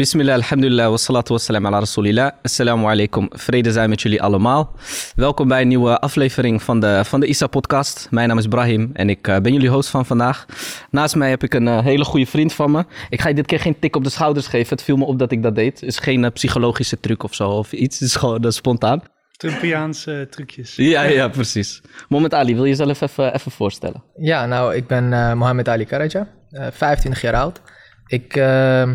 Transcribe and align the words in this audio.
Bismillah, 0.00 0.34
alhamdulillah, 0.34 0.88
wassalatu 0.88 1.32
wassalam 1.32 1.66
ala 1.66 1.78
rasulillah. 1.78 2.30
Assalamu 2.42 2.86
alaikum, 2.86 3.28
vrede 3.30 3.72
zijn 3.72 3.88
met 3.88 4.00
jullie 4.00 4.22
allemaal. 4.22 4.72
Welkom 5.14 5.48
bij 5.48 5.60
een 5.60 5.68
nieuwe 5.68 5.98
aflevering 5.98 6.62
van 6.62 6.80
de, 6.80 7.00
van 7.04 7.20
de 7.20 7.26
ISA-podcast. 7.26 8.08
Mijn 8.10 8.28
naam 8.28 8.38
is 8.38 8.46
Brahim 8.46 8.90
en 8.92 9.10
ik 9.10 9.28
eh, 9.28 9.38
ben 9.38 9.52
jullie 9.52 9.68
host 9.68 9.88
van 9.88 10.06
vandaag. 10.06 10.46
Naast 10.90 11.16
mij 11.16 11.30
heb 11.30 11.42
ik 11.42 11.54
een 11.54 11.68
eh, 11.68 11.82
hele 11.82 12.04
goede 12.04 12.26
vriend 12.26 12.52
van 12.52 12.70
me. 12.70 12.84
Ik 13.08 13.20
ga 13.20 13.28
je 13.28 13.34
dit 13.34 13.46
keer 13.46 13.60
geen 13.60 13.78
tik 13.78 13.96
op 13.96 14.04
de 14.04 14.10
schouders 14.10 14.46
geven. 14.46 14.76
Het 14.76 14.82
viel 14.82 14.96
me 14.96 15.04
op 15.04 15.18
dat 15.18 15.32
ik 15.32 15.42
dat 15.42 15.54
deed. 15.54 15.80
Het 15.80 15.88
is 15.88 15.98
geen 15.98 16.24
eh, 16.24 16.30
psychologische 16.30 17.00
truc 17.00 17.22
of 17.22 17.34
zo 17.34 17.50
of 17.50 17.72
iets. 17.72 17.98
Het 17.98 18.08
is 18.08 18.14
gewoon 18.14 18.52
spontaan. 18.52 19.02
Trumpiaanse 19.36 20.26
trucjes. 20.30 20.76
Ja, 20.76 21.02
ja, 21.02 21.28
precies. 21.28 21.80
Mohamed 22.08 22.34
Ali, 22.34 22.54
wil 22.54 22.64
je 22.64 22.70
jezelf 22.70 23.00
even, 23.00 23.34
even 23.34 23.50
voorstellen? 23.50 24.02
Ja, 24.16 24.46
nou, 24.46 24.74
ik 24.74 24.86
ben 24.86 25.12
uh, 25.12 25.32
Mohamed 25.32 25.68
Ali 25.68 25.84
Karaja, 25.84 26.28
uh, 26.50 26.66
25 26.70 27.22
jaar 27.22 27.34
oud. 27.34 27.60
Ik 28.06 28.36
uh, 28.36 28.90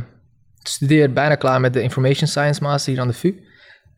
studeer 0.69 1.13
bijna 1.13 1.35
klaar 1.35 1.59
met 1.59 1.73
de 1.73 1.81
Information 1.81 2.27
Science 2.27 2.63
Master 2.63 2.91
hier 2.91 3.01
aan 3.01 3.07
de 3.07 3.13
VU. 3.13 3.43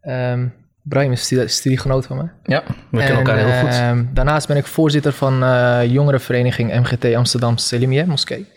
Um, 0.01 0.53
Brahim 0.87 1.11
is 1.11 1.21
studie 1.21 1.47
studiegenoot 1.47 2.05
van 2.05 2.17
me. 2.17 2.29
Ja, 2.43 2.63
we 2.91 2.97
kennen 2.97 3.17
elkaar 3.17 3.37
heel 3.37 3.61
goed. 3.61 3.79
Uh, 3.79 4.13
daarnaast 4.13 4.47
ben 4.47 4.57
ik 4.57 4.65
voorzitter 4.65 5.11
van 5.11 5.43
uh, 5.43 5.85
jongerenvereniging 5.85 6.73
MGT 6.73 7.15
Amsterdam 7.15 7.57
Selimie 7.57 8.05
Moskee. 8.05 8.47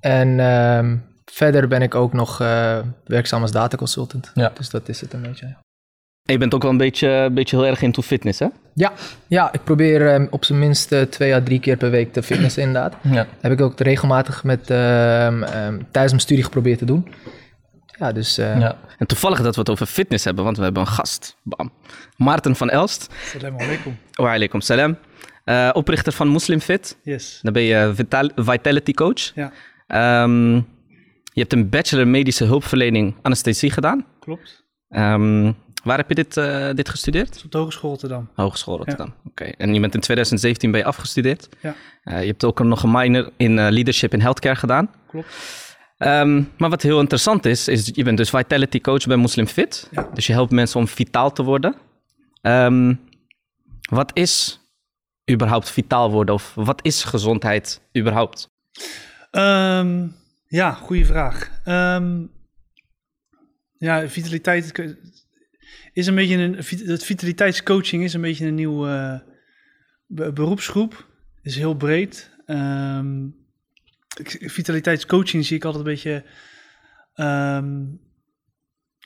En 0.00 0.40
um, 0.40 1.04
verder 1.24 1.68
ben 1.68 1.82
ik 1.82 1.94
ook 1.94 2.12
nog 2.12 2.42
uh, 2.42 2.78
werkzaam 3.04 3.42
als 3.42 3.52
dataconsultant. 3.52 4.30
Ja. 4.34 4.52
Dus 4.54 4.70
dat 4.70 4.88
is 4.88 5.00
het 5.00 5.12
een 5.12 5.22
beetje. 5.22 5.56
En 6.28 6.34
je 6.34 6.40
bent 6.40 6.54
ook 6.54 6.62
wel 6.62 6.70
een 6.70 6.76
beetje, 6.76 7.08
een 7.08 7.34
beetje 7.34 7.56
heel 7.56 7.66
erg 7.66 7.82
into 7.82 8.02
fitness, 8.02 8.38
hè? 8.38 8.46
Ja, 8.74 8.92
ja 9.26 9.52
ik 9.52 9.64
probeer 9.64 10.14
um, 10.14 10.28
op 10.30 10.44
zijn 10.44 10.58
minst 10.58 10.92
uh, 10.92 11.02
twee 11.02 11.34
à 11.34 11.42
drie 11.42 11.60
keer 11.60 11.76
per 11.76 11.90
week 11.90 12.12
te 12.12 12.22
fitnessen, 12.22 12.62
inderdaad. 12.62 12.94
Ja. 13.02 13.26
Heb 13.40 13.52
ik 13.52 13.60
ook 13.60 13.80
regelmatig 13.80 14.44
met, 14.44 14.70
um, 14.70 15.44
tijdens 15.90 15.92
mijn 15.92 16.20
studie 16.20 16.44
geprobeerd 16.44 16.78
te 16.78 16.84
doen. 16.84 17.08
Ja, 17.98 18.12
dus... 18.12 18.38
Uh, 18.38 18.60
ja. 18.60 18.78
En 18.98 19.06
toevallig 19.06 19.42
dat 19.42 19.54
we 19.54 19.60
het 19.60 19.70
over 19.70 19.86
fitness 19.86 20.24
hebben, 20.24 20.44
want 20.44 20.56
we 20.56 20.62
hebben 20.62 20.82
een 20.82 20.88
gast. 20.88 21.36
Bam. 21.42 21.72
Maarten 22.16 22.56
van 22.56 22.70
Elst. 22.70 23.14
Salam 23.24 23.60
alaikum. 23.60 23.98
Wa 24.12 24.32
alaikum 24.32 24.60
salam. 24.60 24.96
Uh, 25.44 25.70
oprichter 25.72 26.12
van 26.12 26.32
Muslim 26.32 26.60
Fit. 26.60 26.98
Yes. 27.02 27.38
Dan 27.42 27.52
ben 27.52 27.62
je 27.62 27.92
vital 27.94 28.30
vitality 28.36 28.92
coach. 28.92 29.32
Ja. 29.34 30.22
Um, 30.22 30.54
je 31.32 31.40
hebt 31.40 31.52
een 31.52 31.68
bachelor 31.68 32.08
medische 32.08 32.44
hulpverlening 32.44 33.14
anesthesie 33.22 33.70
gedaan. 33.70 34.06
Klopt. 34.20 34.66
Um, 34.90 35.56
Waar 35.84 35.96
heb 35.96 36.08
je 36.08 36.14
dit, 36.14 36.36
uh, 36.36 36.70
dit 36.74 36.88
gestudeerd? 36.88 37.42
Op 37.44 37.52
de 37.52 37.58
Hogeschool 37.58 37.90
Rotterdam. 37.90 38.28
Hogeschool 38.34 38.76
Rotterdam, 38.76 39.06
ja. 39.06 39.14
oké. 39.18 39.28
Okay. 39.28 39.54
En 39.58 39.74
je 39.74 39.80
bent 39.80 39.94
in 39.94 40.00
2017 40.00 40.70
ben 40.70 40.80
je 40.80 40.86
afgestudeerd. 40.86 41.48
Ja. 41.60 41.74
Uh, 42.04 42.20
je 42.20 42.26
hebt 42.26 42.44
ook 42.44 42.62
nog 42.62 42.82
een 42.82 42.90
minor 42.90 43.30
in 43.36 43.50
uh, 43.50 43.68
leadership 43.68 44.12
in 44.12 44.20
healthcare 44.20 44.56
gedaan. 44.56 44.90
Klopt. 45.06 45.66
Um, 45.98 46.52
maar 46.56 46.70
wat 46.70 46.82
heel 46.82 47.00
interessant 47.00 47.46
is, 47.46 47.68
is 47.68 47.90
je 47.94 48.04
bent 48.04 48.16
dus 48.16 48.30
vitality 48.30 48.80
coach 48.80 49.06
bij 49.06 49.16
Muslim 49.16 49.46
Fit. 49.46 49.88
Ja. 49.90 50.08
Dus 50.14 50.26
je 50.26 50.32
helpt 50.32 50.50
mensen 50.50 50.80
om 50.80 50.88
vitaal 50.88 51.32
te 51.32 51.42
worden. 51.42 51.74
Um, 52.42 53.00
wat 53.90 54.10
is 54.14 54.60
überhaupt 55.30 55.70
vitaal 55.70 56.10
worden 56.10 56.34
of 56.34 56.52
wat 56.54 56.84
is 56.84 57.04
gezondheid 57.04 57.80
überhaupt? 57.96 58.48
Um, 59.30 60.16
ja, 60.46 60.72
goede 60.72 61.04
vraag. 61.04 61.50
ja, 63.78 64.08
vitaliteit 64.08 64.96
is 65.98 66.06
een 66.06 66.14
beetje 66.14 66.36
een, 66.36 66.56
het 66.86 67.04
vitaliteitscoaching 67.04 68.04
is 68.04 68.14
een 68.14 68.20
beetje 68.20 68.46
een 68.46 68.54
nieuwe 68.54 69.22
uh, 70.08 70.28
beroepsgroep. 70.32 71.06
Is 71.42 71.56
heel 71.56 71.74
breed. 71.74 72.30
Um, 72.46 73.36
vitaliteitscoaching 74.40 75.44
zie 75.44 75.56
ik 75.56 75.64
altijd 75.64 75.86
een 75.86 75.92
beetje 75.92 76.24
um, 77.14 78.00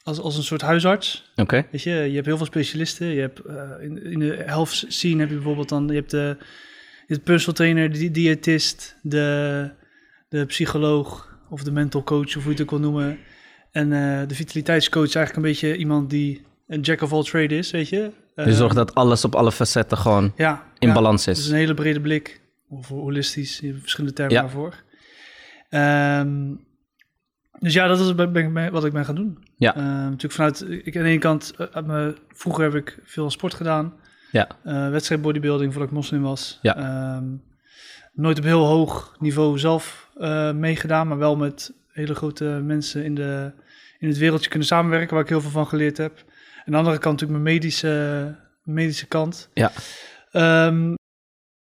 als, 0.03 0.19
als 0.19 0.37
een 0.37 0.43
soort 0.43 0.61
huisarts. 0.61 1.31
Oké. 1.31 1.41
Okay. 1.43 1.69
Weet 1.71 1.83
je, 1.83 1.91
je 1.91 2.15
hebt 2.15 2.27
heel 2.27 2.37
veel 2.37 2.47
specialisten. 2.47 3.06
Je 3.06 3.21
hebt 3.21 3.41
uh, 3.47 3.71
in, 3.81 4.03
in 4.03 4.19
de 4.19 4.43
health 4.47 4.84
scene 4.89 5.21
heb 5.21 5.29
je 5.29 5.34
bijvoorbeeld 5.34 5.69
dan, 5.69 5.87
je 5.87 5.95
hebt 5.95 6.11
de, 6.11 6.37
hebt 7.06 7.25
personal 7.25 7.55
trainer, 7.55 7.93
de 7.93 8.11
diëtist, 8.11 8.97
de, 9.03 9.71
de 10.28 10.45
psycholoog 10.47 11.39
of 11.50 11.62
de 11.62 11.72
mental 11.72 12.03
coach, 12.03 12.37
of 12.37 12.43
hoe 12.43 12.45
je 12.45 12.50
het 12.50 12.61
ook 12.61 12.71
wil 12.71 12.91
noemen. 12.91 13.19
En 13.71 13.91
uh, 13.91 14.22
de 14.27 14.34
vitaliteitscoach 14.34 15.06
is 15.06 15.15
eigenlijk 15.15 15.47
een 15.47 15.53
beetje 15.53 15.77
iemand 15.77 16.11
die 16.11 16.50
een 16.67 16.81
jack 16.81 17.00
of 17.00 17.12
all 17.12 17.23
trade 17.23 17.56
is, 17.56 17.71
weet 17.71 17.89
je. 17.89 18.11
Uh, 18.37 18.47
je 18.47 18.53
zorgt 18.53 18.77
dat 18.77 18.95
alles 18.95 19.25
op 19.25 19.34
alle 19.34 19.53
facetten 19.53 19.99
gewoon 19.99 20.33
ja, 20.37 20.65
in 20.78 20.89
ja, 20.89 20.95
balans 20.95 21.27
is. 21.27 21.37
Dus 21.37 21.49
een 21.49 21.56
hele 21.56 21.75
brede 21.75 22.00
blik, 22.00 22.41
of 22.69 22.89
holistisch, 22.89 23.59
je 23.59 23.67
hebt 23.67 23.81
verschillende 23.81 24.17
termen 24.17 24.34
daarvoor. 24.34 24.83
Um, 25.71 26.71
dus 27.59 27.72
ja, 27.72 27.87
dat 27.87 28.01
is 28.01 28.12
wat 28.71 28.84
ik 28.84 28.93
ben 28.93 29.05
gaan 29.05 29.15
doen. 29.15 29.39
Ja. 29.56 29.77
Uh, 29.77 29.83
natuurlijk 29.84 30.33
vanuit, 30.33 30.61
ik 30.61 30.97
aan 30.97 31.03
de 31.03 31.09
ene 31.09 31.19
kant, 31.19 31.55
me, 31.87 32.15
vroeger 32.28 32.65
heb 32.65 32.75
ik 32.75 32.99
veel 33.05 33.31
sport 33.31 33.55
gedaan. 33.55 33.95
Ja. 34.31 34.49
Uh, 34.65 34.91
wedstrijd 34.91 35.22
bodybuilding 35.22 35.72
voordat 35.72 35.91
ik 35.91 35.97
moslim 35.97 36.22
was. 36.22 36.59
Ja. 36.62 37.17
Um, 37.17 37.43
nooit 38.12 38.39
op 38.39 38.45
heel 38.45 38.65
hoog 38.65 39.17
niveau 39.19 39.59
zelf 39.59 40.11
uh, 40.17 40.53
meegedaan, 40.53 41.09
maar 41.09 41.19
wel 41.19 41.37
met 41.37 41.72
hele 41.89 42.15
grote 42.15 42.45
mensen 42.45 43.05
in, 43.05 43.15
de, 43.15 43.53
in 43.99 44.09
het 44.09 44.19
wereldje 44.19 44.49
kunnen 44.49 44.69
samenwerken, 44.69 45.15
waar 45.15 45.22
ik 45.22 45.28
heel 45.28 45.41
veel 45.41 45.51
van 45.51 45.67
geleerd 45.67 45.97
heb. 45.97 46.25
Aan 46.65 46.73
de 46.73 46.77
andere 46.77 46.99
kant 46.99 47.21
natuurlijk 47.21 47.43
mijn 47.43 47.55
medische, 47.55 48.34
medische 48.62 49.06
kant. 49.06 49.49
Ja. 49.55 49.73
Um, 50.67 50.95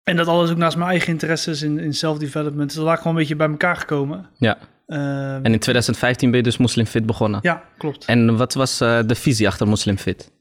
en 0.03 0.16
dat 0.16 0.26
alles 0.26 0.50
ook 0.50 0.56
naast 0.56 0.76
mijn 0.76 0.91
eigen 0.91 1.09
interesses 1.09 1.62
in, 1.62 1.78
in 1.78 1.94
self-development. 1.94 2.75
Dus 2.75 2.84
dat 2.84 2.98
gewoon 2.98 3.12
een 3.12 3.19
beetje 3.19 3.37
bij 3.37 3.48
elkaar 3.48 3.77
gekomen. 3.77 4.28
Ja. 4.38 4.59
Um, 4.87 5.44
en 5.44 5.53
in 5.53 5.59
2015 5.59 6.28
ben 6.31 6.38
je 6.38 6.44
dus 6.44 6.56
Muslim 6.56 6.87
Fit 6.87 7.06
begonnen. 7.06 7.41
Ja, 7.43 7.65
klopt. 7.78 8.04
En 8.04 8.37
wat 8.37 8.54
was 8.54 8.81
uh, 8.81 9.00
de 9.06 9.15
visie 9.15 9.47
achter 9.47 9.69
Muslim 9.69 9.97
Fit? 9.97 10.32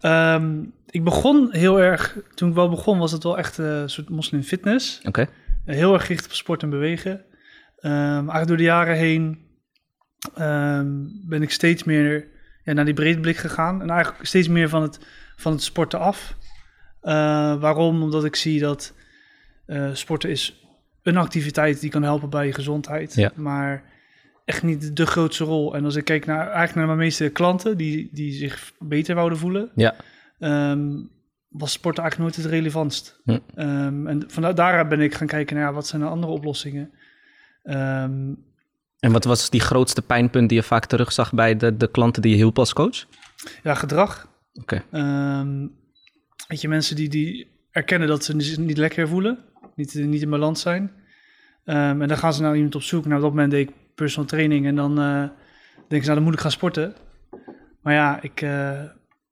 Um, 0.00 0.72
ik 0.86 1.04
begon 1.04 1.48
heel 1.50 1.80
erg, 1.80 2.16
toen 2.34 2.48
ik 2.48 2.54
wel 2.54 2.68
begon, 2.68 2.98
was 2.98 3.12
het 3.12 3.22
wel 3.22 3.38
echt 3.38 3.58
een 3.58 3.90
soort 3.90 4.08
moslim 4.08 4.42
fitness. 4.42 4.98
Oké. 4.98 5.08
Okay. 5.08 5.28
Heel 5.64 5.92
erg 5.92 6.02
gericht 6.02 6.24
op 6.24 6.32
sport 6.32 6.62
en 6.62 6.70
bewegen. 6.70 7.24
eigenlijk 7.80 8.46
door 8.46 8.56
de 8.56 8.62
jaren 8.62 8.96
heen 8.96 9.46
ben 11.28 11.42
ik 11.42 11.50
steeds 11.50 11.84
meer 11.84 12.26
ja, 12.68 12.74
naar 12.74 12.84
die 12.84 12.94
brede 12.94 13.20
blik 13.20 13.36
gegaan. 13.36 13.82
En 13.82 13.90
eigenlijk 13.90 14.26
steeds 14.26 14.48
meer 14.48 14.68
van 14.68 14.82
het, 14.82 14.98
van 15.36 15.52
het 15.52 15.62
sporten 15.62 15.98
af. 15.98 16.36
Uh, 17.02 17.12
waarom? 17.60 18.02
Omdat 18.02 18.24
ik 18.24 18.36
zie 18.36 18.60
dat 18.60 18.94
uh, 19.66 19.94
sporten 19.94 20.30
is 20.30 20.66
een 21.02 21.16
activiteit 21.16 21.80
die 21.80 21.90
kan 21.90 22.02
helpen 22.02 22.30
bij 22.30 22.46
je 22.46 22.52
gezondheid. 22.52 23.14
Ja. 23.14 23.32
Maar 23.34 23.82
echt 24.44 24.62
niet 24.62 24.96
de 24.96 25.06
grootste 25.06 25.44
rol. 25.44 25.74
En 25.74 25.84
als 25.84 25.96
ik 25.96 26.04
kijk 26.04 26.26
naar, 26.26 26.46
eigenlijk 26.46 26.74
naar 26.74 26.86
mijn 26.86 26.98
meeste 26.98 27.28
klanten 27.28 27.76
die, 27.76 28.08
die 28.12 28.32
zich 28.32 28.72
beter 28.78 29.14
wouden 29.14 29.38
voelen... 29.38 29.70
Ja. 29.74 29.94
Um, 30.70 31.10
was 31.48 31.72
sporten 31.72 32.02
eigenlijk 32.02 32.30
nooit 32.32 32.44
het 32.44 32.54
relevantst. 32.54 33.20
Hm. 33.24 33.30
Um, 33.30 34.06
en 34.06 34.24
vanuit 34.26 34.56
daar 34.56 34.88
ben 34.88 35.00
ik 35.00 35.14
gaan 35.14 35.26
kijken 35.26 35.56
naar 35.56 35.64
ja, 35.64 35.72
wat 35.72 35.86
zijn 35.86 36.02
de 36.02 36.08
andere 36.08 36.32
oplossingen. 36.32 36.90
Um, 37.64 38.44
en 39.00 39.12
wat 39.12 39.24
was 39.24 39.50
die 39.50 39.60
grootste 39.60 40.02
pijnpunt 40.02 40.48
die 40.48 40.58
je 40.58 40.64
vaak 40.64 40.86
terugzag 40.86 41.32
bij 41.32 41.56
de, 41.56 41.76
de 41.76 41.90
klanten 41.90 42.22
die 42.22 42.30
je 42.30 42.36
hielp 42.36 42.58
als 42.58 42.72
coach? 42.72 43.06
Ja, 43.62 43.74
gedrag. 43.74 44.28
Oké. 44.54 44.82
Okay. 44.88 45.40
Um, 45.40 45.72
weet 46.48 46.60
je, 46.60 46.68
mensen 46.68 46.96
die, 46.96 47.08
die 47.08 47.50
erkennen 47.70 48.08
dat 48.08 48.24
ze 48.24 48.40
zich 48.40 48.58
niet 48.58 48.78
lekker 48.78 49.08
voelen, 49.08 49.38
niet, 49.74 49.94
niet 49.94 50.22
in 50.22 50.30
balans 50.30 50.60
zijn. 50.60 50.82
Um, 51.64 52.02
en 52.02 52.08
dan 52.08 52.18
gaan 52.18 52.34
ze 52.34 52.42
naar 52.42 52.54
iemand 52.56 52.74
op 52.74 52.82
zoek. 52.82 53.04
Nou, 53.04 53.16
op 53.16 53.22
dat 53.22 53.30
moment 53.30 53.50
deed 53.50 53.68
ik 53.68 53.74
personal 53.94 54.28
training 54.28 54.66
en 54.66 54.76
dan 54.76 55.00
uh, 55.00 55.20
denken 55.88 55.88
ze, 55.88 55.96
nou, 56.04 56.14
dan 56.14 56.22
moet 56.22 56.34
ik 56.34 56.40
gaan 56.40 56.50
sporten. 56.50 56.94
Maar 57.82 57.94
ja, 57.94 58.22
ik, 58.22 58.40
uh, 58.40 58.82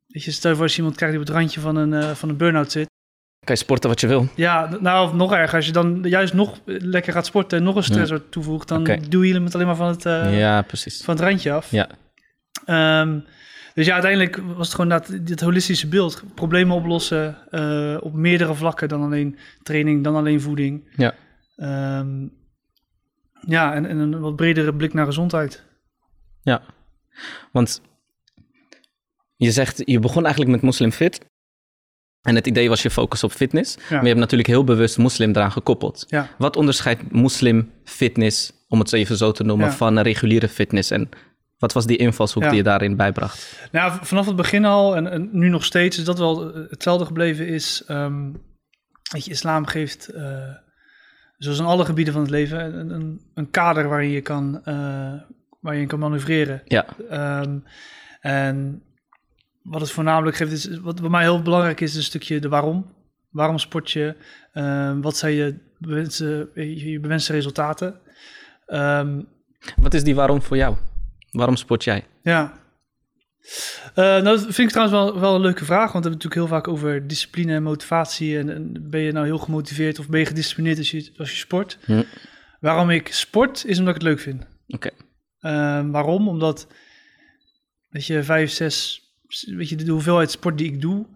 weet 0.07 0.25
je, 0.25 0.31
stel 0.31 0.51
je 0.51 0.57
voor 0.57 0.65
als 0.65 0.73
je 0.73 0.79
iemand 0.79 0.97
krijgt 0.97 1.15
die 1.15 1.25
op 1.25 1.29
het 1.29 1.39
randje 1.39 1.61
van 1.61 1.77
een, 1.77 1.93
uh, 1.93 2.11
van 2.11 2.29
een 2.29 2.37
burn-out 2.37 2.73
zit. 2.73 2.89
Kan 3.47 3.55
je 3.55 3.63
sporten 3.63 3.91
wat 3.91 4.01
je 4.01 4.07
wil? 4.07 4.29
Ja, 4.35 4.77
nou, 4.81 5.07
of 5.07 5.15
nog 5.15 5.33
erger. 5.33 5.57
Als 5.57 5.67
je 5.67 5.73
dan 5.73 6.01
juist 6.03 6.35
nog 6.35 6.61
lekker 6.65 7.13
gaat 7.13 7.27
sporten 7.27 7.59
en 7.59 7.65
nog 7.65 7.77
een 7.77 7.83
stressor 7.83 8.17
ja. 8.17 8.25
toevoegt, 8.31 8.69
dan 8.69 8.81
okay. 8.81 9.01
doe 9.09 9.27
je 9.27 9.33
hem 9.33 9.45
het 9.45 9.55
alleen 9.55 9.67
maar 9.67 9.77
van 9.77 9.87
het, 9.87 10.05
uh, 10.05 10.39
ja, 10.39 10.63
precies. 10.63 11.05
van 11.05 11.15
het 11.15 11.25
randje 11.25 11.53
af. 11.53 11.71
Ja. 11.71 11.89
Um, 13.01 13.25
dus 13.75 13.87
ja, 13.87 13.93
uiteindelijk 13.93 14.37
was 14.37 14.67
het 14.67 14.75
gewoon 14.75 14.91
dat 14.91 15.19
dit 15.21 15.41
holistische 15.41 15.89
beeld. 15.89 16.23
Problemen 16.35 16.77
oplossen 16.77 17.37
uh, 17.51 17.97
op 18.01 18.13
meerdere 18.13 18.55
vlakken 18.55 18.89
dan 18.89 19.03
alleen 19.03 19.39
training, 19.63 20.05
dan 20.05 20.15
alleen 20.15 20.41
voeding. 20.41 20.89
Ja. 20.97 21.15
Um, 21.99 22.33
ja, 23.41 23.75
en, 23.75 23.87
en, 23.87 23.99
een 23.99 24.21
wat 24.21 24.37
bredere 24.37 24.75
blik 24.75 24.95
naar 24.95 25.07
gezondheid. 25.07 25.65
Ja, 26.43 26.63
want 27.53 27.81
je 29.37 29.51
zegt, 29.51 29.83
je 29.85 29.99
begon 29.99 30.23
eigenlijk 30.23 30.55
met 30.55 30.63
Muslim 30.63 30.91
Fit. 30.91 31.21
En 32.27 32.35
het 32.35 32.47
idee 32.47 32.69
was 32.69 32.83
je 32.83 32.91
focus 32.91 33.25
op 33.25 33.33
fitness. 33.33 33.75
Ja. 33.75 33.83
Maar 33.91 34.01
je 34.01 34.09
hebt 34.09 34.21
natuurlijk 34.21 34.49
heel 34.49 34.65
bewust 34.65 34.99
moslim 34.99 35.31
eraan 35.31 35.53
gekoppeld. 35.53 36.05
Ja. 36.09 36.29
Wat 36.39 36.57
onderscheidt 36.57 37.13
moslim 37.13 37.71
fitness, 37.85 38.53
om 38.69 38.79
het 38.79 38.93
even 38.93 39.17
zo 39.17 39.33
te 39.33 39.45
noemen, 39.45 39.67
Ja. 39.67 39.73
van 39.73 39.97
een 39.97 40.03
reguliere 40.03 40.49
fitness? 40.49 40.91
En 40.91 41.09
wat 41.59 41.73
was 41.73 41.87
die 41.87 41.97
invalshoek 41.97 42.43
die 42.43 42.55
je 42.55 42.63
daarin 42.63 42.97
bijbracht? 42.97 43.69
Nou, 43.73 43.93
vanaf 44.03 44.27
het 44.27 44.37
begin 44.37 44.65
al, 44.65 44.97
en, 44.97 45.11
en 45.11 45.29
nu 45.33 45.49
nog 45.49 45.65
steeds, 45.65 45.99
is 45.99 46.05
dat 46.05 46.19
wel 46.19 46.55
eh, 46.55 46.61
hetzelfde 46.71 47.05
gebleven, 47.07 47.47
is 47.49 47.83
weet 49.13 49.25
je, 49.25 49.31
islam 49.31 49.67
geeft, 49.67 50.09
eh, 50.09 50.49
zoals 51.39 51.59
in 51.59 51.65
alle 51.65 51.85
gebieden 51.85 52.13
van 52.13 52.23
het 52.23 52.31
leven, 52.31 52.79
een, 52.79 52.91
een, 52.91 53.21
een 53.35 53.51
kader 53.51 53.89
waarin 53.89 54.11
je 54.11 54.21
kan, 54.21 54.61
eh, 54.65 55.13
waar 55.61 55.77
je 55.77 55.87
kan 55.87 55.99
manoeuvreren. 55.99 56.63
Ja, 56.65 56.87
Ehm, 57.11 57.59
en 58.21 58.83
wat 59.69 59.81
het 59.81 59.91
voornamelijk 59.91 60.37
geeft, 60.37 60.53
is 60.53 60.79
wat 60.79 61.01
bij 61.01 61.11
mij 61.11 61.23
heel 61.23 61.43
belangrijk 61.43 61.81
is, 61.81 61.91
is 61.91 61.97
een 61.97 62.03
stukje 62.03 62.41
de 62.41 62.49
waarom. 62.49 62.95
Waarom 63.31 63.59
sport 63.59 63.91
je? 63.91 64.17
Ehm, 64.53 65.01
wat 65.01 65.17
zijn 65.17 65.33
je 65.33 65.59
bewenste, 65.79 66.51
je 66.55 66.91
je 66.91 67.01
bewenste 67.01 67.33
resultaten? 67.33 68.01
Ehm, 68.67 69.23
wat 69.77 69.95
is 69.95 70.05
die 70.05 70.15
waarom 70.15 70.43
voor 70.43 70.57
jou? 70.57 70.77
Waarom 71.31 71.57
sport 71.57 71.85
jij? 71.85 72.05
ja. 72.23 72.65
Eh, 73.95 74.05
nou, 74.05 74.23
dat 74.23 74.41
vind 74.41 74.59
ik 74.59 74.69
trouwens 74.69 74.99
wel, 74.99 75.21
wel 75.21 75.35
een 75.35 75.41
leuke 75.41 75.65
vraag, 75.65 75.93
want 75.93 76.05
we 76.05 76.11
hebben 76.11 76.21
het 76.21 76.23
natuurlijk 76.23 76.51
heel 76.51 76.59
vaak 76.59 76.69
over 76.69 77.07
discipline 77.07 77.55
en 77.55 77.63
motivatie. 77.63 78.39
En, 78.39 78.55
en 78.55 78.91
ben 78.91 79.01
je 79.01 79.13
nou 79.13 79.27
heel 79.27 79.39
gemotiveerd 79.39 79.99
of 79.99 80.09
ben 80.09 80.21
je 80.21 80.27
gedisciplineerd 80.27 80.79
als 80.79 80.91
je, 80.91 81.13
als 81.17 81.31
je 81.31 81.37
sport? 81.37 81.79
Hm. 81.85 82.03
Waarom 82.61 82.91
ik 82.91 83.13
sport, 83.13 83.65
is 83.65 83.79
omdat 83.79 83.95
ik 83.95 84.01
het 84.01 84.11
leuk 84.11 84.21
vind. 84.21 84.47
Oké. 84.69 84.91
Ehm, 85.41 85.91
waarom? 85.91 86.29
Omdat, 86.29 86.67
weet 87.89 88.07
je, 88.07 88.23
vijf, 88.23 88.51
zes, 88.51 89.06
weet 89.57 89.69
je, 89.69 89.77
de 89.77 89.91
hoeveelheid 89.93 90.31
sport 90.31 90.59
die 90.59 90.67
ik 90.73 90.81
doe, 90.81 91.07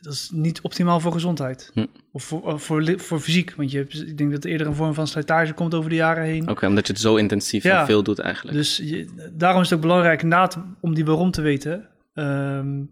dat 0.00 0.12
is 0.12 0.30
niet 0.32 0.60
optimaal 0.60 1.00
voor 1.00 1.12
gezondheid. 1.12 1.70
Hm. 1.74 1.86
Of 2.12 2.24
voor, 2.24 2.42
of 2.42 2.62
voor, 2.62 3.00
voor 3.00 3.20
fysiek. 3.20 3.54
Want 3.56 3.70
je, 3.70 3.78
hebt- 3.78 4.06
ik 4.08 4.18
denk 4.18 4.30
dat 4.30 4.44
er 4.44 4.50
eerder 4.50 4.66
een 4.66 4.74
vorm 4.74 4.94
van 4.94 5.06
slijtage 5.06 5.52
komt 5.52 5.74
over 5.74 5.90
de 5.90 5.96
jaren 5.96 6.24
heen. 6.24 6.48
Oké, 6.50 6.66
omdat 6.66 6.86
je 6.86 6.92
het 6.92 7.02
zo 7.02 7.16
intensief 7.16 7.62
Ja. 7.62 7.80
en 7.80 7.86
veel 7.86 8.02
doet 8.02 8.18
eigenlijk. 8.18 8.56
Dus 8.56 8.76
je, 8.76 9.30
daarom 9.32 9.60
is 9.62 9.68
het 9.68 9.76
ook 9.78 9.84
belangrijk 9.84 10.22
inderdaad 10.22 10.58
om 10.80 10.94
die 10.94 11.04
waarom 11.04 11.30
te 11.30 11.40
weten. 11.42 11.88
Ehm, 12.14 12.82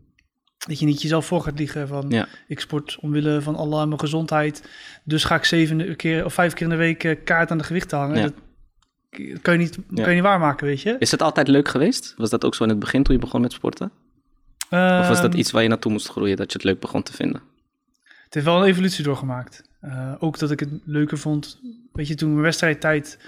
dat 0.66 0.78
je 0.78 0.86
niet 0.86 1.02
jezelf 1.02 1.26
voor 1.26 1.40
gaat 1.42 1.58
liegen 1.58 1.88
van 1.88 2.06
Ja. 2.08 2.28
ik 2.48 2.60
sport 2.60 2.98
omwille 3.00 3.40
van 3.40 3.56
Allah 3.56 3.82
en 3.82 3.88
mijn 3.88 4.00
gezondheid. 4.00 4.68
Dus 5.04 5.24
ga 5.24 5.34
ik 5.34 5.44
zeven 5.44 5.96
keer 5.96 6.24
of 6.24 6.34
vijf 6.34 6.52
keer 6.52 6.62
in 6.62 6.68
de 6.72 6.76
week 6.76 7.04
eh, 7.04 7.16
kaart 7.24 7.50
aan 7.50 7.58
de 7.58 7.64
gewichten 7.64 7.98
hangen. 7.98 8.16
Ja. 8.16 8.22
Dat 8.22 9.40
kan 9.42 9.52
je, 9.52 9.58
niet, 9.58 9.78
kan 9.94 10.08
je 10.08 10.14
niet 10.14 10.22
waarmaken, 10.22 10.66
weet 10.66 10.80
je. 10.80 10.96
Is 10.98 11.10
het 11.10 11.22
altijd 11.22 11.48
leuk 11.48 11.68
geweest? 11.68 12.14
Was 12.16 12.30
dat 12.30 12.44
ook 12.44 12.54
zo 12.54 12.62
in 12.62 12.68
het 12.68 12.78
begin 12.78 13.02
toen 13.02 13.14
je 13.14 13.20
begon 13.20 13.40
met 13.40 13.52
sporten? 13.52 13.90
Of 14.72 15.08
was 15.08 15.20
dat 15.20 15.30
Ehm, 15.30 15.38
iets 15.38 15.50
waar 15.50 15.62
je 15.62 15.68
naartoe 15.68 15.92
moest 15.92 16.08
groeien, 16.08 16.36
dat 16.36 16.52
je 16.52 16.58
het 16.58 16.66
leuk 16.66 16.80
begon 16.80 17.02
te 17.02 17.12
vinden? 17.12 17.42
Het 18.24 18.34
heeft 18.34 18.46
wel 18.46 18.56
een 18.62 18.68
evolutie 18.68 19.04
doorgemaakt. 19.04 19.68
Eh, 19.80 20.12
ook 20.18 20.38
dat 20.38 20.50
ik 20.50 20.60
het 20.60 20.68
leuker 20.84 21.18
vond. 21.18 21.60
Weet 21.92 22.08
je, 22.08 22.14
toen 22.14 22.30
mijn 22.30 22.42
wedstrijdtijd, 22.42 23.18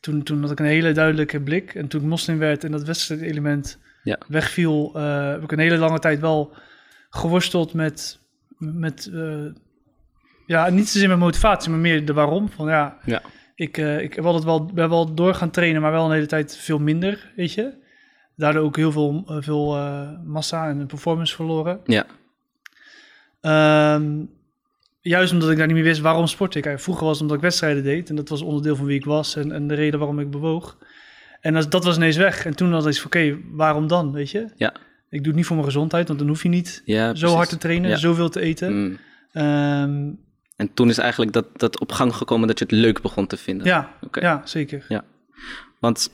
toen, 0.00 0.22
toen 0.22 0.40
had 0.42 0.50
ik 0.50 0.58
een 0.58 0.64
hele 0.66 0.92
duidelijke 0.92 1.40
blik. 1.40 1.74
En 1.74 1.88
toen 1.88 2.00
ik 2.00 2.06
moslim 2.06 2.38
werd 2.38 2.64
en 2.64 2.70
dat 2.70 2.82
wedstrijdelement 2.82 3.78
Ja. 4.02 4.18
wegviel, 4.28 4.92
eh, 4.94 5.28
heb 5.30 5.42
ik 5.42 5.52
een 5.52 5.58
hele 5.58 5.76
lange 5.78 5.98
tijd 5.98 6.20
wel 6.20 6.54
geworsteld 7.10 7.72
met, 7.72 8.18
met 8.58 9.10
eh, 9.14 9.44
ja, 10.46 10.68
niet 10.68 10.88
zozeer 10.88 11.08
met 11.08 11.18
motivatie, 11.18 11.70
maar 11.70 11.78
meer 11.80 12.04
de 12.04 12.12
waarom. 12.12 12.48
Van 12.48 12.68
ja, 12.68 12.98
Ja. 13.04 13.22
ik, 13.54 13.78
eh, 13.78 14.00
ik 14.00 14.14
heb 14.14 14.24
altijd 14.24 14.44
wel, 14.44 14.64
ben 14.64 14.88
wel 14.88 15.14
door 15.14 15.34
gaan 15.34 15.50
trainen, 15.50 15.82
maar 15.82 15.92
wel 15.92 16.04
een 16.04 16.12
hele 16.12 16.26
tijd 16.26 16.56
veel 16.56 16.78
minder, 16.78 17.32
weet 17.36 17.52
je. 17.52 17.72
Daardoor 18.40 18.62
ook 18.62 18.76
heel 18.76 18.92
veel, 18.92 19.24
eh, 19.28 19.36
veel 19.40 19.76
eh, 19.76 20.08
massa 20.24 20.68
en 20.68 20.86
performance 20.86 21.34
verloren. 21.34 21.80
Ja, 21.84 22.06
Ehm, 23.40 24.24
juist 25.00 25.32
omdat 25.32 25.50
ik 25.50 25.56
daar 25.56 25.66
niet 25.66 25.74
meer 25.76 25.84
wist 25.84 26.00
waarom 26.00 26.26
sportte 26.26 26.58
ik. 26.58 26.78
Vroeger 26.78 27.04
was 27.04 27.12
het 27.12 27.22
omdat 27.22 27.36
ik 27.36 27.42
wedstrijden 27.42 27.82
deed 27.82 28.08
en 28.08 28.16
dat 28.16 28.28
was 28.28 28.42
onderdeel 28.42 28.76
van 28.76 28.86
wie 28.86 28.98
ik 28.98 29.04
was 29.04 29.36
en, 29.36 29.52
en 29.52 29.66
de 29.68 29.74
reden 29.74 29.98
waarom 29.98 30.20
ik 30.20 30.30
bewoog. 30.30 30.78
En 31.40 31.54
dat, 31.54 31.70
dat 31.70 31.84
was 31.84 31.96
ineens 31.96 32.16
weg. 32.16 32.44
En 32.46 32.56
toen 32.56 32.72
had 32.72 32.86
ik 32.86 32.94
van, 32.96 33.06
oké, 33.06 33.38
waarom 33.52 33.86
dan, 33.86 34.12
weet 34.12 34.30
je? 34.30 34.48
Ja. 34.56 34.72
Ik 35.10 35.18
doe 35.18 35.26
het 35.26 35.34
niet 35.36 35.46
voor 35.46 35.56
mijn 35.56 35.68
gezondheid, 35.68 36.06
want 36.06 36.18
dan 36.18 36.28
hoef 36.28 36.42
je 36.42 36.48
niet 36.48 36.82
ja 36.84 37.04
zo 37.06 37.10
precies. 37.12 37.36
hard 37.36 37.48
te 37.48 37.56
trainen, 37.58 37.90
Ja. 37.90 37.96
zoveel 37.96 38.28
te 38.28 38.40
eten. 38.40 38.72
Mm. 38.82 38.98
Ehm, 39.32 40.10
En 40.56 40.74
toen 40.74 40.88
is 40.88 40.98
eigenlijk 40.98 41.32
dat, 41.32 41.46
dat 41.58 41.78
op 41.80 41.92
gang 41.92 42.14
gekomen 42.14 42.48
dat 42.48 42.58
je 42.58 42.64
het 42.64 42.72
leuk 42.74 43.00
begon 43.02 43.26
te 43.26 43.36
vinden. 43.36 43.66
ja, 43.66 43.90
ja, 44.12 44.42
zeker. 44.44 44.86
Want 45.78 46.10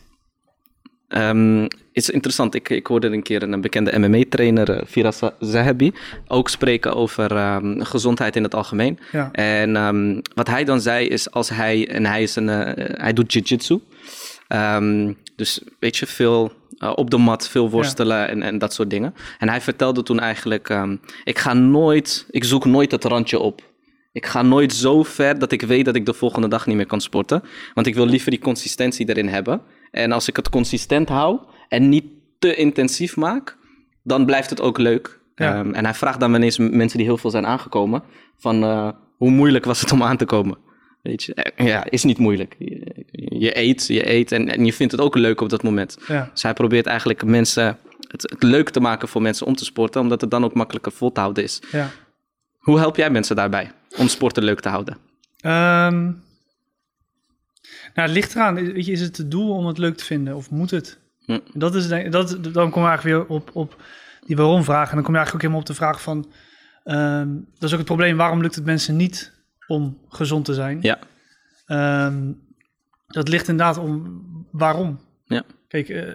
ehm, 1.08 1.62
het 1.62 2.04
is 2.04 2.10
interessant, 2.10 2.54
ik, 2.54 2.68
ik 2.68 2.86
hoorde 2.86 3.06
een 3.06 3.22
keer 3.22 3.42
een 3.42 3.60
bekende 3.60 3.98
MMA-trainer, 3.98 4.70
eh, 4.70 4.86
Firas 4.86 5.20
Zahabi, 5.38 5.92
ook 6.26 6.48
spreken 6.48 6.94
over 6.94 7.36
ehm, 7.36 7.80
gezondheid 7.80 8.36
in 8.36 8.42
het 8.42 8.54
algemeen. 8.54 8.98
Ja, 9.12 9.28
En 9.32 9.76
ehm, 9.76 10.20
wat 10.34 10.48
hij 10.48 10.64
dan 10.64 10.80
zei 10.80 11.06
is 11.06 11.30
als 11.30 11.48
hij, 11.48 11.88
en 11.88 12.06
hij, 12.06 12.22
is 12.22 12.36
een, 12.36 12.48
eh, 12.48 12.84
hij 13.00 13.12
doet 13.12 13.32
jiu-jitsu. 13.32 13.80
Ehm, 14.48 15.12
dus 15.36 15.60
weet 15.78 15.96
je, 15.96 16.06
veel 16.06 16.52
eh, 16.78 16.92
op 16.94 17.10
de 17.10 17.16
mat, 17.16 17.48
veel 17.48 17.70
worstelen 17.70 18.28
en, 18.28 18.42
en 18.42 18.58
dat 18.58 18.72
soort 18.74 18.90
dingen. 18.90 19.14
En 19.38 19.48
hij 19.48 19.60
vertelde 19.60 20.02
toen 20.02 20.20
eigenlijk, 20.20 20.68
ehm, 20.68 20.96
ik 21.24 21.38
ga 21.38 21.52
nooit, 21.52 22.26
ik 22.30 22.44
zoek 22.44 22.64
nooit 22.64 22.90
het 22.90 23.04
randje 23.04 23.38
op. 23.38 23.62
Ik 24.12 24.26
ga 24.26 24.42
nooit 24.42 24.72
zo 24.72 25.02
ver 25.02 25.38
dat 25.38 25.52
ik 25.52 25.62
weet 25.62 25.84
dat 25.84 25.96
ik 25.96 26.06
de 26.06 26.14
volgende 26.14 26.48
dag 26.48 26.66
niet 26.66 26.76
meer 26.76 26.86
kan 26.86 27.00
sporten. 27.00 27.42
Want 27.74 27.86
ik 27.86 27.94
wil 27.94 28.06
liever 28.06 28.30
die 28.30 28.40
consistentie 28.40 29.08
erin 29.08 29.28
hebben. 29.28 29.60
En 29.96 30.12
als 30.12 30.28
ik 30.28 30.36
het 30.36 30.48
consistent 30.48 31.08
hou 31.08 31.38
en 31.68 31.88
niet 31.88 32.04
te 32.38 32.54
intensief 32.54 33.16
maak, 33.16 33.56
dan 34.02 34.26
blijft 34.26 34.50
het 34.50 34.60
ook 34.60 34.78
leuk. 34.78 35.20
Ja. 35.34 35.54
Ehm, 35.54 35.72
en 35.72 35.84
hij 35.84 35.94
vraagt 35.94 36.20
dan 36.20 36.32
wel 36.32 36.40
eens 36.40 36.58
mensen 36.58 36.98
die 36.98 37.06
heel 37.06 37.16
veel 37.18 37.30
zijn 37.30 37.46
aangekomen, 37.46 38.02
van 38.38 38.62
eh, 38.62 38.88
hoe 39.16 39.30
moeilijk 39.30 39.64
was 39.64 39.80
het 39.80 39.92
om 39.92 40.02
aan 40.02 40.16
te 40.16 40.24
komen? 40.24 40.58
Weet 41.02 41.22
je, 41.24 41.34
Eh, 41.34 41.66
ja, 41.66 41.84
is 41.90 42.04
niet 42.04 42.18
moeilijk. 42.18 42.54
Je, 42.58 43.04
je 43.38 43.58
eet, 43.58 43.86
je 43.86 44.10
eet 44.12 44.32
en, 44.32 44.48
en 44.48 44.64
je 44.64 44.72
vindt 44.72 44.92
het 44.92 45.00
ook 45.00 45.14
leuk 45.16 45.40
op 45.40 45.48
dat 45.48 45.62
moment. 45.62 45.98
ja. 46.06 46.28
Dus 46.32 46.42
hij 46.42 46.52
probeert 46.52 46.86
eigenlijk 46.86 47.24
mensen 47.24 47.78
het, 48.08 48.22
het 48.22 48.42
leuk 48.42 48.70
te 48.70 48.80
maken 48.80 49.08
voor 49.08 49.22
mensen 49.22 49.46
om 49.46 49.54
te 49.56 49.64
sporten, 49.64 50.00
omdat 50.00 50.20
het 50.20 50.30
dan 50.30 50.44
ook 50.44 50.54
makkelijker 50.54 50.92
vol 50.92 51.12
te 51.12 51.20
houden 51.20 51.42
is. 51.44 51.60
ja. 51.70 51.90
Hoe 52.58 52.78
help 52.78 52.96
jij 52.96 53.10
mensen 53.10 53.36
daarbij 53.36 53.70
om 53.98 54.08
sporten 54.08 54.44
leuk 54.44 54.60
te 54.60 54.68
houden? 54.68 54.96
Ehm, 55.40 56.10
nou, 57.96 58.08
het 58.08 58.16
ligt 58.16 58.34
eraan. 58.34 58.54
Weet 58.54 58.86
je, 58.86 58.92
is 58.92 59.00
het 59.00 59.16
het 59.16 59.30
doel 59.30 59.50
om 59.56 59.66
het 59.66 59.78
leuk 59.78 59.96
te 59.96 60.04
vinden 60.04 60.36
of 60.36 60.50
moet 60.50 60.70
het? 60.70 60.98
Hm. 61.24 61.38
Dat 61.52 61.74
is, 61.74 61.88
denk, 61.88 62.12
dat, 62.12 62.38
dan 62.52 62.70
kom 62.70 62.82
je 62.82 62.88
eigenlijk 62.88 63.02
weer 63.28 63.36
op, 63.36 63.50
op 63.52 63.82
die 64.26 64.36
waarom-vraag. 64.36 64.88
En 64.88 64.94
dan 64.94 65.04
kom 65.04 65.14
je 65.14 65.18
eigenlijk 65.20 65.34
ook 65.34 65.40
helemaal 65.40 65.60
op 65.60 65.66
de 65.66 65.74
vraag 65.74 66.02
van... 66.02 66.32
ehm, 66.84 67.28
dat 67.34 67.62
is 67.62 67.70
ook 67.72 67.78
het 67.78 67.86
probleem, 67.86 68.16
waarom 68.16 68.40
lukt 68.42 68.54
het 68.54 68.64
mensen 68.64 68.96
niet 68.96 69.32
om 69.66 69.98
gezond 70.08 70.44
te 70.44 70.54
zijn? 70.54 70.78
Ja. 70.80 70.98
Ehm, 71.66 72.32
dat 73.06 73.28
ligt 73.28 73.48
inderdaad 73.48 73.78
om 73.78 74.20
waarom. 74.50 75.00
Ja. 75.24 75.42
Kijk, 75.68 75.88
eh, 75.88 76.10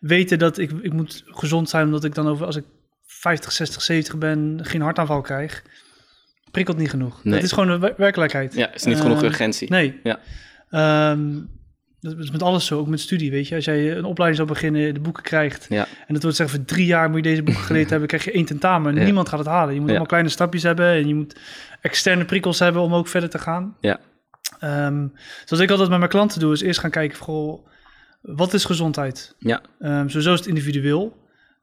weten 0.00 0.38
dat 0.38 0.58
ik, 0.58 0.70
ik 0.70 0.92
moet 0.92 1.22
gezond 1.26 1.68
zijn 1.68 1.84
omdat 1.86 2.04
ik 2.04 2.14
dan 2.14 2.28
over... 2.28 2.46
als 2.46 2.56
ik 2.56 2.64
50, 3.06 3.52
60, 3.52 3.82
70 3.82 4.18
ben, 4.18 4.58
geen 4.62 4.80
hartaanval 4.80 5.20
krijg... 5.20 5.62
prikkelt 6.50 6.76
niet 6.76 6.90
genoeg. 6.90 7.24
Nee. 7.24 7.34
Dat 7.34 7.42
is 7.42 7.52
gewoon 7.52 7.68
de 7.68 7.78
wer- 7.78 7.94
werkelijkheid. 7.96 8.54
Ja, 8.54 8.72
is 8.74 8.84
niet 8.84 9.00
genoeg 9.00 9.16
Ehm, 9.16 9.24
urgentie. 9.26 9.70
Nee. 9.70 10.00
Ja. 10.02 10.18
Ehm, 10.74 11.40
dat 12.00 12.18
is 12.18 12.30
met 12.30 12.42
alles 12.42 12.66
zo, 12.66 12.78
ook 12.78 12.86
met 12.86 13.00
studie, 13.00 13.30
weet 13.30 13.48
je. 13.48 13.54
Als 13.54 13.64
jij 13.64 13.96
een 13.96 14.04
opleiding 14.04 14.36
zou 14.36 14.48
beginnen, 14.48 14.94
de 14.94 15.00
boeken 15.00 15.22
krijgt... 15.22 15.66
Ja. 15.68 15.86
en 16.06 16.14
dat 16.14 16.22
wordt 16.22 16.36
zeggen, 16.36 16.56
voor 16.56 16.66
drie 16.66 16.86
jaar 16.86 17.08
moet 17.08 17.16
je 17.16 17.22
deze 17.22 17.42
boeken 17.42 17.62
geleerd 17.62 17.90
hebben... 17.94 18.08
krijg 18.08 18.24
je 18.24 18.32
één 18.32 18.44
tentamen. 18.44 18.94
Ja. 18.94 19.04
Niemand 19.04 19.28
gaat 19.28 19.38
het 19.38 19.48
halen. 19.48 19.74
Je 19.74 19.80
moet 19.80 19.88
allemaal 19.88 20.06
kleine 20.06 20.28
stapjes 20.28 20.62
hebben... 20.62 20.86
en 20.86 21.08
je 21.08 21.14
moet 21.14 21.36
externe 21.80 22.24
prikkels 22.24 22.58
hebben 22.58 22.82
om 22.82 22.94
ook 22.94 23.08
verder 23.08 23.30
te 23.30 23.38
gaan. 23.38 23.76
Ja. 23.80 24.00
Ehm, 24.58 25.06
zoals 25.44 25.62
ik 25.62 25.70
altijd 25.70 25.88
met 25.88 25.98
mijn 25.98 26.10
klanten 26.10 26.40
doe, 26.40 26.52
is 26.52 26.60
eerst 26.60 26.80
gaan 26.80 26.90
kijken... 26.90 27.18
Goh, 27.18 27.66
wat 28.20 28.54
is 28.54 28.64
gezondheid? 28.64 29.34
Ja. 29.38 29.60
Ehm, 29.80 30.08
sowieso 30.08 30.32
is 30.32 30.38
het 30.38 30.48
individueel. 30.48 31.16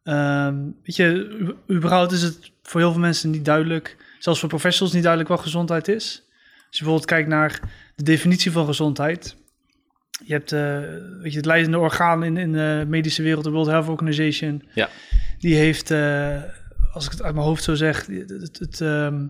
Ehm, 0.04 0.56
weet 0.84 0.96
je, 0.96 1.56
überhaupt 1.72 2.12
is 2.12 2.22
het 2.22 2.52
voor 2.64 2.80
heel 2.80 2.92
veel 2.92 3.02
mensen 3.02 3.30
niet 3.30 3.46
duidelijk... 3.46 3.98
zelfs 4.20 4.40
voor 4.40 4.50
professionals 4.50 4.94
niet 4.94 5.04
duidelijk 5.04 5.32
wat 5.32 5.42
gezondheid 5.42 5.88
is. 5.88 6.24
Als 6.72 6.80
je 6.80 6.86
bijvoorbeeld 6.86 7.06
kijkt 7.06 7.30
naar 7.30 7.60
de 8.04 8.12
definitie 8.12 8.52
van 8.52 8.66
gezondheid... 8.66 9.36
Je 10.24 10.34
hebt 10.34 10.52
eh, 10.52 10.80
weet 11.22 11.32
je, 11.32 11.38
het 11.38 11.46
leidende 11.46 11.78
orgaan 11.78 12.24
in, 12.24 12.38
in 12.38 12.52
de 12.52 12.86
medische 12.88 13.24
wereld, 13.24 13.44
de 13.44 13.50
World 13.50 13.68
Health 13.68 13.88
Organization. 13.88 14.64
Ja. 14.74 14.90
Die 15.38 15.56
heeft, 15.56 15.92
eh, 15.92 16.42
als 16.94 17.06
ik 17.06 17.12
het 17.12 17.22
uit 17.22 17.34
mijn 17.34 17.46
hoofd 17.46 17.64
zo 17.64 17.76
zeg, 17.76 18.06
het, 18.06 18.30
het, 18.30 18.60
het, 18.60 18.82
ehm, 18.82 19.26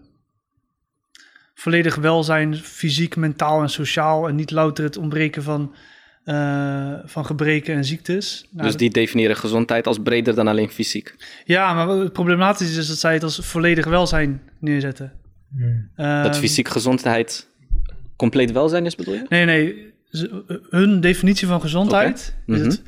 volledig 1.53 1.95
welzijn, 1.95 2.55
fysiek, 2.55 3.15
mentaal 3.15 3.61
en 3.61 3.69
sociaal. 3.69 4.27
En 4.27 4.35
niet 4.35 4.51
louter 4.51 4.83
het 4.83 4.97
ontbreken 4.97 5.43
van, 5.43 5.75
eh, 6.23 6.93
van 7.05 7.25
gebreken 7.25 7.75
en 7.75 7.85
ziektes. 7.85 8.47
Nou, 8.51 8.67
dus 8.67 8.77
die 8.77 8.89
definiëren 8.89 9.37
gezondheid 9.37 9.87
als 9.87 9.99
breder 9.99 10.35
dan 10.35 10.47
alleen 10.47 10.69
fysiek. 10.69 11.15
Ja, 11.45 11.73
maar 11.73 11.87
het 11.87 12.13
problematisch 12.13 12.77
is 12.77 12.87
dat 12.87 12.97
zij 12.97 13.13
het 13.13 13.23
als 13.23 13.39
volledig 13.41 13.85
welzijn 13.85 14.41
neerzetten. 14.59 15.13
Hmm. 15.49 15.91
Dat 15.95 16.05
Ehm, 16.05 16.33
fysiek 16.33 16.67
gezondheid 16.67 17.50
compleet 18.21 18.51
welzijn 18.51 18.85
is, 18.85 18.95
bedoel 18.95 19.13
je? 19.13 19.25
Nee, 19.29 19.45
nee. 19.45 19.93
Ze- 20.09 20.61
Hun 20.69 20.99
definitie 21.01 21.47
van 21.47 21.61
gezondheid 21.61 22.35
Mhm. 22.45 22.59
is, 22.59 22.65
het, 22.65 22.81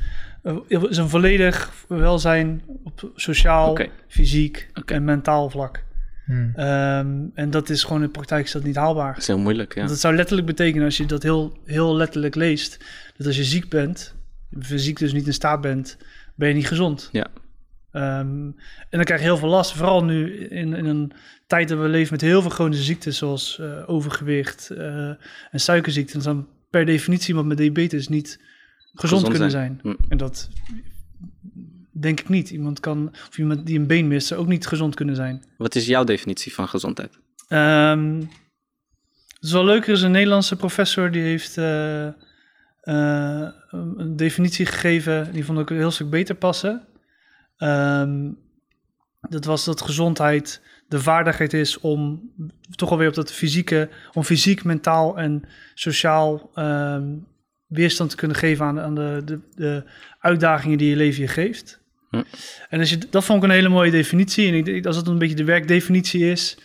eh, 0.68 0.84
is 0.90 0.98
een 0.98 1.10
volledig 1.10 1.72
welzijn 1.88 2.62
op 2.84 3.12
sociaal, 3.16 3.78
fysiek 4.08 4.68
en 4.86 5.04
mentaal 5.04 5.50
vlak. 5.50 5.84
Hmm. 6.26 6.52
Ehm, 6.56 7.08
en 7.34 7.50
dat 7.50 7.70
is 7.70 7.84
gewoon 7.84 7.98
in 7.98 8.06
de 8.06 8.12
praktijk 8.12 8.46
is 8.46 8.52
dat 8.52 8.64
niet 8.64 8.76
haalbaar. 8.76 9.14
Dat 9.14 9.22
is 9.22 9.28
heel 9.28 9.38
moeilijk, 9.38 9.72
ja. 9.74 9.78
Want 9.78 9.90
dat 9.90 10.00
zou 10.00 10.16
letterlijk 10.16 10.48
betekenen, 10.48 10.86
als 10.86 10.98
je 10.98 11.06
dat 11.06 11.24
heel, 11.24 11.58
heel 11.66 11.96
letterlijk 11.96 12.36
leest, 12.36 12.78
dat 13.18 13.28
als 13.28 13.36
je 13.38 13.44
ziek 13.44 13.70
bent, 13.70 14.16
fysiek 14.62 14.98
dus 15.00 15.14
niet 15.14 15.28
in 15.28 15.34
staat 15.34 15.62
bent, 15.62 15.98
ben 16.36 16.48
je 16.48 16.54
niet 16.54 16.68
gezond. 16.68 17.10
Ja. 17.12 17.28
Ehm, 17.94 18.46
en 18.90 18.90
dan 18.90 19.04
krijg 19.04 19.20
je 19.20 19.26
heel 19.26 19.38
veel 19.38 19.50
last, 19.50 19.72
vooral 19.72 20.04
nu 20.04 20.38
in, 20.48 20.74
in 20.74 20.86
een 20.86 21.12
tijd 21.48 21.70
dat 21.70 21.80
we 21.80 21.88
leven 21.88 22.12
met 22.12 22.22
heel 22.22 22.42
veel 22.42 22.50
chronische 22.50 22.84
ziektes, 22.84 23.18
zoals 23.18 23.60
eh, 23.60 23.84
overgewicht 23.86 24.70
eh, 24.70 25.08
en 25.52 25.60
suikerziekte. 25.60 26.14
Dan 26.14 26.36
dan 26.36 26.48
per 26.70 26.86
definitie 26.86 27.28
iemand 27.28 27.48
met 27.48 27.58
diabetes 27.58 28.08
niet 28.08 28.42
gezond, 28.94 29.30
kunnen 29.30 29.52
zijn. 29.52 29.80
zijn. 29.84 29.96
Hm. 29.96 30.04
En 30.12 30.18
dat 30.18 30.50
denk 31.92 32.20
ik 32.20 32.30
niet. 32.30 32.50
Iemand 32.50 32.80
kan, 32.80 33.10
of 33.30 33.38
iemand 33.38 33.66
die 33.66 33.80
een 33.80 33.88
been 33.88 34.08
mist, 34.08 34.28
zou 34.28 34.42
ook 34.42 34.48
niet 34.48 34.68
gezond 34.68 34.96
kunnen 34.96 35.16
zijn. 35.16 35.44
Wat 35.58 35.76
is 35.76 35.86
jouw 35.86 36.04
definitie 36.04 36.54
van 36.54 36.68
gezondheid? 36.68 37.20
Ehm, 37.48 38.20
het 39.28 39.42
is 39.42 39.52
wel 39.52 39.66
leuk, 39.66 39.88
er 39.88 39.94
is 39.94 40.02
een 40.02 40.12
Nederlandse 40.12 40.56
professor 40.56 41.12
die 41.12 41.22
heeft 41.22 41.58
eh, 41.58 42.08
een 42.82 44.16
definitie 44.16 44.66
gegeven, 44.66 45.34
die 45.34 45.46
vond 45.46 45.60
ik 45.60 45.70
een 45.70 45.78
heel 45.78 45.92
stuk 45.92 46.10
beter 46.10 46.36
passen. 46.36 46.88
Ehm, 47.58 48.32
dat 49.30 49.46
was 49.46 49.66
dat 49.66 49.82
gezondheid 49.82 50.62
de 50.88 51.00
vaardigheid 51.00 51.54
is 51.54 51.80
om 51.80 52.32
toch 52.76 52.92
alweer 52.92 53.08
op 53.08 53.14
dat 53.14 53.32
fysieke, 53.32 53.90
om 54.14 54.24
fysiek, 54.24 54.64
mentaal 54.64 55.18
en 55.18 55.44
sociaal 55.74 56.50
ehm, 56.54 57.08
weerstand 57.68 58.10
te 58.10 58.16
kunnen 58.16 58.38
geven 58.38 58.66
aan, 58.66 58.80
aan 58.80 58.96
de, 58.96 59.22
de, 59.26 59.40
de 59.56 59.84
uitdagingen 60.20 60.78
die 60.78 60.90
je 60.90 60.96
leven 60.96 61.22
je 61.22 61.28
geeft. 61.28 61.82
Hm. 62.10 62.24
En 62.70 62.80
als 62.80 62.90
je, 62.90 62.98
dat 63.10 63.24
vond 63.24 63.44
ik 63.44 63.50
een 63.50 63.56
hele 63.56 63.70
mooie 63.70 63.92
definitie. 63.92 64.48
En 64.48 64.54
ik, 64.54 64.66
denk, 64.66 64.86
als 64.86 64.96
het 64.96 65.08
een 65.08 65.18
beetje 65.18 65.36
de 65.36 65.44
werkdefinitie 65.44 66.32
is, 66.32 66.58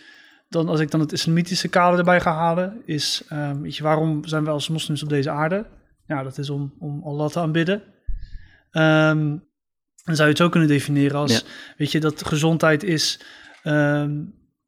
dan 0.49 0.67
als 0.67 0.79
ik 0.79 0.91
dan 0.91 0.99
het 0.99 1.11
islamitische 1.11 1.67
kader 1.67 1.99
erbij 1.99 2.21
ga 2.21 2.33
halen, 2.33 2.81
is, 2.85 3.23
ehm, 3.27 3.61
weet 3.61 3.75
je, 3.75 3.83
waarom 3.83 4.25
zijn 4.25 4.43
we 4.43 4.49
als 4.49 4.69
moslims 4.69 5.03
op 5.03 5.09
deze 5.09 5.29
aarde? 5.29 5.65
Ja, 6.07 6.23
dat 6.23 6.37
is 6.37 6.49
om, 6.49 6.73
om 6.79 7.01
Allah 7.03 7.29
te 7.29 7.39
aanbidden. 7.39 7.83
Dan 10.03 10.15
zou 10.15 10.27
je 10.27 10.33
het 10.33 10.37
zo 10.43 10.49
kunnen 10.49 10.69
definiëren 10.69 11.17
als, 11.17 11.31
Ja. 11.31 11.41
weet 11.77 11.91
je, 11.91 11.99
dat 11.99 12.25
gezondheid 12.25 12.83
is, 12.83 13.19
ehm, 13.63 14.15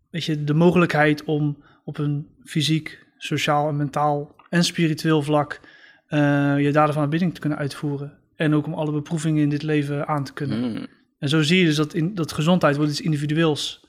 weet 0.09 0.23
je, 0.23 0.43
de 0.43 0.53
mogelijkheid 0.53 1.23
om 1.23 1.63
op 1.83 1.97
een 1.97 2.27
fysiek, 2.43 3.05
sociaal 3.17 3.69
en 3.69 3.75
mentaal 3.75 4.35
en 4.49 4.63
spiritueel 4.63 5.21
vlak 5.21 5.59
eh, 6.07 6.59
je 6.59 6.71
daden 6.71 6.93
van 6.93 7.03
aanbidding 7.03 7.33
te 7.33 7.39
kunnen 7.39 7.57
uitvoeren. 7.57 8.17
En 8.35 8.53
ook 8.53 8.65
om 8.65 8.73
alle 8.73 8.91
beproevingen 8.91 9.43
in 9.43 9.49
dit 9.49 9.63
leven 9.63 10.07
aan 10.07 10.23
te 10.23 10.33
kunnen. 10.33 10.71
Mm. 10.71 10.87
En 11.19 11.29
zo 11.29 11.41
zie 11.41 11.59
je 11.59 11.65
dus 11.65 11.75
dat, 11.75 11.93
in, 11.93 12.15
dat 12.15 12.31
gezondheid 12.31 12.75
wordt 12.75 12.91
iets 12.91 13.01
individueels. 13.01 13.85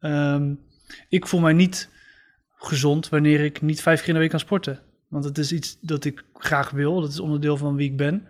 Ehm, 0.00 0.54
ik 1.08 1.26
voel 1.26 1.40
mij 1.40 1.52
niet 1.52 1.90
gezond 2.56 3.08
wanneer 3.08 3.40
ik 3.40 3.62
niet 3.62 3.82
vijf 3.82 3.98
keer 3.98 4.08
in 4.08 4.14
de 4.14 4.20
week 4.20 4.30
kan 4.30 4.40
sporten. 4.40 4.80
Want 5.08 5.24
het 5.24 5.38
is 5.38 5.52
iets 5.52 5.78
dat 5.80 6.04
ik 6.04 6.24
graag 6.34 6.70
wil. 6.70 7.00
Dat 7.00 7.10
is 7.10 7.20
onderdeel 7.20 7.56
van 7.56 7.76
wie 7.76 7.90
ik 7.90 7.96
ben. 7.96 8.26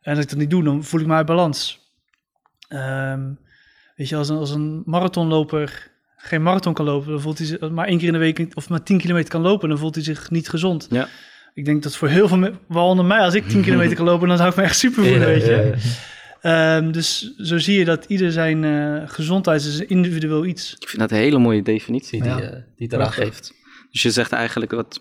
En 0.00 0.14
als 0.14 0.24
ik 0.24 0.28
dat 0.30 0.38
niet 0.38 0.50
doe, 0.50 0.62
dan 0.64 0.84
voel 0.84 1.00
ik 1.00 1.06
me 1.06 1.14
uit 1.14 1.26
balans. 1.26 1.83
Ehm, 2.74 3.20
weet 3.96 4.08
je, 4.08 4.16
als 4.16 4.28
een, 4.28 4.36
als 4.36 4.50
een 4.50 4.82
marathonloper 4.86 5.90
geen 6.16 6.42
marathon 6.42 6.74
kan 6.74 6.84
lopen, 6.84 7.10
dan 7.10 7.20
voelt 7.20 7.38
hij 7.38 7.46
zich 7.46 7.70
maar 7.70 7.86
één 7.86 7.98
keer 7.98 8.06
in 8.06 8.12
de 8.12 8.18
week 8.18 8.46
of 8.54 8.68
maar 8.68 8.82
10 8.82 8.98
kilometer 8.98 9.30
kan 9.30 9.40
lopen, 9.40 9.68
dan 9.68 9.78
voelt 9.78 9.94
hij 9.94 10.04
zich 10.04 10.30
niet 10.30 10.48
gezond. 10.48 10.86
Ja. 10.90 11.08
Ik 11.54 11.64
denk 11.64 11.82
dat 11.82 11.96
voor 11.96 12.08
heel 12.08 12.28
veel, 12.28 12.36
me- 12.38 12.52
waaronder 12.68 13.04
mij, 13.04 13.18
als 13.20 13.34
ik 13.34 13.48
10 13.48 13.62
kilometer 13.62 13.96
kan 13.96 14.04
lopen, 14.04 14.28
dan 14.28 14.36
zou 14.36 14.50
ik 14.50 14.56
me 14.56 14.62
echt 14.62 14.78
super 14.78 15.02
voelen, 15.04 15.26
weet 15.26 15.44
je. 15.44 15.72
Ehm, 16.40 16.90
dus 16.90 17.34
zo 17.36 17.58
zie 17.58 17.78
je 17.78 17.84
dat 17.84 18.04
ieder 18.08 18.32
zijn 18.32 18.64
eh, 18.64 19.02
gezondheid 19.10 19.60
is 19.64 19.78
een 19.78 19.88
individueel 19.88 20.44
iets. 20.44 20.74
Ik 20.78 20.88
vind 20.88 21.02
dat 21.02 21.10
een 21.10 21.16
hele 21.16 21.38
mooie 21.38 21.62
definitie 21.62 22.22
die, 22.22 22.30
Ja. 22.30 22.40
eh, 22.40 22.50
die 22.50 22.86
het 22.86 22.92
eraan 22.92 23.12
geeft. 23.12 23.52
Dus 23.90 24.02
je 24.02 24.10
zegt 24.10 24.32
eigenlijk 24.32 24.70
wat 24.72 25.00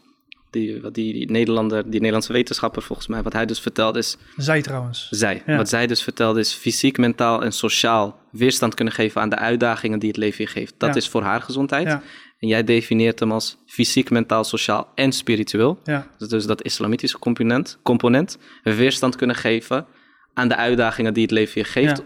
die, 0.54 0.82
wat 0.82 0.94
die, 0.94 1.14
die 1.14 1.32
Nederlander, 1.32 1.84
die 1.84 1.94
Nederlandse 2.00 2.34
wetenschapper 2.34 2.82
volgens 2.82 3.08
mij, 3.08 3.22
wat 3.24 3.34
hij 3.34 3.46
dus 3.46 3.60
vertelt 3.60 3.96
is, 3.96 4.18
Zij 4.38 4.62
trouwens. 4.62 5.08
zij. 5.10 5.44
Ja. 5.46 5.58
Wat 5.58 5.70
zij 5.70 5.88
dus 5.88 6.04
vertelde 6.04 6.40
is 6.40 6.54
fysiek, 6.54 6.98
mentaal 6.98 7.44
en 7.44 7.52
sociaal 7.52 8.20
weerstand 8.32 8.74
kunnen 8.74 8.94
geven 8.94 9.22
aan 9.22 9.30
de 9.30 9.36
uitdagingen 9.38 10.00
die 10.00 10.08
het 10.10 10.18
leven 10.18 10.44
je 10.44 10.50
geeft. 10.50 10.74
Dat 10.78 10.90
Ja. 10.90 10.96
is 10.96 11.08
voor 11.10 11.22
haar 11.22 11.42
gezondheid. 11.42 11.88
Ja. 11.88 12.02
En 12.40 12.48
jij 12.48 12.64
definieert 12.64 13.20
hem 13.20 13.32
als 13.32 13.58
fysiek, 13.66 14.10
mentaal, 14.10 14.44
sociaal 14.44 14.88
en 14.96 15.12
spiritueel. 15.12 15.80
Ja, 15.84 16.08
Dus, 16.18 16.28
dus 16.30 16.46
dat 16.46 16.62
islamitische 16.62 17.20
component, 17.20 17.80
component 17.84 18.38
weerstand 18.64 19.16
kunnen 19.16 19.36
geven 19.36 19.86
aan 20.34 20.48
de 20.48 20.56
uitdagingen 20.56 21.14
die 21.14 21.24
het 21.24 21.32
leven 21.32 21.62
je 21.62 21.68
geeft. 21.68 21.98
Ja. 21.98 22.04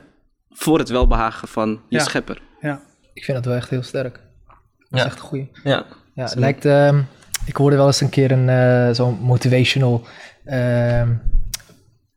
Voor 0.49 0.79
het 0.79 0.89
welbehagen 0.89 1.47
van 1.47 1.69
je 1.89 1.97
Ja. 1.97 2.03
schepper. 2.03 2.41
ja. 2.61 2.81
Ik 3.13 3.23
vind 3.23 3.37
dat 3.37 3.45
wel 3.45 3.55
echt 3.55 3.69
heel 3.69 3.83
sterk. 3.83 4.13
Dat 4.13 4.19
is 4.89 4.99
Ja. 4.99 5.05
echt 5.05 5.15
een 5.19 5.25
goeie. 5.25 5.49
Ja. 5.63 5.85
Ja, 6.13 6.23
het 6.23 6.35
lijkt... 6.35 6.65
ehm, 6.65 7.01
ik 7.47 7.55
hoorde 7.55 7.75
wel 7.75 7.85
eens 7.85 8.01
een 8.01 8.09
keer 8.09 8.31
een 8.31 8.49
eh, 8.49 8.93
zo'n 8.95 9.19
motivational 9.21 10.05
ehm, 10.45 11.13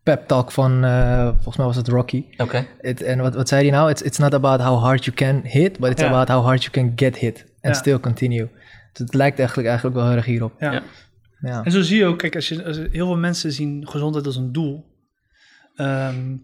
pep 0.02 0.26
talk 0.26 0.52
van... 0.52 0.84
eh, 0.84 1.24
volgens 1.28 1.56
mij 1.56 1.66
was 1.66 1.76
het 1.76 1.88
Rocky. 1.88 2.24
Oké. 2.36 2.66
En 3.04 3.20
wat, 3.20 3.34
wat 3.34 3.48
zei 3.48 3.62
hij 3.62 3.70
nou? 3.70 3.90
It's, 3.90 4.02
it's 4.02 4.18
not 4.18 4.34
about 4.34 4.60
how 4.60 4.82
hard 4.82 5.04
you 5.04 5.16
can 5.16 5.40
hit, 5.44 5.78
but 5.78 5.90
it's 5.90 6.02
Ja. 6.02 6.08
about 6.08 6.28
how 6.28 6.44
hard 6.44 6.62
you 6.64 6.70
can 6.72 6.92
get 6.96 7.18
hit. 7.18 7.38
And 7.60 7.74
Ja. 7.74 7.80
still 7.80 7.98
continue. 8.00 8.48
Dus 8.92 9.06
het 9.06 9.14
lijkt 9.14 9.38
eigenlijk, 9.38 9.68
eigenlijk 9.68 9.96
wel 9.98 10.06
heel 10.08 10.16
erg 10.16 10.24
hierop. 10.26 10.52
Ja. 10.58 10.72
Ja. 10.72 10.82
Ja. 11.40 11.64
En 11.64 11.72
zo 11.72 11.80
zie 11.82 11.98
je 11.98 12.04
ook, 12.06 12.18
kijk, 12.18 12.34
als 12.34 12.48
je, 12.48 12.64
als 12.64 12.76
heel 12.76 13.06
veel 13.06 13.16
mensen 13.16 13.52
zien 13.52 13.88
gezondheid 13.88 14.26
als 14.26 14.36
een 14.36 14.52
doel. 14.52 14.84
Ehm, 15.74 16.36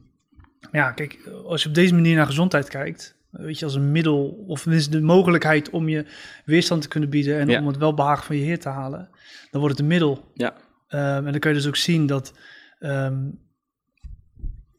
ja, 0.73 0.91
kijk, 0.91 1.19
als 1.47 1.63
je 1.63 1.69
op 1.69 1.75
deze 1.75 1.95
manier 1.95 2.17
naar 2.17 2.27
gezondheid 2.27 2.69
kijkt, 2.69 3.16
weet 3.39 3.59
je, 3.59 3.65
als 3.65 3.75
een 3.75 3.93
middel, 3.93 4.45
of 4.47 4.63
tenminste 4.63 4.91
de 4.91 5.01
mogelijkheid 5.01 5.71
om 5.71 5.89
je 5.89 6.05
weerstand 6.45 6.83
te 6.83 6.89
kunnen 6.89 7.11
bieden 7.11 7.39
en 7.39 7.49
Ja. 7.49 7.61
om 7.61 7.67
het 7.67 7.77
welbehagen 7.77 8.25
van 8.25 8.37
je 8.37 8.43
Heer 8.45 8.59
te 8.61 8.69
halen, 8.69 9.09
dan 9.51 9.61
wordt 9.61 9.77
het 9.77 9.81
een 9.81 9.91
middel. 9.93 10.31
Ja. 10.35 10.55
Ehm, 10.89 11.27
en 11.27 11.31
dan 11.33 11.39
kun 11.41 11.51
je 11.51 11.57
dus 11.57 11.67
ook 11.67 11.77
zien 11.77 12.07
dat. 12.07 12.33
ehm, 12.79 13.25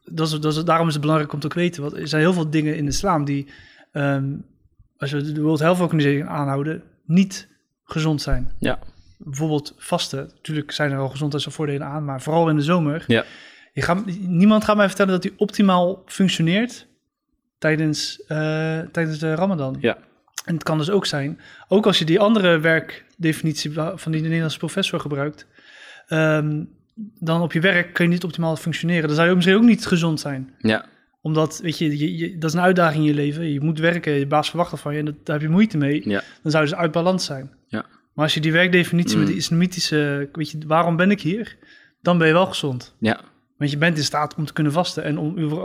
dat 0.04 0.28
is, 0.28 0.40
dat 0.40 0.56
is, 0.56 0.64
daarom 0.64 0.88
is 0.88 0.94
het 0.94 1.02
belangrijk 1.02 1.34
om 1.34 1.40
te 1.40 1.52
weten. 1.54 1.82
Want 1.82 1.94
er 1.98 2.08
zijn 2.08 2.22
heel 2.22 2.34
veel 2.34 2.50
dingen 2.50 2.76
in 2.78 2.86
de 2.86 2.92
islam 2.92 3.26
die, 3.26 3.48
ehm, 3.92 4.34
als 4.98 5.12
we 5.12 5.32
de 5.32 5.42
World 5.42 5.60
Health 5.60 5.80
Organization 5.80 6.28
aanhouden, 6.30 6.84
niet 7.06 7.48
gezond 7.84 8.22
zijn. 8.22 8.52
Ja. 8.60 8.80
Bijvoorbeeld 9.18 9.74
vasten. 9.78 10.20
Natuurlijk 10.36 10.72
zijn 10.72 10.92
er 10.92 10.98
wel 10.98 11.10
gezondheidsvoordelen 11.10 11.88
aan, 11.88 12.06
maar 12.06 12.22
vooral 12.22 12.50
in 12.50 12.56
de 12.56 12.62
zomer. 12.62 13.04
Ja. 13.08 13.24
Je 13.74 13.82
gaat, 13.82 14.06
niemand 14.20 14.64
gaat 14.64 14.76
mij 14.78 14.88
vertellen 14.88 15.12
dat 15.14 15.24
hij 15.24 15.34
optimaal 15.38 16.02
functioneert 16.06 16.88
tijdens, 17.58 18.22
eh, 18.28 18.80
tijdens 18.80 19.20
de 19.20 19.36
Ramadan. 19.36 19.78
Ja. 19.80 19.98
En 20.46 20.54
het 20.54 20.64
kan 20.64 20.78
dus 20.78 20.90
ook 20.90 21.06
zijn, 21.06 21.40
ook 21.68 21.86
als 21.86 22.00
je 22.00 22.06
die 22.06 22.20
andere 22.20 22.60
werkdefinitie 22.60 23.72
van 23.96 24.12
die 24.12 24.22
Nederlandse 24.22 24.58
professor 24.58 25.00
gebruikt, 25.00 25.48
ehm, 26.08 26.64
dan 27.20 27.42
op 27.42 27.54
je 27.54 27.60
werk 27.60 27.94
kun 27.94 28.06
je 28.06 28.12
niet 28.12 28.24
optimaal 28.24 28.56
functioneren. 28.56 29.08
Dan 29.08 29.16
zou 29.16 29.30
je 29.30 29.36
misschien 29.36 29.58
ook 29.58 29.64
niet 29.64 29.86
gezond 29.86 30.20
zijn. 30.20 30.54
Ja. 30.58 30.86
Omdat, 31.22 31.60
weet 31.64 31.78
je, 31.78 31.98
je, 31.98 32.18
je- 32.18 32.38
dat 32.38 32.50
is 32.50 32.56
een 32.56 32.62
uitdaging 32.64 33.02
in 33.04 33.10
je 33.10 33.16
leven. 33.16 33.52
Je 33.54 33.62
moet 33.62 33.80
werken, 33.80 34.12
je 34.14 34.28
baas 34.28 34.50
verwacht 34.50 34.72
dat 34.72 34.80
van 34.80 34.94
je 34.94 35.00
en 35.00 35.06
dat, 35.06 35.16
daar 35.24 35.36
heb 35.36 35.46
je 35.46 35.52
moeite 35.52 35.78
mee. 35.78 36.10
Ja. 36.10 36.22
Dan 36.44 36.52
zou 36.52 36.64
je 36.64 36.70
dus 36.70 36.80
uit 36.80 36.92
balans 36.92 37.26
zijn. 37.26 37.52
Ja. 37.68 37.86
Maar 38.14 38.26
als 38.26 38.34
je 38.34 38.40
die 38.40 38.52
werkdefinitie 38.52 39.18
met 39.18 39.26
Mm. 39.28 39.32
de 39.32 39.38
islamitische, 39.38 40.30
weet 40.34 40.52
je, 40.52 40.58
waarom 40.68 40.96
ben 40.96 41.12
ik 41.12 41.22
hier? 41.22 41.58
Dan 42.02 42.18
ben 42.18 42.28
je 42.28 42.34
wel 42.34 42.46
gezond. 42.46 42.96
Ja. 43.00 43.20
Want 43.58 43.72
je 43.72 43.78
bent 43.78 43.98
in 43.98 44.04
staat 44.04 44.36
om 44.36 44.46
te 44.46 44.54
kunnen 44.54 44.74
vasten 44.74 45.04
en 45.04 45.18
om, 45.18 45.62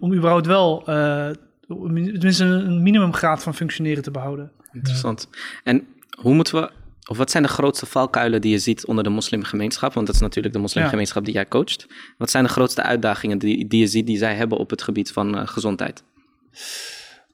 om 0.00 0.14
überhaupt 0.14 0.46
wel, 0.46 0.86
eh, 0.86 1.30
tenminste 1.66 2.44
een 2.44 2.82
minimumgraad 2.82 3.42
van 3.42 3.54
functioneren 3.54 4.02
te 4.02 4.10
behouden. 4.10 4.52
Interessant. 4.72 5.28
En 5.64 5.86
hoe 6.20 6.34
moeten 6.34 6.54
we, 6.54 6.70
of 7.08 7.16
wat 7.16 7.30
zijn 7.30 7.42
de 7.42 7.48
grootste 7.48 7.86
valkuilen 7.86 8.40
die 8.40 8.50
je 8.50 8.58
ziet 8.58 8.86
onder 8.86 9.04
de 9.04 9.10
moslimgemeenschap? 9.10 9.92
Want 9.92 10.06
dat 10.06 10.14
is 10.14 10.20
natuurlijk 10.20 10.54
de 10.54 10.60
moslimgemeenschap 10.60 11.24
die 11.24 11.34
jij 11.34 11.48
coacht. 11.48 11.86
Wat 12.18 12.30
zijn 12.30 12.44
de 12.44 12.50
grootste 12.50 12.82
uitdagingen 12.82 13.38
die, 13.38 13.66
die 13.66 13.80
je 13.80 13.86
ziet 13.86 14.06
die 14.06 14.18
zij 14.18 14.34
hebben 14.34 14.58
op 14.58 14.70
het 14.70 14.82
gebied 14.82 15.12
van 15.12 15.38
eh, 15.38 15.46
gezondheid? 15.46 16.04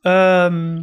Ehm, 0.00 0.82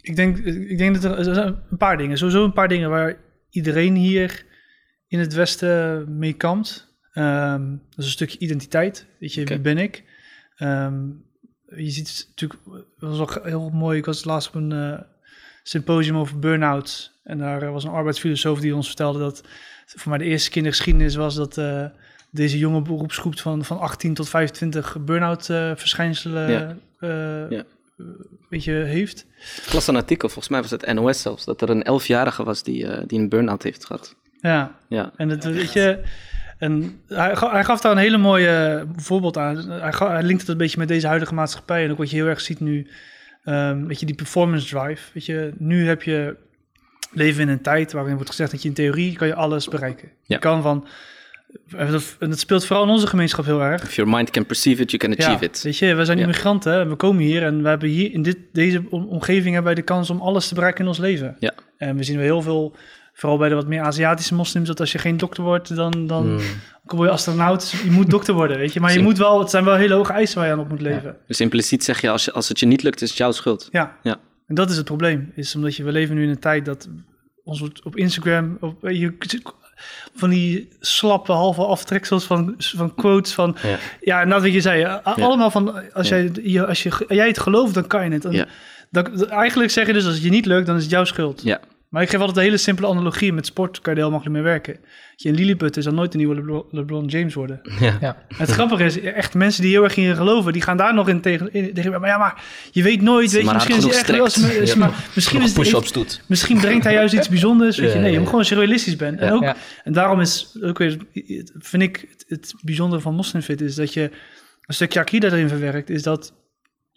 ik, 0.00 0.16
denk, 0.16 0.38
ik 0.38 0.78
denk 0.78 0.94
dat 0.94 1.04
er, 1.04 1.18
er 1.18 1.34
zijn 1.34 1.60
een 1.70 1.76
paar 1.76 1.96
dingen, 1.96 2.18
sowieso 2.18 2.44
een 2.44 2.52
paar 2.52 2.68
dingen 2.68 2.90
waar 2.90 3.16
iedereen 3.50 3.94
hier 3.94 4.44
in 5.08 5.18
het 5.18 5.34
Westen 5.34 6.18
mee 6.18 6.32
kampt. 6.32 6.85
Ehm, 7.16 7.70
dat 7.70 7.98
is 7.98 8.04
een 8.04 8.10
stukje 8.10 8.38
identiteit. 8.38 9.06
Weet 9.18 9.34
je, 9.34 9.44
wie 9.44 9.60
ben 9.60 9.78
ik? 9.78 10.04
Ehm, 10.56 11.04
je 11.76 11.90
ziet 11.90 12.26
natuurlijk, 12.28 12.60
dat 12.98 13.10
was 13.10 13.18
ook 13.18 13.40
heel 13.44 13.70
mooi. 13.70 13.98
Ik 13.98 14.04
was 14.04 14.24
laatst 14.24 14.48
op 14.48 14.54
een 14.54 14.72
eh, 14.72 15.00
symposium 15.62 16.16
over 16.16 16.38
burn-out. 16.38 17.12
En 17.24 17.38
daar 17.38 17.62
eh, 17.62 17.70
was 17.72 17.84
een 17.84 17.90
arbeidsfilosoof 17.90 18.60
die 18.60 18.74
ons 18.74 18.86
vertelde 18.86 19.18
dat 19.18 19.42
voor 19.86 20.10
mij 20.10 20.18
de 20.18 20.24
eerste 20.24 20.48
keer 20.48 20.56
in 20.58 20.62
de 20.62 20.70
geschiedenis 20.74 21.14
was 21.14 21.34
dat 21.34 21.58
eh, 21.58 21.84
deze 22.30 22.58
jonge 22.58 22.82
beroepsgroep 22.82 23.38
van, 23.38 23.64
van 23.64 23.78
18 23.78 24.14
tot 24.14 24.28
25 24.28 24.96
burn-out 25.00 25.44
verschijnselen 25.46 26.50
Ja. 26.50 26.76
Ja. 27.50 27.64
weet 28.48 28.64
je, 28.64 28.72
heeft. 28.72 29.26
Ik 29.66 29.72
las 29.72 29.86
een 29.86 29.96
artikel, 29.96 30.28
volgens 30.28 30.48
mij 30.48 30.60
was 30.62 30.70
het 30.70 30.92
NOS 30.92 31.20
zelfs, 31.20 31.44
dat 31.44 31.62
er 31.62 31.70
een 31.70 31.82
elfjarige 31.82 32.44
was 32.44 32.62
die, 32.62 33.06
die 33.06 33.18
een 33.18 33.28
burn-out 33.28 33.62
heeft 33.62 33.84
gehad. 33.84 34.16
Ja, 34.40 34.78
Ja. 34.88 35.12
en 35.16 35.28
het, 35.28 35.44
weet 35.44 35.72
je, 35.72 36.02
en 36.58 37.00
hij, 37.08 37.36
ga- 37.36 37.50
hij 37.52 37.64
gaf 37.64 37.80
daar 37.80 37.92
een 37.92 37.98
hele 37.98 38.16
mooie 38.18 38.84
voorbeeld 38.96 39.38
aan. 39.38 39.70
Hij, 39.70 40.22
linkt 40.22 40.40
het 40.40 40.50
een 40.50 40.56
beetje 40.56 40.78
met 40.78 40.88
deze 40.88 41.06
huidige 41.06 41.34
maatschappij 41.34 41.84
en 41.84 41.90
ook 41.90 41.98
wat 41.98 42.10
je 42.10 42.16
heel 42.16 42.26
erg 42.26 42.40
ziet 42.40 42.60
nu, 42.60 42.86
ehm, 43.44 43.84
weet 43.86 44.00
je, 44.00 44.06
die 44.06 44.14
performance 44.14 44.66
drive. 44.76 45.02
Weet 45.12 45.26
je, 45.26 45.52
nu 45.58 45.86
heb 45.88 46.02
je 46.02 46.36
leven 47.12 47.42
in 47.42 47.48
een 47.48 47.60
tijd 47.60 47.92
waarin 47.92 48.14
wordt 48.14 48.30
gezegd 48.30 48.50
dat 48.50 48.62
je 48.62 48.68
in 48.68 48.74
theorie 48.74 49.16
kan 49.16 49.26
je 49.26 49.34
alles 49.34 49.68
bereiken. 49.68 50.08
Ja. 50.08 50.14
Je 50.34 50.38
kan 50.38 50.62
van, 50.62 50.86
en 51.76 51.90
dat- 51.90 52.38
speelt 52.38 52.66
vooral 52.66 52.84
in 52.84 52.90
onze 52.90 53.06
gemeenschap 53.06 53.44
heel 53.44 53.62
erg. 53.62 53.82
If 53.82 53.94
your 53.96 54.10
mind 54.10 54.30
can 54.30 54.46
perceive 54.46 54.82
it, 54.82 54.90
you 54.90 55.02
can 55.02 55.10
achieve 55.18 55.44
ja, 55.44 55.50
it. 55.50 55.62
Weet 55.62 55.78
je, 55.78 55.94
we 55.94 56.04
zijn 56.04 56.18
immigranten 56.18 56.80
en 56.80 56.88
we 56.88 56.94
komen 56.94 57.22
hier 57.22 57.42
en 57.42 57.62
we 57.62 57.68
hebben 57.68 57.88
hier 57.88 58.12
in 58.12 58.22
dit, 58.22 58.38
deze 58.52 58.82
om- 58.90 59.06
omgeving 59.06 59.44
hebben 59.54 59.64
wij 59.64 59.74
de 59.74 59.82
kans 59.82 60.10
om 60.10 60.20
alles 60.20 60.48
te 60.48 60.54
bereiken 60.54 60.80
in 60.82 60.88
ons 60.88 60.98
leven. 60.98 61.36
Ja. 61.38 61.52
En 61.76 61.96
we 61.96 62.02
zien 62.02 62.18
heel 62.20 62.42
veel 62.42 62.76
vooral 63.18 63.38
bij 63.38 63.48
de 63.48 63.54
wat 63.54 63.66
meer 63.66 63.80
Aziatische 63.82 64.34
moslims, 64.34 64.66
dat 64.68 64.80
als 64.80 64.92
je 64.92 64.98
geen 64.98 65.16
dokter 65.16 65.42
wordt, 65.42 65.76
dan, 65.76 66.06
dan 66.06 66.32
Mm. 66.32 66.38
al 66.84 66.96
word 66.96 67.08
je 67.08 67.14
astronaut, 67.14 67.70
je 67.84 67.90
moet 67.90 68.10
dokter 68.10 68.34
worden, 68.34 68.56
weet 68.58 68.72
je. 68.72 68.80
Maar 68.80 68.92
je 68.92 69.00
moet 69.00 69.18
wel, 69.18 69.38
het 69.38 69.50
zijn 69.50 69.64
wel 69.64 69.74
hele 69.74 69.94
hoge 69.94 70.12
eisen 70.12 70.38
waar 70.38 70.46
je 70.46 70.52
aan 70.52 70.58
op 70.60 70.68
moet 70.68 70.80
leven. 70.80 71.16
Dus 71.26 71.40
impliciet 71.40 71.84
zeg 71.84 72.00
je, 72.00 72.10
als, 72.10 72.24
je, 72.24 72.32
als 72.32 72.48
het 72.48 72.58
je 72.60 72.66
niet 72.66 72.82
lukt, 72.82 73.02
is 73.02 73.08
het 73.08 73.18
jouw 73.18 73.32
schuld. 73.32 73.68
Ja. 73.72 73.96
Ja. 74.02 74.16
En 74.46 74.54
dat 74.54 74.70
is 74.70 74.76
het 74.76 74.84
probleem. 74.84 75.32
Is 75.34 75.54
omdat 75.54 75.76
je, 75.76 75.84
we 75.84 75.92
leven 75.92 76.14
nu 76.14 76.22
in 76.22 76.28
een 76.28 76.38
tijd 76.38 76.64
dat 76.64 76.88
ons 77.44 77.60
wordt 77.60 77.82
op 77.82 77.96
Instagram, 77.96 78.56
op, 78.60 78.88
je, 78.88 79.16
van 80.14 80.30
die 80.30 80.68
slappe 80.80 81.32
halve 81.32 81.62
aftreksels 81.64 82.24
van, 82.24 82.54
van 82.58 82.94
quotes 82.94 83.32
van... 83.34 83.56
Ja. 83.62 83.78
Ja, 84.00 84.24
nou 84.24 84.42
wat 84.42 84.52
je 84.52 84.60
zei, 84.60 84.84
a- 84.84 85.00
allemaal 85.04 85.50
van 85.50 85.92
als, 85.92 86.08
Ja. 86.08 86.16
jij, 86.16 86.30
je, 86.42 86.66
als 86.66 86.82
je, 86.82 87.04
jij 87.08 87.26
het 87.26 87.38
gelooft, 87.38 87.74
dan 87.74 87.86
kan 87.86 88.04
je 88.04 88.10
het. 88.10 88.24
En 88.24 88.32
Ja. 88.32 88.46
dat, 88.90 89.22
eigenlijk 89.26 89.70
zeg 89.70 89.86
je 89.86 89.92
dus, 89.92 90.04
als 90.04 90.14
het 90.14 90.22
je 90.22 90.30
niet 90.30 90.46
lukt, 90.46 90.66
dan 90.66 90.76
is 90.76 90.82
het 90.82 90.90
jouw 90.90 91.04
schuld. 91.04 91.40
Ja. 91.44 91.60
Maar 91.88 92.02
ik 92.02 92.08
geef 92.10 92.18
altijd 92.20 92.36
een 92.38 92.42
hele 92.44 92.56
simpele 92.56 92.86
analogie. 92.88 93.32
Met 93.32 93.46
sport 93.46 93.80
kan 93.80 93.92
je 93.94 93.98
er 94.00 94.04
heel 94.04 94.12
makkelijk 94.14 94.42
mee 94.42 94.52
werken. 94.52 94.76
Je 95.16 95.28
een 95.28 95.34
Lilliput 95.34 95.76
zal 95.80 95.92
nooit 95.92 96.12
een 96.12 96.18
nieuwe 96.18 96.34
LeBron, 96.34 96.64
LeBron 96.70 97.06
James 97.06 97.34
worden. 97.34 97.60
Ja. 97.80 97.96
Ja. 98.00 98.16
Het 98.36 98.50
grappige 98.50 98.84
is, 98.84 99.00
echt 99.00 99.34
mensen 99.34 99.62
die 99.62 99.70
heel 99.70 99.84
erg 99.84 99.96
in 99.96 100.16
geloven, 100.16 100.52
die 100.52 100.62
gaan 100.62 100.76
daar 100.76 100.94
nog 100.94 101.08
in 101.08 101.20
tegen. 101.20 101.52
In, 101.52 101.74
tegen 101.74 101.90
maar 102.00 102.08
ja, 102.08 102.18
maar 102.18 102.42
je 102.70 102.82
weet 102.82 103.02
nooit, 103.02 103.32
weet 103.32 103.44
je, 103.46 103.52
misschien 103.52 103.76
is 103.76 103.84
hij 103.84 103.92
echt, 103.92 104.20
als, 104.20 104.36
maar, 104.74 105.04
misschien, 105.14 105.42
is, 105.42 105.52
push-ups 105.52 105.92
doet. 105.92 106.20
misschien 106.26 106.58
brengt 106.60 106.84
hij 106.84 106.92
juist 106.92 107.14
iets 107.14 107.28
bijzonders. 107.28 107.76
Weet 107.78 107.90
je, 107.90 107.96
Ja, 107.96 108.02
nee, 108.02 108.10
je 108.12 108.16
moet 108.16 108.26
gewoon 108.26 108.40
als 108.40 108.48
je 108.48 108.54
realistisch 108.54 108.96
bent. 108.96 109.18
En, 109.20 109.26
Ja. 109.26 109.32
ook, 109.32 109.42
Ja. 109.42 109.56
en 109.84 109.92
daarom 109.92 110.20
is 110.20 110.56
ook 110.62 110.78
weer, 110.78 110.96
vind 111.58 111.82
ik 111.82 112.06
het, 112.08 112.24
het 112.28 112.54
bijzondere 112.62 113.02
van 113.02 113.14
moslimfit 113.14 113.60
is 113.60 113.74
dat 113.74 113.94
je 113.94 114.10
een 114.66 114.74
stukje 114.74 115.00
akida 115.00 115.26
erin 115.26 115.48
verwerkt, 115.48 115.90
is 115.90 116.02
dat 116.02 116.32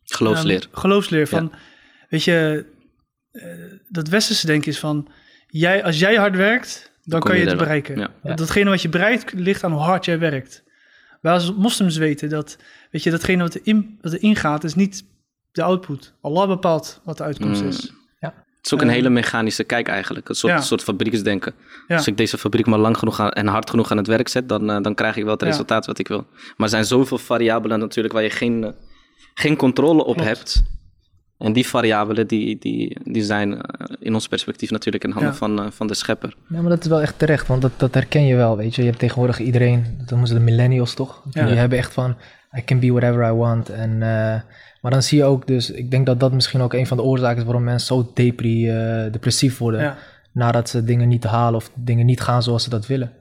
Geloofsleer. 0.03 0.67
Ehm, 0.71 0.79
geloofsleer. 0.79 1.27
Van, 1.27 1.51
weet 2.09 2.23
je, 2.23 2.65
dat 3.89 4.07
westerse 4.07 4.45
denken 4.45 4.71
is 4.71 4.79
van, 4.79 5.07
jij, 5.47 5.83
als 5.83 5.99
jij 5.99 6.15
hard 6.15 6.35
werkt, 6.35 6.91
dan 7.03 7.19
kan 7.19 7.31
je 7.35 7.37
je 7.37 7.43
het 7.43 7.51
er 7.53 7.59
bereiken. 7.59 7.99
Ja. 7.99 8.09
Ja. 8.23 8.33
Datgene 8.33 8.69
wat 8.69 8.81
je 8.81 8.89
bereikt, 8.89 9.33
ligt 9.33 9.63
aan 9.63 9.71
hoe 9.71 9.81
hard 9.81 10.05
jij 10.05 10.19
werkt. 10.19 10.63
Wij 11.21 11.33
als 11.33 11.53
moslims 11.53 11.97
weten 11.97 12.29
dat, 12.29 12.57
weet 12.91 13.03
je, 13.03 13.11
datgene 13.11 13.43
wat, 13.43 13.53
er 13.53 13.61
in, 13.63 13.97
wat 14.01 14.13
erin 14.13 14.35
gaat, 14.35 14.63
is 14.63 14.75
niet 14.75 15.03
de 15.51 15.63
output. 15.63 16.13
Allah 16.21 16.47
bepaalt 16.47 17.01
wat 17.03 17.17
de 17.17 17.23
uitkomst 17.23 17.61
Mm. 17.61 17.67
is. 17.67 17.91
Het 18.19 18.67
is 18.67 18.73
ook 18.73 18.81
een 18.81 18.87
Eh, 18.89 18.93
hele 18.95 19.09
mechanische 19.09 19.63
kijk 19.63 19.87
eigenlijk. 19.87 20.29
Een 20.29 20.35
soort, 20.35 20.53
Ja. 20.53 20.61
soort 20.61 20.83
fabrieksdenken. 20.83 21.53
Ja. 21.87 21.95
Als 21.95 22.07
ik 22.07 22.17
deze 22.17 22.37
fabriek 22.37 22.65
maar 22.65 22.79
lang 22.79 22.97
genoeg 22.97 23.19
aan, 23.19 23.29
en 23.31 23.47
hard 23.47 23.69
genoeg 23.69 23.91
aan 23.91 23.97
het 23.97 24.07
werk 24.07 24.27
zet, 24.27 24.49
dan, 24.49 24.69
eh, 24.69 24.81
dan 24.81 24.95
krijg 24.95 25.15
ik 25.17 25.23
wel 25.23 25.31
het 25.31 25.41
Ja. 25.41 25.47
resultaat 25.47 25.85
wat 25.85 25.99
ik 25.99 26.07
wil. 26.07 26.25
Maar 26.29 26.43
er 26.57 26.69
zijn 26.69 26.85
zoveel 26.85 27.17
variabelen 27.17 27.79
natuurlijk 27.79 28.13
waar 28.13 28.23
je 28.23 28.29
geen, 28.29 28.63
eh, 28.63 28.69
geen 29.33 29.55
controle 29.55 30.03
op 30.03 30.15
Klopt. 30.15 30.29
hebt. 30.29 30.63
En 31.39 31.53
die 31.53 31.67
variabelen 31.67 32.27
die, 32.27 32.57
die, 32.59 32.97
die 33.03 33.23
zijn 33.23 33.61
eh, 33.61 33.95
in 33.99 34.13
ons 34.13 34.27
perspectief 34.27 34.71
natuurlijk 34.71 35.03
in 35.03 35.11
handen 35.11 35.31
Ja. 35.31 35.37
van, 35.37 35.59
eh, 35.59 35.71
van 35.71 35.87
de 35.87 35.93
schepper. 35.93 36.35
Ja, 36.49 36.61
maar 36.61 36.69
dat 36.69 36.83
is 36.83 36.87
wel 36.89 37.01
echt 37.01 37.19
terecht, 37.19 37.47
want 37.47 37.61
dat, 37.61 37.71
dat 37.77 37.93
herken 37.93 38.25
je 38.25 38.35
wel, 38.35 38.57
weet 38.57 38.75
je. 38.75 38.81
Je 38.81 38.87
hebt 38.87 38.99
tegenwoordig 38.99 39.39
iedereen, 39.39 39.95
dat 39.97 40.09
noemen 40.09 40.27
ze 40.27 40.33
de 40.33 40.39
millennials 40.39 40.93
toch? 40.93 41.23
Ja. 41.29 41.45
Die 41.45 41.55
hebben 41.55 41.77
echt 41.77 41.93
van, 41.93 42.15
I 42.57 42.63
can 42.63 42.79
be 42.79 42.91
whatever 42.91 43.27
I 43.29 43.31
want. 43.31 43.69
En, 43.69 43.91
eh, 43.91 44.41
maar 44.81 44.91
dan 44.91 45.03
zie 45.03 45.17
je 45.17 45.23
ook 45.23 45.47
dus, 45.47 45.71
ik 45.71 45.91
denk 45.91 46.05
dat 46.05 46.19
dat 46.19 46.31
misschien 46.33 46.61
ook 46.61 46.73
een 46.73 46.87
van 46.87 46.97
de 46.97 47.03
oorzaken 47.03 47.37
is 47.37 47.43
waarom 47.43 47.63
mensen 47.63 47.87
zo 47.95 48.11
depri, 48.13 48.69
eh, 48.69 49.11
depressief 49.11 49.57
worden. 49.57 49.81
Ja. 49.81 49.97
Nadat 50.33 50.69
ze 50.69 50.83
dingen 50.83 51.07
niet 51.07 51.23
halen 51.23 51.55
of 51.55 51.71
dingen 51.75 52.05
niet 52.05 52.21
gaan 52.21 52.43
zoals 52.43 52.63
ze 52.63 52.69
dat 52.69 52.87
willen. 52.87 53.11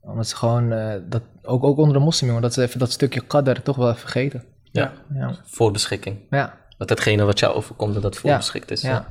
Omdat 0.00 0.28
ze 0.28 0.36
gewoon, 0.36 0.72
eh, 0.72 0.94
dat, 1.08 1.22
ook, 1.42 1.64
ook 1.64 1.78
onder 1.78 1.98
de 1.98 2.04
moslimjongen, 2.04 2.42
dat 2.42 2.54
ze 2.54 2.62
even 2.62 2.78
dat 2.78 2.92
stukje 2.92 3.20
qadr 3.20 3.60
toch 3.60 3.76
wel 3.76 3.88
even 3.88 4.00
vergeten. 4.00 4.44
Ja. 4.72 4.92
Ja, 5.14 5.34
Voorbeschikking. 5.44 6.16
ja, 6.30 6.54
Dat 6.78 6.88
hetgene 6.88 7.24
wat 7.24 7.38
jou 7.38 7.54
overkomt, 7.54 7.94
dat 7.94 8.02
dat 8.02 8.16
voorbeschikt 8.16 8.70
is. 8.70 8.80
ja. 8.80 9.06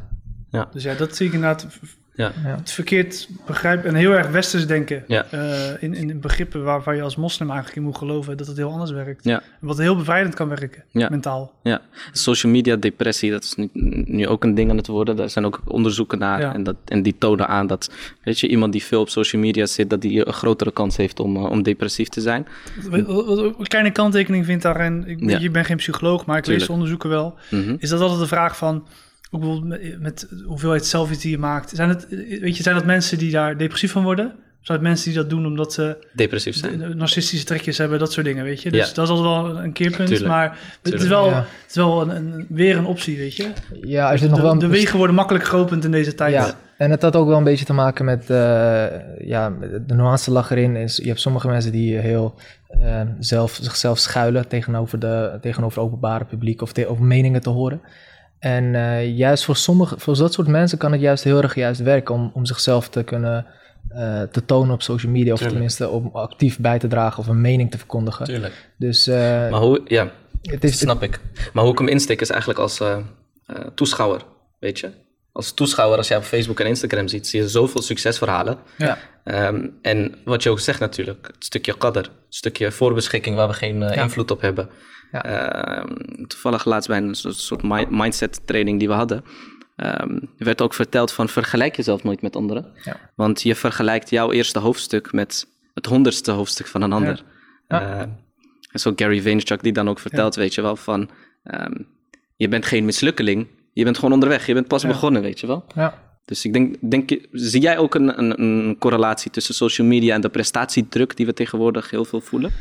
Dus 0.72 0.84
ja, 0.84 0.94
dat 0.94 1.16
zie 1.16 1.28
ik 1.28 1.34
inderdaad 1.34 1.68
Ja. 2.16 2.32
ja. 2.44 2.56
het 2.56 2.72
verkeerd 2.72 3.30
begrijpen 3.46 3.90
en 3.90 3.96
heel 3.96 4.12
erg 4.12 4.30
westers 4.30 4.68
denken. 4.68 5.04
Ja. 5.08 5.26
eh, 5.32 5.84
in, 5.84 5.94
in 5.94 6.20
begrippen 6.20 6.64
waar, 6.64 6.82
waar 6.84 6.96
je 6.96 7.02
als 7.02 7.16
moslim 7.16 7.48
eigenlijk 7.48 7.78
in 7.78 7.84
moet 7.84 7.98
geloven 7.98 8.38
dat 8.38 8.48
het 8.48 8.58
heel 8.58 8.72
anders 8.72 8.92
werkt. 8.92 9.24
Ja. 9.24 9.42
Wat 9.60 9.78
heel 9.78 9.96
bevrijdend 9.96 10.36
kan 10.36 10.50
werken, 10.50 10.84
Ja. 10.92 11.08
mentaal. 11.10 11.54
Ja, 11.64 11.82
social 12.12 12.52
media 12.52 12.76
depressie, 12.76 13.32
dat 13.32 13.44
is 13.44 13.56
nu, 13.56 13.70
nu 14.06 14.28
ook 14.28 14.44
een 14.44 14.56
ding 14.56 14.70
aan 14.70 14.78
het 14.78 14.88
worden. 14.88 15.16
Daar 15.16 15.30
zijn 15.30 15.46
ook 15.46 15.62
onderzoeken 15.66 16.20
naar. 16.20 16.54
En, 16.54 16.64
dat, 16.64 16.76
en 16.86 17.02
die 17.04 17.16
tonen 17.18 17.48
aan 17.48 17.68
dat, 17.68 17.92
weet 18.24 18.40
je, 18.40 18.48
iemand 18.48 18.72
die 18.72 18.84
veel 18.84 19.02
op 19.02 19.10
social 19.10 19.42
media 19.42 19.66
zit, 19.66 19.90
dat 19.90 20.02
die 20.02 20.28
een 20.28 20.34
grotere 20.34 20.72
kans 20.72 20.98
heeft 20.98 21.20
om, 21.20 21.36
eh, 21.36 21.44
om 21.44 21.64
depressief 21.64 22.08
te 22.10 22.22
zijn. 22.22 22.48
Een 22.92 23.56
kleine 23.68 23.92
kanttekening 23.92 24.46
vind 24.46 24.62
daarin, 24.62 25.04
ik, 25.08 25.40
je 25.40 25.50
bent 25.50 25.66
geen 25.66 25.78
psycholoog, 25.78 26.26
maar 26.26 26.38
ik 26.38 26.46
lees 26.46 26.70
onderzoeken 26.70 27.10
wel. 27.10 27.36
Mhm. 27.52 27.76
Is 27.80 27.90
dat 27.90 28.00
altijd 28.02 28.20
de 28.20 28.28
vraag 28.28 28.58
van, 28.58 28.88
ook 29.36 29.42
bijvoorbeeld 29.42 29.82
met, 29.82 30.02
met 30.02 30.28
hoeveelheid 30.46 30.86
selfies 30.86 31.20
die 31.20 31.32
je 31.32 31.38
maakt. 31.38 31.70
Zijn 31.76 31.90
het, 31.90 32.08
weet 32.42 32.58
je, 32.58 32.64
zijn 32.64 32.76
dat 32.76 32.86
mensen 32.86 33.18
die 33.18 33.32
daar 33.32 33.58
depressief 33.58 33.92
van 33.92 34.04
worden? 34.04 34.34
Zijn 34.62 34.78
het 34.78 34.88
mensen 34.88 35.10
die 35.12 35.18
dat 35.20 35.30
doen 35.30 35.46
omdat 35.46 35.74
ze 35.74 35.98
Depressief 36.14 36.56
zijn. 36.56 36.80
de- 36.80 36.96
narcistische 36.96 37.46
trekjes 37.46 37.78
hebben, 37.78 38.00
dat 38.00 38.12
soort 38.12 38.26
dingen, 38.26 38.44
weet 38.44 38.62
je? 38.62 38.72
Dus 38.72 38.88
Ja. 38.88 38.94
dat 38.94 39.06
is 39.10 39.14
altijd 39.14 39.54
wel 39.54 39.64
een 39.64 39.72
keerpunt, 39.74 40.08
Tuurlijk. 40.08 40.30
maar 40.30 40.58
het 40.82 40.94
is 40.94 41.08
wel, 41.08 41.26
Ja. 41.30 41.36
het 41.36 41.70
is 41.70 41.76
wel 41.76 42.02
een, 42.02 42.10
een- 42.16 42.46
weer 42.50 42.78
een 42.78 42.86
optie, 42.86 43.18
weet 43.18 43.36
je? 43.36 43.50
ja 43.82 44.12
er 44.12 44.18
zit 44.18 44.30
nog 44.30 44.38
De, 44.38 44.44
wel 44.44 44.60
de 44.60 44.68
wegen 44.68 44.98
worden 44.98 45.16
makkelijk 45.16 45.46
geopend 45.46 45.84
in 45.86 45.92
deze 45.92 46.16
tijd. 46.16 46.34
Ja, 46.34 46.54
en 46.78 46.92
het 46.92 47.02
had 47.02 47.16
ook 47.16 47.28
wel 47.28 47.38
een 47.38 47.44
beetje 47.44 47.66
te 47.66 47.74
maken 47.74 48.06
met, 48.06 48.30
eh, 48.30 48.38
ja, 49.28 49.54
de 49.88 49.94
nuance 49.94 50.32
lag 50.32 50.52
erin. 50.52 50.76
Is, 50.76 50.98
je 50.98 51.08
hebt 51.08 51.20
sommige 51.20 51.48
mensen 51.48 51.72
die 51.72 51.98
heel 51.98 52.36
eh, 52.82 53.02
zelf, 53.20 53.60
zichzelf 53.62 54.00
schuilen 54.00 54.48
tegenover, 54.48 55.00
de, 55.00 55.38
tegenover 55.42 55.78
het 55.82 55.88
openbare 55.88 56.26
publiek 56.26 56.62
of 56.62 56.72
te- 56.74 56.88
over 56.88 57.04
meningen 57.06 57.42
te 57.42 57.50
horen. 57.50 57.82
En 58.40 58.76
eh, 58.76 59.16
juist 59.18 59.44
voor 59.46 59.56
sommige, 59.56 60.00
voor 60.00 60.18
dat 60.18 60.34
soort 60.34 60.48
mensen 60.48 60.78
kan 60.78 60.92
het 60.92 61.02
juist 61.02 61.24
heel 61.24 61.42
erg 61.42 61.56
juist 61.56 61.82
werken 61.82 62.16
om, 62.16 62.32
om 62.34 62.46
zichzelf 62.46 62.90
te 62.90 63.04
kunnen 63.04 63.46
eh, 63.90 64.22
te 64.22 64.46
tonen 64.46 64.74
op 64.74 64.82
social 64.82 65.12
media. 65.12 65.32
Of 65.34 65.40
Tuurlijk. 65.40 65.52
tenminste 65.52 65.90
om 65.90 66.10
actief 66.14 66.60
bij 66.60 66.80
te 66.80 66.88
dragen 66.88 67.20
of 67.20 67.28
een 67.28 67.42
mening 67.42 67.72
te 67.72 67.78
verkondigen. 67.78 68.26
Tuurlijk. 68.26 68.70
Dus 68.78 69.08
eh, 69.08 69.18
Maar 69.50 69.60
hoe, 69.60 69.82
ja, 69.86 70.04
het 70.42 70.62
dat 70.62 70.64
is, 70.72 70.78
snap 70.80 71.04
ik. 71.04 71.20
Maar 71.54 71.64
hoe 71.64 71.72
ik 71.74 71.80
hem 71.80 71.88
insteek 71.88 72.22
is 72.22 72.30
eigenlijk 72.30 72.60
als 72.60 72.80
eh, 72.80 72.98
eh, 73.46 73.56
toeschouwer, 73.76 74.22
weet 74.60 74.80
je. 74.80 74.90
Als 75.32 75.54
toeschouwer, 75.54 75.98
als 75.98 76.08
jij 76.08 76.18
op 76.18 76.24
Facebook 76.24 76.60
en 76.60 76.68
Instagram 76.68 77.08
ziet, 77.08 77.28
zie 77.28 77.42
je 77.42 77.50
zoveel 77.50 77.82
succesverhalen. 77.82 78.58
ja, 78.78 78.98
Ehm, 79.24 79.68
en 79.82 80.16
wat 80.26 80.44
je 80.44 80.50
ook 80.50 80.60
zegt 80.60 80.80
natuurlijk, 80.80 81.28
het 81.28 81.46
stukje 81.46 81.78
qadr, 81.78 81.98
het 81.98 82.10
stukje 82.30 82.72
voorbeschikking 82.72 83.36
waar 83.36 83.48
we 83.48 83.54
geen 83.54 83.84
eh, 83.84 83.96
Ja. 83.96 84.02
invloed 84.02 84.32
op 84.32 84.42
hebben. 84.42 84.70
Ja. 85.24 85.24
Ehm, 85.78 86.26
toevallig 86.28 86.66
laatst 86.66 86.88
bij 86.90 86.98
een 86.98 87.16
soort, 87.16 87.36
soort 87.36 87.64
mi- 87.64 87.86
mindset 87.90 88.42
training 88.48 88.80
die 88.80 88.88
we 88.88 88.94
hadden, 88.94 89.24
ehm, 89.76 90.20
werd 90.38 90.62
ook 90.62 90.74
verteld 90.74 91.12
van 91.12 91.30
vergelijk 91.30 91.76
jezelf 91.76 92.04
nooit 92.04 92.22
met 92.22 92.36
anderen. 92.36 92.72
Ja. 92.84 92.98
Want 93.16 93.42
je 93.42 93.56
vergelijkt 93.56 94.10
jouw 94.10 94.32
eerste 94.32 94.60
hoofdstuk 94.60 95.12
met 95.12 95.48
het 95.74 95.86
honderdste 95.86 96.32
hoofdstuk 96.32 96.68
van 96.68 96.82
een 96.82 96.94
ander. 96.94 97.24
Ja. 97.68 97.82
Ehm, 98.00 98.10
en 98.72 98.80
zo 98.80 98.94
Gary 98.96 99.22
Vaynerchuk 99.22 99.64
die 99.64 99.74
dan 99.74 99.90
ook 99.90 100.00
vertelt, 100.00 100.36
weet 100.36 100.54
je 100.54 100.62
wel, 100.62 100.76
van 100.76 101.10
je 102.36 102.48
bent 102.48 102.66
geen 102.66 102.86
mislukkeling, 102.86 103.48
je 103.74 103.84
bent 103.84 103.96
gewoon 103.98 104.14
onderweg, 104.14 104.46
je 104.46 104.54
bent 104.54 104.68
pas 104.68 104.86
begonnen, 104.86 105.22
weet 105.22 105.40
je 105.40 105.48
wel. 105.48 105.66
ja. 105.76 106.04
Dus 106.26 106.46
ik 106.46 106.54
denk, 106.54 106.76
denk 106.92 107.10
zie 107.32 107.62
jij 107.62 107.78
ook 107.78 107.96
een, 107.96 108.20
een, 108.20 108.42
een 108.42 108.76
correlatie 108.80 109.32
tussen 109.32 109.54
social 109.56 109.88
media 109.88 110.16
en 110.16 110.22
de 110.22 110.30
prestatiedruk 110.30 111.16
die 111.18 111.26
we 111.26 111.34
tegenwoordig 111.34 111.90
heel 111.90 112.06
veel 112.06 112.22
voelen? 112.22 112.52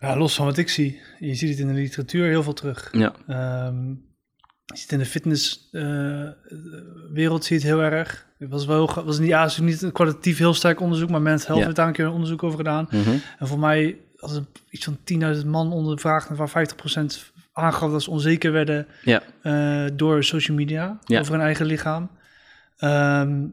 Ja, 0.00 0.16
los 0.16 0.34
van 0.34 0.46
wat 0.46 0.56
ik 0.56 0.68
zie. 0.68 1.00
Je 1.18 1.34
ziet 1.34 1.48
het 1.50 1.58
in 1.58 1.66
de 1.66 1.72
literatuur 1.72 2.26
heel 2.28 2.42
veel 2.42 2.52
terug. 2.52 2.88
Ja, 2.92 3.12
Ehm, 3.26 3.88
je 4.64 4.76
ziet 4.76 4.92
in 4.92 4.98
de 4.98 5.04
fitnesswereld 5.06 7.44
zie 7.44 7.58
je 7.58 7.62
het 7.66 7.72
heel 7.72 7.82
erg. 7.82 8.26
Het 8.38 8.50
was 8.50 8.66
wel 8.66 9.04
was 9.04 9.18
niet, 9.18 9.28
ja, 9.28 9.42
het 9.44 9.58
niet 9.58 9.82
een 9.82 9.92
kwalitatief 9.92 10.38
heel 10.38 10.54
sterk 10.54 10.80
onderzoek, 10.80 11.10
maar 11.10 11.22
Men's 11.22 11.42
Health 11.46 11.58
Ja. 11.58 11.64
heeft 11.64 11.76
daar 11.76 11.86
een 11.86 11.92
keer 11.92 12.04
een 12.04 12.12
onderzoek 12.12 12.42
over 12.42 12.58
gedaan. 12.58 12.86
Mhm. 12.90 13.10
En 13.38 13.46
voor 13.46 13.58
mij 13.58 13.98
als 14.16 14.36
er 14.36 14.44
iets 14.70 14.84
van 14.84 14.98
10.000 15.04 15.46
man 15.46 15.72
ondervraagd, 15.72 16.28
waar 16.28 16.48
50% 16.48 17.32
aangaf 17.52 17.90
dat 17.90 18.02
ze 18.02 18.10
onzeker 18.10 18.52
werden 18.52 18.86
ja, 19.02 19.22
eh, 19.42 19.84
door 19.96 20.24
social 20.24 20.56
media 20.56 20.98
Ja. 21.04 21.20
over 21.20 21.32
hun 21.32 21.42
eigen 21.42 21.66
lichaam. 21.66 22.10
Ehm, 22.76 23.46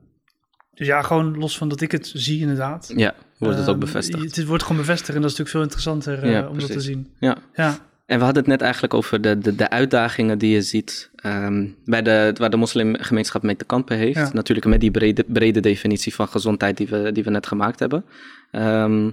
dus 0.73 0.88
ja, 0.88 1.01
gewoon 1.01 1.38
los 1.38 1.58
van 1.58 1.69
dat 1.69 1.81
ik 1.81 1.91
het 1.91 2.12
zie 2.13 2.41
inderdaad. 2.41 2.93
ja, 2.95 3.13
wordt 3.38 3.58
het 3.58 3.67
ook 3.67 3.71
Ehm, 3.76 3.80
bevestigd. 3.86 4.36
Het 4.36 4.45
wordt 4.45 4.63
gewoon 4.63 4.78
bevestigd 4.82 5.15
en 5.15 5.21
dat 5.21 5.32
is 5.32 5.38
natuurlijk 5.38 5.50
veel 5.50 5.62
interessanter 5.62 6.24
eh, 6.24 6.32
Ja, 6.32 6.48
om 6.48 6.60
dat 6.60 6.71
te 6.71 6.80
zien. 6.80 7.10
Ja. 7.19 7.38
Ja, 7.56 7.78
En 8.06 8.17
we 8.17 8.24
hadden 8.24 8.41
het 8.43 8.52
net 8.52 8.62
eigenlijk 8.62 8.93
over 8.93 9.21
de, 9.21 9.38
de, 9.38 9.56
de 9.56 9.69
uitdagingen 9.69 10.38
die 10.38 10.54
je 10.54 10.62
ziet 10.62 11.10
ehm, 11.15 11.67
bij 11.86 12.02
de, 12.02 12.34
waar 12.38 12.50
de 12.50 12.58
moslimgemeenschap 12.58 13.43
mee 13.43 13.56
te 13.56 13.65
kampen 13.65 13.98
heeft. 13.98 14.15
Ja. 14.17 14.30
Natuurlijk 14.34 14.67
met 14.67 14.80
die 14.80 14.91
brede, 14.91 15.24
brede 15.28 15.60
definitie 15.60 16.13
van 16.15 16.28
gezondheid 16.28 16.78
die 16.78 16.88
we, 16.88 17.12
die 17.12 17.24
we 17.24 17.30
net 17.30 17.48
gemaakt 17.48 17.80
hebben. 17.80 18.06
Ehm, 18.52 19.10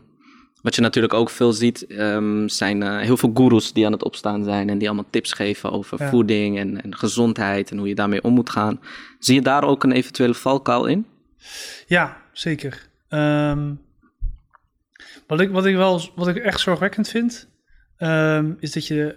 wat 0.62 0.74
je 0.74 0.80
natuurlijk 0.80 1.14
ook 1.14 1.30
veel 1.30 1.52
ziet, 1.52 1.84
zijn 2.46 2.82
eh, 2.82 2.98
heel 2.98 3.16
veel 3.16 3.30
gurus 3.34 3.72
die 3.72 3.86
aan 3.86 3.92
het 3.92 4.04
opstaan 4.04 4.44
zijn 4.44 4.68
en 4.70 4.78
die 4.78 4.88
allemaal 4.88 5.06
tips 5.10 5.32
geven 5.32 5.72
over 5.72 6.02
Ja. 6.02 6.08
voeding 6.08 6.58
en, 6.58 6.82
en 6.82 6.96
gezondheid 6.96 7.70
en 7.70 7.78
hoe 7.78 7.88
je 7.88 7.94
daarmee 7.94 8.22
om 8.22 8.32
moet 8.32 8.50
gaan. 8.50 8.80
Zie 9.18 9.34
je 9.34 9.42
daar 9.42 9.64
ook 9.64 9.84
een 9.84 9.92
eventuele 9.92 10.34
valkuil 10.34 10.86
in? 10.86 11.06
ja 11.86 12.16
zeker. 12.32 12.86
Ehm, 13.08 13.70
wat, 15.26 15.40
ik, 15.40 15.50
wat, 15.50 15.66
ik 15.66 15.74
wel, 15.76 16.00
wat 16.14 16.28
ik 16.28 16.36
echt 16.36 16.60
zorgwekkend 16.60 17.08
vind, 17.08 17.48
ehm, 17.96 18.52
is 18.58 18.72
dat 18.72 18.86
je... 18.86 19.14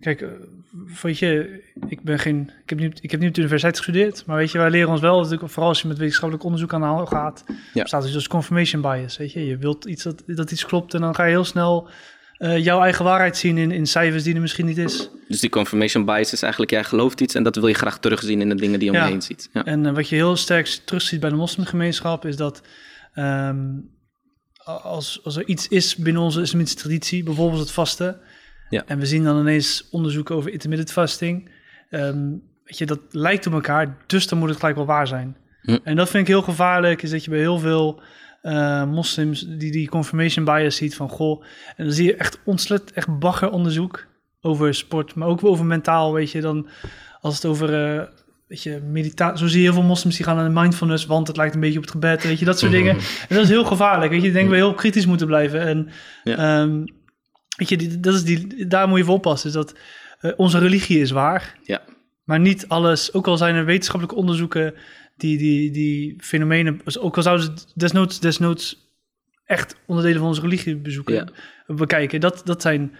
kijk, 0.00 0.20
eh, 0.20 0.28
weet 1.02 1.18
je, 1.18 1.62
ik 1.88 2.02
ben 2.02 2.18
geen, 2.18 2.50
ik 2.62 2.68
heb 2.70 2.78
niet, 2.78 2.98
ik 3.02 3.10
heb 3.10 3.20
niet 3.20 3.28
op 3.28 3.34
de 3.34 3.40
universiteit 3.40 3.76
gestudeerd, 3.76 4.26
maar 4.26 4.36
weet 4.36 4.50
je, 4.52 4.58
wij 4.58 4.70
leren 4.70 4.88
ons 4.90 5.00
wel, 5.00 5.20
natuurlijk, 5.20 5.50
vooral 5.52 5.68
als 5.68 5.82
je 5.82 5.88
met 5.88 5.98
wetenschappelijk 5.98 6.44
onderzoek 6.44 6.72
aan 6.74 6.80
de 6.80 6.86
hand 6.86 7.08
gaat, 7.08 7.44
Ja. 7.74 7.82
bestaat 7.82 8.02
dus 8.02 8.14
als 8.14 8.28
confirmation 8.28 8.82
bias, 8.82 9.16
weet 9.16 9.32
je. 9.32 9.46
Je 9.46 9.56
wilt 9.56 9.84
iets 9.84 10.02
dat, 10.02 10.22
dat 10.26 10.50
iets 10.50 10.66
klopt 10.66 10.94
en 10.94 11.00
dan 11.00 11.14
ga 11.14 11.24
je 11.24 11.30
heel 11.30 11.44
snel 11.44 11.88
eh, 12.38 12.64
jouw 12.64 12.82
eigen 12.82 13.04
waarheid 13.04 13.36
zien 13.36 13.58
in, 13.58 13.70
in 13.70 13.86
cijfers 13.86 14.22
die 14.22 14.34
er 14.34 14.40
misschien 14.40 14.66
niet 14.66 14.78
is. 14.78 15.10
Dus 15.28 15.40
die 15.40 15.50
confirmation 15.50 16.04
bias 16.04 16.32
is 16.32 16.42
eigenlijk, 16.42 16.72
jij 16.72 16.84
gelooft 16.84 17.20
iets 17.20 17.34
en 17.34 17.42
dat 17.42 17.56
wil 17.56 17.66
je 17.66 17.74
graag 17.74 17.98
terugzien 17.98 18.40
in 18.40 18.48
de 18.48 18.54
dingen 18.54 18.78
die 18.78 18.88
je 18.90 18.94
om 18.94 19.00
Ja. 19.00 19.04
je 19.06 19.10
heen 19.12 19.22
ziet. 19.22 19.48
Ja. 19.52 19.64
En 19.64 19.86
eh, 19.86 19.94
wat 19.94 20.08
je 20.08 20.14
heel 20.14 20.36
sterk 20.36 20.66
terugziet 20.84 21.20
bij 21.20 21.30
de 21.30 21.36
moslimgemeenschap 21.36 22.24
is 22.26 22.36
dat 22.36 22.62
ehm, 23.14 23.66
als, 24.76 25.20
als 25.24 25.36
er 25.36 25.46
iets 25.46 25.68
is 25.68 25.96
binnen 25.96 26.22
onze 26.22 26.40
islamitische 26.40 26.78
traditie, 26.78 27.22
bijvoorbeeld 27.22 27.60
het 27.60 27.70
vasten, 27.70 28.20
Ja. 28.68 28.82
en 28.86 28.98
we 28.98 29.06
zien 29.06 29.24
dan 29.24 29.40
ineens 29.40 29.88
onderzoeken 29.90 30.34
over 30.34 30.50
intermittent 30.50 30.92
fasting, 30.92 31.50
ehm, 31.90 32.30
weet 32.64 32.78
je, 32.78 32.86
dat 32.86 33.00
lijkt 33.10 33.46
op 33.46 33.52
elkaar, 33.52 33.96
dus 34.06 34.28
dan 34.28 34.38
moet 34.38 34.48
het 34.48 34.58
gelijk 34.58 34.76
wel 34.76 34.86
waar 34.86 35.06
zijn. 35.06 35.36
Hm. 35.62 35.78
En 35.84 35.96
dat 35.96 36.08
vind 36.08 36.22
ik 36.22 36.28
heel 36.28 36.42
gevaarlijk, 36.42 37.02
is 37.02 37.10
dat 37.10 37.24
je 37.24 37.30
bij 37.30 37.38
heel 37.38 37.58
veel 37.58 38.00
eh, 38.42 38.84
moslims 38.84 39.40
die 39.48 39.72
die 39.72 39.88
confirmation 39.88 40.44
bias 40.44 40.76
ziet 40.76 40.94
van 40.96 41.08
goh, 41.08 41.44
en 41.76 41.84
dan 41.84 41.94
zie 41.94 42.06
je 42.06 42.14
echt 42.16 42.38
ontzettend 42.44 42.92
echt 42.92 43.18
baggeronderzoek 43.18 44.06
over 44.40 44.74
sport, 44.74 45.14
maar 45.14 45.28
ook 45.28 45.44
over 45.44 45.64
mentaal, 45.64 46.12
weet 46.12 46.30
je, 46.30 46.40
dan 46.40 46.68
als 47.20 47.34
het 47.34 47.44
over 47.44 47.98
eh, 47.98 48.06
weet 48.48 48.62
je, 48.62 48.80
meditatie, 48.90 49.38
zo 49.38 49.46
zie 49.46 49.58
je 49.58 49.64
heel 49.64 49.72
veel 49.74 49.82
moslims 49.82 50.16
die 50.16 50.24
gaan 50.24 50.36
naar 50.36 50.44
de 50.44 50.60
mindfulness, 50.60 51.06
want 51.06 51.26
het 51.28 51.36
lijkt 51.36 51.54
een 51.54 51.60
beetje 51.60 51.76
op 51.78 51.82
het 51.84 51.92
gebed, 51.92 52.22
weet 52.22 52.38
je, 52.38 52.44
dat 52.44 52.58
soort 52.58 52.72
dingen. 52.72 52.96
En 53.28 53.34
dat 53.34 53.42
is 53.44 53.48
heel 53.48 53.64
gevaarlijk, 53.64 54.10
weet 54.12 54.20
je, 54.22 54.26
ik 54.26 54.32
denk 54.32 54.48
we 54.50 54.54
heel 54.56 54.74
kritisch 54.74 55.06
moeten 55.06 55.26
blijven 55.26 55.60
en 55.60 55.88
Ja. 56.24 56.36
ehm, 56.60 56.84
weet 57.56 57.68
je, 57.68 57.76
die, 57.76 58.00
dat 58.00 58.14
is 58.14 58.24
die, 58.24 58.66
daar 58.66 58.88
moet 58.88 58.98
je 58.98 59.04
voor 59.04 59.14
oppassen, 59.14 59.48
is 59.48 59.54
dat 59.54 59.74
eh, 60.20 60.32
onze 60.36 60.58
religie 60.58 61.00
is 61.00 61.10
waar, 61.10 61.56
Ja. 61.64 61.82
maar 62.24 62.40
niet 62.40 62.68
alles, 62.68 63.12
ook 63.12 63.26
al 63.26 63.36
zijn 63.36 63.54
er 63.54 63.64
wetenschappelijke 63.64 64.20
onderzoeken 64.20 64.74
die, 65.16 65.38
die, 65.38 65.70
die 65.70 66.14
fenomenen, 66.18 66.80
ook 67.00 67.16
al 67.16 67.22
zouden 67.22 67.46
ze 67.46 67.52
desnoods, 67.74 68.20
desnoods 68.20 68.86
echt 69.44 69.76
onderdelen 69.86 70.18
van 70.18 70.28
onze 70.28 70.40
religie 70.40 70.76
bezoeken, 70.76 71.14
Ja. 71.14 71.74
bekijken, 71.74 72.20
dat, 72.20 72.42
dat 72.44 72.62
zijn 72.62 72.94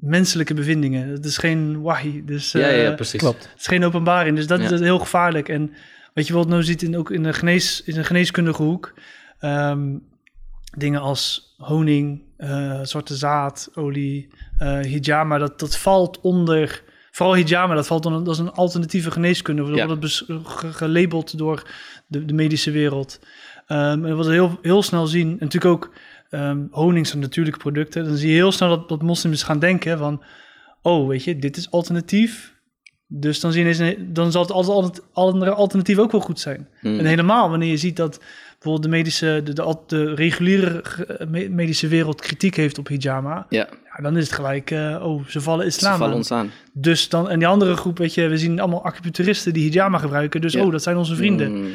menselijke 0.00 0.54
bevindingen. 0.54 1.10
Dat 1.14 1.24
is 1.24 1.36
geen 1.36 1.80
wahi, 1.80 2.24
dus 2.24 2.52
Ja, 2.52 2.68
ja, 2.68 2.88
eh, 2.90 2.94
precies. 2.94 3.20
Klopt. 3.20 3.48
het 3.50 3.60
is 3.60 3.66
geen 3.66 3.84
openbaring, 3.84 4.36
dus 4.36 4.46
dat 4.46 4.60
Ja. 4.60 4.70
is 4.70 4.80
heel 4.80 4.98
gevaarlijk. 4.98 5.48
En 5.48 5.72
weet 6.14 6.26
je 6.26 6.32
wat 6.32 6.48
nou 6.48 6.62
ziet 6.62 6.82
in, 6.82 6.96
ook 6.96 7.10
in 7.10 7.22
de, 7.22 7.32
genees, 7.32 7.82
in 7.82 7.94
de 7.94 8.04
geneeskundige 8.04 8.62
hoek? 8.62 8.94
Ehm, 9.38 9.96
dingen 10.76 11.00
als 11.00 11.54
honing, 11.56 12.22
eh, 12.36 12.80
zwarte 12.82 13.14
zaad, 13.16 13.70
olie, 13.74 14.28
eh, 14.58 14.68
hijama, 14.68 15.38
dat, 15.38 15.58
dat 15.58 15.76
valt 15.78 16.20
onder... 16.20 16.82
Vooral 17.10 17.36
hijama, 17.36 17.74
dat, 17.74 17.86
valt 17.86 18.06
onder, 18.06 18.24
dat 18.24 18.34
is 18.34 18.40
een 18.40 18.50
alternatieve 18.52 19.10
geneeskunde. 19.10 19.64
Dat 19.66 19.76
Ja. 19.76 19.86
wordt 19.86 20.00
bes- 20.00 20.24
ge- 20.42 20.72
gelabeld 20.72 21.38
door 21.38 21.70
de, 22.06 22.24
de 22.24 22.32
medische 22.32 22.70
wereld. 22.70 23.20
Ehm, 23.66 24.04
en 24.04 24.16
wat 24.16 24.26
we 24.26 24.32
heel, 24.32 24.58
heel 24.62 24.82
snel 24.82 25.06
zien, 25.06 25.28
en 25.30 25.36
natuurlijk 25.40 25.72
ook 25.74 25.92
ehm, 26.30 26.66
honing 26.70 27.06
zijn 27.06 27.20
natuurlijke 27.22 27.58
producten. 27.58 28.04
Dan 28.04 28.16
zie 28.16 28.28
je 28.28 28.34
heel 28.34 28.52
snel 28.52 28.68
dat, 28.68 28.88
dat 28.88 29.02
moslims 29.02 29.42
gaan 29.42 29.58
denken 29.58 29.98
van... 29.98 30.22
Oh, 30.82 31.08
weet 31.08 31.24
je, 31.24 31.38
dit 31.38 31.56
is 31.56 31.70
alternatief. 31.70 32.56
Dus 33.06 33.40
dan, 33.40 33.52
zie 33.52 33.64
je 33.64 34.06
dan 34.12 34.32
zal 34.32 34.42
het 34.42 34.50
altijd, 34.50 35.02
andere 35.12 35.50
alternatief 35.50 35.98
ook 35.98 36.12
wel 36.12 36.20
goed 36.20 36.40
zijn. 36.40 36.68
Hmm. 36.80 36.98
En 36.98 37.04
helemaal 37.04 37.50
wanneer 37.50 37.68
je 37.70 37.76
ziet 37.76 37.96
dat 37.96 38.20
bijvoorbeeld 38.52 38.82
de 38.82 38.88
medische, 38.88 39.40
de, 39.44 39.76
de, 39.86 40.14
reguliere 40.14 40.82
me- 41.28 41.48
medische 41.48 41.88
wereld 41.88 42.20
kritiek 42.20 42.54
heeft 42.56 42.78
op 42.78 42.88
hijama, 42.88 43.46
Ja, 43.48 43.68
ja, 43.96 44.02
dan 44.02 44.16
is 44.16 44.24
het 44.24 44.32
gelijk, 44.32 44.70
eh, 44.70 45.00
oh, 45.04 45.26
ze 45.26 45.40
vallen 45.40 45.72
ze 45.72 45.76
islam 45.78 45.92
vallen 45.96 46.12
aan. 46.12 46.18
ons 46.18 46.30
aan. 46.32 46.50
Dus 46.72 47.08
dan, 47.08 47.28
en 47.30 47.38
die 47.38 47.48
andere 47.48 47.76
groep, 47.76 47.98
weet 47.98 48.14
je, 48.14 48.28
we 48.28 48.38
zien 48.38 48.60
allemaal 48.60 48.84
acupuncturisten 48.84 49.52
die 49.52 49.68
hijama 49.70 49.98
gebruiken, 49.98 50.40
dus 50.40 50.52
Ja. 50.52 50.64
oh, 50.64 50.72
dat 50.72 50.82
zijn 50.82 50.96
onze 50.96 51.16
vrienden. 51.16 51.52
Mm. 51.52 51.66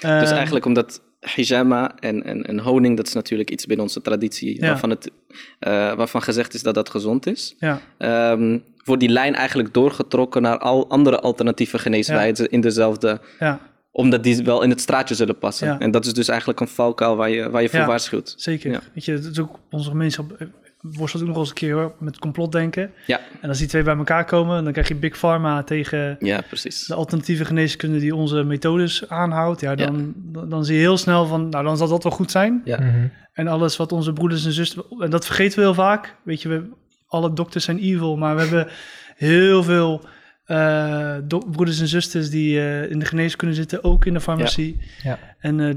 Eh, 0.00 0.20
Dus 0.20 0.30
eigenlijk 0.30 0.64
omdat 0.66 1.02
hijama 1.22 1.94
en, 1.98 2.22
en, 2.24 2.42
en 2.46 2.58
honing, 2.58 2.96
dat 2.96 3.06
is 3.06 3.12
natuurlijk 3.12 3.50
iets 3.50 3.66
binnen 3.66 3.84
onze 3.86 4.00
traditie, 4.02 4.60
Ja. 4.60 4.66
waarvan, 4.66 4.90
het, 4.90 5.10
eh, 5.58 5.70
waarvan 5.94 6.22
gezegd 6.22 6.54
is 6.54 6.62
dat 6.62 6.74
dat 6.74 6.88
gezond 6.90 7.26
is. 7.26 7.54
Ja, 7.58 7.80
Ehm, 7.98 8.58
wordt 8.84 9.00
die 9.00 9.10
lijn 9.10 9.34
eigenlijk 9.34 9.74
doorgetrokken 9.74 10.42
naar 10.42 10.58
al 10.58 10.88
andere 10.88 11.20
alternatieve 11.20 11.78
geneeswijzen 11.78 12.50
in 12.50 12.60
dezelfde, 12.60 13.20
ja, 13.38 13.60
omdat 13.90 14.22
die 14.24 14.42
wel 14.44 14.62
in 14.62 14.70
het 14.70 14.80
straatje 14.80 15.14
zullen 15.14 15.38
passen. 15.38 15.78
En 15.80 15.90
dat 15.90 16.06
is 16.06 16.12
dus 16.14 16.28
eigenlijk 16.28 16.60
een 16.60 16.68
valkuil 16.68 17.16
waar 17.16 17.30
je, 17.30 17.50
waar 17.50 17.62
je 17.62 17.68
voor 17.68 17.78
Ja. 17.78 17.86
waarschuwt. 17.86 18.34
zeker. 18.36 18.90
Weet 18.94 19.04
je, 19.04 19.14
dat 19.20 19.30
is 19.30 19.38
ook 19.40 19.58
onze 19.70 19.90
gemeenschap 19.90 20.32
eh, 20.32 20.46
worstelt 20.82 21.22
ook 21.22 21.28
nog 21.28 21.38
eens 21.38 21.48
een 21.48 21.54
keer 21.54 21.74
hoor, 21.74 21.94
met 21.98 22.18
complotdenken. 22.18 22.90
Ja, 23.06 23.20
En 23.40 23.48
als 23.48 23.58
die 23.58 23.68
twee 23.68 23.82
bij 23.82 23.96
elkaar 23.96 24.24
komen, 24.24 24.64
dan 24.64 24.72
krijg 24.72 24.88
je 24.88 24.94
Big 24.94 25.18
Pharma 25.18 25.62
tegen 25.62 26.16
ja 26.20 26.40
precies. 26.40 26.86
de 26.86 26.94
alternatieve 26.94 27.44
geneeskunde 27.44 27.98
die 27.98 28.14
onze 28.14 28.42
methodes 28.44 29.08
aanhoudt. 29.08 29.60
Ja, 29.60 29.74
dan, 29.74 30.12
Dan, 30.16 30.48
dan 30.48 30.64
zie 30.64 30.74
je 30.74 30.80
heel 30.80 30.96
snel 30.98 31.26
van, 31.26 31.48
nou 31.48 31.64
dan 31.64 31.76
zal 31.76 31.88
dat 31.88 32.02
wel 32.02 32.12
goed 32.12 32.30
zijn. 32.30 32.62
Ja. 32.64 32.80
Mhm. 32.80 33.06
En 33.32 33.48
alles 33.48 33.76
wat 33.76 33.92
onze 33.92 34.12
broeders 34.12 34.44
en 34.44 34.52
zusters, 34.52 34.86
en 34.98 35.10
dat 35.10 35.26
vergeten 35.26 35.58
we 35.58 35.64
heel 35.64 35.74
vaak. 35.74 36.16
Weet 36.24 36.42
je, 36.42 36.48
we, 36.48 36.68
alle 37.06 37.32
dokters 37.32 37.64
zijn 37.64 37.78
evil, 37.78 38.16
maar 38.16 38.34
we 38.34 38.40
hebben 38.40 38.68
heel 39.16 39.62
veel 39.62 40.04
eh, 40.44 41.16
do- 41.24 41.46
broeders 41.50 41.80
en 41.80 41.88
zusters 41.88 42.30
die 42.30 42.58
eh, 42.60 42.90
in 42.90 42.98
de 42.98 43.04
geneeskunde 43.04 43.54
zitten, 43.54 43.84
ook 43.84 44.04
in 44.04 44.12
de 44.14 44.20
farmacie. 44.20 44.80
Ja. 45.02 45.18
En 45.38 45.60
eh, 45.60 45.74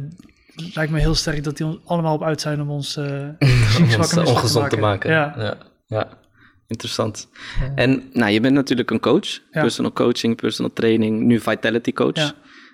lijkt 0.74 0.92
me 0.92 1.00
heel 1.00 1.16
sterk 1.16 1.44
dat 1.44 1.58
die 1.58 1.66
ons 1.66 1.78
allemaal 1.86 2.14
op 2.14 2.24
uit 2.24 2.42
zijn 2.42 2.62
om 2.62 2.70
ons 2.70 2.98
eh 2.98 3.06
Om 3.40 3.48
ziek, 3.48 3.50
ons 3.50 3.70
zwak 3.70 3.90
en 3.90 3.98
misselijk 3.98 4.28
ongezond 4.28 4.70
te 4.70 4.78
maken. 4.78 5.12
Ja. 5.12 5.34
ja. 5.38 5.58
ja. 5.88 6.24
Interessant. 6.68 7.30
En 7.76 8.10
nou, 8.14 8.32
je 8.32 8.40
bent 8.40 8.54
natuurlijk 8.54 8.92
een 8.92 9.00
coach, 9.00 9.28
Ja. 9.52 9.62
personal 9.62 9.92
coaching, 9.94 10.36
personal 10.36 10.74
training, 10.74 11.22
nu 11.24 11.40
vitality 11.40 11.94
coach. 11.94 12.16
Ja. 12.16 12.34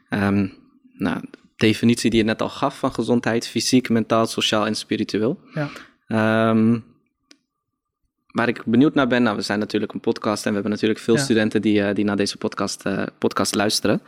Ehm, 0.09 0.47
nou, 0.93 1.21
definitie 1.55 2.09
die 2.09 2.19
je 2.19 2.25
net 2.25 2.41
al 2.41 2.49
gaf 2.49 2.77
van 2.79 2.93
gezondheid, 2.93 3.47
fysiek, 3.47 3.89
mentaal, 3.89 4.25
sociaal 4.25 4.65
en 4.65 4.75
spiritueel. 4.75 5.39
Ja. 5.53 5.69
Ehm, 6.07 6.79
waar 8.27 8.47
ik 8.47 8.65
benieuwd 8.65 8.93
naar 8.93 9.07
ben, 9.07 9.23
nou, 9.23 9.35
we 9.35 9.41
zijn 9.41 9.59
natuurlijk 9.59 9.93
een 9.93 9.99
podcast 9.99 10.43
en 10.43 10.47
we 10.49 10.53
hebben 10.53 10.71
natuurlijk 10.71 10.99
veel 10.99 11.15
Ja. 11.15 11.21
studenten 11.21 11.61
die, 11.61 11.81
eh, 11.83 11.95
die 11.95 12.05
naar 12.05 12.15
deze 12.17 12.37
podcast, 12.37 12.85
eh, 12.85 13.03
podcast 13.19 13.55
luisteren. 13.55 14.01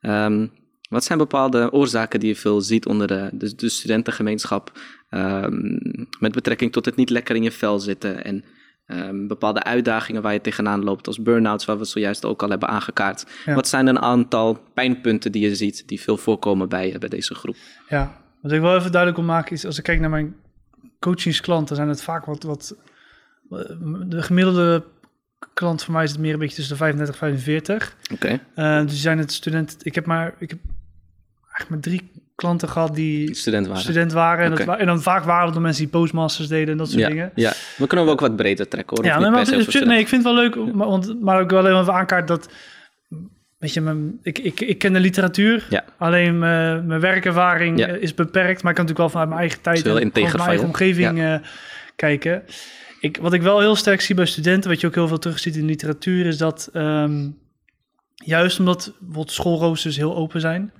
Ehm, 0.00 0.46
wat 0.92 1.04
zijn 1.04 1.18
bepaalde 1.18 1.72
oorzaken 1.72 2.20
die 2.20 2.28
je 2.28 2.36
veel 2.36 2.60
ziet 2.60 2.86
onder 2.86 3.06
de, 3.06 3.30
de, 3.32 3.54
de 3.54 3.68
studentengemeenschap 3.68 4.72
ehm, 5.08 5.78
met 6.18 6.32
betrekking 6.32 6.72
tot 6.72 6.84
het 6.84 6.96
niet 6.96 7.10
lekker 7.10 7.36
in 7.36 7.42
je 7.42 7.52
vel 7.52 7.78
zitten 7.80 8.24
en 8.24 8.44
ehm, 8.86 9.26
bepaalde 9.26 9.62
uitdagingen 9.62 10.22
waar 10.22 10.32
je 10.32 10.40
tegenaan 10.40 10.84
loopt 10.84 11.06
als 11.06 11.22
burn-outs, 11.22 11.64
waar 11.64 11.78
we 11.78 11.84
zojuist 11.84 12.24
ook 12.24 12.42
al 12.42 12.50
hebben 12.50 12.68
aangekaart. 12.68 13.26
Ja. 13.44 13.54
Wat 13.54 13.68
zijn 13.68 13.86
een 13.86 13.98
aantal 14.00 14.62
pijnpunten 14.74 15.32
die 15.32 15.42
je 15.48 15.54
ziet 15.54 15.88
die 15.88 16.00
veel 16.00 16.16
voorkomen 16.16 16.68
bij, 16.68 16.96
bij 16.98 17.08
deze 17.08 17.34
groep? 17.34 17.56
Ja, 17.88 18.20
wat 18.42 18.52
ik 18.52 18.60
wel 18.60 18.76
even 18.76 18.92
duidelijk 18.92 19.20
wil 19.20 19.30
maken 19.30 19.52
is, 19.52 19.66
als 19.66 19.78
ik 19.78 19.84
kijk 19.84 20.00
naar 20.00 20.10
mijn 20.10 20.36
coachingsklanten, 21.00 21.76
zijn 21.76 21.88
het 21.88 22.02
vaak 22.02 22.24
wat, 22.24 22.42
wat 22.42 22.76
de 24.08 24.22
gemiddelde 24.22 24.84
klant 25.54 25.84
voor 25.84 25.94
mij 25.94 26.04
is 26.04 26.10
het 26.10 26.20
meer 26.20 26.32
een 26.32 26.38
beetje 26.38 26.56
tussen 26.56 26.74
de 26.74 26.80
35 26.82 27.14
en 27.14 27.28
45. 27.28 27.96
Oké, 28.12 28.40
Eh, 28.54 28.86
dus 28.86 29.00
zijn 29.00 29.18
het 29.18 29.32
studenten. 29.32 29.78
Ik 29.82 29.94
heb 29.94 30.06
maar, 30.06 30.34
ik 30.38 30.50
heb 30.50 30.58
eigenlijk 31.52 31.68
maar 31.70 31.80
drie 31.80 32.10
klanten 32.34 32.68
gehad 32.68 32.94
die 32.94 33.34
student 33.34 33.66
waren. 33.66 33.82
student 33.82 34.12
waren. 34.12 34.44
En, 34.44 34.50
dat 34.50 34.64
wa- 34.64 34.78
en 34.78 34.86
dan 34.86 35.02
vaak 35.02 35.24
waren 35.24 35.44
het 35.44 35.54
de 35.54 35.60
mensen 35.60 35.82
die 35.82 35.92
postmasters 35.92 36.48
deden 36.48 36.68
en 36.68 36.76
dat 36.76 36.88
soort 36.90 37.00
ja, 37.00 37.08
dingen. 37.08 37.30
ja, 37.34 37.52
we 37.76 37.86
kunnen 37.86 38.06
hem 38.06 38.14
ook 38.14 38.20
wat 38.20 38.36
breder 38.36 38.68
trekken 38.68 38.96
hoor. 38.96 39.06
Ja, 39.06 39.30
maar 39.30 39.46
het- 39.46 39.84
nee, 39.84 39.98
ik 39.98 40.08
vind 40.08 40.24
het 40.24 40.34
wel 40.34 40.42
leuk, 40.42 40.74
maar, 40.74 40.86
want, 40.86 41.20
maar 41.22 41.40
ook 41.40 41.50
wel 41.50 41.66
even 41.80 41.92
aankaart 41.94 42.28
dat, 42.28 42.48
weet 43.58 43.72
je, 43.72 43.80
mijn, 43.80 44.18
ik, 44.22 44.38
ik, 44.38 44.60
ik 44.60 44.78
ken 44.78 44.92
de 44.92 45.00
literatuur, 45.00 45.66
Ja. 45.70 45.84
alleen 45.98 46.38
mijn, 46.38 46.86
mijn 46.86 47.00
werkervaring 47.00 47.78
Ja. 47.78 47.86
is 47.86 48.14
beperkt, 48.14 48.62
maar 48.62 48.70
ik 48.72 48.76
kan 48.76 48.86
natuurlijk 48.86 48.98
wel 48.98 49.08
vanuit 49.08 49.28
mijn 49.28 49.40
eigen 49.40 49.60
tijd 49.60 49.86
en 49.86 49.92
mijn 49.92 50.12
eigen 50.12 50.38
van 50.56 50.64
omgeving 50.64 51.20
eh, 51.22 51.34
kijken. 51.96 52.42
Ik, 53.00 53.18
wat 53.20 53.32
ik 53.32 53.42
wel 53.42 53.60
heel 53.60 53.76
sterk 53.76 54.00
zie 54.00 54.14
bij 54.14 54.26
studenten, 54.26 54.70
wat 54.70 54.80
je 54.80 54.86
ook 54.86 54.94
heel 54.94 55.08
veel 55.08 55.18
terugziet 55.18 55.54
in 55.54 55.60
de 55.60 55.66
literatuur, 55.66 56.26
is 56.26 56.36
dat 56.38 56.68
ehm, 56.72 57.28
juist 58.14 58.58
omdat 58.58 58.92
bijvoorbeeld 58.98 59.30
schoolroosters 59.32 59.96
heel 59.96 60.16
open 60.16 60.40
zijn, 60.40 60.72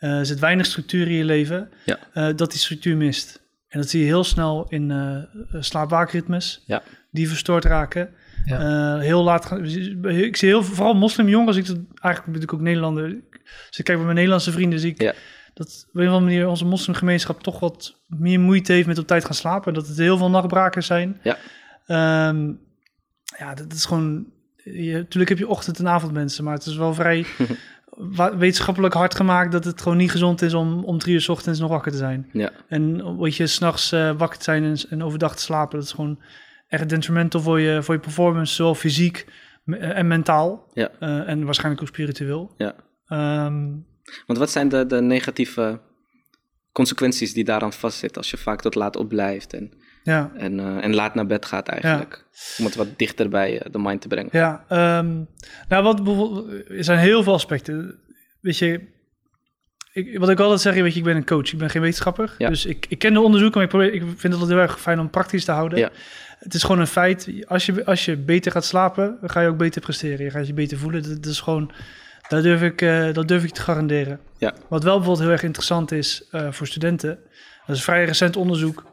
er 0.00 0.26
zit 0.26 0.38
weinig 0.38 0.66
structuur 0.66 1.06
in 1.06 1.12
je 1.14 1.24
leven, 1.24 1.70
Ja. 1.84 1.98
eh, 2.12 2.28
dat 2.36 2.50
die 2.50 2.58
structuur 2.60 2.96
mist. 2.96 3.42
En 3.68 3.80
dat 3.80 3.88
zie 3.88 4.00
je 4.00 4.06
heel 4.06 4.24
snel 4.24 4.66
in 4.68 4.90
eh 4.90 5.16
slaapwaakritmes, 5.62 6.62
Ja. 6.66 6.82
die 7.10 7.28
verstoord 7.28 7.64
raken. 7.64 8.10
Ja. 8.44 8.58
Eh, 8.96 9.00
heel 9.00 9.22
laat 9.22 9.44
gaan. 9.46 9.64
Ik 10.04 10.36
zie 10.36 10.48
heel 10.48 10.62
vooral 10.64 10.94
moslimjongens. 10.94 11.56
Ik 11.56 11.66
eigenlijk 12.00 12.32
ben 12.32 12.42
ik 12.42 12.52
ook 12.54 12.60
Nederlander. 12.60 13.04
Als 13.68 13.78
ik 13.78 13.84
kijk 13.84 13.96
bij 13.96 14.04
mijn 14.04 14.14
Nederlandse 14.14 14.52
vrienden, 14.52 14.80
zie 14.80 14.90
ik 14.90 15.02
Ja. 15.02 15.14
dat 15.54 15.86
op 15.88 15.94
een 16.00 16.06
of 16.08 16.12
andere 16.14 16.24
manier 16.32 16.48
onze 16.48 16.64
moslimgemeenschap 16.64 17.42
toch 17.42 17.60
wat 17.60 18.00
meer 18.06 18.40
moeite 18.40 18.72
heeft 18.72 18.86
met 18.86 18.98
op 18.98 19.06
tijd 19.06 19.24
gaan 19.24 19.34
slapen. 19.34 19.74
Dat 19.74 19.88
het 19.88 19.96
heel 19.98 20.16
veel 20.16 20.30
nachtbrakers 20.30 20.86
zijn. 20.86 21.20
Ja. 21.22 21.36
Ehm, 21.86 22.52
ja, 23.38 23.54
dat 23.54 23.72
is 23.72 23.84
gewoon. 23.84 24.26
Je, 24.64 24.92
natuurlijk 24.92 25.28
heb 25.30 25.38
je 25.38 25.48
ochtend- 25.48 25.78
en 25.78 25.88
avondmensen, 25.88 26.44
maar 26.44 26.54
het 26.54 26.66
is 26.66 26.76
wel 26.76 26.94
vrij 26.94 27.26
wetenschappelijk 28.38 28.94
hard 28.94 29.14
gemaakt 29.14 29.52
dat 29.52 29.64
het 29.64 29.82
gewoon 29.82 29.98
niet 29.98 30.10
gezond 30.10 30.42
is 30.42 30.54
om 30.54 30.84
om 30.84 30.98
drie 30.98 31.14
uur 31.14 31.20
's 31.20 31.28
ochtends 31.28 31.60
nog 31.60 31.70
wakker 31.70 31.92
te 31.92 31.98
zijn. 31.98 32.28
Ja. 32.32 32.50
En 32.68 33.18
weet 33.18 33.36
je, 33.36 33.46
s'nachts 33.46 33.92
eh 33.92 34.12
wakker 34.16 34.38
te 34.38 34.44
zijn 34.44 34.64
en, 34.64 34.76
en 34.88 35.02
overdag 35.02 35.36
te 35.36 35.42
slapen, 35.42 35.78
dat 35.78 35.86
is 35.86 35.92
gewoon 35.94 36.22
echt 36.68 36.88
detrimental 36.88 37.40
voor 37.40 37.60
je, 37.60 37.82
voor 37.82 37.94
je 37.94 38.00
performance, 38.00 38.54
zowel 38.54 38.74
fysiek, 38.74 39.26
eh, 39.64 39.98
en 39.98 40.06
mentaal. 40.06 40.70
Ja. 40.72 40.90
Eh, 40.98 41.28
en 41.28 41.44
waarschijnlijk 41.44 41.82
ook 41.82 41.88
spiritueel. 41.88 42.54
Ja. 42.56 42.74
Ehm, 43.06 43.68
Want 44.26 44.38
wat 44.38 44.50
zijn 44.50 44.68
de, 44.68 44.86
de 44.86 45.00
negatieve 45.00 45.80
consequenties 46.72 47.32
die 47.32 47.44
daaraan 47.44 47.72
vastzitten 47.72 48.22
als 48.22 48.30
je 48.30 48.36
vaak 48.36 48.60
tot 48.60 48.74
laat 48.74 48.96
opblijft 48.96 49.52
en, 49.52 49.72
ja. 50.10 50.30
en, 50.36 50.60
eh, 50.60 50.84
en 50.84 50.94
laat 50.94 51.14
naar 51.14 51.26
bed 51.26 51.46
gaat 51.46 51.68
eigenlijk? 51.68 52.24
Om 52.58 52.64
het 52.64 52.74
wat 52.74 52.88
dichter 52.96 53.28
bij 53.28 53.60
eh, 53.60 53.72
de 53.72 53.78
mind 53.78 54.00
te 54.00 54.08
brengen. 54.08 54.30
Ja, 54.32 54.64
ehm, 54.68 55.22
nou 55.68 55.82
wat 55.82 56.04
bijvoorbeeld, 56.04 56.68
er 56.68 56.84
zijn 56.84 56.98
heel 56.98 57.22
veel 57.22 57.32
aspecten. 57.32 57.98
Weet 58.40 58.58
je, 58.58 58.80
ik, 59.92 60.18
wat 60.18 60.28
ik 60.28 60.40
altijd 60.40 60.60
zeg, 60.60 60.74
weet 60.74 60.92
je, 60.92 60.98
ik 60.98 61.04
ben 61.04 61.16
een 61.16 61.26
coach, 61.26 61.52
ik 61.52 61.58
ben 61.58 61.70
geen 61.70 61.82
wetenschapper. 61.82 62.34
Ja. 62.38 62.48
Dus 62.48 62.66
ik, 62.66 62.86
ik 62.88 62.98
ken 62.98 63.12
de 63.12 63.20
onderzoeken, 63.20 63.60
maar 63.60 63.68
ik, 63.68 63.76
probeer, 63.76 63.94
ik 63.94 64.18
vind 64.18 64.34
het 64.34 64.48
heel 64.48 64.58
erg 64.58 64.80
fijn 64.80 65.00
om 65.00 65.10
praktisch 65.10 65.44
te 65.44 65.52
houden. 65.52 65.78
Ja. 65.78 65.90
Het 66.38 66.54
is 66.54 66.62
gewoon 66.62 66.80
een 66.80 66.86
feit, 66.86 67.30
als 67.46 67.66
je, 67.66 67.84
als 67.84 68.04
je 68.04 68.16
beter 68.16 68.52
gaat 68.52 68.64
slapen, 68.64 69.18
ga 69.22 69.40
je 69.40 69.48
ook 69.48 69.56
beter 69.56 69.80
presteren. 69.80 70.24
Je 70.24 70.30
gaat 70.30 70.46
je 70.46 70.54
beter 70.54 70.78
voelen, 70.78 71.02
dat, 71.02 71.22
dat 71.22 71.32
is 71.32 71.40
gewoon, 71.40 71.72
dat 72.28 72.42
durf 72.42 72.62
ik, 72.62 72.82
eh, 72.82 73.12
dat 73.12 73.28
durf 73.28 73.44
ik 73.44 73.50
te 73.50 73.60
garanderen. 73.60 74.20
Ja. 74.38 74.54
Wat 74.68 74.82
wel 74.82 74.94
bijvoorbeeld 74.94 75.24
heel 75.24 75.34
erg 75.34 75.42
interessant 75.42 75.92
is 75.92 76.28
voor 76.50 76.66
studenten, 76.66 77.18
dat 77.66 77.76
is 77.76 77.84
vrij 77.84 78.04
recent 78.04 78.36
onderzoek. 78.36 78.84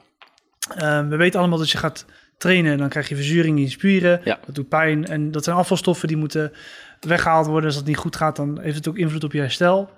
Ehm, 0.75 1.07
we 1.07 1.15
weten 1.15 1.39
allemaal 1.39 1.57
dat 1.57 1.69
je 1.69 1.77
gaat 1.77 2.05
trainen 2.37 2.71
en 2.71 2.77
dan 2.77 2.89
krijg 2.89 3.09
je 3.09 3.15
verzuring 3.15 3.57
in 3.57 3.63
je 3.63 3.69
spieren. 3.69 4.21
Ja. 4.23 4.39
Dat 4.45 4.55
doet 4.55 4.69
pijn 4.69 5.05
en 5.05 5.31
dat 5.31 5.43
zijn 5.43 5.55
afvalstoffen 5.55 6.07
die 6.07 6.17
moeten 6.17 6.51
weggehaald 6.99 7.45
worden. 7.45 7.65
Als 7.65 7.75
dat 7.75 7.85
niet 7.85 7.97
goed 7.97 8.15
gaat, 8.15 8.35
dan 8.35 8.59
heeft 8.61 8.75
het 8.75 8.87
ook 8.87 8.97
invloed 8.97 9.23
op 9.23 9.31
je 9.31 9.39
herstel. 9.39 9.89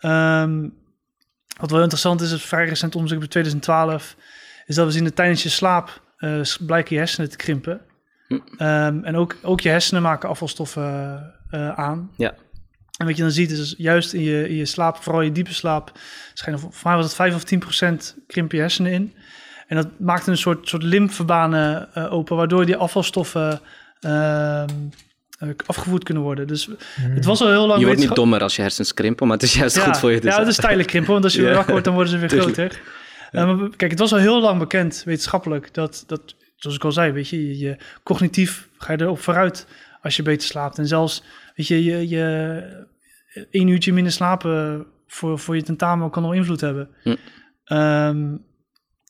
Ehm, 0.00 0.68
wat 1.60 1.70
wel 1.70 1.80
interessant 1.80 2.20
is, 2.20 2.30
het 2.30 2.40
vrij 2.40 2.64
recent 2.64 2.94
onderzoek 2.94 3.22
in 3.22 3.28
2012, 3.28 4.16
is 4.66 4.74
dat 4.74 4.86
we 4.86 4.92
zien 4.92 5.04
dat 5.04 5.16
tijdens 5.16 5.42
je 5.42 5.48
slaap 5.48 6.02
eh, 6.16 6.40
blijken 6.60 6.94
je 6.94 7.00
hersenen 7.00 7.30
te 7.30 7.36
krimpen. 7.36 7.80
Hm. 8.28 8.38
Ehm, 8.56 9.04
en 9.04 9.16
ook, 9.16 9.36
ook 9.42 9.60
je 9.60 9.68
hersenen 9.68 10.02
maken 10.02 10.28
afvalstoffen 10.28 11.34
eh, 11.50 11.78
aan. 11.78 12.10
Ja. 12.16 12.34
En 12.98 13.06
wat 13.06 13.16
je 13.16 13.22
dan 13.22 13.30
ziet 13.30 13.50
is 13.50 13.74
juist 13.76 14.12
in 14.12 14.22
je, 14.22 14.48
in 14.48 14.54
je 14.54 14.66
slaap, 14.66 14.96
vooral 14.96 15.22
je 15.22 15.32
diepe 15.32 15.54
slaap, 15.54 15.92
schijnen, 16.34 16.60
voor 16.60 16.72
mij 16.82 16.94
was 16.94 17.04
het 17.04 17.14
5 17.14 17.34
of 17.34 17.44
10 17.44 17.58
procent 17.58 18.16
krimpen 18.26 18.56
je 18.56 18.62
hersenen 18.62 18.92
in. 18.92 19.14
En 19.68 19.76
dat 19.76 19.88
maakt 19.98 20.26
een 20.26 20.36
soort, 20.36 20.68
soort 20.68 20.82
lymfebanen 20.82 21.94
eh, 21.94 22.12
open, 22.12 22.36
waardoor 22.36 22.66
die 22.66 22.76
afvalstoffen 22.76 23.60
ehm, 24.00 24.68
eh, 25.38 25.48
afgevoerd 25.66 26.04
kunnen 26.04 26.22
worden. 26.22 26.46
Dus 26.46 26.68
het 27.00 27.24
was 27.24 27.40
al 27.40 27.48
heel 27.48 27.66
lang 27.66 27.80
Je 27.80 27.86
wordt 27.86 28.00
niet 28.00 28.14
dommer 28.14 28.42
als 28.42 28.56
je 28.56 28.62
hersens 28.62 28.94
krimpen, 28.94 29.26
maar 29.26 29.36
het 29.36 29.46
is 29.46 29.54
juist 29.54 29.78
goed 29.78 29.98
voor 29.98 30.12
je. 30.12 30.20
Dus 30.20 30.32
ja, 30.34 30.38
het 30.38 30.48
is 30.48 30.56
tijdelijk 30.56 30.88
krimpen, 30.88 31.12
want 31.12 31.24
als 31.24 31.34
je 31.34 31.42
wakker 31.54 31.70
wordt, 31.70 31.84
dan 31.84 31.94
worden 31.94 32.12
ze 32.12 32.18
weer 32.18 32.40
groter. 32.40 32.80
Eh, 33.30 33.44
maar 33.44 33.68
kijk, 33.76 33.90
het 33.90 34.00
was 34.00 34.12
al 34.12 34.18
heel 34.18 34.40
lang 34.40 34.58
bekend, 34.58 35.02
wetenschappelijk, 35.04 35.74
dat, 35.74 36.04
dat 36.06 36.34
zoals 36.56 36.76
ik 36.76 36.84
al 36.84 36.92
zei, 36.92 37.12
weet 37.12 37.28
je, 37.28 37.46
je, 37.46 37.58
je 37.58 37.76
cognitief 38.02 38.68
ga 38.78 38.92
je 38.92 39.00
erop 39.00 39.20
vooruit 39.20 39.66
als 40.02 40.16
je 40.16 40.22
beter 40.22 40.48
slaapt. 40.48 40.78
En 40.78 40.86
zelfs, 40.86 41.22
weet 41.54 41.66
je, 41.66 41.84
je, 41.84 42.08
je 42.08 42.86
één 43.50 43.68
uurtje 43.68 43.92
minder 43.92 44.12
slapen 44.12 44.86
voor, 45.06 45.38
voor 45.38 45.56
je 45.56 45.62
tentamen 45.62 46.10
kan 46.10 46.24
al 46.24 46.32
invloed 46.32 46.60
hebben. 46.60 46.88
Hm. 47.02 47.14
Ehm, 47.64 48.36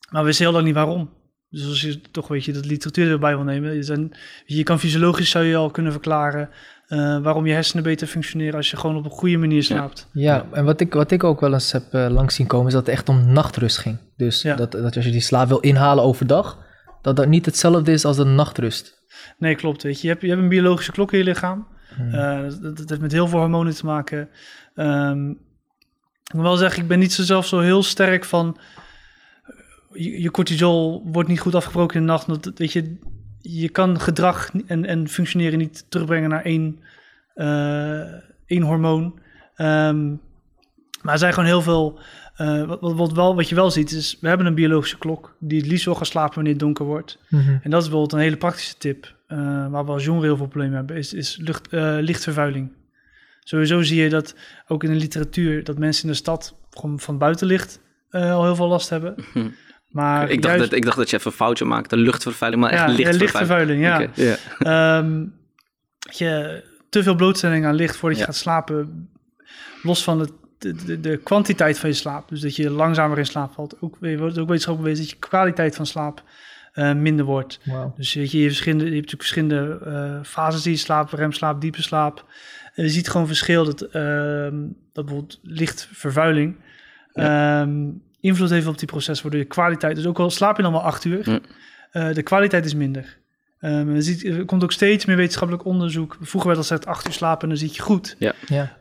maar 0.09 0.21
we 0.21 0.27
wisten 0.27 0.45
heel 0.45 0.53
lang 0.53 0.65
niet 0.65 0.75
waarom. 0.75 1.09
Dus 1.49 1.65
als 1.67 1.81
je 1.81 2.01
toch, 2.11 2.27
weet 2.27 2.45
je, 2.45 2.51
dat 2.53 2.65
literatuur 2.65 3.11
erbij 3.11 3.35
wil 3.35 3.43
nemen, 3.43 3.75
je, 3.75 3.83
zijn, 3.83 4.17
je 4.45 4.63
kan 4.63 4.79
fysiologisch 4.79 5.29
zou 5.29 5.45
je 5.45 5.55
al 5.55 5.71
kunnen 5.71 5.91
verklaren 5.91 6.49
eh, 6.87 7.21
waarom 7.21 7.45
je 7.45 7.53
hersenen 7.53 7.83
beter 7.83 8.07
functioneren 8.07 8.55
als 8.55 8.71
je 8.71 8.77
gewoon 8.77 8.95
op 8.95 9.05
een 9.05 9.11
goede 9.11 9.37
manier 9.37 9.63
slaapt. 9.63 10.07
Ja, 10.13 10.45
en 10.51 10.65
wat 10.65 10.79
ik, 10.79 10.93
wat 10.93 11.11
ik 11.11 11.23
ook 11.23 11.39
wel 11.39 11.53
eens 11.53 11.71
heb 11.71 11.93
eh, 11.93 12.07
langs 12.09 12.35
zien 12.35 12.47
komen, 12.47 12.67
is 12.67 12.73
dat 12.73 12.85
het 12.85 12.95
echt 12.95 13.09
om 13.09 13.31
nachtrust 13.33 13.77
ging. 13.77 13.97
Dus 14.17 14.41
Ja. 14.41 14.55
dat, 14.55 14.71
dat 14.71 14.95
als 14.95 15.05
je 15.05 15.11
die 15.11 15.21
slaap 15.21 15.47
wil 15.47 15.59
inhalen 15.59 16.03
overdag, 16.03 16.57
dat 17.01 17.15
dat 17.15 17.27
niet 17.27 17.45
hetzelfde 17.45 17.91
is 17.91 18.05
als 18.05 18.17
de 18.17 18.23
nachtrust. 18.23 19.03
Nee, 19.37 19.55
klopt. 19.55 19.83
Weet 19.83 19.95
je. 20.01 20.01
Je, 20.01 20.13
hebt, 20.13 20.21
je 20.21 20.29
hebt 20.29 20.41
een 20.41 20.49
biologische 20.49 20.91
klok 20.91 21.11
in 21.11 21.17
je 21.17 21.23
lichaam. 21.23 21.67
Hmm. 21.95 22.13
Eh, 22.13 22.41
dat, 22.61 22.77
dat 22.77 22.89
heeft 22.89 23.01
met 23.01 23.11
heel 23.11 23.27
veel 23.27 23.39
hormonen 23.39 23.75
te 23.75 23.85
maken. 23.85 24.29
Ehm, 24.75 25.29
ik 26.23 26.33
moet 26.33 26.43
wel 26.43 26.57
zeggen, 26.57 26.81
ik 26.81 26.87
ben 26.87 26.99
niet 26.99 27.13
zo 27.13 27.23
zelf 27.23 27.45
zo 27.47 27.59
heel 27.59 27.83
sterk 27.83 28.25
van... 28.25 28.57
Je, 29.93 30.21
je 30.21 30.31
cortisol 30.31 31.03
wordt 31.05 31.29
niet 31.29 31.39
goed 31.39 31.55
afgebroken 31.55 31.95
in 31.95 32.01
de 32.01 32.07
nacht. 32.11 32.27
Dat, 32.27 32.57
weet 32.57 32.71
je, 32.71 32.95
je 33.41 33.69
kan 33.69 33.99
gedrag 33.99 34.51
en, 34.65 34.85
en 34.85 35.07
functioneren 35.07 35.57
niet 35.59 35.85
terugbrengen 35.89 36.29
naar 36.29 36.43
één, 36.43 36.79
eh, 37.33 37.99
één 38.45 38.61
hormoon. 38.61 39.19
Ehm, 39.55 40.07
maar 41.01 41.13
er 41.13 41.19
zijn 41.19 41.33
gewoon 41.33 41.49
heel 41.49 41.61
veel... 41.61 41.99
eh, 42.35 42.63
wat, 42.63 42.79
wat, 42.81 42.95
wat 42.95 43.11
wel, 43.13 43.35
wat 43.35 43.49
je 43.49 43.55
wel 43.55 43.71
ziet 43.71 43.91
is, 43.91 44.17
we 44.21 44.27
hebben 44.27 44.45
een 44.45 44.55
biologische 44.55 44.97
klok... 44.97 45.35
die 45.39 45.59
het 45.59 45.69
liefst 45.69 45.85
wil 45.85 45.95
gaan 45.95 46.05
slapen 46.05 46.35
wanneer 46.35 46.53
het 46.53 46.61
donker 46.61 46.85
wordt. 46.85 47.19
Mhm. 47.29 47.57
En 47.61 47.69
dat 47.69 47.81
is 47.81 47.87
bijvoorbeeld 47.89 48.13
een 48.13 48.19
hele 48.19 48.37
praktische 48.37 48.77
tip, 48.77 49.15
eh, 49.27 49.37
waar 49.71 49.85
we 49.85 49.91
als 49.91 50.03
jongeren 50.03 50.27
heel 50.27 50.37
veel 50.37 50.47
problemen 50.47 50.75
hebben, 50.75 50.95
is, 50.95 51.13
is 51.13 51.37
lucht, 51.41 51.67
eh, 51.67 51.97
lichtvervuiling. 51.99 52.71
Sowieso 53.43 53.81
zie 53.81 54.01
je 54.01 54.09
dat 54.09 54.35
ook 54.67 54.83
in 54.83 54.91
de 54.91 54.95
literatuur 54.99 55.63
dat 55.63 55.77
mensen 55.77 56.03
in 56.03 56.09
de 56.09 56.15
stad 56.17 56.55
gewoon 56.69 56.99
van 56.99 57.17
buitenlicht 57.17 57.81
eh, 58.09 58.33
al 58.33 58.43
heel 58.43 58.55
veel 58.55 58.67
last 58.67 58.89
hebben. 58.89 59.15
Hm. 59.33 59.47
Maar 59.89 60.29
ik, 60.29 60.41
dacht 60.41 60.55
juist- 60.55 60.69
dat, 60.69 60.79
ik 60.79 60.85
dacht 60.85 60.97
dat 60.97 61.09
je 61.09 61.17
even 61.17 61.31
een 61.31 61.37
foutje 61.37 61.65
maakte. 61.65 61.97
Luchtvervuiling, 61.97 62.61
maar 62.63 62.71
echt 62.71 62.81
ja, 62.81 62.87
ja, 62.87 62.95
lichtvervuiling. 62.95 63.79
lichtvervuiling, 63.81 64.17
ja. 64.17 64.35
Ja. 64.59 64.97
Ehm, 64.99 65.25
je, 66.17 66.63
te 66.89 67.03
veel 67.03 67.15
blootstelling 67.15 67.65
aan 67.65 67.75
licht 67.75 67.95
voordat 67.95 68.17
Ja. 68.19 68.25
je 68.25 68.31
gaat 68.31 68.41
slapen, 68.41 69.09
los 69.83 70.03
van 70.03 70.19
het, 70.19 70.31
de, 70.57 70.73
de, 70.85 70.99
de 70.99 71.17
kwantiteit 71.17 71.79
van 71.79 71.89
je 71.89 71.95
slaap, 71.95 72.29
dus 72.29 72.41
dat 72.41 72.55
je 72.55 72.69
langzamer 72.69 73.17
in 73.17 73.25
slaap 73.25 73.53
valt, 73.53 73.75
ook, 73.81 73.97
wordt 73.99 74.37
ook 74.37 74.47
wetenschappelijk 74.47 74.81
bewezen 74.81 75.03
dat 75.03 75.09
je 75.09 75.15
kwaliteit 75.29 75.75
van 75.75 75.85
slaap 75.85 76.23
eh, 76.73 76.93
minder 76.93 77.25
wordt. 77.25 77.59
Dus 77.95 78.13
weet 78.13 78.31
je, 78.31 78.37
je, 78.37 78.43
hebt 78.43 78.55
verschillende, 78.55 78.85
je 78.85 78.95
hebt 78.95 79.11
natuurlijk 79.11 79.29
verschillende 79.29 79.79
eh, 79.85 80.29
fases 80.29 80.61
die 80.61 80.71
je 80.71 80.77
slaapt, 80.77 81.13
remslaap, 81.13 81.61
diepe 81.61 81.81
slaap. 81.81 82.25
En 82.75 82.83
je 82.83 82.89
ziet 82.89 83.09
gewoon 83.09 83.27
verschil 83.27 83.65
dat, 83.65 83.81
ehm, 83.81 84.57
dat 84.93 85.05
bijvoorbeeld 85.05 85.39
lichtvervuiling 85.43 86.55
ehm, 87.13 87.87
invloed 88.21 88.49
heeft 88.49 88.67
op 88.67 88.77
die 88.77 88.87
proces, 88.87 89.21
waardoor 89.21 89.39
je 89.39 89.45
kwaliteit, 89.45 89.95
dus 89.95 90.05
ook 90.05 90.19
al 90.19 90.29
slaap 90.29 90.55
je 90.57 90.61
dan 90.63 90.71
maar 90.71 90.81
acht 90.81 91.05
uur, 91.05 91.29
Ja. 91.29 91.39
eh, 91.91 92.13
de 92.13 92.23
kwaliteit 92.23 92.65
is 92.65 92.73
minder. 92.73 93.17
Ehm, 93.59 93.99
ziet, 93.99 94.25
er 94.25 94.45
komt 94.45 94.63
ook 94.63 94.71
steeds 94.71 95.05
meer 95.05 95.15
wetenschappelijk 95.15 95.65
onderzoek. 95.65 96.17
Vroeger 96.21 96.49
werd 96.49 96.57
al 96.61 96.67
gezegd 96.67 96.85
acht 96.85 97.07
uur 97.07 97.13
slapen 97.13 97.41
en 97.43 97.49
dan 97.49 97.57
zit 97.57 97.75
je 97.75 97.81
goed. 97.81 98.15
Ja, 98.19 98.33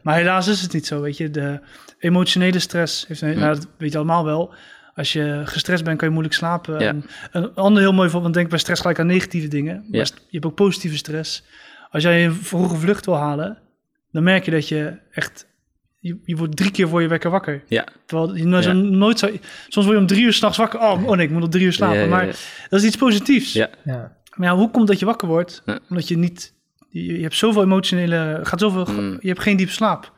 Maar 0.03 0.15
helaas 0.17 0.47
is 0.49 0.61
het 0.63 0.73
niet 0.73 0.87
zo, 0.87 1.01
weet 1.01 1.17
je. 1.17 1.31
De 1.31 1.61
emotionele 1.99 2.59
stress, 2.59 3.07
heeft 3.09 3.21
een, 3.21 3.29
Ja. 3.33 3.39
nou, 3.39 3.55
dat 3.55 3.67
weet 3.79 3.91
je 3.93 3.97
allemaal 3.99 4.25
wel. 4.25 4.55
Als 4.95 5.13
je 5.13 5.43
gestrest 5.45 5.85
bent, 5.85 5.97
kan 5.99 6.07
je 6.07 6.13
moeilijk 6.13 6.37
slapen. 6.37 6.81
Ja. 6.81 6.89
En 6.89 7.05
een 7.33 7.55
ander 7.55 7.83
heel 7.83 7.93
mooi 7.93 8.11
voorbeeld, 8.11 8.35
denk 8.35 8.49
bij 8.49 8.59
stress 8.59 8.81
gelijk 8.81 8.99
aan 8.99 9.07
negatieve 9.07 9.49
dingen. 9.49 9.75
Maar 9.89 9.99
Ja. 9.99 10.05
st- 10.05 10.15
je 10.17 10.25
hebt 10.31 10.47
ook 10.47 10.55
positieve 10.55 10.97
stress. 10.97 11.45
Als 11.91 12.03
jij 12.03 12.25
een 12.25 12.35
vroege 12.35 12.77
vlucht 12.77 13.05
wil 13.07 13.17
halen, 13.17 13.59
dan 14.13 14.23
merk 14.23 14.45
je 14.45 14.51
dat 14.51 14.69
je 14.69 14.97
echt... 15.13 15.47
Je, 16.01 16.19
je 16.25 16.37
wordt 16.37 16.57
drie 16.57 16.71
keer 16.71 16.89
voor 16.89 17.03
je 17.03 17.09
wekker 17.09 17.31
wakker. 17.31 17.63
Ja. 17.67 17.87
Terwijl 18.07 18.35
je 18.37 18.45
nooit, 18.45 18.65
Ja. 18.65 18.71
zo, 18.71 18.77
nooit 18.77 19.19
zo... 19.19 19.27
Soms 19.69 19.87
word 19.87 19.89
je 19.97 20.03
om 20.03 20.07
drie 20.07 20.25
uur 20.25 20.33
s'nachts 20.33 20.57
wakker. 20.59 20.81
Oh, 20.81 21.05
oh 21.07 21.17
nee, 21.17 21.27
ik 21.27 21.31
moet 21.33 21.41
nog 21.41 21.49
drie 21.51 21.65
uur 21.65 21.73
slapen. 21.73 21.97
Ja, 21.97 22.03
ja, 22.03 22.09
Maar 22.09 22.27
dat 22.69 22.81
is 22.81 22.87
iets 22.87 22.97
positiefs. 22.97 23.53
Ja. 23.53 23.69
ja. 23.85 24.17
Maar 24.35 24.49
ja, 24.49 24.57
hoe 24.57 24.71
komt 24.71 24.87
dat 24.87 24.99
je 24.99 25.07
wakker 25.07 25.29
wordt? 25.29 25.63
Ja. 25.67 25.79
Omdat 25.91 26.09
je 26.09 26.19
niet... 26.19 26.55
Je, 26.89 27.03
je 27.17 27.23
hebt 27.23 27.35
zoveel 27.35 27.63
emotionele... 27.63 28.41
Gaat 28.43 28.61
zoveel, 28.61 28.87
Mm. 28.95 29.17
Je 29.21 29.29
hebt 29.29 29.41
geen 29.41 29.57
diep 29.57 29.71
slaap. 29.71 30.13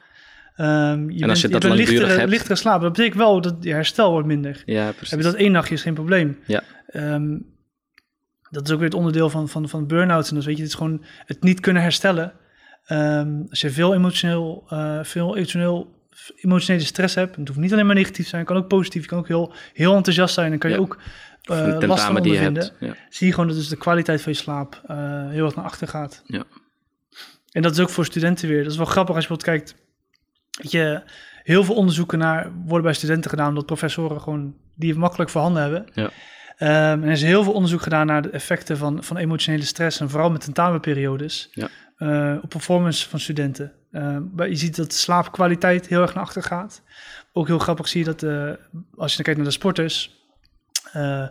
Ehm, 0.57 1.11
je 1.11 1.23
En 1.23 1.29
als 1.31 1.40
je 1.40 1.49
dat 1.49 1.62
hebt 1.62 1.64
een 1.64 1.71
langdurig 1.71 1.88
lichtere, 1.88 2.19
hebt- 2.19 2.31
lichtere 2.31 2.55
slaap. 2.57 2.81
Dat 2.81 2.93
betekent 2.93 3.16
wel 3.19 3.40
dat 3.40 3.57
je 3.61 3.73
herstel 3.73 4.11
wordt 4.11 4.27
minder. 4.27 4.62
ja, 4.66 4.90
precies. 4.90 5.11
Heb 5.11 5.19
je 5.19 5.25
dat 5.25 5.35
één 5.35 5.53
nachtje 5.53 5.75
is 5.75 5.83
geen 5.83 5.95
probleem. 5.95 6.38
Ja. 6.47 6.62
Ehm, 6.87 7.38
dat 8.51 8.66
is 8.66 8.73
ook 8.73 8.79
weer 8.79 8.88
het 8.88 8.97
onderdeel 8.99 9.31
van, 9.31 9.49
van, 9.49 9.69
van 9.69 9.87
burn-outs. 9.87 10.29
En 10.31 10.35
dus 10.37 10.45
weet 10.47 10.57
je, 10.57 10.62
het 10.62 10.71
is 10.71 10.77
gewoon 10.77 11.05
het 11.25 11.43
niet 11.43 11.61
kunnen 11.61 11.83
herstellen. 11.83 12.33
Ehm, 12.90 13.40
als 13.50 13.61
je 13.61 13.70
veel 13.70 13.94
emotioneel, 13.94 14.64
eh, 14.68 14.98
veel 15.03 15.37
emotioneel, 15.37 15.94
emotionele 16.37 16.85
stress 16.85 17.14
hebt, 17.14 17.33
en 17.35 17.38
het 17.38 17.48
hoeft 17.48 17.61
niet 17.61 17.72
alleen 17.72 17.87
maar 17.87 17.94
negatief 17.94 18.22
te 18.24 18.29
zijn, 18.31 18.40
het 18.40 18.50
kan 18.50 18.61
ook 18.61 18.68
positief, 18.68 19.03
je 19.03 19.09
kan 19.09 19.18
ook 19.18 19.29
heel, 19.29 19.53
heel 19.72 19.94
enthousiast 19.96 20.35
zijn, 20.35 20.50
dan 20.50 20.59
kan 20.59 20.70
je 20.70 20.76
Ja. 20.76 20.83
ook 20.83 20.98
een 21.42 21.57
last 21.57 21.70
van 21.70 21.79
tentamen 21.81 22.22
die 22.22 22.33
je 22.33 22.46
ondervinden. 22.46 22.88
Ja. 22.88 22.94
Zie 23.09 23.26
je 23.26 23.33
gewoon 23.33 23.48
dat 23.48 23.57
dus 23.57 23.68
de 23.68 23.76
kwaliteit 23.76 24.22
van 24.22 24.33
je 24.33 24.38
slaap 24.38 24.81
eh, 24.87 25.29
heel 25.29 25.44
erg 25.44 25.55
naar 25.57 25.64
achter 25.64 25.88
gaat. 25.88 26.22
Ja. 26.26 26.42
En 27.50 27.62
dat 27.62 27.72
is 27.72 27.81
ook 27.81 27.88
voor 27.90 28.05
studenten 28.05 28.48
weer. 28.48 28.62
Dat 28.62 28.72
is 28.72 28.76
wel 28.79 28.87
grappig 28.87 29.14
als 29.14 29.26
je 29.26 29.31
bijvoorbeeld 29.31 29.64
kijkt. 29.64 29.83
Je, 30.72 31.03
heel 31.42 31.64
veel 31.64 31.74
onderzoeken 31.74 32.18
naar 32.18 32.53
worden 32.64 32.83
bij 32.83 32.94
studenten 32.94 33.31
gedaan, 33.31 33.48
omdat 33.48 33.66
professoren 33.66 34.20
gewoon 34.20 34.55
die 34.74 34.90
het 34.90 34.98
makkelijk 34.98 35.31
voorhanden 35.31 35.62
hebben. 35.62 35.87
Ja. 35.94 36.11
Ehm, 36.57 37.03
en 37.03 37.03
er 37.03 37.11
is 37.11 37.22
heel 37.22 37.42
veel 37.44 37.53
onderzoek 37.53 37.83
gedaan 37.83 38.07
naar 38.07 38.22
de 38.22 38.31
effecten 38.31 38.76
van, 38.76 39.05
van 39.05 39.16
emotionele 39.16 39.64
stress 39.64 40.00
en 40.00 40.11
vooral 40.11 40.31
met 40.31 40.40
tentamenperiodes 40.40 41.48
Ja. 41.53 41.68
Eh, 42.01 42.37
op 42.43 42.49
performance 42.49 43.09
van 43.09 43.21
studenten. 43.21 43.73
Ehm, 43.93 44.23
maar 44.37 44.49
je 44.49 44.57
ziet 44.57 44.77
dat 44.77 44.91
de 44.91 44.97
slaapkwaliteit 44.97 45.87
heel 45.87 46.03
erg 46.03 46.15
naar 46.15 46.25
achter 46.25 46.43
gaat. 46.43 46.83
Ook 47.33 47.47
heel 47.47 47.59
grappig 47.59 47.89
zie 47.89 47.99
je 48.05 48.07
dat 48.15 48.23
eh, 48.23 48.51
als 48.97 49.11
je 49.11 49.17
dan 49.17 49.25
kijkt 49.25 49.37
naar 49.37 49.45
de 49.49 49.51
sporters, 49.51 50.19
eh 50.93 51.27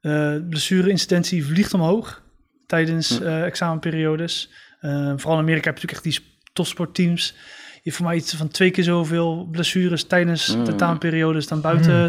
eh 0.00 0.36
blessure-incidentie 0.48 1.46
vliegt 1.46 1.74
omhoog 1.74 2.22
tijdens 2.66 3.18
Hm. 3.18 3.24
eh, 3.24 3.44
examenperiodes. 3.44 4.50
Eh, 4.80 4.90
vooral 5.16 5.36
in 5.36 5.42
Amerika 5.42 5.70
heb 5.70 5.78
je 5.78 5.86
natuurlijk 5.86 5.92
echt 5.92 6.02
die 6.02 6.38
topsportteams. 6.52 7.34
Je 7.74 7.80
hebt 7.82 7.96
voor 7.96 8.06
mij 8.06 8.16
iets 8.16 8.34
van 8.34 8.48
twee 8.48 8.70
keer 8.70 8.84
zoveel 8.84 9.48
blessures 9.50 10.04
tijdens 10.04 10.56
Mm. 10.56 10.64
tentamenperiodes 10.64 11.46
dan 11.46 11.60
buiten 11.60 11.94
Mm. 11.94 12.08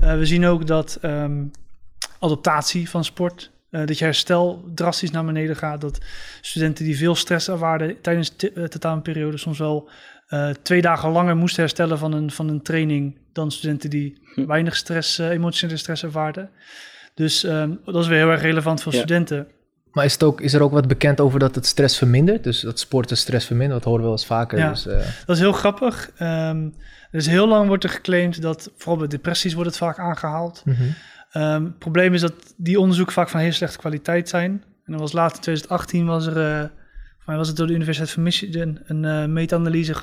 Eh, 0.00 0.16
we 0.16 0.26
zien 0.26 0.46
ook 0.46 0.66
dat 0.66 0.98
ehm, 1.00 1.44
adaptatie 2.18 2.90
van 2.90 3.04
sport 3.04 3.50
Eh, 3.74 3.86
dat 3.86 3.98
je 3.98 4.04
herstel 4.04 4.64
drastisch 4.74 5.10
naar 5.10 5.24
beneden 5.24 5.56
gaat. 5.56 5.80
Dat 5.80 5.98
studenten 6.40 6.84
die 6.84 6.96
veel 6.96 7.14
stress 7.14 7.48
ervaren 7.48 8.00
tijdens 8.00 8.36
de 8.36 8.52
uh, 8.54 8.64
tentamenperiode 8.64 9.36
soms 9.36 9.58
wel 9.58 9.88
uh, 10.28 10.48
twee 10.62 10.82
dagen 10.82 11.10
langer 11.10 11.36
moesten 11.36 11.62
herstellen 11.62 11.98
van 11.98 12.12
een, 12.12 12.30
van 12.30 12.48
een 12.48 12.62
training 12.62 13.18
dan 13.32 13.50
studenten 13.50 13.90
die 13.90 14.22
Hm. 14.34 14.46
weinig 14.46 14.76
stress, 14.76 15.18
uh, 15.18 15.28
emotionele 15.28 15.78
stress 15.78 16.02
ervaarden. 16.02 16.50
Dus 17.14 17.44
um, 17.44 17.80
dat 17.84 18.02
is 18.02 18.06
weer 18.06 18.18
heel 18.18 18.30
erg 18.30 18.40
relevant 18.40 18.82
voor 18.82 18.92
ja. 18.92 18.98
studenten. 18.98 19.46
Maar 19.92 20.04
is, 20.04 20.12
het 20.12 20.22
ook, 20.22 20.40
is 20.40 20.52
er 20.52 20.62
ook 20.62 20.72
wat 20.72 20.88
bekend 20.88 21.20
over 21.20 21.38
dat 21.38 21.54
het 21.54 21.66
stress 21.66 21.98
vermindert? 21.98 22.44
Dus 22.44 22.60
dat 22.60 22.78
sporten 22.78 23.16
stress 23.16 23.46
vermindert, 23.46 23.82
dat 23.82 23.84
horen 23.84 24.00
we 24.00 24.08
wel 24.08 24.16
eens 24.16 24.26
vaker. 24.26 24.58
Ja, 24.58 24.70
dus, 24.70 24.86
uh... 24.86 24.96
dat 25.26 25.36
is 25.36 25.42
heel 25.42 25.52
grappig. 25.52 26.10
Um, 26.20 26.74
dus 27.10 27.26
heel 27.26 27.48
lang 27.48 27.68
wordt 27.68 27.84
er 27.84 27.90
geclaimd 27.90 28.42
dat, 28.42 28.70
vooral 28.76 28.96
bij 28.96 29.08
depressies 29.08 29.54
wordt 29.54 29.68
het 29.68 29.78
vaak 29.78 29.98
aangehaald. 29.98 30.62
Mm 30.64 30.74
-hmm. 30.74 30.94
Het 31.42 31.78
probleem 31.78 32.14
is 32.14 32.20
dat 32.20 32.54
die 32.56 32.80
onderzoeken 32.80 33.14
vaak 33.14 33.28
van 33.28 33.40
heel 33.40 33.52
slechte 33.52 33.78
kwaliteit 33.78 34.28
zijn. 34.28 34.50
En 34.84 34.92
dan 34.92 35.00
was 35.00 35.12
later 35.12 35.36
in 35.36 35.42
2018 35.42 36.06
was 36.06 36.26
er, 36.26 36.70
voor 37.16 37.26
mij 37.26 37.36
was 37.36 37.48
het 37.48 37.56
door 37.56 37.66
de 37.66 37.72
Universiteit 37.72 38.10
van 38.10 38.22
Michigan, 38.22 38.78
een 38.84 39.02
uh, 39.02 39.24
meta-analyse 39.24 39.94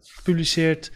gepubliceerd 0.00 0.92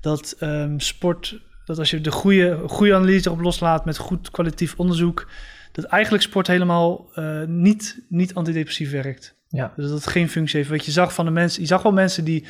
dat 0.00 0.36
um, 0.40 0.80
sport, 0.80 1.40
dat 1.64 1.78
als 1.78 1.90
je 1.90 2.00
de 2.00 2.10
goede, 2.10 2.60
goede 2.66 2.94
analyse 2.94 3.28
erop 3.28 3.40
loslaat 3.40 3.84
met 3.84 3.96
goed 3.96 4.30
kwalitatief 4.30 4.74
onderzoek, 4.76 5.28
dat 5.72 5.84
eigenlijk 5.84 6.22
sport 6.22 6.46
helemaal 6.46 7.10
uh, 7.14 7.42
niet, 7.46 8.04
niet 8.08 8.34
antidepressief 8.34 8.90
werkt. 8.90 9.34
Ja. 9.54 9.72
Dus 9.76 9.84
dat 9.88 9.94
het 9.94 10.06
geen 10.06 10.28
functie 10.28 10.58
heeft. 10.58 10.70
Wat 10.70 10.84
je 10.84 10.90
zag 10.90 11.14
van 11.14 11.24
de 11.24 11.30
mensen, 11.30 11.60
je 11.60 11.66
zag 11.66 11.82
wel 11.82 11.92
mensen 11.92 12.24
die, 12.24 12.46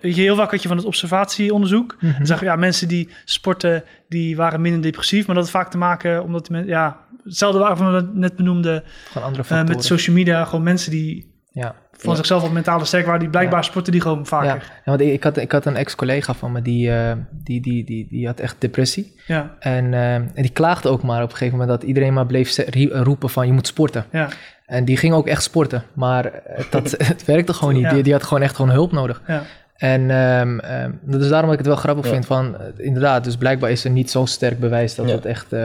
weet 0.00 0.16
je, 0.16 0.22
heel 0.22 0.36
vaak 0.36 0.50
had 0.50 0.62
je 0.62 0.68
van 0.68 0.76
het 0.76 0.86
observatieonderzoek, 0.86 1.96
dan 2.00 2.26
zag 2.26 2.38
je 2.38 2.44
ja, 2.44 2.56
mensen 2.56 2.88
die 2.88 3.08
sporten, 3.24 3.84
die 4.08 4.36
waren 4.36 4.60
minder 4.60 4.82
depressief, 4.82 5.26
maar 5.26 5.34
dat 5.34 5.44
had 5.44 5.52
vaak 5.52 5.70
te 5.70 5.78
maken 5.78 6.22
omdat 6.22 6.46
die 6.46 6.64
ja, 6.64 7.00
hetzelfde 7.24 7.58
waarvan 7.58 7.92
we 7.92 8.10
net 8.12 8.36
benoemden 8.36 8.82
Gewoon 9.06 9.26
andere 9.26 9.42
uh, 9.42 9.48
factoren. 9.48 9.76
met 9.76 9.84
social 9.84 10.16
media, 10.16 10.44
gewoon 10.44 10.62
mensen 10.62 10.90
die 10.90 11.30
ja. 11.52 11.74
van 11.92 12.10
ja. 12.10 12.16
zichzelf 12.16 12.42
op 12.42 12.52
mentale 12.52 12.84
sterk 12.84 13.04
waren, 13.04 13.20
die 13.20 13.30
blijkbaar 13.30 13.60
Ja. 13.60 13.64
sporten 13.66 13.92
die 13.92 14.00
gewoon 14.00 14.26
vaker. 14.26 14.46
Ja, 14.48 14.54
ja 14.54 14.82
want 14.84 15.00
ik, 15.00 15.12
ik, 15.12 15.22
had, 15.22 15.36
ik 15.36 15.52
had 15.52 15.66
een 15.66 15.76
ex-collega 15.76 16.34
van 16.34 16.52
me, 16.52 16.62
die, 16.62 16.88
uh, 16.88 17.12
die, 17.30 17.60
die, 17.60 17.84
die, 17.84 18.06
die 18.08 18.26
had 18.26 18.40
echt 18.40 18.56
depressie. 18.58 19.20
Ja, 19.26 19.56
En, 19.58 19.84
uh, 19.84 20.14
en 20.14 20.32
die 20.34 20.50
klaagde 20.50 20.88
ook 20.88 21.02
maar 21.02 21.22
op 21.22 21.30
een 21.30 21.36
gegeven 21.36 21.58
moment 21.58 21.78
dat 21.80 21.88
iedereen 21.88 22.12
maar 22.12 22.26
bleef 22.26 22.56
roepen 22.90 23.30
van 23.30 23.46
je 23.46 23.52
moet 23.52 23.66
sporten. 23.66 24.04
ja, 24.12 24.28
En 24.72 24.84
die 24.84 24.96
ging 24.96 25.14
ook 25.14 25.26
echt 25.26 25.42
sporten, 25.42 25.84
maar 25.94 26.42
het, 26.44 26.66
dat, 26.70 26.90
het 27.12 27.24
werkte 27.24 27.52
gewoon 27.52 27.74
niet. 27.74 27.82
Ja. 27.82 27.92
Die, 27.92 28.02
die 28.02 28.12
had 28.12 28.22
gewoon 28.22 28.42
echt 28.42 28.56
gewoon 28.56 28.70
hulp 28.70 28.92
nodig. 28.92 29.22
ja. 29.26 29.42
En 29.76 30.10
um, 30.10 30.60
um, 30.64 31.00
dus 31.02 31.28
daarom 31.28 31.50
dat 31.50 31.52
ik 31.52 31.58
het 31.58 31.66
wel 31.66 31.76
grappig 31.76 32.04
Ja. 32.04 32.10
vind 32.12 32.26
van, 32.26 32.54
uh, 32.54 32.86
inderdaad, 32.86 33.24
dus 33.24 33.36
blijkbaar 33.36 33.70
is 33.70 33.84
er 33.84 33.90
niet 33.90 34.10
zo 34.10 34.24
sterk 34.24 34.60
bewijs 34.60 34.94
dat 34.94 35.08
Ja. 35.08 35.14
het 35.14 35.24
echt, 35.24 35.52
uh, 35.52 35.60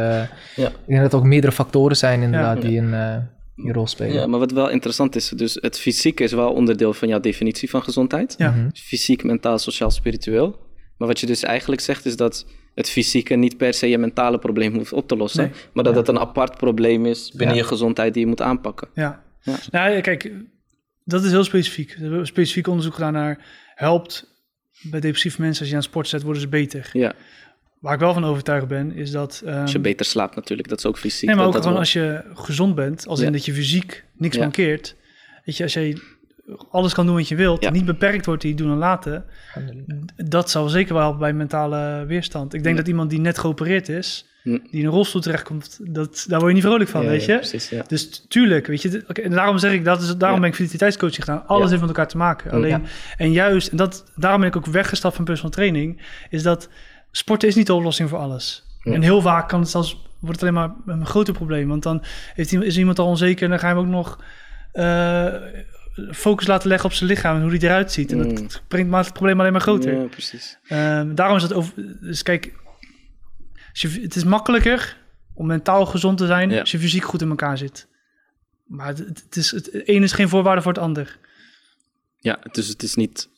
Ja. 0.56 0.68
ik 0.68 0.74
denk 0.88 1.02
dat 1.02 1.14
er 1.14 1.20
ook 1.20 1.26
meerdere 1.26 1.52
factoren 1.54 1.98
zijn 1.98 2.22
inderdaad 2.22 2.62
Ja. 2.62 2.68
die 2.70 2.78
een, 2.80 2.90
uh, 2.94 3.16
die 3.56 3.66
een 3.68 3.74
rol 3.74 3.88
spelen. 3.88 4.14
Ja, 4.14 4.28
maar 4.28 4.40
wat 4.40 4.52
wel 4.52 4.70
interessant 4.70 5.16
is, 5.16 5.30
dus 5.30 5.58
het 5.62 5.80
fysiek 5.80 6.20
is 6.20 6.32
wel 6.32 6.52
onderdeel 6.54 6.94
van 6.94 7.08
jouw 7.08 7.20
definitie 7.20 7.70
van 7.70 7.84
gezondheid. 7.84 8.36
Ja. 8.38 8.52
Mhm. 8.52 8.70
Fysiek, 8.74 9.24
mentaal, 9.24 9.58
sociaal, 9.58 9.92
spiritueel. 9.92 10.60
Maar 10.98 11.08
wat 11.08 11.20
je 11.20 11.26
dus 11.26 11.44
eigenlijk 11.44 11.82
zegt 11.82 12.06
is 12.06 12.16
dat 12.16 12.46
het 12.78 12.90
fysieke 12.90 13.36
niet 13.36 13.58
per 13.58 13.74
se 13.74 13.90
je 13.90 13.98
mentale 13.98 14.40
probleem 14.40 14.74
hoeft 14.76 14.94
op 14.94 15.08
te 15.08 15.16
lossen. 15.18 15.44
Nee. 15.44 15.52
Maar 15.74 15.84
dat 15.84 15.96
het 15.96 16.08
een 16.08 16.20
apart 16.20 16.58
probleem 16.58 17.06
is 17.06 17.32
binnen 17.32 17.56
Ja. 17.56 17.62
je 17.62 17.68
gezondheid 17.68 18.14
die 18.14 18.22
je 18.24 18.28
moet 18.28 18.42
aanpakken. 18.42 18.88
Ja. 18.94 19.24
Ja. 19.42 19.56
Nou, 19.72 20.02
kijk, 20.02 20.32
dat 21.04 21.24
is 21.24 21.32
heel 21.32 21.44
specifiek. 21.44 21.92
Er 21.92 22.00
hebben 22.02 22.28
specifiek 22.28 22.68
onderzoek 22.68 22.94
gedaan 22.94 23.14
naar 23.14 23.46
helpt 23.76 24.36
bij 24.82 25.00
depressieve 25.00 25.42
mensen 25.42 25.62
als 25.62 25.70
je 25.70 25.76
aan 25.76 25.84
sport 25.84 26.08
zet, 26.08 26.22
worden 26.24 26.42
ze 26.42 26.48
beter. 26.48 26.90
Ja, 26.94 27.14
Waar 27.80 27.94
ik 27.94 28.00
wel 28.00 28.14
van 28.14 28.26
overtuigd 28.26 28.68
ben, 28.68 28.92
is 28.96 29.12
dat. 29.12 29.42
ehm, 29.46 29.62
als 29.62 29.72
je 29.72 29.80
beter 29.80 30.06
slaapt 30.06 30.36
natuurlijk, 30.36 30.68
dat 30.70 30.78
is 30.78 30.86
ook 30.86 30.98
fysiek. 30.98 31.28
nee, 31.28 31.36
maar 31.38 31.46
ook 31.46 31.54
dat 31.54 31.62
gewoon 31.62 31.78
wel- 31.78 31.86
als 31.86 31.94
je 31.94 32.24
gezond 32.34 32.76
bent, 32.76 33.08
als 33.08 33.20
in 33.20 33.32
dat 33.32 33.46
je 33.46 33.54
fysiek 33.54 34.04
niks 34.16 34.38
mankeert. 34.38 34.96
Weet 35.46 35.58
je, 35.58 35.64
als 35.64 35.74
je 35.74 36.17
alles 36.72 36.94
kan 36.94 37.06
doen 37.06 37.16
wat 37.16 37.28
je 37.28 37.36
wilt, 37.36 37.64
Ja. 37.64 37.70
niet 37.72 37.86
beperkt 37.86 38.26
wordt 38.26 38.44
je 38.44 38.54
doen 38.56 38.72
en 38.72 38.78
laten, 38.78 39.26
dat 40.16 40.50
zal 40.50 40.70
zeker 40.70 40.94
wel 40.94 41.02
helpen 41.02 41.20
bij 41.20 41.34
mentale 41.34 42.06
weerstand. 42.06 42.54
Ik 42.54 42.64
denk 42.64 42.76
Ja. 42.76 42.82
dat 42.82 42.90
iemand 42.90 43.10
die 43.10 43.20
net 43.20 43.38
geopereerd 43.38 43.90
is, 43.90 44.26
Hm. 44.44 44.50
die 44.50 44.80
in 44.80 44.86
een 44.86 44.92
rolstoel 44.92 45.22
terechtkomt, 45.22 45.80
dat, 45.82 46.26
daar 46.28 46.40
word 46.40 46.52
je 46.52 46.58
niet 46.58 46.66
vrolijk 46.68 46.90
van, 46.90 47.06
weet 47.06 47.26
je? 47.26 47.36
precies. 47.36 47.72
Dus 47.88 48.26
tuurlijk, 48.28 48.68
weet 48.68 48.82
je, 48.82 49.04
oké, 49.08 49.22
en 49.22 49.32
daarom 49.32 49.58
zeg 49.58 49.74
ik, 49.74 49.86
dat 49.86 50.02
is, 50.02 50.18
daarom 50.18 50.40
ben 50.40 50.50
ik 50.50 50.56
vitaliteitscoaching 50.56 51.24
gedaan. 51.24 51.48
Alles 51.48 51.70
heeft 51.70 51.82
met 51.82 51.90
elkaar 51.90 52.08
te 52.08 52.18
maken. 52.18 52.52
Alleen. 52.52 52.86
En 53.18 53.32
juist, 53.32 53.68
en 53.68 53.78
dat, 53.78 54.12
daarom 54.16 54.40
ben 54.40 54.50
ik 54.50 54.56
ook 54.56 54.66
weggestapt 54.66 55.16
van 55.16 55.26
personal 55.26 55.52
training, 55.52 56.02
is 56.30 56.44
dat 56.44 56.70
sporten 57.12 57.48
is 57.48 57.56
niet 57.56 57.68
de 57.68 57.74
oplossing 57.74 58.10
voor 58.10 58.18
alles. 58.20 58.66
En 58.84 59.02
heel 59.02 59.22
vaak 59.22 59.48
kan 59.50 59.60
het 59.60 59.70
zelfs, 59.70 60.02
wordt 60.20 60.42
het 60.42 60.50
alleen 60.50 60.54
maar 60.86 60.96
een 60.96 61.06
groter 61.06 61.34
probleem. 61.34 61.68
Want 61.68 61.84
dan 61.84 62.04
heeft 62.34 62.52
iemand, 62.52 62.70
is 62.70 62.78
iemand 62.78 63.00
al 63.00 63.08
onzeker 63.08 63.44
en 63.44 63.50
dan 63.50 63.60
ga 63.60 63.70
je 63.70 63.76
hem 63.76 63.84
ook 63.84 63.92
nog 63.92 64.24
eh, 64.72 65.26
focus 66.12 66.48
laten 66.48 66.68
leggen 66.68 66.90
op 66.90 66.96
zijn 66.96 67.10
lichaam 67.10 67.36
en 67.36 67.42
hoe 67.42 67.52
die 67.52 67.64
eruit 67.64 67.92
ziet. 67.92 68.12
En 68.12 68.18
Mm. 68.18 68.36
dat 68.36 68.62
brengt 68.68 68.90
maar 68.90 69.04
het 69.04 69.14
probleem 69.14 69.40
alleen 69.40 69.52
maar 69.52 69.62
groter. 69.62 69.94
Ja, 70.00 70.04
precies. 70.06 70.58
Ehm, 70.68 71.16
daarom 71.16 71.38
is 71.38 71.44
het 71.44 71.54
over. 71.54 71.74
Dus 72.02 72.24
kijk, 72.24 72.54
als 73.72 73.82
je, 73.82 74.02
het 74.02 74.16
is 74.16 74.24
makkelijker 74.24 74.98
om 75.34 75.46
mentaal 75.48 75.86
gezond 75.86 76.18
te 76.18 76.26
zijn 76.26 76.50
Ja. 76.50 76.60
als 76.60 76.72
je 76.72 76.80
fysiek 76.80 77.04
goed 77.04 77.22
in 77.22 77.30
elkaar 77.30 77.58
zit. 77.58 77.88
Maar 78.66 78.88
het, 78.88 78.98
het 79.26 79.36
is, 79.36 79.52
het, 79.52 79.70
een 79.74 80.04
is 80.04 80.12
geen 80.12 80.30
voorwaarde 80.30 80.62
voor 80.62 80.74
het 80.74 80.82
ander. 80.82 81.18
Ja, 82.20 82.40
dus 82.52 82.68
het 82.68 82.84
is 82.84 82.96
niet 82.96 83.30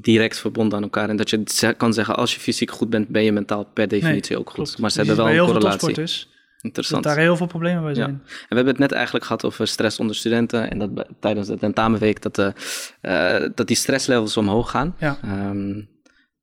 direct 0.00 0.38
verbonden 0.38 0.76
aan 0.78 0.82
elkaar. 0.84 1.08
En 1.08 1.16
dat 1.16 1.30
je 1.30 1.42
kan 1.76 1.92
zeggen, 1.92 2.16
als 2.16 2.34
je 2.34 2.40
fysiek 2.40 2.70
goed 2.70 2.90
bent, 2.90 3.08
ben 3.08 3.22
je 3.24 3.32
mentaal 3.32 3.64
per 3.64 3.88
definitie 3.88 4.38
ook 4.38 4.46
goed. 4.50 4.54
Klopt. 4.64 4.78
Maar 4.78 4.90
ze 4.90 5.00
Je 5.00 5.06
hebben 5.06 5.24
wel 5.24 5.34
een 5.34 5.44
correlatie. 5.52 6.26
Topsporters 6.72 6.88
dat 6.88 6.96
Interessant. 6.96 7.04
daar 7.04 7.16
heel 7.16 7.36
veel 7.36 7.46
problemen 7.46 7.82
bij 7.82 7.90
Ja. 7.90 7.96
zijn. 7.96 8.10
En 8.10 8.48
we 8.48 8.54
hebben 8.54 8.66
het 8.66 8.78
net 8.78 8.92
eigenlijk 8.92 9.24
gehad 9.24 9.44
over 9.44 9.66
stress 9.68 9.98
onder 10.00 10.16
studenten. 10.16 10.70
En 10.70 10.78
dat 10.78 11.06
tijdens 11.20 11.48
de 11.48 11.58
tentamenweek 11.58 12.22
dat, 12.22 12.34
de, 12.34 12.52
eh, 13.00 13.48
dat 13.54 13.66
die 13.66 13.76
stresslevels 13.76 14.36
omhoog 14.36 14.70
gaan. 14.70 14.94
Ja. 14.98 15.18
Ehm, 15.22 15.82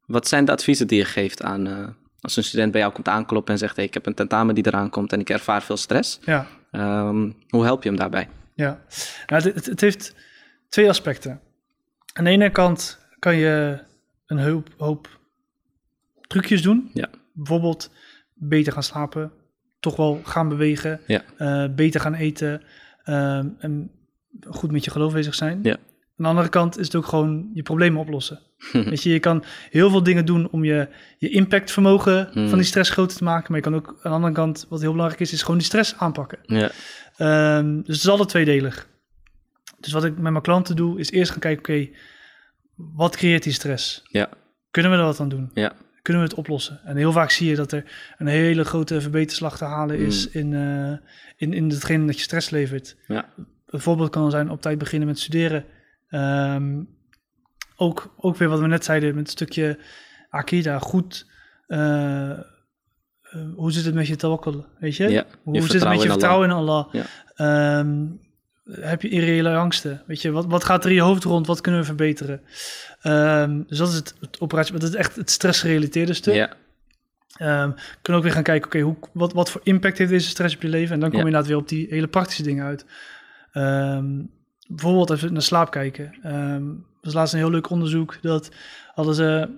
wat 0.06 0.28
zijn 0.28 0.46
de 0.46 0.52
adviezen 0.52 0.88
die 0.88 0.98
je 0.98 1.06
geeft 1.06 1.42
aan 1.44 1.68
eh, 1.68 1.88
als 2.20 2.38
een 2.38 2.44
student 2.44 2.72
bij 2.72 2.82
jou 2.82 2.94
komt 2.94 3.08
aankloppen 3.08 3.54
en 3.54 3.60
zegt: 3.60 3.76
hey, 3.76 3.86
Ik 3.86 3.94
heb 3.94 4.06
een 4.06 4.14
tentamen 4.14 4.56
die 4.56 4.68
eraan 4.68 4.90
komt 4.90 5.14
en 5.14 5.20
ik 5.20 5.30
ervaar 5.30 5.64
veel 5.64 5.78
stress. 5.78 6.20
Ja, 6.26 6.48
Ehm, 6.72 7.32
hoe 7.50 7.64
help 7.64 7.84
je 7.84 7.90
hem 7.90 7.98
daarbij? 7.98 8.30
ja. 8.56 8.82
Nou, 9.28 9.44
het, 9.44 9.56
het, 9.56 9.66
het 9.66 9.82
heeft 9.82 10.16
twee 10.70 10.90
aspecten. 10.90 11.40
Aan 12.14 12.24
de 12.24 12.30
ene 12.30 12.50
kant 12.50 13.00
kan 13.20 13.36
je 13.36 13.80
een 14.26 14.40
hoop, 14.40 14.70
hoop 14.78 15.20
trucjes 16.28 16.62
doen. 16.62 16.90
Ja. 16.94 17.10
Bijvoorbeeld 17.34 17.92
beter 18.34 18.74
gaan 18.74 18.84
slapen, 18.84 19.32
toch 19.84 19.96
wel 19.96 20.22
gaan 20.24 20.50
bewegen, 20.50 21.00
Ja. 21.08 21.22
eh, 21.38 21.66
beter 21.76 22.02
gaan 22.02 22.14
eten 22.14 22.62
ehm, 23.04 23.48
en 23.60 23.92
goed 24.50 24.72
met 24.72 24.84
je 24.86 24.92
geloof 24.92 25.14
bezig 25.14 25.36
zijn. 25.36 25.60
Ja. 25.64 25.72
Aan 25.72 26.24
de 26.24 26.28
andere 26.28 26.50
kant 26.50 26.78
is 26.80 26.86
het 26.86 26.96
ook 26.96 27.06
gewoon 27.06 27.50
je 27.54 27.62
problemen 27.64 28.00
oplossen. 28.02 28.40
Weet 28.72 29.04
je, 29.04 29.10
je 29.10 29.20
kan 29.20 29.44
heel 29.70 29.90
veel 29.90 30.04
dingen 30.04 30.26
doen 30.26 30.50
om 30.50 30.64
je, 30.64 30.88
je 31.18 31.30
impactvermogen 31.30 32.30
Hmm. 32.32 32.48
van 32.50 32.58
die 32.58 32.68
stress 32.68 32.90
groter 32.90 33.18
te 33.18 33.24
maken. 33.24 33.46
Maar 33.52 33.58
je 33.62 33.70
kan 33.70 33.76
ook 33.76 33.88
aan 33.88 34.12
de 34.12 34.18
andere 34.18 34.34
kant, 34.34 34.66
wat 34.70 34.82
heel 34.82 34.92
belangrijk 34.92 35.22
is, 35.22 35.34
is 35.34 35.42
gewoon 35.42 35.58
die 35.58 35.66
stress 35.66 35.96
aanpakken. 35.98 36.40
Ja, 36.44 36.72
Ehm, 37.18 37.76
dus 37.76 37.88
het 37.96 37.96
is 38.04 38.08
altijd 38.10 38.30
tweedelig. 38.30 38.88
Dus 39.80 39.92
wat 39.92 40.04
ik 40.04 40.14
met 40.20 40.32
mijn 40.32 40.44
klanten 40.44 40.76
doe, 40.76 41.00
is 41.00 41.12
eerst 41.12 41.32
gaan 41.32 41.40
kijken, 41.40 41.60
oké, 41.76 41.90
wat 42.76 43.16
creëert 43.16 43.44
die 43.44 43.54
stress? 43.54 44.04
ja, 44.10 44.30
Kunnen 44.72 44.92
we 44.92 44.98
er 44.98 45.04
wat 45.04 45.20
aan 45.20 45.30
doen? 45.30 45.50
ja. 45.54 45.74
Kunnen 46.04 46.22
we 46.22 46.28
het 46.28 46.38
oplossen? 46.38 46.80
En 46.84 46.96
heel 46.96 47.12
vaak 47.12 47.30
zie 47.30 47.50
je 47.50 47.56
dat 47.56 47.72
er 47.72 47.84
een 48.18 48.28
hele 48.28 48.64
grote 48.64 49.02
verbeterslag 49.02 49.58
te 49.58 49.66
halen 49.66 49.98
is 49.98 50.30
in, 50.30 50.54
eh, 50.54 51.08
in, 51.36 51.54
in 51.54 51.70
hetgene 51.70 52.06
dat 52.06 52.16
je 52.16 52.22
stress 52.22 52.50
levert. 52.50 52.96
Ja. 53.08 53.30
Een 53.66 53.80
voorbeeld 53.80 54.10
kan 54.10 54.32
zijn 54.32 54.50
op 54.50 54.62
tijd 54.62 54.78
beginnen 54.78 55.08
met 55.08 55.20
studeren. 55.20 55.66
Ehm, 56.10 56.84
ook, 57.76 58.14
ook 58.18 58.38
weer 58.38 58.50
wat 58.50 58.60
we 58.60 58.68
net 58.68 58.84
zeiden 58.86 59.16
met 59.16 59.26
een 59.26 59.32
stukje 59.32 59.80
Akida. 60.30 60.80
Goed, 60.80 61.28
eh, 61.68 62.30
eh, 62.32 62.38
hoe 63.56 63.72
zit 63.72 63.86
het 63.86 63.94
met 63.94 64.08
je 64.08 64.16
tawakkul? 64.16 64.66
Weet 64.80 64.96
je? 64.96 65.10
Ja, 65.10 65.26
hoe 65.44 65.54
je 65.54 65.62
zit 65.62 65.72
het 65.74 65.90
met 65.90 66.02
je 66.02 66.10
vertrouwen 66.10 66.50
in 66.50 66.50
vertrouwen 66.50 66.50
in 66.50 66.56
Allah? 66.56 66.94
Ja. 66.94 67.80
Ehm, 67.80 68.06
heb 68.72 69.02
je 69.02 69.10
irreële 69.10 69.56
angsten? 69.56 70.04
Weet 70.08 70.22
je, 70.22 70.32
wat, 70.32 70.46
wat 70.46 70.64
gaat 70.64 70.84
er 70.84 70.90
in 70.90 70.96
je 70.96 71.02
hoofd 71.02 71.24
rond? 71.24 71.48
Wat 71.48 71.62
kunnen 71.62 71.82
we 71.82 71.86
verbeteren? 71.88 72.42
Ehm, 73.02 73.62
dus 73.68 73.78
dat 73.78 73.90
is 73.90 73.96
het, 73.96 74.16
het 74.20 74.40
operatie, 74.40 74.74
dat 74.74 74.90
is 74.90 74.96
echt 74.96 75.16
het 75.16 75.30
stressgerelateerde 75.30 76.14
stuk. 76.14 76.34
ja. 76.34 76.50
We 77.38 77.74
kunnen 78.02 78.22
ook 78.22 78.24
weer 78.24 78.32
gaan 78.32 78.44
kijken, 78.44 78.66
oké, 78.68 78.80
hoe 78.80 78.96
wat, 79.14 79.34
wat 79.34 79.50
voor 79.52 79.62
impact 79.64 79.98
heeft 79.98 80.10
deze 80.12 80.30
stress 80.30 80.56
op 80.56 80.62
je 80.62 80.68
leven? 80.70 80.94
En 80.94 81.00
dan 81.00 81.10
kom 81.10 81.18
je 81.20 81.24
Ja. 81.26 81.30
inderdaad 81.30 81.50
weer 81.52 81.62
op 81.62 81.70
die 81.70 81.88
hele 81.90 82.08
praktische 82.08 82.44
dingen 82.44 82.66
uit. 82.66 82.86
Ehm, 83.52 84.22
bijvoorbeeld 84.68 85.10
even 85.10 85.34
naar 85.34 85.42
slaap 85.42 85.72
kijken. 85.72 86.14
Er 86.24 86.62
was 87.02 87.14
laatst 87.14 87.34
een 87.34 87.40
heel 87.40 87.50
leuk 87.50 87.70
onderzoek 87.70 88.18
dat 88.22 88.50
hadden 88.94 89.16
ze 89.16 89.50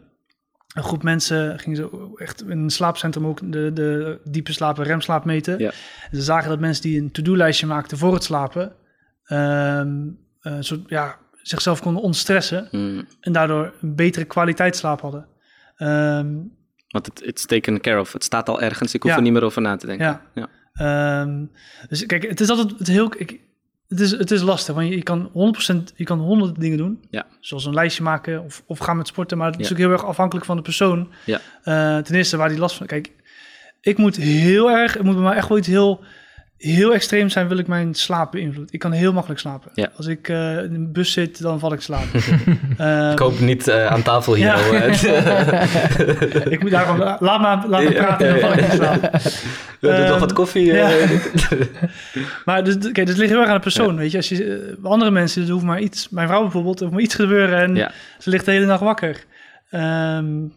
een 0.75 0.83
groep 0.83 1.03
mensen 1.03 1.59
gingen 1.59 1.77
ze 1.77 2.13
echt 2.15 2.41
in 2.41 2.57
een 2.59 2.69
slaapcentrum 2.69 3.25
ook 3.27 3.51
de, 3.51 3.71
de 3.73 4.19
diepe 4.23 4.53
slaap 4.53 4.77
en 4.77 4.83
remslaap 4.83 5.25
meten. 5.25 5.59
Ja. 5.59 5.71
En 6.11 6.17
ze 6.17 6.21
zagen 6.23 6.49
dat 6.49 6.59
mensen 6.59 6.83
die 6.83 7.01
een 7.01 7.11
to-do-lijstje 7.11 7.65
maakten 7.67 7.97
voor 7.97 8.13
het 8.13 8.23
slapen, 8.23 8.71
ehm, 9.25 9.97
een 10.41 10.63
soort, 10.63 10.79
ja, 10.87 11.17
zichzelf 11.41 11.81
konden 11.81 12.01
ontstressen 12.03 12.67
Mm. 12.71 13.05
en 13.19 13.31
daardoor 13.31 13.73
een 13.81 13.95
betere 13.95 14.25
kwaliteit 14.25 14.75
slaap 14.75 15.01
hadden. 15.01 15.25
Ehm, 15.75 16.33
Want 16.87 17.05
het 17.05 17.21
it's 17.23 17.45
taken 17.45 17.81
care 17.81 17.99
of. 17.99 18.13
Het 18.13 18.23
staat 18.23 18.49
al 18.49 18.61
ergens. 18.61 18.93
Ik 18.93 19.01
hoef 19.01 19.11
Ja. 19.11 19.17
er 19.17 19.23
niet 19.23 19.33
meer 19.33 19.43
over 19.43 19.61
na 19.61 19.75
te 19.75 19.85
denken. 19.85 20.05
Ja. 20.05 20.21
Ja. 20.33 20.47
Ehm, 20.73 21.45
dus 21.89 22.05
kijk, 22.05 22.23
het 22.29 22.39
is 22.39 22.49
altijd 22.49 22.79
het 22.79 22.87
heel... 22.87 23.13
Ik, 23.17 23.39
het 23.87 23.99
is, 23.99 24.11
het 24.11 24.31
is 24.31 24.41
lastig, 24.41 24.75
want 24.75 24.87
je, 24.87 24.95
je 24.95 25.03
kan 25.03 25.29
100%, 25.33 25.93
je 25.95 26.03
kan 26.03 26.19
honderd 26.19 26.59
dingen 26.59 26.77
doen. 26.77 27.05
Ja. 27.09 27.25
Zoals 27.39 27.65
een 27.65 27.73
lijstje 27.73 28.03
maken 28.03 28.43
of, 28.43 28.63
of 28.65 28.77
gaan 28.79 28.97
met 28.97 29.07
sporten. 29.07 29.37
Maar 29.37 29.51
het 29.51 29.59
is 29.59 29.71
ook 29.71 29.77
heel 29.77 29.91
erg 29.91 30.05
afhankelijk 30.05 30.45
van 30.45 30.55
de 30.55 30.61
persoon. 30.61 31.11
Ja. 31.25 31.39
Eh, 31.63 31.97
ten 32.03 32.15
eerste 32.15 32.37
waar 32.37 32.49
die 32.49 32.57
last 32.59 32.77
van... 32.77 32.87
Kijk, 32.87 33.11
ik 33.81 33.97
moet 33.97 34.15
heel 34.15 34.71
erg... 34.71 34.93
Het 34.93 35.03
moet 35.03 35.13
bij 35.15 35.23
mij 35.23 35.35
echt 35.35 35.47
wel 35.49 35.57
iets 35.57 35.67
heel, 35.67 36.03
heel 36.65 36.93
extreem 36.93 37.29
zijn... 37.29 37.47
wil 37.47 37.57
ik 37.57 37.67
mijn 37.67 37.93
slaap 37.93 38.31
beïnvloeden. 38.31 38.73
Ik 38.73 38.79
kan 38.79 38.91
heel 38.91 39.13
makkelijk 39.13 39.39
slapen. 39.39 39.71
Ja. 39.73 39.89
Als 39.95 40.07
ik 40.07 40.29
eh, 40.29 40.57
in 40.57 40.73
een 40.73 40.91
bus 40.91 41.11
zit, 41.11 41.41
dan 41.41 41.59
val 41.59 41.73
ik 41.73 41.81
slaap. 41.81 42.05
Eh, 42.77 43.11
Ik 43.11 43.19
hoop 43.19 43.39
niet 43.39 43.67
eh, 43.67 43.85
aan 43.85 44.01
tafel 44.01 44.33
hier. 44.33 44.45
Ja. 44.45 44.59
hoor. 44.61 44.75
ik 46.53 46.61
moet 46.61 46.71
daarom... 46.71 46.97
Laat 46.97 47.21
me, 47.21 47.69
laat 47.69 47.83
me 47.83 47.91
praten, 47.91 48.29
dan 48.29 48.39
val 48.39 48.53
ik 48.53 48.59
in 48.59 48.71
slaap. 48.71 49.01
We 49.79 49.95
doen 49.95 50.07
nog 50.07 50.19
wat 50.19 50.33
koffie. 50.33 50.65
ja. 50.65 50.89
Maar 52.45 52.63
dus, 52.63 52.77
kijk, 52.77 52.95
dus 52.95 53.07
het 53.07 53.17
ligt 53.17 53.29
heel 53.29 53.39
erg 53.39 53.49
aan 53.49 53.55
de 53.55 53.61
persoon, 53.61 53.95
weet 53.95 54.11
je. 54.11 54.17
Als 54.17 54.29
je 54.29 54.77
andere 54.83 55.11
mensen, 55.11 55.43
er 55.43 55.51
hoeft 55.51 55.65
maar 55.65 55.79
iets... 55.79 56.09
Mijn 56.09 56.27
vrouw 56.27 56.41
bijvoorbeeld, 56.41 56.75
er 56.75 56.81
hoeft 56.81 56.95
maar 56.95 57.05
iets 57.05 57.15
gebeuren 57.15 57.59
en 57.59 57.91
ze 58.19 58.29
ligt 58.29 58.45
de 58.45 58.51
hele 58.51 58.65
nacht 58.65 58.81
wakker. 58.81 59.23
Ehm, 59.69 59.81
aan 59.81 60.49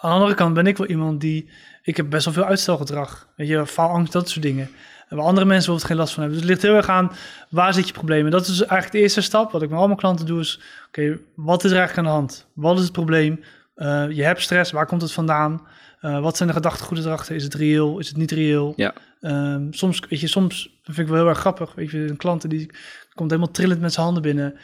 de 0.00 0.06
andere 0.06 0.34
kant 0.34 0.54
ben 0.54 0.66
ik 0.66 0.76
wel 0.76 0.86
iemand 0.86 1.20
die... 1.20 1.50
Ik 1.82 1.96
heb 1.96 2.10
best 2.10 2.24
wel 2.24 2.34
veel 2.34 2.44
uitstelgedrag. 2.44 3.28
Weet 3.36 3.48
je, 3.48 3.66
faalangst, 3.66 4.12
dat 4.12 4.28
soort 4.28 4.42
dingen. 4.42 4.70
En 5.08 5.16
waar 5.16 5.26
andere 5.26 5.46
mensen 5.46 5.72
bijvoorbeeld 5.72 5.84
geen 5.84 5.96
last 5.96 6.12
van 6.14 6.22
hebben. 6.22 6.40
Dus 6.40 6.48
het 6.50 6.58
ligt 6.58 6.66
heel 6.70 6.76
erg 6.82 6.88
aan, 6.88 7.12
waar 7.48 7.74
zit 7.74 7.86
je 7.86 7.92
probleem? 7.92 8.24
En 8.24 8.30
dat 8.30 8.40
is 8.40 8.46
dus 8.46 8.58
eigenlijk 8.60 8.92
de 8.92 8.98
eerste 8.98 9.20
stap. 9.20 9.52
Wat 9.52 9.62
ik 9.62 9.70
met 9.70 9.78
al 9.78 9.86
mijn 9.86 9.98
klanten 9.98 10.26
doe 10.26 10.40
is... 10.40 10.60
Oké, 10.86 11.18
wat 11.34 11.64
is 11.64 11.70
er 11.70 11.76
eigenlijk 11.78 12.08
aan 12.08 12.12
de 12.14 12.20
hand? 12.20 12.46
Wat 12.52 12.76
is 12.76 12.82
het 12.82 12.92
probleem? 12.92 13.40
Eh, 13.74 14.10
je 14.10 14.22
hebt 14.22 14.40
stress, 14.42 14.70
waar 14.72 14.86
komt 14.86 15.02
het 15.02 15.12
vandaan? 15.12 15.66
Eh, 16.00 16.20
wat 16.20 16.36
zijn 16.36 16.48
de 16.48 16.54
gedachtegoeden 16.54 17.06
erachter? 17.06 17.34
Is 17.34 17.44
het 17.44 17.54
reëel? 17.54 17.98
Is 17.98 18.08
het 18.08 18.16
niet 18.16 18.30
reëel? 18.30 18.72
Ja. 18.76 18.92
Ehm, 19.20 19.66
soms, 19.70 20.00
weet 20.08 20.20
je, 20.20 20.26
soms 20.26 20.78
vind 20.84 20.98
ik 20.98 21.06
wel 21.06 21.16
heel 21.16 21.28
erg 21.28 21.38
grappig. 21.38 21.74
Weet 21.74 21.90
je, 21.90 21.98
een 22.08 22.16
klant 22.16 22.50
die 22.50 22.70
komt 23.14 23.30
helemaal 23.30 23.52
trillend 23.52 23.80
met 23.80 23.92
zijn 23.92 24.04
handen 24.04 24.22
binnen. 24.22 24.54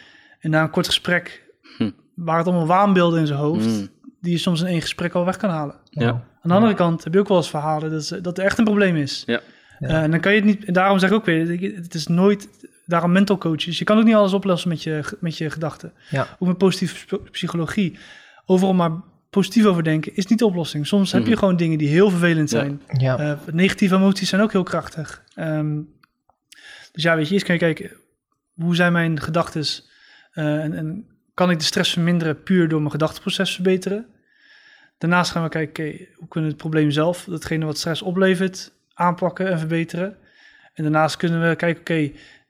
En 0.41 0.51
na 0.51 0.63
een 0.63 0.71
kort 0.71 0.87
gesprek, 0.87 1.45
Hm. 1.77 1.91
waar 2.15 2.39
het 2.39 2.47
allemaal 2.47 2.67
waanbeelden 2.67 3.21
in 3.21 3.27
zijn 3.27 3.39
hoofd, 3.39 3.67
Mm. 3.67 3.89
die 4.21 4.33
je 4.33 4.39
soms 4.39 4.61
in 4.61 4.67
één 4.67 4.81
gesprek 4.81 5.13
al 5.15 5.25
weg 5.25 5.37
kan 5.37 5.51
halen. 5.51 5.75
Ja. 5.91 6.09
Aan 6.09 6.23
de 6.51 6.55
andere 6.55 6.75
kant 6.75 7.05
heb 7.05 7.13
je 7.13 7.19
ook 7.19 7.29
wel 7.29 7.37
eens 7.37 7.51
verhalen 7.51 7.91
dat, 7.91 8.19
dat 8.23 8.39
er 8.39 8.45
echt 8.45 8.59
een 8.59 8.65
probleem 8.65 8.97
is. 8.97 9.23
Ja. 9.27 9.41
Ja. 9.83 9.89
Eh, 9.89 10.03
en 10.03 10.11
dan 10.11 10.21
kan 10.21 10.35
je 10.35 10.39
het 10.39 10.47
niet, 10.47 10.75
daarom 10.75 10.99
zeg 10.99 11.11
ik 11.11 11.17
ook 11.17 11.25
weer, 11.25 11.75
het 11.75 11.95
is 11.95 12.07
nooit, 12.07 12.49
daarom 12.87 13.13
mental 13.13 13.39
coaches. 13.39 13.79
Je 13.79 13.85
kan 13.85 13.99
ook 13.99 14.05
niet 14.05 14.15
alles 14.15 14.33
oplossen 14.33 14.69
met 14.69 14.83
je, 14.83 15.17
met 15.21 15.39
je 15.39 15.51
gedachten. 15.51 15.93
Ja. 16.11 16.37
Ook 16.39 16.49
met 16.49 16.59
positieve 16.59 17.21
psychologie. 17.31 17.99
Overal 18.47 18.75
maar 18.75 18.91
positief 19.31 19.65
over 19.65 19.83
denken 19.83 20.17
is 20.17 20.27
niet 20.27 20.39
de 20.39 20.47
oplossing. 20.47 20.87
Soms 20.87 21.13
heb 21.13 21.27
je 21.27 21.37
gewoon 21.37 21.57
dingen 21.57 21.79
die 21.79 21.89
heel 21.89 22.11
vervelend 22.11 22.51
zijn. 22.51 22.83
Ja. 22.87 23.19
Eh, 23.19 23.39
negatieve 23.53 23.95
emoties 23.95 24.29
zijn 24.29 24.43
ook 24.43 24.53
heel 24.53 24.63
krachtig. 24.63 25.23
Ehm, 25.35 25.81
dus 26.93 27.03
ja, 27.03 27.17
weet 27.17 27.27
je, 27.27 27.33
eerst 27.33 27.47
kan 27.47 27.55
je 27.55 27.61
kijken, 27.61 27.91
hoe 28.55 28.75
zijn 28.75 28.93
mijn 28.93 29.21
gedachten 29.21 29.65
en, 30.33 30.75
en 30.75 31.07
kan 31.35 31.51
ik 31.51 31.59
de 31.59 31.65
stress 31.65 31.93
verminderen 31.93 32.43
puur 32.43 32.69
door 32.69 32.79
mijn 32.79 32.91
gedachteproces 32.91 33.55
verbeteren? 33.55 34.07
Daarnaast 34.99 35.31
gaan 35.31 35.43
we 35.43 35.49
kijken, 35.49 35.85
hoe 36.15 36.29
kunnen 36.29 36.51
we 36.51 36.57
het 36.57 36.57
probleem 36.57 36.91
zelf, 36.91 37.25
datgene 37.25 37.65
wat 37.65 37.79
stress 37.79 38.03
oplevert, 38.03 38.73
aanpakken 38.95 39.51
en 39.51 39.59
verbeteren. 39.59 40.17
En 40.75 40.83
daarnaast 40.83 41.17
kunnen 41.17 41.49
we 41.49 41.57
kijken, 41.57 41.81
oké, 41.81 41.95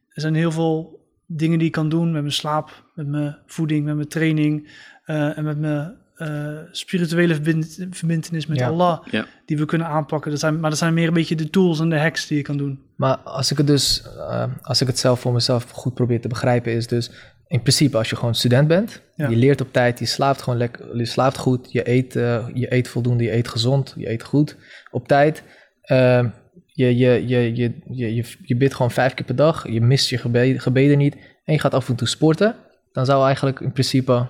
er 0.09 0.21
zijn 0.21 0.35
heel 0.35 0.53
veel 0.53 1.01
dingen 1.27 1.59
die 1.59 1.67
ik 1.67 1.73
kan 1.73 1.89
doen 1.89 2.13
met 2.13 2.21
mijn 2.21 2.33
slaap, 2.35 2.85
met 2.95 3.07
mijn 3.07 3.37
voeding, 3.47 3.85
met 3.85 3.95
mijn 3.95 4.09
training 4.09 4.69
eh, 5.05 5.39
en 5.39 5.45
met 5.45 5.59
mijn 5.59 6.01
eh, 6.17 6.59
spirituele 6.71 7.35
verbind- 7.35 7.87
verbintenis 7.91 8.47
met 8.47 8.59
Ja. 8.59 8.67
Allah, 8.69 9.07
Ja. 9.11 9.27
die 9.47 9.57
we 9.59 9.65
kunnen 9.65 9.87
aanpakken. 9.87 10.31
Dat 10.31 10.41
zijn, 10.41 10.61
maar 10.61 10.71
dat 10.71 10.79
zijn 10.79 10.95
meer 10.95 11.09
een 11.09 11.15
beetje 11.15 11.35
de 11.35 11.51
tools 11.51 11.81
en 11.81 11.89
de 11.89 11.99
hacks 11.99 12.27
die 12.27 12.37
je 12.37 12.43
kan 12.43 12.57
doen. 12.57 12.81
Maar 12.97 13.17
als 13.17 13.51
ik 13.51 13.57
het 13.57 13.67
dus, 13.67 14.03
eh, 14.17 14.45
als 14.63 14.81
ik 14.81 14.87
het 14.87 14.99
zelf 14.99 15.21
voor 15.21 15.33
mezelf 15.33 15.71
goed 15.71 15.95
probeer 15.95 16.21
te 16.21 16.29
begrijpen, 16.29 16.73
is 16.73 16.87
dus 16.87 17.11
in 17.47 17.61
principe 17.61 17.97
als 17.97 18.11
je 18.11 18.17
gewoon 18.17 18.35
student 18.35 18.69
bent, 18.69 19.03
Ja. 19.15 19.29
je 19.29 19.37
leert 19.37 19.61
op 19.61 19.73
tijd, 19.73 19.99
je 19.99 20.07
slaapt 20.07 20.43
gewoon 20.43 20.59
lekker, 20.59 20.97
je 20.97 21.05
slaapt 21.05 21.39
goed, 21.39 21.73
je 21.73 21.89
eet, 21.91 22.13
je 22.55 22.67
eet 22.69 22.89
voldoende, 22.89 23.25
je 23.25 23.33
eet 23.33 23.49
gezond, 23.49 23.95
je 23.97 24.11
eet 24.11 24.23
goed 24.25 24.57
op 24.91 25.09
tijd. 25.09 25.43
Eh, 25.83 26.27
je, 26.67 26.97
je, 26.97 27.29
je, 27.29 27.55
je, 27.55 27.77
je, 27.89 28.15
je, 28.15 28.37
je 28.43 28.57
bidt 28.57 28.75
gewoon 28.75 28.91
vijf 28.91 29.15
keer 29.15 29.27
per 29.27 29.37
dag, 29.37 29.69
je 29.69 29.81
mist 29.81 30.09
je 30.09 30.19
gebeden, 30.19 30.61
gebeden 30.61 30.99
niet 30.99 31.15
en 31.45 31.53
je 31.53 31.59
gaat 31.59 31.75
af 31.75 31.89
en 31.89 31.97
toe 31.97 32.09
sporten, 32.09 32.57
dan 32.93 33.05
zou 33.05 33.25
eigenlijk 33.25 33.61
in 33.61 33.73
principe 33.73 34.29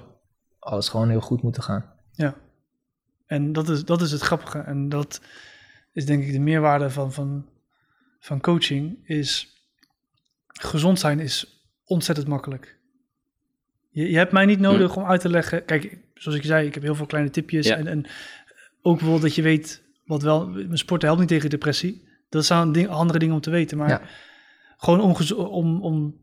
alles 0.58 0.88
gewoon 0.88 1.08
heel 1.08 1.20
goed 1.20 1.42
moeten 1.42 1.62
gaan. 1.62 1.84
Ja. 2.12 2.34
En 3.26 3.52
dat 3.52 3.68
is, 3.68 3.84
dat 3.84 4.02
is 4.02 4.10
het 4.10 4.20
grappige. 4.20 4.58
En 4.58 4.88
dat 4.88 5.20
is 5.92 6.06
denk 6.06 6.24
ik 6.24 6.32
de 6.32 6.40
meerwaarde 6.40 6.90
van, 6.90 7.12
van, 7.12 7.48
van 8.20 8.40
coaching. 8.40 8.98
Is 9.04 9.48
gezond 10.46 10.98
zijn 10.98 11.20
is 11.20 11.66
ontzettend 11.84 12.28
makkelijk. 12.28 12.78
Je, 13.90 14.10
je 14.10 14.16
hebt 14.16 14.32
mij 14.32 14.44
niet 14.44 14.60
nodig 14.60 14.96
om 14.96 15.04
uit 15.04 15.20
te 15.20 15.28
leggen. 15.28 15.64
Kijk, 15.64 15.98
zoals 16.14 16.38
ik 16.38 16.44
zei, 16.44 16.66
ik 16.66 16.74
heb 16.74 16.82
heel 16.82 16.94
veel 16.94 17.06
kleine 17.06 17.30
tipjes. 17.30 17.66
Ja. 17.66 17.76
En, 17.76 17.86
en 17.86 18.06
ook 18.82 18.94
bijvoorbeeld 18.94 19.22
dat 19.22 19.34
je 19.34 19.42
weet 19.42 19.82
wat 20.12 20.22
wel. 20.22 20.46
Mijn 20.48 20.78
sporten 20.78 21.06
helpt 21.08 21.20
niet 21.22 21.30
tegen 21.30 21.50
depressie. 21.50 22.08
Dat 22.28 22.44
zijn 22.44 22.72
ding, 22.72 22.88
andere 22.88 23.18
dingen 23.18 23.34
om 23.34 23.40
te 23.40 23.50
weten. 23.50 23.78
Maar 23.78 23.88
Ja. 23.88 24.00
gewoon 24.76 25.00
om, 25.00 25.14
om, 25.36 25.82
om 25.82 26.14
80% 26.14 26.16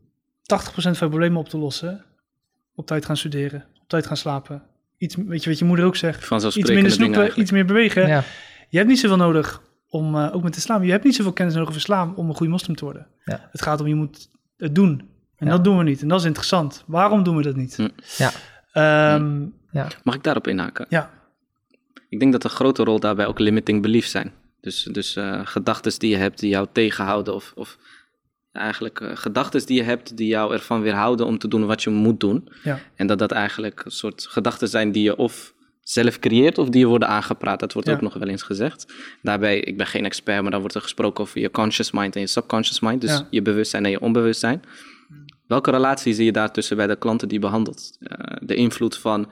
van 0.74 0.92
je 0.92 0.96
problemen 0.98 1.38
op 1.38 1.48
te 1.48 1.58
lossen. 1.58 2.04
Op 2.74 2.86
tijd 2.86 3.04
gaan 3.04 3.16
studeren. 3.16 3.64
Op 3.82 3.88
tijd 3.88 4.06
gaan 4.06 4.16
slapen. 4.16 4.62
Iets, 4.98 5.14
weet 5.16 5.42
je 5.44 5.50
wat 5.50 5.58
je 5.58 5.64
moeder 5.64 5.84
ook 5.84 5.96
zegt? 5.96 6.30
Iets 6.56 6.70
minder 6.70 6.90
snoepen, 6.92 7.40
iets 7.40 7.50
meer 7.50 7.64
bewegen. 7.64 8.06
Ja, 8.08 8.22
Je 8.68 8.76
hebt 8.76 8.88
niet 8.88 8.98
zoveel 8.98 9.16
nodig 9.16 9.62
om, 9.88 10.16
eh, 10.16 10.34
ook 10.34 10.42
met 10.42 10.56
islam, 10.56 10.82
je 10.84 10.90
hebt 10.90 11.04
niet 11.04 11.14
zoveel 11.14 11.32
kennis 11.32 11.54
nodig 11.54 11.68
over 11.68 11.80
islam 11.80 12.12
om 12.16 12.28
een 12.28 12.34
goede 12.36 12.52
moslim 12.52 12.76
te 12.76 12.84
worden. 12.84 13.06
Ja. 13.24 13.48
Het 13.52 13.62
gaat 13.62 13.80
om, 13.80 13.86
je 13.86 13.94
moet 13.94 14.28
het 14.56 14.74
doen. 14.74 15.08
En 15.36 15.46
Ja. 15.46 15.52
dat 15.52 15.64
doen 15.64 15.78
we 15.78 15.84
niet. 15.84 16.02
En 16.02 16.08
dat 16.08 16.20
is 16.20 16.26
interessant. 16.26 16.84
Waarom 16.86 17.22
doen 17.22 17.36
we 17.36 17.42
dat 17.42 17.56
niet? 17.56 17.76
Hm. 17.76 17.88
Ja. 18.18 18.30
Ehm, 18.72 19.40
Mag 20.02 20.14
ik 20.14 20.22
daarop 20.22 20.46
inhaken? 20.46 20.86
ja. 20.88 21.10
Ik 22.10 22.18
denk 22.20 22.32
dat 22.32 22.44
een 22.44 22.50
grote 22.50 22.84
rol 22.84 23.00
daarbij 23.00 23.26
ook 23.26 23.38
limiting 23.38 23.82
beliefs 23.82 24.10
zijn. 24.10 24.32
Dus, 24.60 24.82
dus 24.82 25.16
eh 25.16 25.40
gedachten 25.44 25.98
die 25.98 26.10
je 26.10 26.16
hebt 26.16 26.38
die 26.40 26.48
jou 26.50 26.66
tegenhouden 26.72 27.34
of, 27.34 27.52
of 27.54 27.78
eigenlijk 28.52 29.00
eh 29.00 29.10
gedachten 29.16 29.66
die 29.66 29.76
je 29.76 29.82
hebt 29.82 30.16
die 30.16 30.26
jou 30.26 30.52
ervan 30.52 30.80
weerhouden 30.82 31.26
om 31.26 31.38
te 31.38 31.48
doen 31.48 31.66
wat 31.66 31.82
je 31.82 31.90
moet 31.90 32.20
doen. 32.20 32.48
Ja. 32.62 32.78
En 32.94 33.06
dat 33.06 33.18
dat 33.18 33.32
eigenlijk 33.32 33.84
een 33.84 33.90
soort 33.90 34.26
gedachten 34.30 34.68
zijn 34.68 34.92
die 34.92 35.02
je 35.02 35.16
of 35.16 35.54
zelf 35.80 36.18
creëert 36.18 36.58
of 36.58 36.68
die 36.68 36.80
je 36.80 36.86
worden 36.86 37.08
aangepraat. 37.08 37.60
Dat 37.60 37.72
wordt 37.72 37.88
Ja. 37.88 37.94
ook 37.94 38.00
nog 38.00 38.14
wel 38.14 38.28
eens 38.28 38.42
gezegd. 38.42 38.92
Daarbij, 39.22 39.60
ik 39.60 39.76
ben 39.76 39.86
geen 39.86 40.04
expert, 40.04 40.42
maar 40.42 40.50
dan 40.50 40.60
wordt 40.60 40.74
er 40.74 40.82
gesproken 40.82 41.24
over 41.24 41.40
je 41.40 41.50
conscious 41.50 41.90
mind 41.90 42.14
en 42.14 42.20
je 42.20 42.26
subconscious 42.26 42.80
mind. 42.80 43.00
Dus 43.00 43.10
Ja. 43.10 43.26
je 43.30 43.42
bewustzijn 43.42 43.84
en 43.84 43.90
je 43.90 44.00
onbewustzijn. 44.00 44.62
Welke 45.46 45.70
relatie 45.70 46.14
zie 46.14 46.24
je 46.24 46.32
daartussen 46.32 46.76
bij 46.76 46.86
de 46.86 46.96
klanten 46.96 47.28
die 47.28 47.38
je 47.38 47.44
behandelt? 47.44 47.96
Eh, 48.00 48.36
de 48.40 48.54
invloed 48.54 48.96
van, 48.96 49.30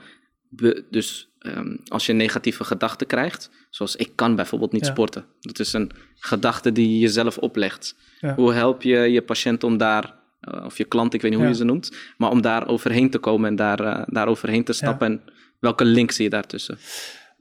be- 0.49 0.83
dus 0.89 1.29
ehm, 1.39 1.75
als 1.87 2.05
je 2.05 2.13
negatieve 2.13 2.63
gedachten 2.63 3.07
krijgt, 3.07 3.49
zoals 3.69 3.95
ik 3.95 4.11
kan 4.15 4.35
bijvoorbeeld 4.35 4.71
niet 4.71 4.85
Ja. 4.85 4.91
sporten. 4.91 5.25
Dat 5.39 5.59
is 5.59 5.73
een 5.73 5.91
gedachte 6.15 6.71
die 6.71 6.89
je 6.89 6.99
jezelf 6.99 7.37
oplegt. 7.37 7.95
Ja. 8.19 8.35
Hoe 8.35 8.53
help 8.53 8.81
je 8.81 8.97
je 8.97 9.21
patiënt 9.21 9.63
om 9.63 9.77
daar, 9.77 10.13
eh, 10.41 10.65
of 10.65 10.77
je 10.77 10.83
klant, 10.85 11.13
ik 11.13 11.21
weet 11.21 11.31
niet 11.31 11.39
hoe 11.39 11.49
Ja. 11.49 11.53
je 11.55 11.59
ze 11.59 11.65
noemt, 11.65 11.91
maar 12.17 12.29
om 12.29 12.41
daar 12.41 12.67
overheen 12.67 13.09
te 13.09 13.17
komen 13.17 13.49
en 13.49 13.55
daar, 13.55 13.79
eh, 13.79 14.03
daar 14.07 14.27
overheen 14.27 14.63
te 14.63 14.73
stappen? 14.73 15.07
En 15.07 15.21
welke 15.59 15.85
link 15.85 16.11
zie 16.11 16.23
je 16.23 16.29
daartussen? 16.29 16.77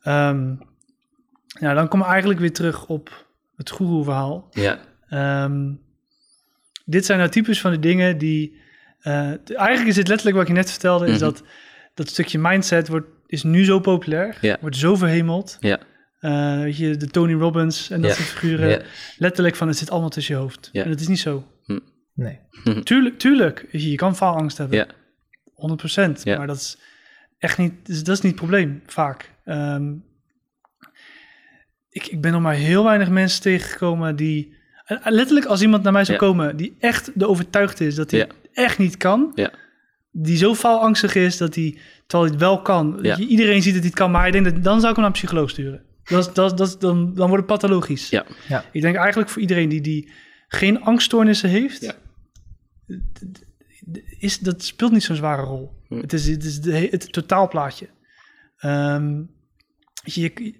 Ehm, 0.00 0.54
ja, 1.60 1.74
dan 1.74 1.88
komen 1.88 2.06
we 2.06 2.10
eigenlijk 2.12 2.40
weer 2.40 2.52
terug 2.52 2.86
op 2.86 3.26
het 3.56 3.70
goeroe-verhaal. 3.70 4.48
Ja, 4.50 4.80
Ehm, 5.08 5.72
dit 6.84 7.04
zijn 7.04 7.18
nou 7.18 7.30
types 7.30 7.60
van 7.60 7.70
de 7.70 7.78
dingen 7.78 8.18
die... 8.18 8.56
eh, 8.98 9.30
eigenlijk 9.58 9.86
is 9.88 9.96
het 9.96 10.08
letterlijk 10.08 10.36
wat 10.36 10.46
ik 10.48 10.52
je 10.52 10.58
net 10.60 10.70
vertelde, 10.70 11.06
is 11.06 11.10
Mhm. 11.12 11.20
dat 11.20 11.42
dat 11.98 12.08
stukje 12.08 12.38
mindset 12.38 12.88
wordt, 12.88 13.06
is 13.26 13.42
nu 13.42 13.64
zo 13.64 13.78
populair, 13.80 14.38
Ja. 14.40 14.56
wordt 14.60 14.76
zo 14.76 14.96
verhemeld. 14.96 15.56
ja, 15.60 15.78
Eh, 16.18 16.60
weet 16.60 16.76
je, 16.76 16.96
de 16.96 17.06
Tony 17.06 17.32
Robbins 17.34 17.90
en 17.90 18.00
dat 18.00 18.10
Ja. 18.10 18.16
soort 18.16 18.28
figuren. 18.28 18.68
ja. 18.68 18.80
Letterlijk 19.18 19.56
van, 19.56 19.68
het 19.68 19.76
zit 19.76 19.90
allemaal 19.90 20.08
tussen 20.08 20.34
je 20.34 20.40
hoofd. 20.40 20.68
Ja. 20.72 20.82
En 20.84 20.90
dat 20.90 21.00
is 21.00 21.08
niet 21.08 21.18
zo. 21.18 21.44
nee. 22.14 22.38
Tuurlijk, 22.82 23.18
tuurlijk, 23.18 23.66
weet 23.72 23.82
je, 23.82 23.94
kan 23.94 24.16
faalangst 24.16 24.58
hebben. 24.58 24.76
Ja. 24.78 24.86
100%. 25.54 26.22
Ja. 26.24 26.36
Maar 26.38 26.46
dat 26.46 26.56
is 26.56 26.78
echt 27.38 27.58
niet, 27.58 27.86
dus 27.86 28.02
dat 28.04 28.16
is 28.16 28.22
niet 28.22 28.32
het 28.32 28.40
probleem, 28.40 28.82
vaak. 28.86 29.30
Ehm, 29.44 29.92
ik, 31.88 32.06
ik 32.06 32.20
ben 32.20 32.32
nog 32.32 32.42
maar 32.42 32.54
heel 32.54 32.84
weinig 32.84 33.08
mensen 33.10 33.42
tegengekomen 33.42 34.16
die... 34.16 34.56
en 34.84 35.12
Letterlijk, 35.12 35.46
als 35.46 35.62
iemand 35.62 35.82
naar 35.82 35.92
mij 35.92 36.04
zou 36.04 36.18
Ja. 36.20 36.26
komen 36.26 36.56
die 36.56 36.76
echt 36.78 37.10
de 37.14 37.28
overtuigd 37.28 37.80
is 37.80 37.94
dat 37.94 38.10
hij 38.10 38.28
echt 38.52 38.78
niet 38.78 38.96
kan... 38.96 39.32
Ja. 39.34 39.50
Die 40.10 40.36
zo 40.36 40.54
faalangstig 40.54 41.14
is 41.14 41.36
dat 41.36 41.54
hij, 41.54 41.78
terwijl 42.06 42.22
hij 42.22 42.32
het 42.32 42.40
wel 42.48 42.62
kan... 42.62 42.98
Ja. 43.02 43.16
iedereen 43.18 43.62
ziet 43.62 43.72
dat 43.72 43.80
hij 43.82 43.90
het 43.90 43.98
kan, 43.98 44.10
maar 44.10 44.26
ik 44.26 44.32
denk 44.32 44.44
dat, 44.44 44.54
dan 44.64 44.78
zou 44.80 44.88
ik 44.90 44.96
hem 44.96 44.96
naar 44.96 45.06
een 45.06 45.12
psycholoog 45.12 45.50
sturen. 45.50 45.82
Dat, 46.04 46.26
is- 46.28 46.32
dat, 46.34 46.58
dat, 46.58 46.76
dan, 46.80 47.14
dan 47.14 47.28
wordt 47.28 47.48
het 47.50 47.60
pathologisch. 47.60 48.08
Ja. 48.08 48.24
Ja. 48.48 48.64
Ik 48.72 48.80
denk 48.82 48.96
eigenlijk 48.96 49.30
voor 49.30 49.40
iedereen 49.42 49.68
die, 49.68 49.80
die 49.80 50.10
geen 50.48 50.80
angststoornissen 50.82 51.48
heeft... 51.48 51.82
Ja. 51.82 51.94
Is, 54.18 54.38
dat 54.38 54.62
speelt 54.64 54.92
niet 54.92 55.02
zo'n 55.04 55.16
zware 55.16 55.42
rol. 55.42 55.82
Hm. 55.88 55.96
Het 56.00 56.12
is, 56.12 56.26
het, 56.28 56.44
is 56.44 56.60
de, 56.60 56.88
het 56.90 57.12
totaalplaatje. 57.12 57.88
Ehm, 58.58 59.16
weet 60.04 60.14
je, 60.14 60.54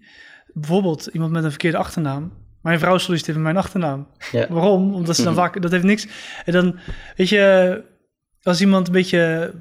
bijvoorbeeld 0.53 1.07
iemand 1.12 1.32
met 1.32 1.44
een 1.44 1.51
verkeerde 1.51 1.76
achternaam. 1.76 2.32
Mijn 2.62 2.78
vrouw 2.78 2.99
solliciteert 2.99 3.36
met 3.36 3.44
mijn 3.44 3.57
achternaam. 3.57 4.07
Ja. 4.32 4.46
Waarom? 4.49 4.94
Omdat 4.94 5.16
ze 5.16 5.22
dan 5.22 5.32
Mhm. 5.32 5.40
vaak... 5.42 5.62
Dat 5.62 5.70
heeft 5.70 5.84
niks... 5.84 6.07
En 6.44 6.53
dan, 6.53 6.78
weet 7.16 7.28
je... 7.28 7.96
Als 8.43 8.61
iemand 8.61 8.86
een 8.86 8.93
beetje 8.93 9.55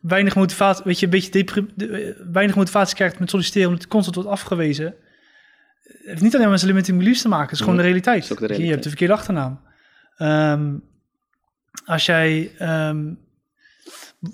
weinig 0.00 0.34
motivatie... 0.36 0.84
Weet 0.84 0.98
je, 1.00 1.04
een 1.06 1.10
beetje 1.10 1.44
eh, 1.76 2.26
weinig 2.32 2.56
motivatie 2.56 2.94
krijgt 2.96 3.18
met 3.18 3.30
solliciteren... 3.30 3.66
omdat 3.68 3.82
het 3.82 3.92
constant 3.92 4.16
wordt 4.16 4.30
afgewezen... 4.30 4.84
Het 5.82 6.10
heeft 6.10 6.22
niet 6.22 6.36
alleen 6.36 6.50
met 6.50 6.60
zijn 6.60 6.70
limiting 6.72 6.98
beliefs 6.98 7.22
te 7.22 7.28
maken. 7.28 7.44
Het 7.44 7.52
is 7.54 7.60
gewoon 7.60 7.74
Nee, 7.74 7.84
de 7.84 7.90
realiteit. 7.90 8.22
is 8.22 8.28
de 8.28 8.34
Je- 8.34 8.40
Je 8.40 8.46
realiteit. 8.46 8.70
hebt 8.70 8.82
de 8.82 8.88
verkeerde 8.88 9.14
achternaam. 9.14 9.60
Ehm, 10.16 10.74
als 11.84 12.06
jij... 12.06 12.50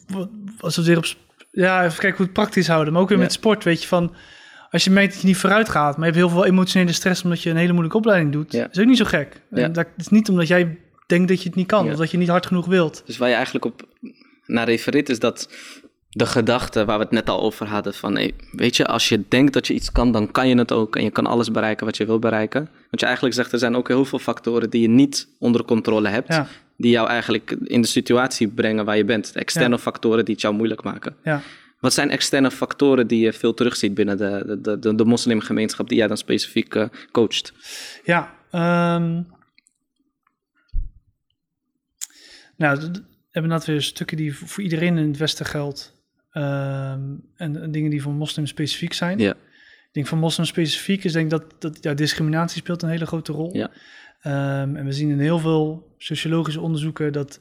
w- 0.06 0.24
als 0.58 0.74
we 0.76 0.80
het 0.82 0.86
weer 0.86 0.96
op... 0.98 1.04
Ja, 1.50 1.84
even 1.84 1.98
kijken 1.98 2.16
hoe 2.16 2.24
het 2.26 2.34
praktisch 2.34 2.68
houden. 2.68 2.92
Maar 2.92 3.02
ook 3.02 3.08
weer 3.08 3.18
Ja. 3.18 3.22
met 3.24 3.32
sport, 3.32 3.64
weet 3.64 3.82
je, 3.82 3.88
van... 3.88 4.14
Als 4.70 4.84
je 4.84 4.90
merkt 4.90 5.12
dat 5.12 5.20
je 5.20 5.26
niet 5.26 5.36
vooruit 5.36 5.68
gaat, 5.68 5.96
maar 5.96 6.06
je 6.06 6.12
hebt 6.12 6.26
heel 6.26 6.28
veel 6.36 6.44
emotionele 6.46 6.92
stress 6.92 7.22
omdat 7.22 7.42
je 7.42 7.50
een 7.50 7.56
hele 7.56 7.70
moeilijke 7.72 7.96
opleiding 7.98 8.32
doet, 8.32 8.52
Ja. 8.52 8.68
is 8.70 8.78
ook 8.78 8.86
niet 8.86 8.96
zo 8.96 9.04
gek. 9.04 9.40
Ja. 9.50 9.62
En 9.62 9.72
dat 9.72 9.86
is 9.96 10.08
niet 10.08 10.28
omdat 10.28 10.48
jij 10.48 10.78
denkt 11.08 11.28
dat 11.28 11.42
je 11.42 11.48
het 11.48 11.56
niet 11.56 11.66
kan, 11.66 11.84
Ja. 11.84 11.92
of 11.92 11.98
dat 11.98 12.10
je 12.10 12.16
niet 12.18 12.28
hard 12.28 12.46
genoeg 12.46 12.66
wilt. 12.66 13.02
Dus 13.06 13.16
waar 13.18 13.28
je 13.28 13.34
eigenlijk 13.34 13.64
op 13.64 13.82
naar 14.46 14.66
refereert 14.66 15.08
is 15.08 15.18
dat 15.18 15.48
de 16.10 16.26
gedachte 16.26 16.84
waar 16.84 16.98
we 16.98 17.04
het 17.04 17.12
net 17.12 17.28
al 17.30 17.40
over 17.40 17.66
hadden 17.66 17.94
van 17.94 18.14
hey, 18.14 18.32
weet 18.52 18.76
je, 18.76 18.86
als 18.86 19.08
je 19.08 19.24
denkt 19.28 19.52
dat 19.52 19.66
je 19.66 19.74
iets 19.74 19.92
kan, 19.92 20.12
dan 20.12 20.30
kan 20.30 20.48
je 20.48 20.56
het 20.58 20.72
ook 20.72 20.96
en 20.96 21.04
je 21.04 21.10
kan 21.10 21.26
alles 21.26 21.50
bereiken 21.50 21.86
wat 21.86 21.96
je 21.96 22.06
wil 22.06 22.18
bereiken. 22.18 22.60
Want 22.90 23.00
je 23.00 23.04
eigenlijk 23.06 23.34
zegt 23.34 23.52
er 23.52 23.58
zijn 23.58 23.76
ook 23.76 23.88
heel 23.88 24.04
veel 24.04 24.18
factoren 24.18 24.70
die 24.70 24.80
je 24.82 24.88
niet 24.88 25.28
onder 25.38 25.64
controle 25.64 26.08
hebt, 26.08 26.28
Ja, 26.28 26.46
die 26.76 26.90
jou 26.90 27.08
eigenlijk 27.08 27.50
in 27.64 27.80
de 27.80 27.86
situatie 27.88 28.48
brengen 28.48 28.84
waar 28.84 28.96
je 28.96 29.04
bent. 29.04 29.32
De 29.32 29.38
externe 29.40 29.74
Ja. 29.74 29.80
factoren 29.80 30.24
die 30.24 30.34
het 30.34 30.42
jou 30.42 30.54
moeilijk 30.54 30.82
maken. 30.82 31.16
ja. 31.24 31.40
Wat 31.80 31.92
zijn 31.92 32.10
externe 32.10 32.50
factoren 32.50 33.06
die 33.06 33.20
je 33.20 33.32
veel 33.32 33.54
terugziet 33.54 33.94
binnen 33.94 34.16
de, 34.16 34.58
de, 34.62 34.78
de, 34.78 34.94
de, 34.94 35.04
moslimgemeenschap 35.04 35.88
die 35.88 35.98
jij 35.98 36.06
dan 36.06 36.16
specifiek 36.16 36.74
eh, 36.74 36.84
coacht? 37.12 37.52
Ja, 38.04 38.34
ehm, 38.50 39.22
nou, 42.58 42.80
we 42.80 42.90
hebben 43.30 43.50
net 43.50 43.64
weer 43.64 43.82
stukken 43.82 44.16
die 44.16 44.36
voor 44.36 44.62
iedereen 44.62 44.98
in 44.98 45.08
het 45.08 45.16
Westen 45.16 45.46
geldt. 45.46 45.96
ehm, 46.30 47.00
en, 47.36 47.62
en 47.62 47.70
dingen 47.70 47.90
die 47.90 48.02
voor 48.02 48.12
moslims 48.12 48.50
specifiek 48.50 48.92
zijn. 48.92 49.18
Ja. 49.18 49.30
Ik 49.32 49.94
denk 49.94 50.06
voor 50.06 50.18
moslims 50.18 50.48
specifiek 50.48 51.04
is 51.04 51.12
denk 51.12 51.24
ik 51.24 51.30
dat, 51.30 51.44
dat 51.58 51.78
ja, 51.80 51.94
discriminatie 51.94 52.58
speelt 52.60 52.82
een 52.82 52.88
hele 52.88 53.06
grote 53.06 53.32
rol. 53.32 53.56
Ja. 53.56 53.70
Ehm, 54.20 54.76
en 54.76 54.84
we 54.84 54.92
zien 54.92 55.10
in 55.10 55.18
heel 55.18 55.38
veel 55.38 55.94
sociologische 55.98 56.60
onderzoeken 56.60 57.12
dat 57.12 57.40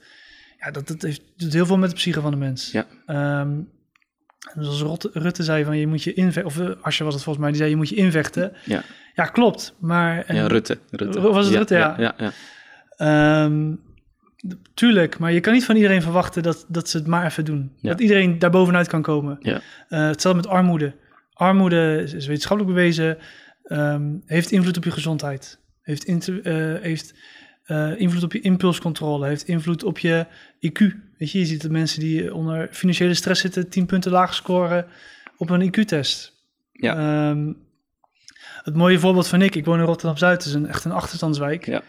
ja, 0.59 0.72
dat, 0.72 0.88
dat 0.88 1.01
heeft, 1.01 1.22
doet 1.38 1.53
heel 1.53 1.65
veel 1.65 1.78
met 1.78 1.89
de 1.89 1.95
psyche 1.95 2.22
van 2.22 2.32
de 2.32 2.38
mens. 2.38 2.72
Ja. 2.72 2.86
En 3.05 4.63
zoals 4.63 4.82
Rot- 4.82 5.09
Rutte 5.13 5.43
zei 5.43 5.63
van 5.63 5.78
je 5.78 5.88
moet 5.88 6.03
je 6.03 6.13
invechten, 6.13 6.45
of 6.45 6.59
eh, 6.59 6.82
Asje 6.82 7.03
was 7.03 7.13
het 7.13 7.24
volgens 7.24 7.43
mij, 7.43 7.47
die 7.53 7.57
zei 7.61 7.70
je 7.70 7.76
moet 7.78 7.89
je 7.89 7.95
invechten. 7.95 8.53
Ja. 8.65 8.84
Ja, 9.15 9.26
klopt. 9.26 9.74
Maar 9.80 10.24
en- 10.26 10.36
ja, 10.36 10.47
Rutte. 10.47 10.78
Rutte. 10.91 11.22
Was 11.22 11.45
het 11.45 11.55
Rutte? 11.55 11.76
Ja. 11.76 11.95
ja, 11.99 12.15
ja. 12.18 12.32
Tuurlijk, 14.74 15.20
maar 15.20 15.32
je 15.32 15.40
kan 15.40 15.54
niet 15.54 15.66
van 15.66 15.76
iedereen 15.76 16.02
verwachten 16.02 16.44
dat, 16.44 16.66
dat 16.68 16.90
ze 16.90 16.98
het 16.98 17.08
maar 17.08 17.26
even 17.26 17.46
doen. 17.46 17.72
Ja. 17.80 17.90
Dat 17.90 18.00
iedereen 18.00 18.40
daar 18.40 18.50
bovenuit 18.50 18.88
kan 18.88 19.02
komen. 19.02 19.38
Ja. 19.40 19.62
Eh, 19.90 20.08
hetzelfde 20.08 20.42
met 20.42 20.52
armoede. 20.52 20.96
Armoede 21.34 22.02
is, 22.04 22.14
is 22.14 22.28
wetenschappelijk 22.28 22.76
bewezen, 22.76 23.18
ehm, 23.64 24.16
heeft 24.26 24.52
invloed 24.52 24.78
op 24.78 24.84
je 24.84 24.92
gezondheid. 24.92 25.60
Heeft, 25.82 26.06
eh, 26.06 26.54
heeft 26.82 27.14
eh, 27.64 28.00
invloed 28.00 28.24
op 28.24 28.34
je 28.34 28.40
impulscontrole. 28.40 29.28
Heeft 29.28 29.48
invloed 29.48 29.84
op 29.84 30.00
je 30.00 30.26
IQ. 30.60 30.80
Weet 31.18 31.32
je, 31.32 31.40
je 31.40 31.46
ziet 31.46 31.62
dat 31.62 31.72
mensen 31.72 32.00
die 32.00 32.34
onder 32.34 32.68
financiële 32.72 33.14
stress 33.14 33.42
zitten... 33.42 33.70
10 33.70 33.86
punten 33.86 34.12
lager 34.12 34.36
scoren 34.36 34.86
op 35.38 35.50
een 35.50 35.68
IQ-test. 35.68 36.34
Ja. 36.72 36.96
Ehm, 36.96 37.54
het 38.64 38.76
mooie 38.76 39.00
voorbeeld 39.00 39.28
van 39.28 39.42
ik, 39.42 39.56
ik 39.56 39.66
woon 39.66 39.80
in 39.80 39.86
Rotterdam-Zuid, 39.86 40.46
is 40.46 40.54
een, 40.54 40.68
echt 40.68 40.86
een 40.86 40.92
achterstandswijk. 40.92 41.66
Ja. 41.66 41.82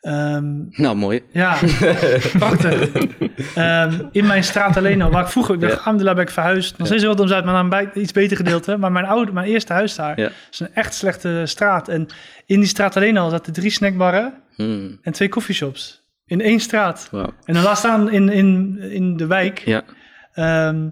Ehm, 0.00 0.54
Nou, 0.70 0.96
mooi. 0.96 1.22
ja, 1.32 1.56
prachtig. 2.38 2.90
Ehm, 3.54 4.00
in 4.12 4.26
mijn 4.26 4.44
straat 4.44 4.76
alleen 4.76 5.02
al, 5.02 5.10
waar 5.10 5.22
ik 5.22 5.28
vroeger, 5.28 5.58
Ja. 5.60 5.68
alhamdulillah 5.68 6.14
ben 6.14 6.24
ik 6.24 6.30
verhuisd. 6.30 6.78
Nog 6.78 6.86
steeds 6.86 7.02
Rotterdam 7.04 7.28
Zuid, 7.34 7.44
maar 7.44 7.64
naar 7.64 7.82
een 7.94 8.00
iets 8.02 8.12
beter 8.12 8.36
gedeelte. 8.36 8.76
Maar 8.76 8.92
mijn 8.92 9.04
oude, 9.04 9.32
mijn 9.32 9.46
eerste 9.48 9.72
huis 9.72 9.94
daar, 9.94 10.20
Ja. 10.20 10.30
is 10.50 10.60
een 10.60 10.74
echt 10.74 10.94
slechte 10.94 11.42
straat. 11.44 11.88
En 11.88 12.06
in 12.46 12.58
die 12.60 12.68
straat 12.68 12.96
alleen 12.96 13.16
al 13.16 13.30
zaten 13.30 13.52
drie 13.52 13.70
snackbarren 13.70 14.34
Hmm. 14.54 14.98
en 15.02 15.12
twee 15.12 15.28
coffeeshops. 15.28 16.04
In 16.26 16.40
één 16.40 16.60
straat. 16.60 17.08
Wauw. 17.10 17.32
En 17.44 17.54
dan 17.54 17.62
laat 17.62 17.78
staan 17.78 18.10
in, 18.10 18.28
in, 18.28 18.78
in 18.80 19.16
de 19.16 19.26
wijk. 19.26 19.58
Ja. 19.58 19.82
Ehm, 20.32 20.88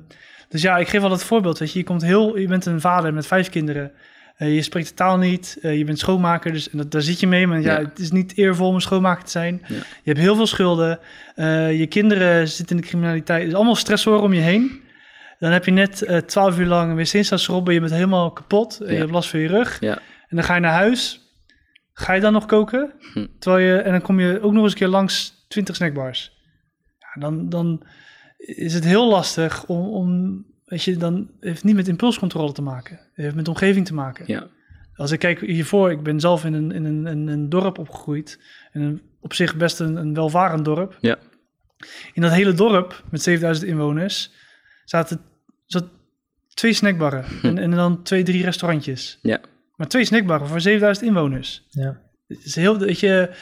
dus 0.48 0.62
ja, 0.62 0.76
ik 0.76 0.88
geef 0.88 1.00
wel 1.00 1.11
het 1.11 1.24
voorbeeld. 1.24 1.59
Weet 1.59 1.72
je, 1.72 1.78
je, 1.78 1.84
komt 1.84 2.02
heel, 2.02 2.38
je 2.38 2.46
bent 2.48 2.66
een 2.66 2.80
vader 2.80 3.14
met 3.14 3.26
vijf 3.26 3.48
kinderen. 3.50 3.92
Eh, 4.35 4.55
je 4.55 4.62
spreekt 4.62 4.89
de 4.89 4.95
taal 4.95 5.18
niet. 5.18 5.59
eh, 5.62 5.78
je 5.78 5.85
bent 5.85 5.99
schoonmaker, 5.99 6.53
dus 6.53 6.70
en 6.70 6.78
dat, 6.78 6.91
daar 6.91 7.03
zit 7.03 7.20
je 7.20 7.26
mee. 7.26 7.47
Maar 7.47 7.61
ja, 7.61 7.78
het 7.78 7.99
is 7.99 8.11
niet 8.11 8.37
eervol 8.37 8.68
om 8.68 8.74
een 8.74 8.80
schoonmaker 8.80 9.24
te 9.24 9.30
zijn. 9.30 9.62
Je 9.68 9.80
hebt 10.05 10.18
heel 10.18 10.35
veel 10.37 10.47
schulden. 10.47 10.99
eh, 11.35 11.78
je 11.78 11.87
kinderen 11.87 12.49
zitten 12.49 12.76
in 12.76 12.82
de 12.82 12.89
criminaliteit. 12.89 13.39
Het 13.41 13.49
is 13.49 13.55
allemaal 13.55 13.74
stressoren 13.76 14.22
om 14.22 14.32
je 14.32 14.41
heen. 14.41 14.82
Dan 15.39 15.51
heb 15.53 15.64
je 15.64 15.70
net 15.70 16.22
twaalf 16.26 16.59
uur 16.59 16.66
lang 16.66 16.91
een 16.91 16.97
wc-stadsrob. 16.97 17.70
Je 17.70 17.80
bent 17.80 17.93
helemaal 17.93 18.32
kapot. 18.32 18.80
en 18.80 18.93
Je 18.93 18.99
hebt 18.99 19.11
last 19.11 19.28
van 19.30 19.41
je 19.41 19.49
rug. 19.49 19.80
Ja. 19.80 19.99
En 20.28 20.37
dan 20.37 20.45
ga 20.45 20.55
je 20.55 20.61
naar 20.61 20.72
huis. 20.72 21.20
Ga 21.93 22.12
je 22.12 22.20
dan 22.20 22.32
nog 22.32 22.47
koken? 22.47 22.93
Hm. 23.12 23.26
Terwijl 23.39 23.64
je, 23.66 23.76
en 23.78 23.91
dan 23.91 24.03
kom 24.03 24.20
je 24.20 24.41
ook 24.43 24.53
nog 24.53 24.62
eens 24.62 24.72
een 24.72 24.78
keer 24.78 24.89
langs 24.89 25.45
20 25.49 25.74
snackbars. 25.76 26.32
Ja, 26.99 27.20
dan, 27.20 27.49
dan 27.49 27.87
is 28.37 28.74
het 28.74 28.85
heel 28.85 29.09
lastig 29.09 29.66
om, 29.66 29.89
om 29.89 30.45
weet 30.75 30.85
je, 30.85 30.97
dan 30.97 31.31
heeft 31.41 31.57
het 31.57 31.64
niet 31.64 31.75
met 31.75 31.89
impulscontrole 31.89 32.53
te 32.53 32.62
maken. 32.62 32.97
Het 32.97 33.25
heeft 33.25 33.35
met 33.35 33.49
omgeving 33.49 33.87
te 33.87 33.95
maken. 33.95 34.25
Ja. 34.27 34.47
Als 34.95 35.11
ik 35.11 35.18
kijk 35.18 35.41
hiervoor, 35.41 35.91
ik 35.91 36.03
ben 36.03 36.20
zelf 36.20 36.45
in 36.45 36.53
een, 36.53 36.72
in 36.72 36.85
een, 36.85 37.07
een, 37.07 37.27
een 37.27 37.49
dorp 37.49 37.79
opgegroeid. 37.79 38.41
En 38.72 38.81
een, 38.81 39.03
op 39.20 39.33
zich 39.33 39.57
best 39.57 39.81
een, 39.81 39.97
een 39.97 40.14
welvarend 40.14 40.64
dorp. 40.64 40.97
Ja. 41.01 41.18
In 42.12 42.22
dat 42.22 42.33
hele 42.33 42.53
dorp 42.53 43.05
met 43.11 43.22
7000 43.22 43.66
inwoners 43.66 44.33
zaten, 44.85 45.20
zat 45.66 45.85
twee 46.55 46.72
snackbarren. 46.72 47.25
En, 47.43 47.59
en 47.59 47.70
dan 47.70 48.03
twee, 48.03 48.22
drie 48.22 48.45
restaurantjes. 48.45 49.18
Ja. 49.22 49.41
Maar 49.77 49.89
twee 49.89 50.05
snackbarren 50.05 50.49
voor 50.49 50.61
7000 50.61 51.07
inwoners. 51.07 51.66
Ja. 51.68 52.01
Het 52.27 52.45
is 52.45 52.55
heel, 52.55 52.79
weet 52.79 53.01
je, 53.01 53.35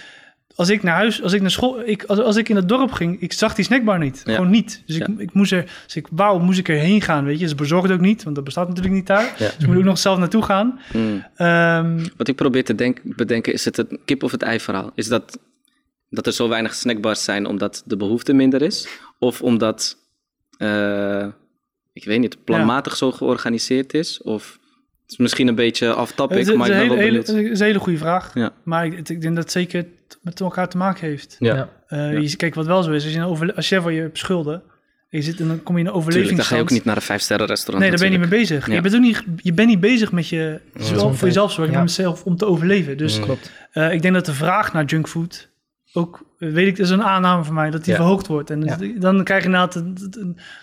als 0.56 0.68
ik 0.68 0.82
naar 0.82 0.94
huis, 0.94 1.22
als 1.22 1.32
ik 1.32 1.40
naar 1.40 1.50
school, 1.50 1.80
ik, 1.84 2.04
als, 2.04 2.18
als 2.18 2.36
ik 2.36 2.48
in 2.48 2.56
het 2.56 2.68
dorp 2.68 2.92
ging, 2.92 3.20
ik 3.20 3.32
zag 3.32 3.54
die 3.54 3.64
snackbar 3.64 3.98
niet. 3.98 4.22
Ja. 4.24 4.34
Gewoon 4.34 4.50
niet. 4.50 4.82
Dus 4.86 4.96
ik, 4.96 5.06
Ja. 5.06 5.14
ik 5.18 5.32
moest 5.32 5.52
er, 5.52 5.82
dus 5.86 5.96
ik 5.96 6.06
wou, 6.10 6.42
moest 6.42 6.58
ik 6.58 6.68
erheen 6.68 7.00
gaan, 7.00 7.24
weet 7.24 7.40
je. 7.40 7.48
Ze 7.48 7.54
bezorgde 7.54 7.94
ook 7.94 8.00
niet, 8.00 8.22
want 8.22 8.34
dat 8.36 8.44
bestaat 8.44 8.68
natuurlijk 8.68 8.94
niet 8.94 9.06
daar. 9.06 9.24
Ja. 9.24 9.46
Dus 9.46 9.56
ik 9.58 9.66
moet 9.66 9.76
ook 9.76 9.82
nog 9.84 9.98
zelf 9.98 10.18
naartoe 10.18 10.42
gaan. 10.42 10.80
Hmm. 10.90 11.26
Ehm, 11.36 12.06
Wat 12.16 12.28
ik 12.28 12.36
probeer 12.36 12.64
te 12.64 12.74
denk, 12.74 13.00
bedenken, 13.04 13.52
is 13.52 13.64
het 13.64 13.76
het 13.76 13.98
kip 14.04 14.22
of 14.22 14.30
het 14.30 14.42
ei 14.42 14.60
verhaal? 14.60 14.90
Is 14.94 15.08
dat, 15.08 15.38
dat 16.10 16.26
er 16.26 16.32
zo 16.32 16.48
weinig 16.48 16.74
snackbars 16.74 17.24
zijn 17.24 17.46
omdat 17.46 17.82
de 17.86 17.96
behoefte 17.96 18.32
minder 18.32 18.62
is? 18.62 18.88
Of 19.18 19.42
omdat, 19.42 19.96
eh, 20.58 21.26
ik 21.92 22.04
weet 22.04 22.20
niet, 22.20 22.44
planmatig 22.44 22.96
zo 22.96 23.12
georganiseerd 23.12 23.94
is? 23.94 24.22
Of 24.22 24.58
is 25.12 25.18
misschien 25.18 25.48
een 25.48 25.54
beetje 25.54 25.86
is 26.52 26.56
maar 26.56 26.70
ik 26.70 26.72
ben 26.72 26.88
wel 26.88 26.96
hele, 26.98 27.02
hele, 27.02 27.22
benieuwd. 27.22 27.26
het 27.26 27.36
is 27.52 27.60
een 27.60 27.66
hele 27.66 27.78
goede 27.78 27.98
vraag. 27.98 28.30
Ja. 28.34 28.50
Maar 28.62 28.86
ik, 28.86 28.92
ik 28.98 29.06
denk 29.20 29.22
dat 29.34 29.44
het 29.44 29.52
zeker 29.52 29.86
met 30.22 30.40
elkaar 30.40 30.68
te 30.68 30.76
maken 30.76 31.06
heeft. 31.08 31.36
Ja. 31.38 31.68
Eh, 31.86 32.18
je, 32.18 32.36
kijk, 32.36 32.54
wat 32.54 32.66
wel 32.66 32.82
zo 32.82 32.90
is, 32.90 33.04
als 33.04 33.12
je, 33.12 33.18
een 33.18 33.24
overle- 33.24 33.54
als 33.54 33.68
je 33.68 33.80
voor 33.80 33.92
je 33.92 34.00
hebt 34.00 34.18
schulden, 34.18 34.54
en 35.10 35.18
je 35.18 35.22
zit 35.24 35.40
en 35.40 35.48
dan 35.48 35.62
kom 35.62 35.78
je 35.78 35.84
in 35.84 35.90
een 35.94 36.02
Tuurlijk, 36.02 36.36
dan 36.36 36.44
ga 36.44 36.54
je 36.56 36.60
ook 36.62 36.70
niet 36.70 36.84
naar 36.84 36.96
een 36.96 37.02
vijfsterren 37.02 37.46
restaurant. 37.46 37.80
Nee, 37.80 37.90
daar 37.90 37.98
ben 38.08 38.12
je 38.12 38.18
niet 38.18 38.30
mee 38.30 38.40
bezig. 38.40 38.66
Ja. 38.66 38.74
Je, 38.74 38.80
bent 38.80 38.94
ook 38.94 39.00
niet, 39.00 39.22
je 39.36 39.52
bent 39.52 39.68
niet 39.68 39.80
bezig 39.80 40.12
met 40.12 40.28
je, 40.28 40.60
zowel 40.78 41.14
voor 41.14 41.26
jezelf 41.26 41.50
zorgen, 41.52 41.66
Ja. 41.72 41.78
maar 41.78 41.86
met 41.86 41.96
jezelf 41.96 42.24
om 42.24 42.36
te 42.36 42.46
overleven. 42.46 42.96
Dus 42.96 43.18
Mm. 43.18 43.24
Klopt. 43.24 43.50
eh, 43.72 43.92
ik 43.92 44.02
denk 44.02 44.14
dat 44.14 44.26
de 44.26 44.32
vraag 44.34 44.72
naar 44.72 44.84
junkfood 44.84 45.48
ook, 45.92 46.24
weet 46.38 46.66
ik, 46.66 46.76
dat 46.76 46.86
is 46.86 46.92
een 46.92 47.02
aanname 47.02 47.44
van 47.44 47.54
mij, 47.54 47.70
dat 47.70 47.84
die 47.84 47.92
Ja. 47.92 47.98
verhoogd 47.98 48.26
wordt. 48.26 48.50
En 48.50 48.62
Ja. 48.62 48.76
dan 48.98 49.24
krijg 49.24 49.40
je 49.44 49.48
inderdaad, 49.48 49.82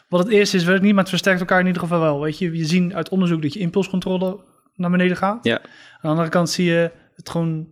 wat 0.09 0.19
het 0.23 0.29
eerste 0.29 0.57
is, 0.57 0.63
weet 0.63 0.75
ik 0.75 0.81
niet, 0.81 0.91
maar 0.91 0.99
het 0.99 1.09
versterkt 1.09 1.39
elkaar 1.39 1.59
in 1.59 1.65
ieder 1.65 1.81
geval 1.81 1.99
wel. 1.99 2.21
Weet 2.21 2.37
je, 2.37 2.57
je 2.57 2.65
ziet 2.65 2.93
uit 2.93 3.09
onderzoek 3.09 3.41
dat 3.41 3.53
je 3.53 3.59
impulscontrole 3.59 4.39
naar 4.75 4.89
beneden 4.91 5.17
gaat. 5.17 5.43
Ja. 5.43 5.57
Aan 5.59 5.67
de 6.01 6.07
andere 6.07 6.29
kant 6.29 6.49
zie 6.49 6.65
je 6.65 6.91
het 7.15 7.29
gewoon, 7.29 7.67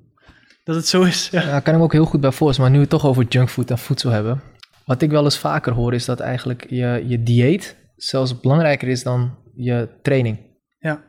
dat 0.63 0.75
het 0.75 0.87
zo 0.87 1.01
is. 1.03 1.29
Ja. 1.31 1.59
Kan 1.59 1.73
ik 1.73 1.79
me 1.79 1.85
ook 1.85 1.91
heel 1.91 2.05
goed 2.05 2.21
bij 2.21 2.31
voorstellen. 2.31 2.71
Maar 2.71 2.79
nu 2.79 2.85
we 2.85 2.91
het 2.91 3.01
toch 3.01 3.09
over 3.09 3.25
junkfood 3.29 3.69
en 3.71 3.77
voedsel 3.77 4.09
hebben. 4.09 4.41
Wat 4.85 5.01
ik 5.01 5.09
wel 5.11 5.23
eens 5.23 5.37
vaker 5.39 5.73
hoor 5.73 5.93
is 5.93 6.05
dat 6.05 6.19
eigenlijk 6.19 6.65
je, 6.69 7.03
je 7.07 7.23
dieet 7.23 7.75
zelfs 7.95 8.39
belangrijker 8.39 8.87
is 8.87 9.03
dan 9.03 9.35
je 9.55 9.89
training. 10.01 10.37
Ja. 10.79 11.01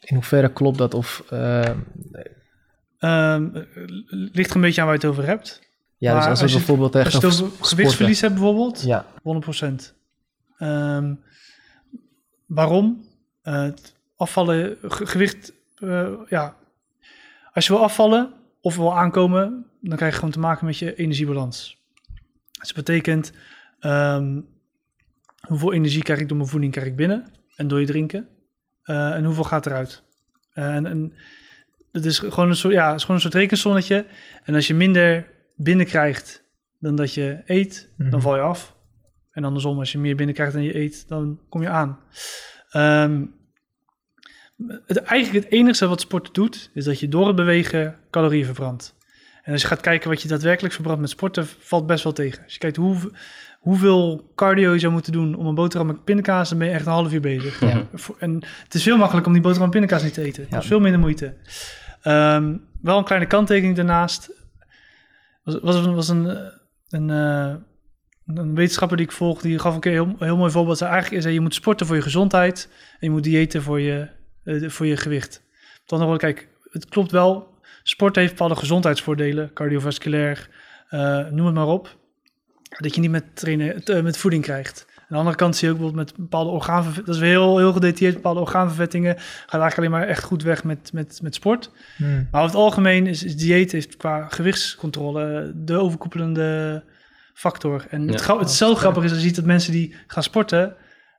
In 0.00 0.14
hoeverre 0.14 0.52
klopt 0.52 0.78
dat? 0.78 0.94
Of, 0.94 1.22
eh, 1.30 1.62
Eh, 3.04 3.36
ligt 4.32 4.50
er 4.50 4.56
een 4.56 4.62
beetje 4.62 4.80
aan 4.80 4.86
waar 4.86 4.96
je 4.96 5.02
het 5.06 5.10
over 5.10 5.26
hebt. 5.26 5.60
ja, 5.96 6.14
dus 6.16 6.24
als 6.26 6.36
we 6.38 6.42
als 6.42 6.52
je- 6.52 6.58
bijvoorbeeld 6.58 6.94
Als 6.94 7.04
echt 7.04 7.12
je 7.12 7.18
het 7.18 7.26
over 7.26 7.38
over 7.42 7.54
sporten- 7.54 7.68
gewichtsverlies 7.76 8.20
hebt 8.20 8.32
bijvoorbeeld, 8.34 8.82
Ja, 8.82 9.06
100%. 9.22 9.94
Ehm, 10.58 11.14
waarom? 12.46 13.04
Eh, 13.42 13.62
het 13.62 13.94
afvallen, 14.16 14.76
ge- 14.82 15.06
gewicht, 15.06 15.52
eh, 15.76 16.08
ja. 16.28 16.56
Als 17.52 17.66
je 17.66 17.72
wil 17.72 17.82
afvallen 17.82 18.32
of 18.60 18.76
wil 18.76 18.96
aankomen, 18.96 19.66
dan 19.80 19.96
krijg 19.96 20.12
je 20.12 20.18
gewoon 20.18 20.32
te 20.34 20.38
maken 20.38 20.66
met 20.66 20.78
je 20.78 20.94
energiebalans. 20.94 21.82
Dus 22.52 22.66
dat 22.72 22.84
betekent, 22.84 23.32
ehm, 23.80 24.40
hoeveel 25.48 25.72
energie 25.72 26.02
krijg 26.02 26.20
ik 26.20 26.28
door 26.28 26.36
mijn 26.36 26.48
voeding 26.48 26.72
krijg 26.72 26.86
ik 26.86 26.96
binnen 26.96 27.26
en 27.56 27.68
door 27.68 27.80
je 27.80 27.86
drinken. 27.86 28.28
Eh, 28.82 29.14
en 29.14 29.24
hoeveel 29.24 29.44
gaat 29.44 29.66
eruit. 29.66 30.02
En, 30.52 30.86
en 30.86 31.12
dat 31.94 32.04
is 32.04 32.18
gewoon 32.18 32.48
een 32.48 32.56
soort, 32.56 32.74
ja, 32.74 32.86
het 32.86 32.94
is 32.96 33.00
gewoon 33.00 33.16
een 33.16 33.22
soort 33.22 33.34
rekensonnetje. 33.34 34.06
En 34.44 34.54
als 34.54 34.66
je 34.66 34.74
minder 34.74 35.26
binnenkrijgt 35.56 36.44
dan 36.78 36.94
dat 36.96 37.14
je 37.14 37.42
eet, 37.46 37.90
Mhm. 37.96 38.10
dan 38.10 38.20
val 38.20 38.34
je 38.36 38.40
af. 38.42 38.76
En 39.30 39.44
andersom, 39.44 39.78
als 39.78 39.92
je 39.92 39.98
meer 39.98 40.16
binnenkrijgt 40.16 40.52
dan 40.52 40.62
je 40.62 40.76
eet, 40.78 41.08
dan 41.08 41.40
kom 41.48 41.62
je 41.62 41.68
aan. 41.68 41.98
Ehm, 42.70 43.24
het, 44.86 44.96
eigenlijk 44.96 45.44
het 45.44 45.52
enige 45.54 45.86
wat 45.88 46.00
sport 46.00 46.34
doet, 46.34 46.70
is 46.74 46.84
dat 46.84 47.00
je 47.00 47.08
door 47.08 47.26
het 47.26 47.36
bewegen 47.36 47.96
calorieën 48.10 48.44
verbrandt. 48.44 48.94
En 49.42 49.52
als 49.52 49.62
je 49.62 49.68
gaat 49.68 49.80
kijken 49.80 50.08
wat 50.10 50.22
je 50.22 50.28
daadwerkelijk 50.28 50.74
verbrandt 50.74 51.00
met 51.00 51.10
sporten, 51.10 51.46
valt 51.58 51.86
best 51.86 52.04
wel 52.04 52.12
tegen. 52.12 52.42
Als 52.44 52.52
je 52.52 52.58
kijkt 52.58 52.76
hoe, 52.76 52.96
hoeveel 53.60 54.32
cardio 54.34 54.72
je 54.72 54.78
zou 54.78 54.92
moeten 54.92 55.12
doen 55.12 55.34
om 55.34 55.46
een 55.46 55.54
boterham 55.54 55.86
met 55.86 56.04
pindakaas, 56.04 56.48
dan 56.48 56.58
ben 56.58 56.66
je 56.68 56.72
echt 56.74 56.86
een 56.86 56.92
half 56.92 57.12
uur 57.12 57.20
bezig. 57.20 57.60
Ja. 57.60 57.86
En 58.18 58.42
het 58.64 58.74
is 58.74 58.82
veel 58.82 58.96
makkelijker 58.96 59.26
om 59.26 59.32
die 59.32 59.42
boterham 59.42 59.68
met 59.70 59.78
pindakaas 59.78 60.02
niet 60.02 60.14
te 60.14 60.22
eten. 60.22 60.46
Dat 60.50 60.62
is 60.62 60.68
veel 60.68 60.80
minder 60.80 61.00
moeite. 61.00 61.34
Ehm, 62.04 62.56
wel 62.82 62.98
een 62.98 63.04
kleine 63.04 63.26
kanttekening 63.26 63.76
daarnaast. 63.76 64.30
Was, 65.42 65.60
was, 65.60 65.86
was 65.86 66.08
een, 66.08 66.30
eh, 66.30 66.52
een, 66.88 67.10
eh, 67.10 67.54
een 68.26 68.54
wetenschapper 68.54 68.96
die 68.96 69.06
ik 69.06 69.12
volg, 69.12 69.40
die 69.40 69.58
gaf 69.58 69.74
een 69.74 69.80
keer 69.80 69.98
een 69.98 70.08
heel, 70.08 70.26
heel 70.26 70.36
mooi 70.36 70.50
voorbeeld. 70.50 70.80
Hij 70.80 70.88
eigenlijk 70.88 71.22
hij, 71.22 71.32
je 71.32 71.40
moet 71.40 71.54
sporten 71.54 71.86
voor 71.86 71.96
je 71.96 72.02
gezondheid 72.02 72.68
en 72.92 72.98
je 73.06 73.10
moet 73.10 73.24
diëten 73.24 73.62
voor 73.62 73.80
je, 73.80 74.08
eh, 74.44 74.68
voor 74.68 74.86
je 74.86 74.96
gewicht. 74.96 75.42
Dan 75.86 75.98
nog 75.98 76.08
wel, 76.08 76.16
kijk, 76.16 76.48
het 76.70 76.88
klopt 76.88 77.10
wel. 77.10 77.58
Sport 77.82 78.16
heeft 78.16 78.30
bepaalde 78.30 78.56
gezondheidsvoordelen, 78.56 79.52
cardiovasculair, 79.52 80.48
noem 81.30 81.46
het 81.46 81.54
maar 81.54 81.66
op. 81.66 81.96
Dat 82.80 82.94
je 82.94 83.00
niet 83.00 83.10
met, 83.10 83.36
trainen, 83.36 83.82
met 84.02 84.16
voeding 84.16 84.42
krijgt. 84.42 84.86
Aan 85.04 85.10
de 85.10 85.16
andere 85.16 85.36
kant 85.36 85.56
zie 85.56 85.68
je 85.68 85.74
ook 85.74 85.80
bijvoorbeeld 85.80 86.06
met 86.08 86.18
bepaalde 86.18 86.50
orgaanvervettingen, 86.50 87.06
dat 87.06 87.14
is 87.14 87.20
weer 87.20 87.40
heel, 87.40 87.58
heel 87.58 87.72
gedetailleerd, 87.72 88.14
bepaalde 88.14 88.40
orgaanvervettingen 88.40 89.14
gaat 89.16 89.60
eigenlijk 89.60 89.76
alleen 89.78 89.90
maar 89.90 90.08
echt 90.08 90.22
goed 90.24 90.42
weg 90.42 90.64
met, 90.64 90.92
met, 90.92 91.18
met 91.22 91.34
sport. 91.34 91.70
Hmm. 91.96 92.28
Maar 92.30 92.42
over 92.42 92.54
het 92.54 92.64
algemeen 92.64 93.06
is, 93.06 93.22
is 93.22 93.36
dieet 93.36 93.72
heeft 93.72 93.96
qua 93.96 94.28
gewichtscontrole 94.28 95.52
de 95.54 95.78
overkoepelende 95.78 96.82
factor. 97.34 97.86
En 97.90 98.00
het, 98.08 98.18
Ja. 98.18 98.24
grap- 98.24 98.38
het 98.38 98.48
is 98.48 98.56
zo 98.56 98.74
grappig 98.74 99.04
is 99.04 99.10
als 99.10 99.18
je 99.20 99.26
ziet 99.26 99.36
dat 99.36 99.44
mensen 99.44 99.72
die 99.72 99.94
gaan 100.06 100.22
sporten, 100.22 100.76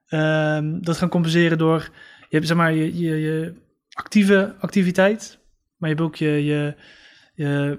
ehm, 0.08 0.80
dat 0.82 0.98
gaan 0.98 1.10
compenseren 1.10 1.58
door, 1.58 1.90
je 2.30 2.36
hebt 2.36 2.48
zeg 2.48 2.58
maar 2.58 2.74
je, 2.74 2.98
je, 3.00 3.22
je 3.22 3.54
actieve 3.92 4.56
activiteit, 4.60 5.38
maar 5.78 5.90
je 5.90 5.96
hebt 5.96 6.08
ook 6.08 6.16
je, 6.16 6.44
je, 6.46 6.76
je 7.34 7.78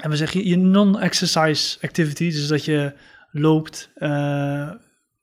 en 0.00 0.10
we 0.10 0.16
zeggen 0.16 0.46
je 0.46 0.56
non-exercise 0.56 1.78
activity, 1.82 2.30
dus 2.30 2.46
dat 2.48 2.64
je 2.64 2.92
loopt, 3.30 3.90
eh, 3.94 4.70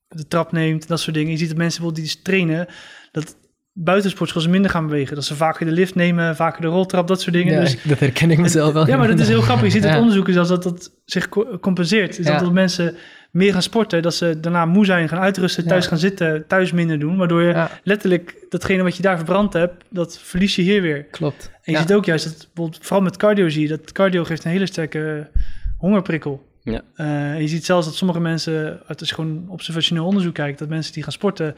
de 0.10 0.28
trap 0.28 0.52
neemt, 0.52 0.88
dat 0.88 1.00
soort 1.00 1.16
dingen. 1.16 1.32
Je 1.32 1.38
ziet 1.38 1.48
dat 1.50 1.58
mensen 1.58 1.82
bijvoorbeeld 1.82 2.14
die 2.14 2.24
trainen, 2.24 2.68
dat 3.12 3.36
buitensportschool 3.74 4.42
ze 4.42 4.50
minder 4.50 4.72
gaan 4.72 4.88
bewegen. 4.88 5.16
Dat 5.16 5.26
ze 5.26 5.36
vaker 5.36 5.66
de 5.66 5.72
lift 5.72 5.96
nemen, 5.96 6.36
vaker 6.36 6.62
de 6.62 6.68
roltrap, 6.68 7.08
dat 7.08 7.22
soort 7.22 7.36
dingen. 7.36 7.54
Ja, 7.54 7.60
dus, 7.60 7.84
dat 7.84 8.00
herken 8.00 8.32
ik 8.32 8.38
mezelf 8.38 8.74
wel. 8.74 8.88
ja, 8.88 8.98
maar 8.98 9.08
dat 9.08 9.20
is 9.20 9.28
heel 9.28 9.42
grappig. 9.42 9.66
Je 9.66 9.72
ziet 9.72 9.84
het 9.84 9.92
Ja. 9.94 10.00
onderzoek 10.00 10.28
is 10.28 10.38
als 10.38 10.48
dat 10.48 10.64
dat 10.64 10.92
zich 11.06 11.30
co- 11.30 11.58
compenseert. 11.60 12.20
Is 12.20 12.26
dat, 12.26 12.40
dat 12.40 12.52
mensen 12.52 12.96
meer 13.32 13.54
gaan 13.54 13.62
sporten, 13.62 14.02
dat 14.02 14.16
ze 14.16 14.40
daarna 14.40 14.66
moe 14.66 14.86
zijn, 14.86 15.10
gaan 15.10 15.20
uitrusten, 15.20 15.68
thuis 15.68 15.88
gaan 15.88 15.98
zitten, 15.98 16.48
thuis 16.48 16.72
minder 16.72 17.00
doen. 17.00 17.18
Waardoor 17.18 17.42
je 17.42 17.68
letterlijk 17.84 18.46
datgene 18.50 18.84
wat 18.84 18.96
je 18.96 19.02
daar 19.02 19.16
verbrand 19.16 19.54
hebt, 19.54 19.84
dat 19.90 20.20
verlies 20.20 20.56
je 20.56 20.62
hier 20.62 20.82
weer. 20.82 21.04
klopt. 21.04 21.52
En 21.64 21.74
je 21.74 21.80
ziet 21.80 21.94
ook 21.94 22.06
juist 22.06 22.26
dat 22.26 22.48
bijvoorbeeld, 22.54 22.84
vooral 22.86 23.02
met 23.04 23.18
cardio 23.18 23.50
zie 23.50 23.62
je 23.62 23.68
dat 23.68 23.92
cardio 23.92 24.24
geeft 24.24 24.44
een 24.46 24.52
hele 24.52 24.66
sterke 24.66 25.30
hongerprikkel. 25.78 26.48
Ja. 26.72 26.82
Eh, 26.96 27.42
je 27.42 27.48
ziet 27.48 27.66
zelfs 27.66 27.86
dat 27.86 27.96
sommige 27.96 28.20
mensen, 28.20 28.80
uit 28.88 29.00
als 29.00 29.10
je 29.10 29.16
gewoon 29.16 29.46
observationeel 29.50 30.06
onderzoek 30.06 30.34
kijkt, 30.34 30.60
dat 30.60 30.70
mensen 30.70 30.94
die 30.94 31.04
gaan 31.04 31.12
sporten 31.12 31.56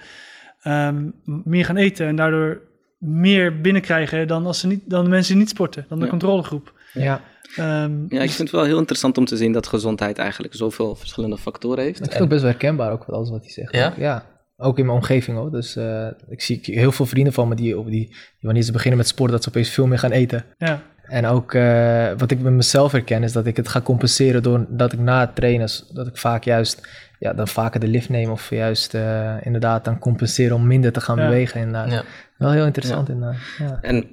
ehm, 0.61 1.03
meer 1.25 1.65
gaan 1.65 1.77
eten 1.77 2.07
en 2.07 2.15
daardoor 2.15 2.61
meer 2.99 3.61
binnenkrijgen 3.61 4.27
dan, 4.27 4.45
als 4.45 4.59
ze 4.59 4.67
niet, 4.67 4.81
dan 4.85 5.03
de 5.03 5.09
mensen 5.09 5.31
die 5.33 5.41
niet 5.41 5.51
sporten, 5.51 5.85
dan 5.89 5.97
de 5.99 6.03
Ja. 6.05 6.09
controlegroep. 6.11 6.73
Ja, 6.93 7.21
Ehm, 7.55 7.91
Ja, 8.09 8.21
ik 8.21 8.29
vind 8.29 8.37
het 8.37 8.51
wel 8.51 8.63
heel 8.63 8.77
interessant 8.77 9.17
om 9.17 9.25
te 9.25 9.37
zien 9.37 9.51
dat 9.51 9.67
gezondheid 9.67 10.17
eigenlijk 10.17 10.53
zoveel 10.55 10.95
verschillende 10.95 11.37
factoren 11.37 11.77
heeft. 11.83 11.89
ik 11.99 12.03
vind 12.03 12.13
het 12.13 12.21
ook 12.21 12.29
best 12.29 12.41
wel 12.41 12.49
herkenbaar 12.51 12.91
ook, 12.91 13.03
alles 13.03 13.29
wat 13.29 13.41
hij 13.41 13.51
zegt. 13.51 13.75
Ja? 13.75 13.87
Ook, 13.87 13.95
ja. 13.97 14.25
Ook 14.57 14.79
in 14.79 14.85
mijn 14.85 14.97
omgeving 14.97 15.37
hoor. 15.37 15.51
Dus 15.51 15.75
eh, 15.75 16.07
ik 16.29 16.41
zie 16.41 16.59
heel 16.63 16.91
veel 16.91 17.05
vrienden 17.05 17.33
van 17.33 17.47
me 17.47 17.55
die, 17.55 17.75
die, 17.75 17.89
die 17.89 18.15
wanneer 18.41 18.63
ze 18.63 18.71
beginnen 18.71 18.97
met 18.97 19.07
sport, 19.07 19.31
dat 19.31 19.43
ze 19.43 19.49
opeens 19.49 19.69
veel 19.69 19.87
meer 19.87 19.99
gaan 19.99 20.11
eten. 20.11 20.45
ja. 20.57 20.81
En 21.11 21.25
ook 21.25 21.53
eh, 21.53 22.11
wat 22.17 22.31
ik 22.31 22.41
bij 22.41 22.51
mezelf 22.51 22.91
herken 22.91 23.23
is 23.23 23.31
dat 23.31 23.45
ik 23.45 23.57
het 23.57 23.67
ga 23.67 23.81
compenseren 23.81 24.43
doordat 24.43 24.93
ik 24.93 24.99
na 24.99 25.19
het 25.19 25.35
trainen, 25.35 25.69
dat 25.93 26.07
ik 26.07 26.17
vaak 26.17 26.43
juist 26.43 26.87
ja, 27.19 27.33
dan 27.33 27.47
vaker 27.47 27.79
de 27.79 27.87
lift 27.87 28.09
neem 28.09 28.29
of 28.29 28.49
juist 28.49 28.93
eh, 28.93 29.35
inderdaad 29.45 29.85
dan 29.85 29.99
compenseren 29.99 30.55
om 30.55 30.67
minder 30.67 30.91
te 30.91 31.01
gaan 31.01 31.17
Ja. 31.17 31.27
bewegen. 31.27 31.59
Inderdaad. 31.59 31.91
Ja. 31.91 32.03
Wel 32.37 32.51
heel 32.51 32.65
interessant 32.65 33.09
inderdaad. 33.09 33.39
Ja. 33.57 33.79
En 33.81 34.09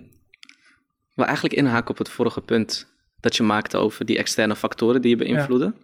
we 1.15 1.25
eigenlijk 1.25 1.55
inhaken 1.55 1.91
op 1.91 1.99
het 1.99 2.09
vorige 2.09 2.41
punt 2.41 2.87
dat 3.21 3.37
je 3.37 3.43
maakte 3.43 3.77
over 3.77 4.05
die 4.05 4.19
externe 4.19 4.57
factoren 4.57 5.01
die 5.03 5.11
je 5.11 5.25
beïnvloeden. 5.25 5.75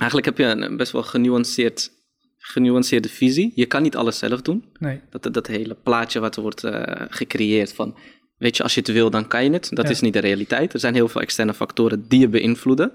Eigenlijk 0.00 0.24
heb 0.26 0.38
je 0.38 0.44
een 0.62 0.76
best 0.76 0.92
wel 0.92 1.02
genuanceerd, 1.02 1.90
genuanceerde 2.38 3.08
visie. 3.08 3.52
Je 3.54 3.66
kan 3.66 3.82
niet 3.82 3.96
alles 3.96 4.18
zelf 4.18 4.42
doen. 4.42 4.64
Nee. 4.78 5.00
Dat, 5.10 5.34
dat 5.34 5.46
hele 5.46 5.74
plaatje 5.74 6.20
wat 6.20 6.36
er 6.36 6.42
wordt 6.42 6.64
eh, 6.64 7.02
gecreëerd 7.08 7.74
van, 7.74 7.96
weet 8.44 8.56
je, 8.56 8.62
als 8.62 8.74
je 8.74 8.80
het 8.80 8.92
wil, 8.92 9.10
dan 9.10 9.28
kan 9.28 9.44
je 9.44 9.50
het. 9.50 9.68
Dat 9.70 9.84
Ja. 9.84 9.90
is 9.90 10.00
niet 10.00 10.12
de 10.12 10.18
realiteit. 10.18 10.72
Er 10.72 10.80
zijn 10.80 10.94
heel 10.94 11.08
veel 11.08 11.20
externe 11.20 11.54
factoren 11.54 12.08
die 12.08 12.20
je 12.20 12.28
beïnvloeden. 12.28 12.92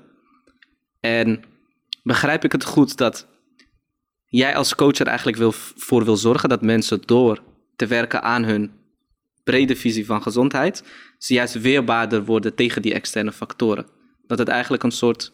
En 0.99 1.43
begrijp 2.03 2.43
ik 2.43 2.51
het 2.51 2.63
goed 2.63 2.97
dat 2.97 3.27
jij 4.25 4.55
als 4.55 4.75
coach 4.75 4.97
er 4.97 5.07
eigenlijk 5.07 5.37
wil, 5.37 5.51
voor 5.75 6.05
wil 6.05 6.17
zorgen 6.17 6.49
dat 6.49 6.61
mensen 6.61 7.01
door 7.05 7.41
te 7.75 7.87
werken 7.87 8.23
aan 8.23 8.43
hun 8.43 8.71
brede 9.43 9.75
visie 9.75 10.05
van 10.05 10.21
gezondheid, 10.21 10.83
ze 11.17 11.33
juist 11.33 11.61
weerbaarder 11.61 12.25
worden 12.25 12.55
tegen 12.55 12.81
die 12.81 12.93
externe 12.93 13.31
factoren. 13.31 13.85
Dat 14.27 14.39
het 14.39 14.47
eigenlijk 14.47 14.83
een 14.83 14.91
soort 14.91 15.31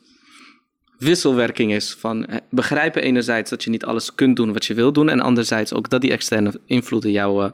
wisselwerking 0.97 1.73
is 1.73 1.93
van 1.99 2.25
eh, 2.25 2.37
begrijpen 2.49 3.01
enerzijds 3.01 3.49
dat 3.49 3.63
je 3.63 3.69
niet 3.69 3.85
alles 3.85 4.15
kunt 4.15 4.35
doen 4.35 4.53
wat 4.53 4.65
je 4.65 4.73
wil 4.73 4.93
doen 4.93 5.09
en 5.09 5.19
anderzijds 5.19 5.73
ook 5.73 5.89
dat 5.89 6.01
die 6.01 6.11
externe 6.11 6.59
invloeden 6.65 7.11
jou, 7.11 7.43
eh, 7.45 7.51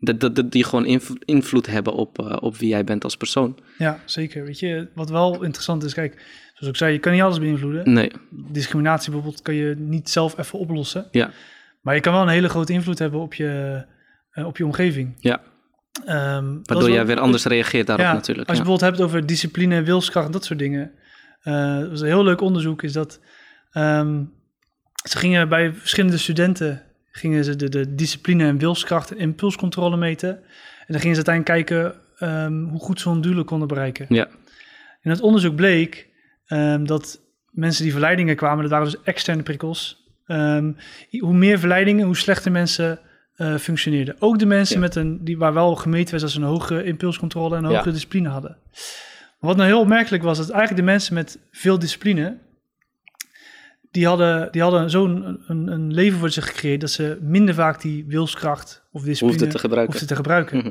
dat, 0.00 0.20
dat, 0.20 0.36
dat 0.36 0.52
die 0.52 0.64
gewoon 0.64 0.86
inv- 0.86 1.10
invloed 1.24 1.66
hebben 1.66 1.92
op, 1.92 2.18
eh, 2.18 2.36
op 2.40 2.56
wie 2.56 2.68
jij 2.68 2.84
bent 2.84 3.04
als 3.04 3.16
persoon. 3.16 3.58
Ja, 3.78 4.00
zeker. 4.04 4.44
Weet 4.44 4.58
je, 4.58 4.88
wat 4.94 5.10
wel 5.10 5.42
interessant 5.42 5.84
is, 5.84 5.94
kijk, 5.94 6.22
zoals 6.54 6.72
ik 6.72 6.76
zei, 6.76 6.92
je 6.92 6.98
kan 6.98 7.12
niet 7.12 7.22
alles 7.22 7.38
beïnvloeden. 7.38 7.92
Nee, 7.92 8.10
Discriminatie 8.30 9.10
bijvoorbeeld 9.10 9.42
kan 9.42 9.54
je 9.54 9.74
niet 9.78 10.10
zelf 10.10 10.38
even 10.38 10.58
oplossen. 10.58 11.08
ja, 11.10 11.30
Maar 11.82 11.94
je 11.94 12.00
kan 12.00 12.12
wel 12.12 12.22
een 12.22 12.28
hele 12.28 12.48
grote 12.48 12.72
invloed 12.72 12.98
hebben 12.98 13.20
op 13.20 13.34
je, 13.34 13.84
eh, 14.30 14.46
op 14.46 14.56
je 14.56 14.64
omgeving. 14.64 15.14
ja. 15.18 15.40
Ehm, 16.04 16.44
Waardoor 16.44 16.82
wel- 16.82 16.92
jij 16.92 17.06
weer 17.06 17.20
anders 17.20 17.44
reageert 17.44 17.86
daarop 17.86 18.06
ja, 18.06 18.12
natuurlijk. 18.12 18.48
Als 18.48 18.56
je 18.58 18.62
ja. 18.62 18.68
bijvoorbeeld 18.68 18.98
hebt 18.98 19.08
over 19.10 19.26
discipline, 19.26 19.82
wilskracht 19.82 20.26
en 20.26 20.32
dat 20.32 20.44
soort 20.44 20.58
dingen. 20.58 20.92
Eh, 21.40 21.78
dat 21.78 21.88
was 21.90 22.00
een 22.00 22.06
heel 22.06 22.24
leuk 22.24 22.40
onderzoek, 22.40 22.82
is 22.82 22.92
dat 22.92 23.20
ehm, 23.70 24.22
ze 25.08 25.18
gingen 25.18 25.48
bij 25.48 25.72
verschillende 25.74 26.16
studenten 26.18 26.82
gingen 27.10 27.44
ze 27.44 27.56
de, 27.56 27.68
de 27.68 27.94
discipline 27.94 28.44
en 28.44 28.58
wilskracht 28.58 29.10
en 29.10 29.18
impulscontrole 29.18 29.96
meten. 29.96 30.28
En 30.86 30.86
dan 30.86 31.00
gingen 31.00 31.16
ze 31.16 31.26
uiteindelijk 31.26 31.66
kijken 31.68 31.94
ehm, 32.18 32.62
hoe 32.62 32.80
goed 32.80 33.00
ze 33.00 33.08
hun 33.08 33.20
doelen 33.20 33.44
konden 33.44 33.68
bereiken. 33.68 34.06
Ja. 34.08 34.28
In 35.02 35.10
het 35.10 35.20
onderzoek 35.20 35.54
bleek 35.54 36.08
ehm, 36.46 36.84
dat 36.84 37.20
mensen 37.50 37.82
die 37.82 37.92
verleidingen 37.92 38.36
kwamen, 38.36 38.62
dat 38.62 38.70
waren 38.70 38.86
dus 38.90 39.02
externe 39.04 39.42
prikkels. 39.42 39.98
ehm, 40.26 40.72
hoe 41.18 41.34
meer 41.34 41.58
verleidingen, 41.58 42.06
hoe 42.06 42.16
slechter 42.16 42.52
mensen 42.52 42.98
eh, 43.34 43.56
functioneerden. 43.56 44.16
Ook 44.18 44.38
de 44.38 44.46
mensen 44.46 44.74
Ja. 44.74 44.80
met 44.80 44.94
een, 44.94 45.24
die, 45.24 45.38
waar 45.38 45.52
wel 45.54 45.74
gemeten 45.76 46.12
was 46.12 46.22
dat 46.22 46.30
ze 46.30 46.38
een 46.38 46.44
hogere 46.44 46.84
impulscontrole 46.84 47.56
en 47.56 47.64
een 47.64 47.70
Ja. 47.70 47.76
hogere 47.76 47.92
discipline 47.92 48.28
hadden. 48.28 48.56
Maar 48.70 49.48
wat 49.50 49.56
nou 49.56 49.68
heel 49.68 49.80
opmerkelijk 49.80 50.22
was, 50.22 50.38
dat 50.38 50.50
eigenlijk 50.50 50.80
de 50.80 50.90
mensen 50.92 51.14
met 51.14 51.38
veel 51.50 51.78
discipline, 51.78 52.36
die 53.90 54.06
hadden, 54.06 54.52
die 54.52 54.62
hadden 54.62 54.90
zo'n 54.90 55.38
een, 55.46 55.66
een 55.68 55.92
leven 55.92 56.18
voor 56.18 56.30
zich 56.30 56.46
gecreëerd 56.46 56.80
dat 56.80 56.90
ze 56.90 57.18
minder 57.20 57.54
vaak 57.54 57.80
die 57.82 58.04
wilskracht 58.08 58.82
of 58.92 59.02
discipline 59.02 59.38
Hoefde 59.38 59.52
te 59.52 59.58
gebruiken. 59.58 59.90
hoefden 59.92 60.08
te 60.08 60.16
gebruiken. 60.22 60.58
Mhm. 60.58 60.70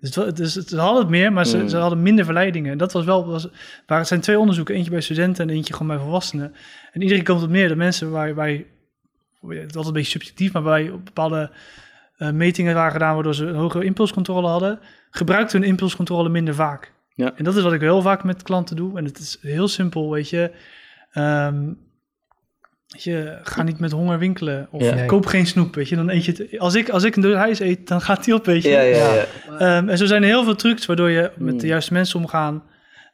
Dus, 0.00 0.14
het, 0.14 0.36
dus 0.36 0.54
het- 0.54 0.68
ze 0.68 0.78
hadden 0.78 1.00
het 1.02 1.10
meer, 1.10 1.32
maar 1.32 1.46
ze, 1.46 1.56
Mhm. 1.56 1.68
ze 1.68 1.76
hadden 1.76 2.02
minder 2.02 2.24
verleidingen. 2.24 2.72
En 2.72 2.78
dat 2.78 2.92
was 2.92 3.04
wel, 3.04 3.26
was, 3.26 3.48
waar 3.86 3.98
het 3.98 4.08
zijn 4.08 4.20
twee 4.20 4.38
onderzoeken, 4.38 4.74
eentje 4.74 4.90
bij 4.90 5.00
studenten 5.00 5.48
en 5.48 5.54
eentje 5.54 5.72
gewoon 5.72 5.88
bij 5.88 5.98
volwassenen. 6.04 6.52
En 6.92 7.00
iedere 7.02 7.20
keer 7.22 7.28
komt 7.28 7.40
het 7.40 7.50
meer, 7.50 7.68
de 7.68 7.76
mensen 7.76 8.10
waar 8.10 8.34
wij, 8.34 8.66
het 9.40 9.50
is 9.50 9.60
altijd 9.64 9.86
een 9.86 9.92
beetje 9.92 10.10
subjectief, 10.10 10.52
maar 10.52 10.62
bij 10.62 10.90
bepaalde 11.04 11.50
eh, 12.16 12.30
metingen 12.30 12.74
waren 12.74 12.92
gedaan 12.92 13.14
waardoor 13.14 13.34
ze 13.34 13.46
een 13.46 13.54
hogere 13.54 13.84
impulscontrole 13.84 14.46
hadden, 14.48 14.78
gebruikten 15.10 15.60
hun 15.60 15.68
impulscontrole 15.68 16.28
minder 16.28 16.54
vaak. 16.54 16.92
Ja. 17.14 17.32
En 17.36 17.44
dat 17.44 17.56
is 17.56 17.62
wat 17.62 17.72
ik 17.72 17.80
heel 17.80 18.02
vaak 18.02 18.24
met 18.24 18.42
klanten 18.42 18.76
doe. 18.76 18.98
En 18.98 19.04
het 19.04 19.18
is 19.18 19.38
heel 19.40 19.68
simpel, 19.68 20.10
weet 20.10 20.28
je. 20.30 20.50
Ehm, 21.12 21.72
je, 22.96 23.38
ga 23.42 23.62
niet 23.62 23.78
met 23.78 23.92
honger 23.92 24.18
winkelen. 24.18 24.68
Of 24.70 24.82
Ja. 24.82 25.04
Koop 25.04 25.26
geen 25.26 25.46
snoep, 25.46 25.74
weet 25.74 25.88
je. 25.88 25.96
Dan 25.96 26.10
eet 26.10 26.24
je 26.24 26.32
het. 26.32 26.58
Als 26.58 26.74
ik, 26.74 26.88
als 26.88 27.04
ik 27.04 27.16
een 27.16 27.34
huis 27.34 27.60
eet, 27.60 27.88
dan 27.88 28.00
gaat 28.00 28.24
die 28.24 28.34
op, 28.34 28.44
weet 28.46 28.62
je. 28.62 28.68
Ja, 28.68 28.80
ja, 28.80 29.14
ja. 29.14 29.24
Ehm, 29.58 29.88
en 29.88 29.98
zo 29.98 30.06
zijn 30.06 30.22
er 30.22 30.28
heel 30.28 30.44
veel 30.44 30.54
trucs 30.56 30.86
waardoor 30.86 31.10
je 31.10 31.30
met 31.36 31.60
de 31.60 31.66
juiste 31.66 31.92
mensen 31.92 32.20
omgaan. 32.20 32.62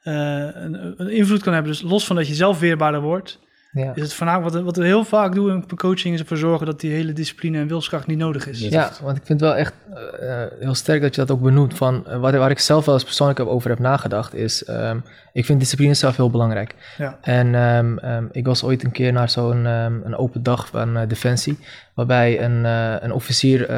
eh, 0.03 0.15
een, 0.55 0.95
een 0.97 1.11
invloed 1.11 1.43
kan 1.43 1.53
hebben. 1.53 1.73
Dus 1.73 1.83
los 1.83 2.07
van 2.07 2.17
dat 2.17 2.29
je 2.29 2.35
zelf 2.35 2.59
weerbaarder 2.59 3.01
wordt. 3.01 3.41
Ja. 3.75 3.93
is 3.95 4.03
het 4.03 4.13
voornamelijk 4.15 4.51
wat, 4.53 4.61
we- 4.61 4.67
wat 4.67 4.77
we 4.77 4.85
heel 4.85 5.05
vaak 5.05 5.35
doen 5.35 5.51
in 5.51 5.77
coaching 5.77 6.15
is 6.15 6.21
ervoor 6.21 6.37
zorgen 6.37 6.67
dat 6.67 6.81
die 6.81 6.93
hele 6.93 7.13
discipline 7.13 7.59
en 7.59 7.67
wilskracht 7.69 8.07
niet 8.07 8.19
nodig 8.19 8.49
is. 8.49 8.61
Ja, 8.61 8.91
want 9.03 9.17
ik 9.17 9.23
vind 9.27 9.41
het 9.41 9.49
wel 9.49 9.59
echt 9.59 9.73
eh, 9.95 10.43
eh, 10.43 10.51
heel 10.61 10.75
sterk 10.75 11.01
dat 11.03 11.15
je 11.15 11.21
dat 11.21 11.31
ook 11.31 11.43
benoemt. 11.43 11.75
Van, 11.77 12.07
eh, 12.07 12.19
waar, 12.21 12.39
waar 12.39 12.51
ik 12.51 12.59
zelf 12.59 12.85
wel 12.85 12.95
eens 12.95 13.05
persoonlijk 13.05 13.41
over 13.41 13.71
heb 13.71 13.79
nagedacht, 13.79 14.35
is... 14.35 14.65
ehm, 14.65 14.99
ik 15.33 15.45
vind 15.45 15.61
discipline 15.61 15.95
zelf 15.95 16.17
heel 16.17 16.31
belangrijk. 16.31 16.75
Ja. 16.99 17.19
En 17.21 17.55
ehm, 17.55 17.99
ehm, 17.99 18.25
ik 18.33 18.47
was 18.47 18.65
ooit 18.65 18.85
een 18.85 18.93
keer 18.93 19.13
naar 19.13 19.31
zo'n 19.31 19.65
een 19.65 20.17
open 20.17 20.43
dag 20.43 20.67
van 20.69 21.05
Defensie... 21.09 21.59
waarbij 21.95 22.43
een, 22.45 22.65
een 23.05 23.13
officier 23.13 23.71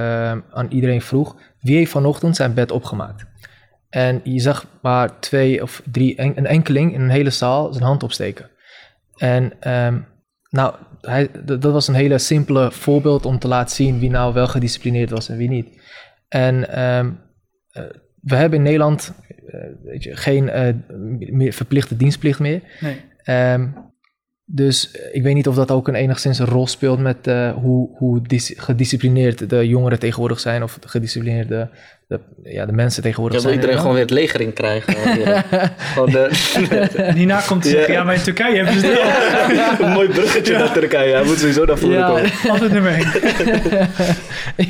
aan 0.52 0.66
iedereen 0.68 1.02
vroeg... 1.02 1.36
wie 1.60 1.76
heeft 1.76 1.90
vanochtend 1.90 2.36
zijn 2.36 2.54
bed 2.54 2.70
opgemaakt? 2.70 3.24
En 3.90 4.20
je 4.24 4.40
zag 4.40 4.66
maar 4.82 5.18
twee 5.20 5.62
of 5.62 5.82
drie, 5.92 6.16
en, 6.16 6.32
een 6.38 6.46
enkeling 6.46 6.94
in 6.94 7.00
een 7.00 7.08
hele 7.10 7.30
zaal 7.30 7.72
zijn 7.72 7.84
hand 7.84 8.02
opsteken. 8.02 8.50
En 9.16 9.52
ehm, 9.60 9.98
nou, 10.50 10.74
hij, 11.00 11.30
dat 11.44 11.72
was 11.72 11.88
een 11.88 11.94
hele 11.94 12.18
simpele 12.18 12.72
voorbeeld 12.72 13.26
om 13.26 13.38
te 13.38 13.48
laten 13.48 13.74
zien 13.74 13.98
wie 13.98 14.10
nou 14.10 14.34
wel 14.34 14.46
gedisciplineerd 14.46 15.10
was 15.10 15.28
en 15.28 15.36
wie 15.36 15.48
niet. 15.48 15.68
En 16.28 16.68
ehm, 16.68 17.10
eh, 17.70 17.82
we 18.20 18.36
hebben 18.36 18.58
in 18.58 18.64
Nederland 18.64 19.12
eh, 19.46 19.60
weet 19.82 20.02
je, 20.02 20.16
geen 20.16 20.48
eh, 20.48 20.74
meer 21.18 21.52
verplichte 21.52 21.96
dienstplicht 21.96 22.38
meer. 22.38 22.62
Nee. 22.80 23.00
Ehm, 23.22 23.68
dus 24.44 24.90
ik 25.12 25.22
weet 25.22 25.34
niet 25.34 25.48
of 25.48 25.54
dat 25.54 25.70
ook 25.70 25.88
een 25.88 25.94
enigszins 25.94 26.38
een 26.38 26.46
rol 26.46 26.66
speelt 26.66 26.98
met 26.98 27.26
hoe, 27.54 27.96
hoe 27.96 28.22
dis- 28.22 28.54
gedisciplineerd 28.56 29.50
de 29.50 29.68
jongeren 29.68 29.98
tegenwoordig 29.98 30.40
zijn, 30.40 30.62
of 30.62 30.78
de 30.78 30.88
gedisciplineerde 30.88 31.70
de, 32.08 32.20
ja, 32.42 32.66
de 32.66 32.72
mensen 32.72 33.02
tegenwoordig 33.02 33.38
Ja, 33.38 33.44
wil 33.46 33.54
iedereen 33.54 33.76
gewoon 33.78 33.92
weer 33.92 34.02
het 34.02 34.10
leger 34.10 34.40
in 34.40 34.52
krijgen. 34.52 34.94
gewoon 35.94 36.10
de, 36.10 36.30
En 36.96 37.14
hierna 37.14 37.40
komt 37.46 37.62
hij 37.64 37.72
zeggen, 37.72 37.92
ja, 37.94 38.04
maar 38.04 38.14
in 38.14 38.22
Turkije 38.22 38.56
hebben 38.64 38.80
ze 38.80 38.86
het 38.86 39.80
een 39.86 39.92
mooi 39.92 40.08
bruggetje 40.08 40.58
naar 40.58 40.72
Turkije. 40.72 41.14
Hij 41.14 41.24
moet 41.24 41.38
sowieso 41.38 41.64
naar 41.64 41.78
voren 41.78 41.96
Ja. 41.98 42.06
komen. 42.08 42.30
Altijd 42.48 42.72
nummer 42.72 42.92
één. 42.92 43.06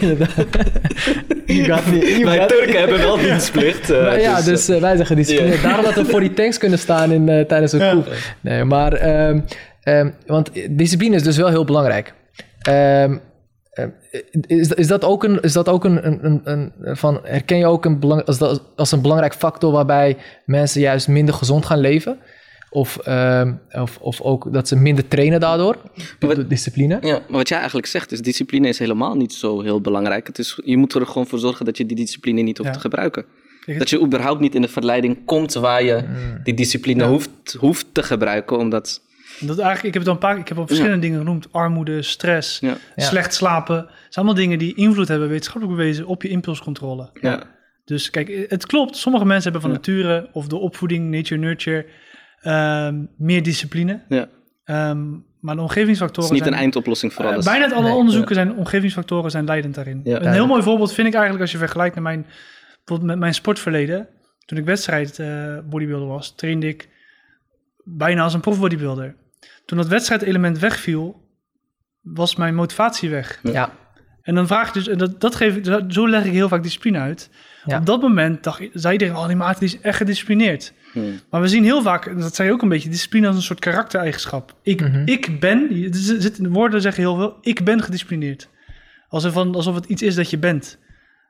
Inderdaad. 1.47 1.84
Wij 2.24 2.47
Turken 2.47 2.78
hebben 2.78 2.99
wel 2.99 3.16
dienstplicht. 3.18 3.91
eh, 3.91 4.03
Maar 4.03 4.20
ja, 4.20 4.37
dus, 4.37 4.45
dus 4.45 4.68
eh, 4.68 4.80
wij 4.80 4.95
zijn 4.95 5.07
gedisciplineerd. 5.07 5.62
Daarom 5.62 5.84
dat 5.84 5.95
we 5.95 6.05
voor 6.05 6.20
die 6.20 6.32
tanks 6.32 6.59
kunnen 6.59 6.78
staan 6.78 7.12
in, 7.12 7.28
eh, 7.28 7.45
tijdens 7.45 7.72
een 7.72 7.78
Ja. 7.78 7.91
coup. 7.93 8.09
Nee, 8.41 8.64
maar... 8.64 8.93
ehm, 8.93 9.41
ehm, 9.82 10.11
want 10.26 10.51
discipline 10.70 11.14
is 11.16 11.22
dus 11.22 11.37
wel 11.37 11.49
heel 11.49 11.64
belangrijk. 11.64 12.12
Ehm, 12.62 13.16
is, 14.46 14.68
is 14.68 14.86
dat 14.86 15.04
ook 15.04 15.24
een... 15.24 15.40
Is 15.42 15.52
dat 15.52 15.68
ook 15.68 15.84
een, 15.84 16.06
een, 16.06 16.18
een, 16.26 16.40
een- 16.44 16.96
van, 16.96 17.20
herken 17.22 17.58
je 17.58 17.66
ook 17.66 17.84
een 17.84 17.98
belang, 18.00 18.24
als, 18.24 18.38
dat, 18.38 18.62
als 18.76 18.92
een 18.92 19.00
belangrijk 19.02 19.34
factor... 19.34 19.72
waarbij 19.72 20.16
mensen 20.46 20.80
juist 20.80 21.08
minder 21.08 21.34
gezond 21.34 21.66
gaan 21.66 21.78
leven? 21.78 22.18
Of, 22.70 22.96
ehm, 22.98 23.52
of, 23.72 23.98
of 24.00 24.20
ook 24.20 24.52
dat 24.52 24.68
ze 24.68 24.76
minder 24.76 25.08
trainen 25.08 25.40
daardoor? 25.40 25.76
Wat- 26.20 26.34
Door 26.36 26.48
discipline? 26.48 26.98
Ja, 27.00 27.12
maar 27.28 27.36
wat 27.38 27.48
jij 27.48 27.58
eigenlijk 27.58 27.86
zegt 27.88 28.12
is, 28.12 28.20
discipline 28.20 28.68
is 28.68 28.78
helemaal 28.78 29.14
niet 29.14 29.32
zo 29.32 29.60
heel 29.60 29.80
belangrijk. 29.80 30.26
Het 30.26 30.38
is, 30.38 30.60
je 30.64 30.76
moet 30.76 30.94
er 30.94 31.06
gewoon 31.06 31.26
voor 31.26 31.38
zorgen 31.38 31.64
dat 31.64 31.76
je 31.76 31.86
die 31.86 31.96
discipline 31.96 32.42
niet 32.42 32.56
hoeft 32.58 32.68
Ja. 32.70 32.74
te 32.76 32.80
gebruiken. 32.82 33.24
Dat 33.78 33.90
je 33.90 34.00
überhaupt 34.00 34.40
niet 34.40 34.54
in 34.54 34.62
de 34.62 34.68
verleiding 34.68 35.24
komt 35.24 35.54
waar 35.54 35.82
je 35.84 36.04
die 36.44 36.54
discipline 36.54 37.02
Ja. 37.02 37.08
hoeft, 37.08 37.56
hoeft 37.58 37.86
te 37.92 38.02
gebruiken, 38.02 38.58
omdat... 38.58 39.00
Dat 39.41 39.59
eigenlijk, 39.59 39.82
ik 39.87 39.93
heb 39.93 40.03
het 40.03 40.07
al 40.07 40.12
een 40.12 40.18
paar 40.18 40.39
ik 40.39 40.49
heb 40.49 40.59
al 40.59 40.66
verschillende 40.66 40.99
dingen 40.99 41.18
genoemd. 41.18 41.53
Armoede, 41.53 42.03
stress, 42.03 42.62
slecht 42.97 43.34
slapen. 43.34 43.76
Het 43.76 43.87
zijn 43.89 44.24
allemaal 44.26 44.34
dingen 44.34 44.59
die 44.59 44.74
invloed 44.74 45.09
hebben, 45.09 45.28
wetenschappelijk 45.28 45.78
bewezen, 45.78 46.07
op 46.07 46.22
je 46.22 46.28
impulscontrole. 46.28 47.11
ja, 47.20 47.43
Dus 47.84 48.11
kijk, 48.11 48.47
het 48.49 48.66
klopt. 48.66 48.97
Sommige 48.97 49.24
mensen 49.24 49.53
hebben 49.53 49.61
van 49.61 49.70
Ja. 49.70 49.76
nature 49.76 50.28
of 50.32 50.47
de 50.47 50.57
opvoeding, 50.57 51.11
nature, 51.11 51.41
nurture, 51.41 51.87
ehm, 52.41 53.05
meer 53.18 53.43
discipline. 53.43 54.03
ja. 54.09 54.28
Ehm, 54.64 55.11
maar 55.41 55.55
de 55.55 55.61
Het 55.61 55.70
omgevingsfactoren 55.70 56.30
is 56.30 56.39
niet 56.39 56.47
een 56.49 56.55
eindoplossing 56.59 57.12
voor 57.12 57.24
eh, 57.24 57.30
alles. 57.32 57.45
bijna 57.45 57.72
alle 57.74 57.82
Nee, 57.89 57.93
onderzoeken 57.93 58.34
zijn 58.34 58.55
omgevingsfactoren 58.57 59.30
zijn 59.30 59.45
leidend 59.45 59.74
daarin. 59.74 60.01
Ja. 60.05 60.20
Een 60.22 60.32
heel 60.32 60.47
mooi 60.47 60.62
voorbeeld 60.62 60.93
vind 60.93 61.07
ik 61.07 61.12
eigenlijk 61.12 61.43
als 61.43 61.53
je 61.53 61.59
vergelijkt 61.59 61.95
naar 61.95 62.03
mijn, 62.05 62.26
met 63.03 63.18
mijn 63.18 63.34
sportverleden. 63.34 64.09
Toen 64.45 64.59
ik 64.59 64.64
wedstrijd 64.64 65.18
eh, 65.18 65.59
bodybuilder 65.70 66.09
was, 66.09 66.34
trainde 66.34 66.68
ik 66.68 66.89
bijna 67.84 68.22
als 68.22 68.34
een 68.34 68.41
profbodybuilder. 68.41 69.14
Toen 69.66 69.78
dat 69.78 69.86
wedstrijdelement 69.88 70.58
wegviel, 70.58 71.24
was 72.00 72.36
mijn 72.36 72.54
motivatie 72.54 73.10
weg. 73.10 73.40
Ja. 73.42 73.72
En 74.22 74.34
dan 74.34 74.46
vraag 74.46 74.68
ik 74.68 74.74
dus, 74.74 74.88
en 74.88 74.98
dat, 74.98 75.20
dat 75.20 75.34
geef 75.34 75.56
ik, 75.56 75.84
zo 75.88 76.08
leg 76.08 76.24
ik 76.24 76.32
heel 76.32 76.48
vaak 76.48 76.62
discipline 76.62 76.98
uit. 76.98 77.30
Ja. 77.64 77.78
Op 77.78 77.86
dat 77.86 78.00
moment 78.00 78.42
dacht, 78.44 78.60
ik- 78.60 78.70
zei 78.74 78.92
iedereen, 78.92 79.16
oh 79.16 79.26
die 79.26 79.36
maat 79.36 79.58
die 79.58 79.68
is 79.68 79.80
echt 79.80 79.96
gedisciplineerd. 79.96 80.72
Hmm. 80.92 81.20
Maar 81.30 81.40
we 81.40 81.48
zien 81.48 81.64
heel 81.64 81.82
vaak, 81.82 82.06
en 82.06 82.18
dat 82.18 82.34
zei 82.34 82.48
je 82.48 82.54
ook 82.54 82.62
een 82.62 82.68
beetje, 82.68 82.88
discipline 82.88 83.26
als 83.26 83.36
een 83.36 83.42
soort 83.42 83.58
karaktereigenschap. 83.58 84.54
Ik, 84.62 84.80
Mhm. 84.80 85.02
ik 85.04 85.40
ben, 85.40 85.68
de 85.90 86.48
woorden 86.50 86.80
zeggen 86.80 87.02
heel 87.02 87.16
veel, 87.16 87.36
ik 87.40 87.64
ben 87.64 87.82
gedisciplineerd. 87.82 88.48
Alsof, 89.08 89.32
van, 89.32 89.54
alsof 89.54 89.74
het 89.74 89.84
iets 89.84 90.02
is 90.02 90.14
dat 90.14 90.30
je 90.30 90.38
bent. 90.38 90.78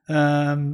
Ehm, 0.05 0.73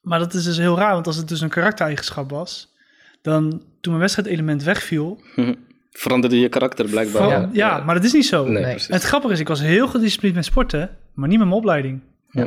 maar 0.00 0.18
dat 0.18 0.34
is 0.34 0.44
dus 0.44 0.56
heel 0.58 0.76
raar, 0.78 0.92
want 0.94 1.06
als 1.06 1.16
het 1.16 1.28
dus 1.28 1.40
een 1.40 1.48
karaktereigenschap 1.48 2.30
was, 2.30 2.74
dan 3.22 3.50
toen 3.50 3.92
mijn 3.92 3.98
wedstrijdelement 4.00 4.62
wegviel, 4.62 5.22
Hm. 5.34 5.54
Veranderde 5.98 6.40
je 6.40 6.48
karakter 6.48 6.88
blijkbaar. 6.88 7.30
van- 7.30 7.50
ja, 7.52 7.82
maar 7.84 7.94
dat 7.94 8.04
is 8.04 8.12
niet 8.12 8.26
zo. 8.26 8.46
Nee, 8.48 8.64
het 8.64 9.02
grappige 9.02 9.32
is, 9.32 9.40
ik 9.40 9.48
was 9.48 9.60
heel 9.60 9.88
gedisciplineerd 9.88 10.36
met 10.36 10.44
sporten, 10.52 10.96
maar 11.14 11.28
niet 11.28 11.38
met 11.38 11.46
mijn 11.46 11.58
opleiding. 11.60 12.00
Ja. 12.30 12.42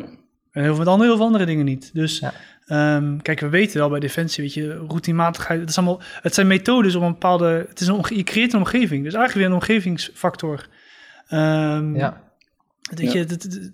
En 0.52 0.62
heel 0.64 0.70
veel 0.70 0.78
met 0.78 0.88
andere, 0.88 1.08
heel 1.10 1.18
veel 1.18 1.26
andere 1.26 1.46
dingen 1.46 1.66
niet. 1.66 1.90
Dus 1.94 2.20
Ja. 2.20 2.34
ehm, 2.66 3.18
kijk, 3.18 3.40
we 3.40 3.50
weten 3.50 3.78
wel 3.80 3.90
bij 3.90 4.00
Defensie, 4.00 4.44
weet 4.44 4.54
je, 4.54 4.76
routinematigheid. 4.88 5.60
Het, 5.60 5.70
is 5.70 5.78
allemaal, 5.78 6.02
het 6.22 6.34
zijn 6.34 6.48
methodes 6.48 6.96
om 6.96 7.04
een 7.04 7.12
bepaalde... 7.12 7.66
Het 7.70 7.80
is 7.80 7.88
een, 7.88 7.94
omge- 7.94 8.16
je 8.16 8.24
creëert 8.24 8.54
een 8.54 8.60
omgeving. 8.60 9.04
Dus 9.04 9.14
eigenlijk 9.14 9.34
weer 9.34 9.46
een 9.46 9.62
omgevingsfactor. 9.62 10.68
Ehm, 11.28 11.96
Ja. 11.96 12.22
Weet 12.96 13.12
je, 13.12 13.20
het- 13.20 13.72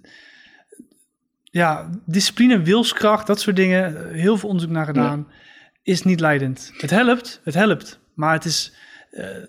ja, 1.43 1.89
discipline, 2.05 2.61
wilskracht, 2.61 3.27
dat 3.27 3.39
soort 3.39 3.55
dingen. 3.55 4.13
Heel 4.13 4.37
veel 4.37 4.49
onderzoek 4.49 4.71
naar 4.71 4.85
gedaan. 4.85 5.27
Is 5.83 6.03
niet 6.03 6.19
leidend. 6.19 6.71
Het 6.77 6.89
helpt, 6.89 7.41
het 7.43 7.53
helpt. 7.53 7.99
Maar 8.13 8.33
het 8.33 8.45
is 8.45 8.73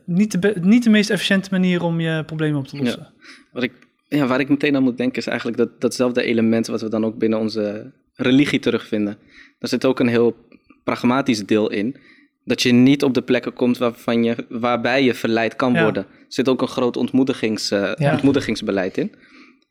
niet, 0.05 0.43
de 0.43 0.55
niet 0.61 0.85
de 0.85 0.91
meest 0.91 1.11
efficiënte 1.11 1.49
manier 1.51 1.83
om 1.83 2.01
je 2.01 2.25
problemen 2.25 2.59
op 2.59 2.67
te 2.67 2.77
lossen. 2.77 3.13
Wat 3.53 3.63
ik, 3.63 3.73
ja, 4.09 4.27
waar 4.27 4.41
ik 4.41 4.49
meteen 4.49 4.77
aan 4.77 4.83
moet 4.83 4.97
denken 4.97 5.19
is 5.19 5.27
eigenlijk 5.27 5.59
dat, 5.59 5.81
datzelfde 5.81 6.23
element 6.23 6.67
wat 6.67 6.81
we 6.81 6.89
dan 6.89 7.05
ook 7.05 7.19
binnen 7.19 7.39
onze 7.39 7.93
religie 8.15 8.59
terugvinden. 8.59 9.19
Daar 9.59 9.69
zit 9.69 9.85
ook 9.85 10.01
een 10.01 10.09
heel 10.09 10.37
pragmatisch 10.85 11.47
deel 11.47 11.71
in. 11.71 11.97
Dat 12.45 12.63
je 12.63 12.73
niet 12.73 13.03
op 13.03 13.15
de 13.15 13.23
plekken 13.23 13.53
komt 13.53 13.79
waarvan 13.79 14.25
je, 14.25 14.37
waarbij 14.49 15.05
je 15.05 15.15
verleid 15.15 15.57
kan 15.57 15.73
Ja. 15.73 15.83
worden. 15.83 16.03
Er 16.03 16.25
zit 16.29 16.49
ook 16.49 16.63
een 16.63 16.69
groot 16.69 16.97
ontmoedigings, 16.97 17.71
eh, 17.71 17.93
Ja. 17.95 18.13
ontmoedigingsbeleid 18.13 18.97
in. 18.99 19.13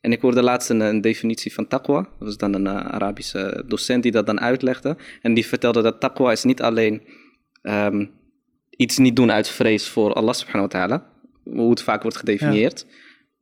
En 0.02 0.12
ik 0.12 0.22
hoorde 0.22 0.42
laatst 0.44 0.70
een, 0.70 0.80
een 0.80 1.02
definitie 1.02 1.54
van 1.54 1.68
taqwa. 1.68 2.02
Dat 2.02 2.28
was 2.28 2.38
dan 2.38 2.54
een 2.54 2.68
eh, 2.68 2.76
Arabische 2.76 3.64
docent 3.68 4.04
die 4.04 4.12
dat 4.12 4.26
dan 4.26 4.40
uitlegde. 4.40 4.98
En 5.22 5.34
die 5.34 5.46
vertelde 5.46 5.82
dat 5.82 6.00
taqwa 6.00 6.32
is 6.32 6.44
niet 6.44 6.62
alleen 6.62 7.02
ehm, 7.62 8.06
iets 8.78 8.98
niet 8.98 9.16
doen 9.16 9.32
uit 9.32 9.50
vrees 9.50 9.88
voor 9.88 10.14
Allah 10.14 10.34
subhanahu 10.34 10.70
wa 10.72 10.80
ta'ala. 10.80 11.06
Hoe 11.44 11.70
het 11.70 11.82
vaak 11.82 12.02
wordt 12.02 12.18
gedefinieerd. 12.18 12.86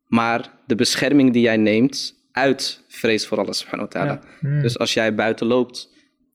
Maar 0.08 0.52
de 0.68 0.76
bescherming 0.76 1.34
die 1.34 1.42
jij 1.42 1.58
neemt 1.58 2.16
uit 2.32 2.84
vrees 2.88 3.28
voor 3.28 3.38
Allah 3.38 3.54
subhanahu 3.54 3.90
wa 3.92 4.00
ta'ala. 4.00 4.22
Ja. 4.42 4.62
Dus 4.62 4.78
als 4.78 4.94
jij 4.94 5.16
buiten 5.16 5.48
loopt 5.48 5.90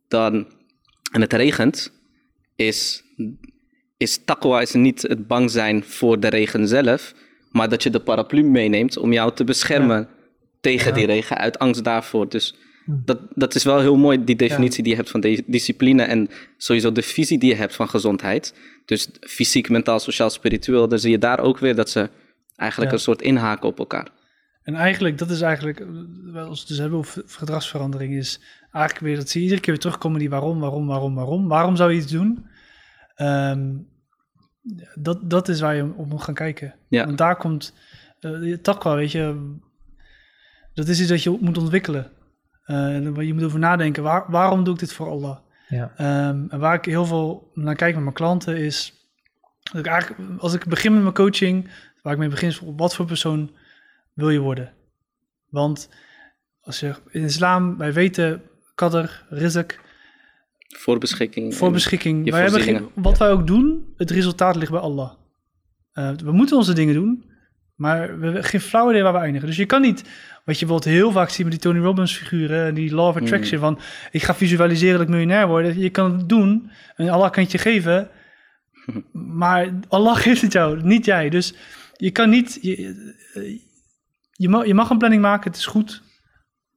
dan, 0.09 0.47
en 1.13 1.21
het 1.21 1.33
regent, 1.33 1.93
is, 2.57 3.03
is 3.97 4.25
taqwa 4.25 4.61
is 4.61 4.73
niet 4.73 5.03
het 5.03 5.27
bang 5.27 5.51
zijn 5.51 5.85
voor 5.85 6.21
de 6.21 6.29
regen 6.29 6.69
zelf, 6.69 7.15
maar 7.51 7.69
dat 7.69 7.83
je 7.83 7.91
de 7.91 8.01
paraplu 8.01 8.43
meeneemt 8.43 8.97
om 8.97 9.13
jou 9.13 9.35
te 9.35 9.45
beschermen 9.45 10.09
tegen 10.61 10.95
die 10.95 11.07
regen 11.07 11.37
uit 11.37 11.59
angst 11.59 11.85
daarvoor. 11.85 12.29
Dus 12.29 12.55
dat, 12.87 13.21
dat 13.35 13.55
is 13.55 13.65
wel 13.65 13.81
heel 13.81 13.97
mooi, 13.97 14.25
die 14.25 14.37
definitie 14.37 14.83
die 14.83 14.93
je 14.93 14.99
hebt 14.99 15.11
van 15.11 15.21
de 15.21 15.43
discipline 15.47 16.03
en 16.03 16.29
sowieso 16.57 16.93
de 16.93 17.03
visie 17.03 17.39
die 17.39 17.49
je 17.51 17.57
hebt 17.57 17.75
van 17.75 17.89
gezondheid. 17.89 18.55
Dus 18.85 19.09
fysiek, 19.21 19.69
mentaal, 19.69 19.99
sociaal, 19.99 20.31
spiritueel, 20.31 20.89
dan 20.89 20.99
zie 20.99 21.11
je 21.11 21.19
daar 21.19 21.41
ook 21.41 21.59
weer 21.59 21.75
dat 21.75 21.91
ze 21.91 22.11
eigenlijk 22.57 22.91
Ja. 22.91 22.97
een 22.97 23.03
soort 23.03 23.23
inhaken 23.23 23.69
op 23.69 23.79
elkaar. 23.79 24.09
En 24.63 24.75
eigenlijk, 24.75 25.19
dat 25.19 25.31
is 25.31 25.41
eigenlijk, 25.41 25.81
eh, 25.81 25.87
als 26.35 26.35
we 26.35 26.59
het 26.59 26.69
dus 26.69 26.79
hebben 26.79 26.99
over 26.99 27.23
gedragsverandering, 27.27 28.15
is 28.15 28.41
eigenlijk 28.73 29.05
weer 29.05 29.17
dat 29.17 29.33
je 29.33 29.41
iedere 29.41 29.61
keer 29.61 29.73
weer 29.73 29.83
terugkomen 29.83 30.19
die 30.19 30.31
waarom, 30.31 30.61
waarom, 30.61 30.87
waarom, 30.87 31.15
waarom. 31.15 31.49
Waarom 31.49 31.77
zou 31.77 31.93
je 31.93 31.99
iets 31.99 32.13
doen? 32.13 32.47
Ehm, 33.15 33.77
dat, 34.95 35.31
dat 35.31 35.49
is 35.49 35.61
waar 35.61 35.75
je 35.77 35.93
op 35.97 36.07
moet 36.09 36.23
gaan 36.23 36.35
kijken. 36.35 36.75
Ja. 36.89 37.05
Want 37.05 37.19
daar 37.19 37.37
komt, 37.37 37.75
uh, 38.21 38.49
je 38.49 38.61
takwa, 38.61 38.95
weet 38.95 39.13
je, 39.13 39.57
dat 40.75 40.89
is 40.89 41.01
iets 41.01 41.09
dat 41.09 41.23
je 41.23 41.37
moet 41.41 41.59
ontwikkelen. 41.59 42.11
Eh, 42.71 43.27
je 43.27 43.35
moet 43.35 43.43
over 43.45 43.59
nadenken, 43.59 44.03
waar, 44.03 44.25
waarom 44.29 44.65
doe 44.65 44.75
ik 44.75 44.81
dit 44.81 44.93
voor 44.93 45.09
Allah? 45.09 45.39
Ja. 45.69 45.93
Ehm, 45.97 46.45
en 46.49 46.59
waar 46.59 46.75
ik 46.75 46.85
heel 46.85 47.05
veel 47.05 47.51
naar 47.55 47.75
kijk 47.75 47.95
met 47.95 48.03
mijn 48.03 48.15
klanten 48.15 48.57
is, 48.57 48.93
dat 49.63 49.81
ik 49.81 49.87
eigenlijk, 49.87 50.41
als 50.41 50.55
ik 50.55 50.67
begin 50.67 50.93
met 50.93 51.03
mijn 51.03 51.15
coaching, 51.15 51.71
waar 52.03 52.13
ik 52.13 52.19
mee 52.19 52.29
begin 52.29 52.49
is, 52.49 52.61
wat 52.77 52.95
voor 52.95 53.07
persoon 53.07 53.51
wil 54.15 54.31
je 54.31 54.39
worden? 54.39 54.73
Want 55.49 55.89
als 56.61 56.81
je 56.81 56.95
in 57.09 57.23
islam, 57.23 57.77
wij 57.77 57.93
weten, 57.93 58.43
kader, 58.75 59.27
rizq, 59.31 59.79
Voor 60.69 60.99
beschikking. 60.99 61.55
voor 61.55 61.67
en 61.67 61.73
beschikking. 61.73 62.25
je 62.25 62.31
Wij 62.31 62.43
hebben 62.43 62.61
geen, 62.61 62.89
wat 62.95 63.19
wij 63.19 63.31
ook 63.31 63.47
doen, 63.47 63.93
het 63.97 64.11
resultaat 64.11 64.57
ligt 64.57 64.71
bij 64.71 64.81
Allah. 64.81 65.13
Eh, 65.93 66.11
we 66.11 66.33
moeten 66.33 66.57
onze 66.57 66.75
dingen 66.75 66.95
doen, 66.95 67.25
maar 67.75 68.19
we 68.19 68.25
hebben 68.25 68.45
geen 68.45 68.61
flauw 68.61 68.91
idee 68.91 69.03
waar 69.03 69.13
we 69.13 69.19
eindigen. 69.19 69.47
Dus 69.47 69.57
je 69.57 69.67
kan 69.67 69.81
niet, 69.81 70.05
wat 70.45 70.59
je 70.59 70.67
bijvoorbeeld 70.67 70.97
heel 70.97 71.13
vaak 71.13 71.29
ziet 71.29 71.43
met 71.43 71.53
die 71.53 71.61
Tony 71.61 71.79
Robbins 71.79 72.17
figuren, 72.17 72.67
en 72.67 72.75
die 72.75 72.95
Law 72.95 73.07
of 73.09 73.17
Attraction, 73.17 73.61
van 73.61 73.79
ik 74.11 74.23
ga 74.23 74.35
visualiseren 74.35 74.93
dat 74.99 75.03
ik 75.03 75.09
miljonair 75.09 75.47
word. 75.49 75.77
Je 75.77 75.91
kan 75.91 76.13
het 76.13 76.29
doen 76.29 76.71
en 76.97 77.09
Allah 77.09 77.31
kan 77.31 77.43
het 77.43 77.53
je 77.53 77.59
geven, 77.59 78.11
maar 79.43 79.69
Allah 79.89 80.17
geeft 80.25 80.43
het 80.43 80.53
jou, 80.53 80.83
niet 80.83 81.05
jij. 81.05 81.29
Dus 81.29 81.55
je 81.97 82.11
kan 82.11 82.31
niet, 82.31 82.59
je, 82.63 82.75
je, 84.33 84.49
mag, 84.49 84.67
je 84.67 84.75
mag 84.75 84.91
een 84.91 84.99
planning 84.99 85.23
maken, 85.23 85.51
het 85.51 85.61
is 85.61 85.67
goed, 85.67 86.03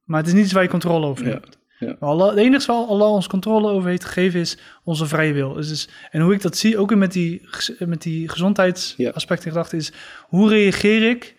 maar 0.04 0.18
het 0.18 0.26
is 0.28 0.34
niet 0.34 0.44
iets 0.44 0.52
waar 0.52 0.62
je 0.62 0.68
controle 0.68 1.06
over 1.06 1.26
Ja, 1.26 1.30
hebt. 1.30 1.58
ja. 1.78 1.96
Allah, 2.00 2.28
het 2.28 2.38
enige 2.38 2.66
waar 2.72 2.86
Allah 2.86 3.10
ons 3.12 3.26
controle 3.26 3.68
over 3.70 3.88
heeft 3.88 4.04
gegeven 4.04 4.40
is 4.40 4.58
onze 4.84 5.06
vrije 5.06 5.32
wil. 5.32 5.52
Dus, 5.52 5.68
dus- 5.68 5.88
en 6.10 6.20
hoe 6.20 6.32
ik 6.34 6.42
dat 6.42 6.56
zie, 6.56 6.78
ook 6.78 6.94
met 6.94 7.12
die, 7.12 7.48
met 7.78 8.02
die 8.02 8.28
gezondheidsaspecten 8.28 9.50
gedacht 9.50 9.72
is, 9.72 9.92
hoe 10.20 10.48
reageer 10.48 11.08
ik 11.10 11.34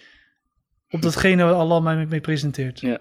op 0.95 1.01
datgene 1.01 1.43
wat 1.43 1.53
Allah 1.55 1.83
mij 1.83 2.05
mee, 2.05 2.21
presenteert? 2.21 2.79
Ja. 2.79 2.99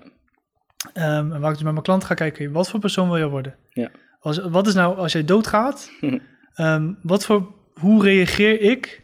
Ehm, 0.93 1.33
en 1.33 1.41
waar 1.41 1.49
ik 1.51 1.55
dus 1.55 1.63
met 1.63 1.73
mijn 1.73 1.85
klant 1.85 2.05
ga 2.05 2.15
kijken, 2.15 2.53
wat 2.53 2.71
voor 2.71 2.81
persoon 2.81 3.09
wil 3.09 3.17
je 3.19 3.29
worden? 3.29 3.55
Ja. 3.71 3.91
Als, 4.21 4.39
wat 4.39 4.67
is 4.67 4.75
nou, 4.75 4.97
als 4.97 5.13
jij 5.13 5.25
doodgaat, 5.25 5.91
ehm, 6.55 6.93
wat 7.03 7.25
voor, 7.25 7.55
hoe 7.75 8.03
reageer 8.03 8.61
ik 8.61 9.03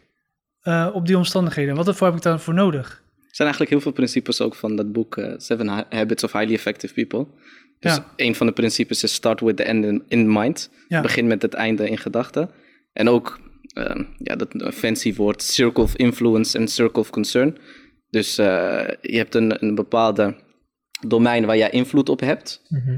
eh, 0.61 0.89
op 0.93 1.07
die 1.07 1.17
omstandigheden? 1.17 1.75
Wat 1.75 1.87
ervoor 1.87 2.07
heb 2.07 2.15
ik 2.15 2.21
daarvoor 2.23 2.53
nodig? 2.53 2.87
Er 3.17 3.37
zijn 3.37 3.47
eigenlijk 3.49 3.69
heel 3.69 3.81
veel 3.81 3.91
principes 3.91 4.41
ook 4.41 4.55
van 4.55 4.75
dat 4.75 4.91
boek 4.91 5.17
eh, 5.17 5.33
Seven 5.37 5.67
Ha- 5.67 5.85
Habits 5.89 6.23
of 6.23 6.31
Highly 6.31 6.53
Effective 6.53 6.93
People. 6.93 7.27
Dus 7.79 7.95
Ja. 7.95 8.05
een 8.15 8.35
van 8.35 8.47
de 8.47 8.53
principes 8.53 9.03
is 9.03 9.13
start 9.13 9.39
with 9.41 9.57
the 9.57 9.63
end 9.63 9.85
in, 9.85 10.03
in 10.07 10.31
mind. 10.33 10.69
Ja. 10.87 11.01
Begin 11.01 11.27
met 11.27 11.41
het 11.41 11.53
einde 11.53 11.89
in 11.89 11.97
gedachten. 11.97 12.49
En 12.93 13.09
ook, 13.09 13.39
ehm, 13.73 14.03
ja, 14.17 14.35
dat 14.35 14.55
fancy 14.73 15.13
woord, 15.15 15.41
circle 15.41 15.83
of 15.83 15.95
influence 15.95 16.57
en 16.57 16.67
circle 16.67 17.01
of 17.01 17.09
concern. 17.09 17.57
Dus 18.11 18.37
eh, 18.37 18.87
je 19.01 19.17
hebt 19.17 19.35
een, 19.35 19.63
een 19.63 19.75
bepaalde 19.75 20.35
domein 21.07 21.45
waar 21.45 21.57
jij 21.57 21.69
invloed 21.69 22.09
op 22.09 22.19
hebt. 22.19 22.61
Mhm. 22.69 22.97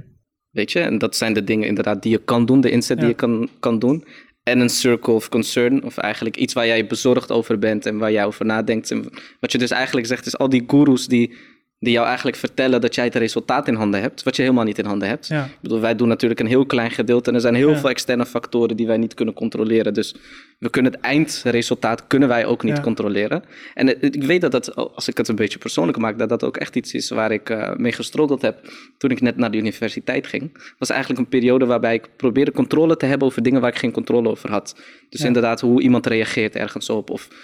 Weet 0.49 0.71
je, 0.71 0.79
en 0.79 0.97
dat 0.97 1.15
zijn 1.15 1.33
de 1.33 1.43
dingen 1.43 1.67
inderdaad 1.67 2.01
die 2.01 2.11
je 2.11 2.23
kan 2.23 2.45
doen, 2.45 2.61
de 2.61 2.71
inzet 2.71 2.99
die 2.99 3.07
je 3.07 3.13
kan, 3.13 3.49
kan 3.59 3.79
doen. 3.79 4.05
En 4.43 4.59
een 4.59 4.69
circle 4.69 5.13
of 5.13 5.29
concern, 5.29 5.83
of 5.83 5.97
eigenlijk 5.97 6.37
iets 6.37 6.53
waar 6.53 6.67
jij 6.67 6.87
bezorgd 6.87 7.31
over 7.31 7.59
bent 7.59 7.85
en 7.85 7.97
waar 7.97 8.11
jij 8.11 8.25
over 8.25 8.45
nadenkt. 8.45 8.91
En 8.91 9.09
wat 9.39 9.51
je 9.51 9.57
dus 9.57 9.71
eigenlijk 9.71 10.07
zegt, 10.07 10.25
is 10.25 10.37
al 10.37 10.49
die 10.49 10.63
gurus 10.67 11.07
die, 11.07 11.35
die 11.83 11.93
jou 11.93 12.05
eigenlijk 12.07 12.37
vertellen 12.37 12.81
dat 12.81 12.95
jij 12.95 13.03
het 13.05 13.15
resultaat 13.15 13.67
in 13.67 13.73
handen 13.73 14.01
hebt, 14.01 14.23
wat 14.23 14.35
je 14.35 14.41
helemaal 14.41 14.63
niet 14.63 14.77
in 14.77 14.85
handen 14.85 15.07
hebt. 15.07 15.27
Ja. 15.27 15.43
Ik 15.45 15.57
bedoel, 15.61 15.79
wij 15.79 15.95
doen 15.95 16.07
natuurlijk 16.07 16.39
een 16.39 16.47
heel 16.47 16.65
klein 16.65 16.91
gedeelte 16.91 17.29
en 17.29 17.35
er 17.35 17.41
zijn 17.41 17.55
heel 17.55 17.69
Ja. 17.69 17.77
veel 17.77 17.89
externe 17.89 18.25
factoren 18.25 18.75
die 18.77 18.87
wij 18.87 18.97
niet 18.97 19.13
kunnen 19.13 19.33
controleren. 19.33 19.93
Dus 19.93 20.15
we 20.59 20.69
kunnen 20.69 20.91
het 20.91 21.01
eindresultaat 21.01 22.07
kunnen 22.07 22.27
wij 22.29 22.45
ook 22.45 22.63
niet 22.63 22.75
Ja. 22.77 22.83
controleren. 22.83 23.43
En 23.73 23.87
het- 23.87 24.15
ik 24.15 24.23
weet 24.23 24.41
dat 24.41 24.51
dat, 24.51 24.75
als 24.75 25.07
ik 25.07 25.17
het 25.17 25.27
een 25.27 25.35
beetje 25.35 25.59
persoonlijk 25.59 25.97
maak, 25.97 26.17
dat 26.19 26.29
dat 26.29 26.43
ook 26.43 26.57
echt 26.57 26.75
iets 26.75 26.93
is 26.93 27.09
waar 27.09 27.31
ik 27.31 27.49
eh, 27.49 27.75
mee 27.75 27.91
gestruggeld 27.91 28.41
heb 28.41 28.59
toen 28.97 29.09
ik 29.11 29.21
net 29.21 29.37
naar 29.37 29.51
de 29.51 29.57
universiteit 29.57 30.27
ging. 30.27 30.57
Was 30.77 30.89
eigenlijk 30.89 31.19
een 31.19 31.27
periode 31.27 31.65
waarbij 31.65 31.93
ik 31.93 32.09
probeerde 32.17 32.51
controle 32.51 32.97
te 32.97 33.05
hebben 33.05 33.27
over 33.27 33.43
dingen 33.43 33.61
waar 33.61 33.71
ik 33.71 33.77
geen 33.77 33.91
controle 33.91 34.29
over 34.29 34.49
had. 34.49 34.75
Dus 35.09 35.21
inderdaad, 35.21 35.61
hoe 35.61 35.81
iemand 35.81 36.05
reageert 36.07 36.55
ergens 36.55 36.89
op 36.89 37.09
of 37.09 37.27
eh, 37.31 37.37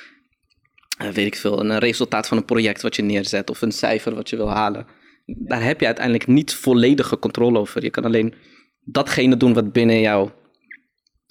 weet 1.07 1.25
ik 1.25 1.35
veel, 1.35 1.59
een 1.59 1.77
resultaat 1.77 2.27
van 2.27 2.37
een 2.37 2.45
project 2.45 2.81
wat 2.81 2.95
je 2.95 3.01
neerzet 3.01 3.49
of 3.49 3.61
een 3.61 3.71
cijfer 3.71 4.15
wat 4.15 4.29
je 4.29 4.35
wil 4.35 4.49
halen. 4.49 4.85
Daar 5.25 5.63
heb 5.63 5.79
je 5.79 5.85
uiteindelijk 5.85 6.27
niet 6.27 6.53
volledige 6.53 7.19
controle 7.19 7.59
over. 7.59 7.83
Je 7.83 7.89
kan 7.89 8.05
alleen 8.05 8.33
datgene 8.83 9.37
doen 9.37 9.53
wat 9.53 9.71
binnen 9.71 9.99
jouw 9.99 10.31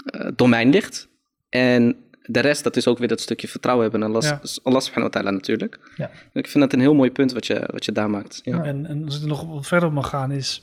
eh, 0.05 0.31
domein 0.37 0.71
ligt. 0.71 1.09
En 1.49 1.97
de 2.23 2.41
rest, 2.41 2.64
dat 2.64 2.77
is 2.77 2.87
ook 2.87 2.99
weer 2.99 3.09
dat 3.09 3.21
stukje 3.21 3.49
vertrouwen 3.49 3.91
hebben 3.91 4.09
Allah, 4.09 4.23
Ja. 4.23 4.41
Allah 4.62 4.81
subhanahu 4.81 5.12
wa 5.12 5.21
ta'ala 5.21 5.31
natuurlijk. 5.31 5.93
Ja. 5.97 6.11
Ik 6.33 6.49
vind 6.49 6.64
dat 6.64 6.73
een 6.73 6.81
heel 6.81 6.95
mooi 6.95 7.11
punt 7.11 7.33
wat 7.33 7.47
je, 7.47 7.69
wat 7.73 7.85
je 7.85 7.93
daar 7.93 8.11
maakt. 8.11 8.41
Ja. 8.45 8.62
En, 8.62 8.87
en 8.87 9.05
als 9.05 9.16
ik 9.16 9.23
er 9.23 9.29
nog 9.29 9.47
wat 9.47 9.66
verder 9.66 9.89
op 9.89 9.95
mag 9.95 10.09
gaan, 10.09 10.31
is, 10.31 10.62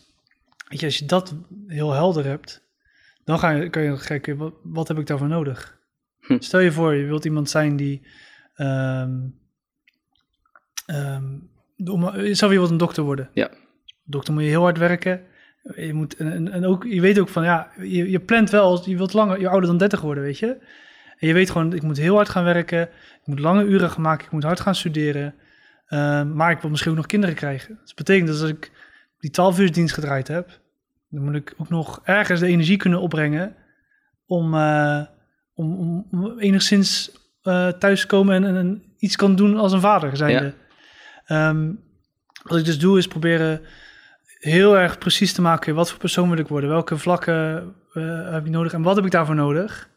weet 0.69 0.79
je, 0.79 0.85
als 0.85 0.97
je 0.97 1.05
dat 1.05 1.35
heel 1.67 1.91
helder 1.91 2.25
hebt, 2.25 2.61
dan 3.23 3.39
ga 3.39 3.49
je, 3.49 3.69
kan 3.69 3.83
je 3.83 3.97
kijken, 4.05 4.37
wat, 4.37 4.53
wat 4.63 4.87
heb 4.87 4.97
ik 4.97 5.07
daarvoor 5.07 5.27
nodig? 5.27 5.77
Hm. 6.19 6.37
Stel 6.39 6.59
je 6.59 6.71
voor, 6.71 6.93
je 6.93 7.05
wilt 7.05 7.25
iemand 7.25 7.49
zijn 7.49 7.75
die, 7.75 8.01
om, 11.85 12.11
stel 12.33 12.51
je 12.51 12.57
wilt 12.57 12.69
een 12.69 12.77
dokter 12.77 13.03
worden. 13.03 13.29
Ja. 13.33 13.49
Dokter 14.03 14.33
moet 14.33 14.43
je 14.43 14.49
heel 14.49 14.61
hard 14.61 14.77
werken. 14.77 15.21
Je 15.75 15.93
moet, 15.93 16.15
en, 16.15 16.65
ook, 16.65 16.83
je 16.83 17.01
weet 17.01 17.19
ook 17.19 17.29
van, 17.29 17.43
ja, 17.43 17.71
je, 17.77 18.09
je 18.09 18.19
plant 18.19 18.49
wel, 18.49 18.89
je 18.89 18.97
wilt 18.97 19.13
langer, 19.13 19.39
je 19.39 19.49
ouder 19.49 19.69
dan 19.69 19.77
30 19.77 20.01
worden, 20.01 20.23
weet 20.23 20.39
je. 20.39 20.57
En 21.17 21.27
je 21.27 21.33
weet 21.33 21.49
gewoon, 21.49 21.73
ik 21.73 21.81
moet 21.81 21.97
heel 21.97 22.15
hard 22.15 22.29
gaan 22.29 22.43
werken, 22.43 22.81
ik 23.21 23.25
moet 23.25 23.39
lange 23.39 23.63
uren 23.63 23.89
gaan 23.89 24.01
maken, 24.01 24.25
ik 24.25 24.31
moet 24.31 24.43
hard 24.43 24.59
gaan 24.59 24.75
studeren. 24.75 25.35
Ehm, 25.85 26.35
maar 26.35 26.51
ik 26.51 26.59
wil 26.59 26.69
misschien 26.69 26.91
ook 26.91 26.97
nog 26.97 27.05
kinderen 27.05 27.35
krijgen. 27.35 27.77
Dus 27.79 27.87
dat 27.87 27.95
betekent 27.95 28.27
dat 28.27 28.41
als 28.41 28.49
ik 28.49 28.71
die 29.19 29.29
12 29.29 29.59
uur 29.59 29.71
dienst 29.71 29.93
gedraaid 29.93 30.27
heb, 30.27 30.59
dan 31.09 31.23
moet 31.23 31.35
ik 31.35 31.53
ook 31.57 31.69
nog 31.69 32.01
ergens 32.03 32.39
de 32.39 32.47
energie 32.47 32.77
kunnen 32.77 32.99
opbrengen 32.99 33.55
om, 34.25 34.53
eh, 34.53 35.05
om, 35.53 35.77
om, 35.77 36.07
om 36.11 36.39
enigszins 36.39 37.11
eh, 37.45 37.67
thuis 37.67 38.01
te 38.01 38.07
komen 38.07 38.35
en, 38.35 38.43
en, 38.43 38.55
en 38.55 38.83
iets 38.97 39.15
kan 39.15 39.35
doen 39.35 39.57
als 39.57 39.71
een 39.71 39.81
vader 39.81 40.17
zijnde. 40.17 40.53
Ehm, 41.25 41.71
wat 42.43 42.57
ik 42.57 42.65
dus 42.65 42.79
doe 42.79 42.97
is 42.97 43.07
proberen 43.07 43.61
heel 44.25 44.77
erg 44.77 44.97
precies 44.97 45.33
te 45.33 45.41
maken 45.41 45.75
wat 45.75 45.89
voor 45.89 45.99
persoon 45.99 46.29
wil 46.29 46.37
ik 46.37 46.47
worden, 46.47 46.69
welke 46.69 46.97
vlakken 46.97 47.73
eh, 47.93 48.31
heb 48.31 48.45
ik 48.45 48.51
nodig 48.51 48.73
en 48.73 48.81
wat 48.81 48.95
heb 48.95 49.05
ik 49.05 49.11
daarvoor 49.11 49.35
nodig. 49.35 49.89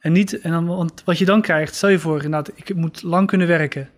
En 0.00 0.12
niet, 0.12 0.40
en 0.40 0.50
dan, 0.50 0.66
want 0.66 1.02
wat 1.04 1.18
je 1.18 1.24
dan 1.24 1.40
krijgt, 1.40 1.74
stel 1.74 1.88
je 1.88 1.98
voor 1.98 2.14
inderdaad, 2.14 2.52
ik 2.54 2.74
moet 2.74 3.02
lang 3.02 3.26
kunnen 3.26 3.46
werken. 3.46 3.88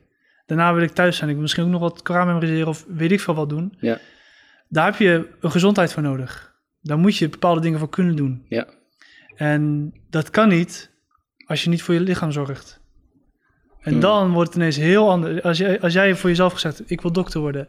Daarna 0.47 0.75
wil 0.75 0.83
ik 0.83 0.91
thuis 0.91 1.17
zijn. 1.17 1.29
Ik 1.29 1.35
wil 1.35 1.43
misschien 1.43 1.65
ook 1.65 1.71
nog 1.71 1.81
wat 1.81 2.03
Koran 2.03 2.27
memoriseren 2.27 2.69
of 2.69 2.85
weet 2.89 3.13
ik 3.13 3.21
veel 3.21 3.35
wat 3.35 3.49
doen. 3.49 3.77
Ja. 3.79 3.99
Daar 4.69 4.85
heb 4.85 4.97
je 4.97 5.29
een 5.41 5.51
gezondheid 5.51 5.93
voor 5.93 6.03
nodig. 6.03 6.55
Daar 6.81 6.99
moet 6.99 7.17
je 7.17 7.29
bepaalde 7.29 7.61
dingen 7.61 7.79
voor 7.79 7.89
kunnen 7.89 8.17
doen. 8.17 8.45
Ja. 8.49 8.67
En 9.35 9.93
dat 10.11 10.31
kan 10.31 10.49
niet 10.49 10.91
als 11.47 11.65
je 11.65 11.71
niet 11.71 11.83
voor 11.83 11.95
je 11.95 12.01
lichaam 12.01 12.33
zorgt. 12.33 12.81
En 13.83 13.93
Hmm. 13.93 14.01
dan 14.01 14.33
wordt 14.33 14.49
het 14.49 14.59
ineens 14.59 14.77
heel 14.77 15.11
anders. 15.11 15.43
Als, 15.43 15.59
jij 15.59 15.81
als 15.81 15.93
jij 15.93 16.15
voor 16.15 16.31
jezelf 16.31 16.53
gezegd, 16.53 16.91
ik 16.91 17.01
wil 17.01 17.13
dokter 17.13 17.41
worden, 17.41 17.69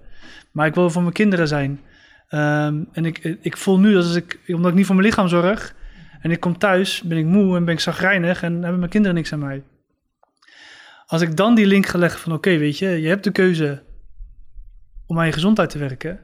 maar 0.51 0.67
ik 0.67 0.75
wil 0.75 0.89
voor 0.89 1.01
mijn 1.01 1.13
kinderen 1.13 1.47
zijn. 1.47 1.79
Ehm, 2.27 2.83
en 2.91 3.05
ik, 3.05 3.37
ik 3.41 3.57
voel 3.57 3.79
nu, 3.79 3.93
dat 3.93 4.03
als 4.03 4.15
ik, 4.15 4.39
omdat 4.47 4.71
ik 4.71 4.77
niet 4.77 4.85
voor 4.85 4.95
mijn 4.95 5.07
lichaam 5.07 5.27
zorg, 5.27 5.75
en 6.21 6.31
ik 6.31 6.39
kom 6.39 6.57
thuis, 6.57 7.01
ben 7.01 7.17
ik 7.17 7.25
moe 7.25 7.55
en 7.55 7.65
ben 7.65 7.73
ik 7.73 7.79
zagrijnig 7.79 8.43
en 8.43 8.53
hebben 8.53 8.79
mijn 8.79 8.91
kinderen 8.91 9.15
niks 9.15 9.33
aan 9.33 9.39
mij. 9.39 9.63
Als 11.05 11.21
ik 11.21 11.37
dan 11.37 11.55
die 11.55 11.65
link 11.65 11.85
ga 11.85 11.97
leggen 11.97 12.19
van, 12.19 12.33
oké, 12.33 12.57
weet 12.57 12.77
je, 12.77 12.87
je 12.87 13.07
hebt 13.07 13.23
de 13.23 13.31
keuze 13.31 13.83
om 15.05 15.19
aan 15.19 15.25
je 15.25 15.31
gezondheid 15.31 15.69
te 15.69 15.77
werken. 15.77 16.19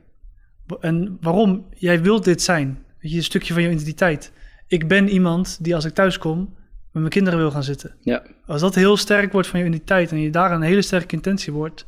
En 0.80 1.18
waarom? 1.22 1.66
Jij 1.76 2.02
wilt 2.02 2.24
dit 2.24 2.42
zijn. 2.42 2.84
Weet 3.00 3.12
je, 3.12 3.18
een 3.18 3.24
stukje 3.24 3.54
van 3.54 3.62
je 3.62 3.70
identiteit. 3.70 4.32
Ik 4.68 4.88
ben 4.88 5.10
iemand 5.10 5.64
die 5.64 5.76
als 5.76 5.86
ik 5.86 5.94
thuis 5.94 6.18
kom 6.18 6.56
met 6.92 7.02
mijn 7.02 7.10
kinderen 7.10 7.40
wil 7.40 7.52
gaan 7.52 7.64
zitten. 7.64 7.96
Ja. 8.02 8.24
Als 8.46 8.62
dat 8.62 8.76
heel 8.76 8.98
sterk 8.98 9.32
wordt 9.32 9.48
van 9.48 9.60
je 9.60 9.66
identiteit 9.66 10.12
en 10.12 10.20
je 10.20 10.30
daar 10.30 10.52
een 10.52 10.62
hele 10.62 10.82
sterke 10.82 11.16
intentie 11.16 11.54
wordt, 11.54 11.86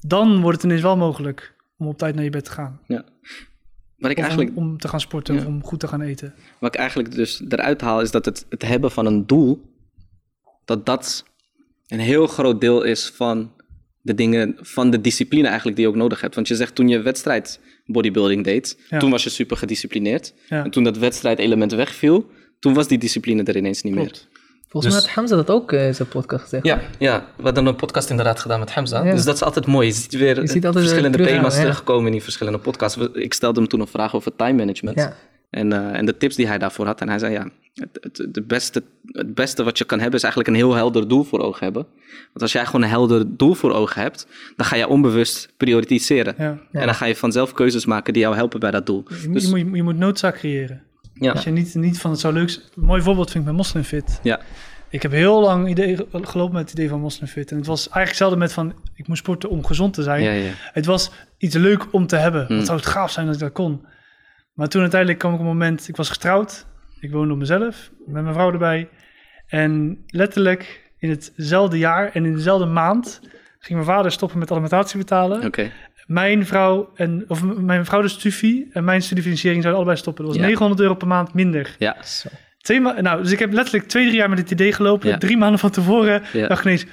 dan 0.00 0.40
wordt 0.40 0.56
het 0.56 0.64
ineens 0.66 0.82
wel 0.82 0.96
mogelijk 0.96 1.54
om 1.78 1.86
op 1.86 1.98
tijd 1.98 2.14
naar 2.14 2.24
je 2.24 2.30
bed 2.30 2.44
te 2.44 2.50
gaan. 2.50 2.80
Wat 3.98 4.10
ik 4.10 4.16
Of 4.18 4.22
eigenlijk 4.24 4.56
om, 4.56 4.56
om 4.56 4.78
te 4.78 4.88
gaan 4.88 5.00
sporten 5.00 5.34
Ja. 5.34 5.40
of 5.40 5.46
om 5.46 5.64
goed 5.64 5.80
te 5.80 5.88
gaan 5.88 6.00
eten. 6.00 6.34
Wat 6.60 6.74
ik 6.74 6.80
eigenlijk 6.80 7.14
dus 7.14 7.42
eruit 7.48 7.80
haal, 7.80 8.00
is 8.00 8.10
dat 8.10 8.24
het, 8.24 8.46
het 8.48 8.62
hebben 8.62 8.90
van 8.90 9.06
een 9.06 9.26
doel, 9.26 9.62
dat 10.64 10.86
dat 10.86 11.24
een 11.86 11.98
heel 12.00 12.26
groot 12.26 12.60
deel 12.60 12.82
is 12.82 13.08
van 13.14 13.52
de 14.00 14.14
dingen, 14.14 14.54
van 14.60 14.90
de 14.90 15.00
discipline 15.00 15.46
eigenlijk 15.46 15.76
die 15.76 15.84
je 15.86 15.90
ook 15.92 15.98
nodig 15.98 16.20
hebt. 16.20 16.34
Want 16.34 16.48
je 16.48 16.56
zegt 16.56 16.74
toen 16.74 16.88
je 16.88 17.00
wedstrijd 17.00 17.60
bodybuilding 17.86 18.44
deed, 18.44 18.80
Ja. 18.88 18.98
toen 18.98 19.10
was 19.10 19.22
je 19.22 19.30
super 19.30 19.56
gedisciplineerd. 19.56 20.34
Ja. 20.48 20.64
En 20.64 20.70
toen 20.70 20.84
dat 20.84 20.98
wedstrijdelement 20.98 21.72
wegviel, 21.72 22.30
toen 22.62 22.74
was 22.74 22.88
die 22.88 22.98
discipline 22.98 23.42
er 23.42 23.56
ineens 23.56 23.82
niet 23.82 23.94
Klopt. 23.94 24.28
Volgens 24.68 24.92
mij 24.92 25.02
Dus- 25.02 25.10
had 25.10 25.18
Hamza 25.18 25.36
dat 25.36 25.50
ook 25.50 25.72
eh, 25.72 25.86
in 25.86 25.94
zijn 25.94 26.08
podcast 26.08 26.42
gezegd. 26.42 26.64
meer. 26.64 26.72
Ja, 26.74 26.80
ja, 26.98 27.26
we 27.36 27.42
hadden 27.42 27.66
een 27.66 27.76
podcast 27.76 28.10
inderdaad 28.10 28.40
gedaan 28.40 28.58
met 28.58 28.72
Hamza. 28.72 29.04
Ja. 29.04 29.14
Dus 29.14 29.24
dat 29.24 29.34
is 29.34 29.42
altijd 29.42 29.66
mooi. 29.66 29.86
Je 29.86 29.92
ziet 29.92 30.12
weer 30.12 30.40
Je 30.40 30.46
ziet 30.48 30.66
altijd 30.66 30.84
verschillende 30.84 31.16
weer 31.18 31.26
terug, 31.26 31.40
thema's 31.40 31.56
ja. 31.56 31.62
terugkomen 31.62 32.06
in 32.06 32.12
die 32.12 32.22
verschillende 32.22 32.58
podcasts. 32.58 32.98
Ik 33.12 33.32
stelde 33.34 33.60
hem 33.60 33.68
toen 33.68 33.80
een 33.80 33.86
vraag 33.86 34.14
over 34.14 34.36
time 34.36 34.52
management. 34.52 34.98
Ja. 34.98 35.16
En, 35.50 35.72
eh, 35.72 35.98
en 35.98 36.06
de 36.06 36.16
tips 36.16 36.36
die 36.36 36.46
hij 36.46 36.58
daarvoor 36.58 36.86
had. 36.86 37.00
En 37.00 37.08
hij 37.08 37.18
zei, 37.18 37.32
ja, 37.32 37.48
het, 37.74 37.98
het, 38.00 38.34
de 38.34 38.42
beste, 38.42 38.82
het 39.06 39.34
beste 39.34 39.62
wat 39.62 39.78
je 39.78 39.84
kan 39.84 39.98
hebben 39.98 40.16
is 40.16 40.22
eigenlijk 40.24 40.54
een 40.56 40.60
heel 40.62 40.74
helder 40.74 41.08
doel 41.08 41.22
voor 41.24 41.40
ogen 41.40 41.64
hebben. 41.64 41.86
Want 42.12 42.40
als 42.42 42.52
jij 42.52 42.66
gewoon 42.66 42.82
een 42.82 42.88
helder 42.88 43.36
doel 43.36 43.54
voor 43.54 43.72
ogen 43.72 44.02
hebt, 44.02 44.26
dan 44.56 44.66
ga 44.66 44.76
je 44.76 44.88
onbewust 44.88 45.48
prioritiseren. 45.56 46.34
Ja. 46.38 46.58
En 46.72 46.86
dan 46.86 46.94
ga 46.94 47.06
je 47.06 47.16
vanzelf 47.16 47.52
keuzes 47.52 47.84
maken 47.86 48.12
die 48.12 48.22
jou 48.22 48.34
helpen 48.34 48.60
bij 48.60 48.70
dat 48.70 48.86
doel. 48.86 49.04
Je, 49.08 49.14
moet- 49.28 49.34
Dus- 49.40 49.50
je, 49.50 49.64
moet, 49.64 49.76
je 49.76 49.82
moet 49.82 49.96
noodzaak 49.98 50.34
creëren. 50.34 50.82
Ja, 51.14 51.32
Als 51.32 51.44
je 51.44 51.50
niet, 51.50 51.74
niet 51.74 52.00
van 52.00 52.10
het 52.10 52.20
zou 52.20 52.34
leuk 52.34 52.50
zijn. 52.50 52.64
Een 52.76 52.84
mooi 52.84 53.02
voorbeeld 53.02 53.30
vind 53.30 53.44
ik 53.44 53.48
met 53.50 53.58
Moslimfit. 53.58 54.20
ja, 54.22 54.40
Ik 54.88 55.02
heb 55.02 55.10
heel 55.10 55.40
lang 55.40 55.68
idee, 55.68 55.96
gelopen 56.12 56.54
met 56.54 56.62
het 56.62 56.72
idee 56.72 56.88
van 56.88 57.00
Moslimfit. 57.00 57.50
En 57.50 57.56
het 57.56 57.66
was 57.66 57.78
eigenlijk 57.80 58.08
hetzelfde 58.08 58.36
met 58.36 58.52
van, 58.52 58.74
ik 58.94 59.08
moet 59.08 59.16
sporten 59.16 59.48
om 59.48 59.64
gezond 59.64 59.94
te 59.94 60.02
zijn. 60.02 60.22
ja, 60.22 60.30
ja. 60.30 60.50
Het 60.72 60.86
was 60.86 61.10
iets 61.38 61.54
leuk 61.54 61.92
om 61.92 62.06
te 62.06 62.16
hebben. 62.16 62.46
Hmm. 62.46 62.56
Wat 62.56 62.66
zou 62.66 62.78
het 62.78 62.86
gaaf 62.86 63.10
zijn 63.10 63.26
als 63.26 63.36
ik 63.36 63.42
dat 63.42 63.52
kon. 63.52 63.86
Maar 64.52 64.68
toen 64.68 64.80
uiteindelijk 64.80 65.20
kwam 65.20 65.32
ik 65.32 65.38
op 65.38 65.44
een 65.44 65.50
moment, 65.52 65.88
ik 65.88 65.96
was 65.96 66.08
getrouwd. 66.08 66.66
Ik 67.00 67.10
woonde 67.12 67.32
op 67.32 67.38
mezelf, 67.38 67.90
met 68.06 68.22
mijn 68.22 68.34
vrouw 68.34 68.52
erbij. 68.52 68.88
En 69.46 70.02
letterlijk, 70.06 70.90
in 70.98 71.10
hetzelfde 71.10 71.78
jaar 71.78 72.10
en 72.12 72.24
in 72.24 72.34
dezelfde 72.34 72.66
maand 72.66 73.20
ging 73.58 73.74
mijn 73.74 73.96
vader 73.96 74.12
stoppen 74.12 74.38
met 74.38 74.50
alimentatie 74.50 74.98
betalen. 74.98 75.44
Oké. 75.44 75.70
Mijn 76.12 76.46
vrouw 76.46 76.90
en 76.94 77.24
of 77.28 77.42
mijn 77.44 77.84
vrouw 77.84 78.02
de 78.02 78.08
studie 78.08 78.68
en 78.72 78.84
mijn 78.84 79.02
studiefinanciering 79.02 79.62
zouden 79.62 79.82
allebei 79.82 80.02
stoppen. 80.02 80.24
Dat 80.24 80.32
was 80.32 80.42
Ja. 80.42 80.48
900 80.48 80.80
euro 80.80 80.94
per 80.94 81.06
maand 81.08 81.34
minder. 81.34 81.76
Ja. 81.78 81.96
Zo. 82.04 82.28
Twee 82.58 82.80
ma- 82.80 83.00
nou, 83.00 83.22
dus 83.22 83.32
ik 83.32 83.38
heb 83.38 83.52
letterlijk 83.52 83.88
twee, 83.88 84.04
drie 84.06 84.16
jaar 84.16 84.28
met 84.28 84.38
dit 84.38 84.50
idee 84.50 84.72
gelopen. 84.72 85.08
Ja. 85.08 85.18
Drie 85.18 85.36
maanden 85.36 85.58
van 85.58 85.70
tevoren 85.70 86.22
Ja. 86.32 86.46
dacht 86.48 86.60
ik 86.60 86.64
ineens, 86.66 86.86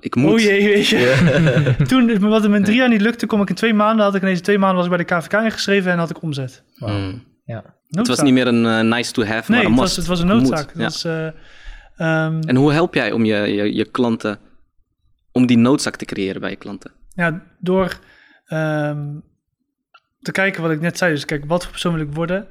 Ik 0.00 0.14
moet. 0.14 0.32
oh 0.32 0.38
jee, 0.38 0.64
weet 0.68 0.86
je. 0.88 1.74
Toen, 1.88 2.18
wat 2.18 2.42
het 2.42 2.52
in 2.52 2.64
drie 2.64 2.76
jaar 2.76 2.88
niet 2.88 3.00
lukte, 3.00 3.26
kom 3.26 3.40
ik 3.42 3.48
in 3.48 3.54
twee 3.54 3.74
maanden. 3.74 4.04
Had 4.04 4.14
ik 4.14 4.22
ineens 4.22 4.38
in 4.38 4.44
twee 4.44 4.58
maanden 4.58 4.76
was 4.76 4.84
ik 4.84 5.06
bij 5.06 5.16
de 5.18 5.26
KVK 5.28 5.32
ingeschreven 5.44 5.92
en 5.92 5.98
had 5.98 6.10
ik 6.10 6.22
omzet. 6.22 6.62
Mm. 6.76 7.22
Ja. 7.44 7.64
Het 7.88 8.08
was 8.08 8.20
niet 8.22 8.32
meer 8.32 8.46
een 8.46 8.66
eh, 8.66 8.80
nice 8.80 9.12
to 9.12 9.22
have, 9.24 9.50
maar 9.50 9.58
Nee, 9.60 9.66
een 9.66 9.72
het 9.72 9.80
must. 9.80 9.96
was, 9.96 9.96
het 9.96 10.06
was 10.06 10.20
een 10.20 10.26
noodzaak. 10.26 10.70
Ja. 10.74 10.82
was, 10.82 11.04
eh, 11.04 11.26
ehm, 11.96 12.40
En 12.46 12.56
hoe 12.56 12.72
help 12.72 12.94
jij 12.94 13.12
om 13.12 13.24
je, 13.24 13.34
je, 13.36 13.74
je 13.74 13.84
klanten, 13.84 14.38
om 15.32 15.46
die 15.46 15.58
noodzaak 15.58 15.96
te 15.96 16.04
creëren 16.04 16.40
bij 16.40 16.50
je 16.50 16.56
klanten? 16.56 16.90
ja, 17.14 17.42
door 17.58 17.98
ehm, 18.52 19.18
te 20.20 20.32
kijken 20.32 20.62
wat 20.62 20.70
ik 20.70 20.80
net 20.80 20.98
zei. 20.98 21.12
Dus 21.12 21.24
kijk, 21.24 21.44
wat 21.46 21.62
voor 21.62 21.70
persoon 21.70 21.94
wil 21.94 22.06
ik 22.06 22.14
worden? 22.14 22.48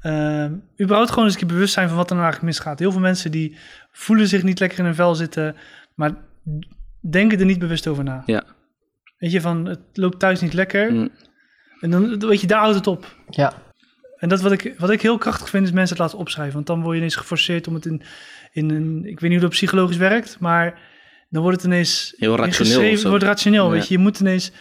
Ehm 0.00 0.52
überhaupt 0.80 1.10
gewoon 1.10 1.24
eens 1.24 1.34
een 1.34 1.40
keer 1.40 1.54
bewust 1.54 1.72
zijn 1.72 1.88
van 1.88 1.96
wat 1.96 2.10
er 2.10 2.16
nou 2.16 2.26
eigenlijk 2.26 2.54
misgaat. 2.54 2.78
Heel 2.78 2.92
veel 2.92 3.00
mensen 3.00 3.30
die 3.30 3.56
voelen 3.92 4.28
zich 4.28 4.42
niet 4.42 4.60
lekker 4.60 4.78
in 4.78 4.84
hun 4.84 4.94
vel 4.94 5.14
zitten, 5.14 5.56
maar 5.94 6.14
denken 7.10 7.38
er 7.38 7.44
niet 7.44 7.58
bewust 7.58 7.86
over 7.86 8.04
na. 8.04 8.22
Ja. 8.26 8.44
Weet 9.18 9.32
je, 9.32 9.40
van 9.40 9.64
het 9.64 9.80
loopt 9.92 10.18
thuis 10.18 10.40
niet 10.40 10.52
lekker. 10.52 10.92
Mm. 10.92 11.10
En 11.80 11.90
dan 11.90 12.18
weet 12.18 12.40
je, 12.40 12.46
daar 12.46 12.60
houdt 12.60 12.76
het 12.76 12.86
op. 12.86 13.16
Ja. 13.28 13.52
En 14.16 14.28
dat 14.28 14.40
wat 14.40 14.52
ik, 14.52 14.74
wat 14.78 14.90
ik 14.90 15.02
heel 15.02 15.18
krachtig 15.18 15.48
vind, 15.48 15.66
is 15.66 15.72
mensen 15.72 15.96
het 15.96 16.04
laten 16.04 16.18
opschrijven. 16.18 16.54
Want 16.54 16.66
dan 16.66 16.80
word 16.80 16.92
je 16.92 16.98
ineens 16.98 17.16
geforceerd 17.16 17.68
om 17.68 17.74
het 17.74 17.86
in, 17.86 18.02
in 18.52 18.70
een... 18.70 19.04
Ik 19.04 19.20
weet 19.20 19.30
niet 19.30 19.40
hoe 19.40 19.48
dat 19.48 19.50
psychologisch 19.50 19.96
werkt, 19.96 20.36
maar 20.40 20.78
dan 21.28 21.42
wordt 21.42 21.56
het 21.56 21.66
ineens... 21.66 22.14
Heel 22.16 22.36
rationeel 22.36 23.08
wordt 23.08 23.24
rationeel, 23.24 23.64
Ja. 23.64 23.70
weet 23.70 23.88
je. 23.88 23.94
Je 23.94 24.00
moet 24.00 24.20
ineens... 24.20 24.52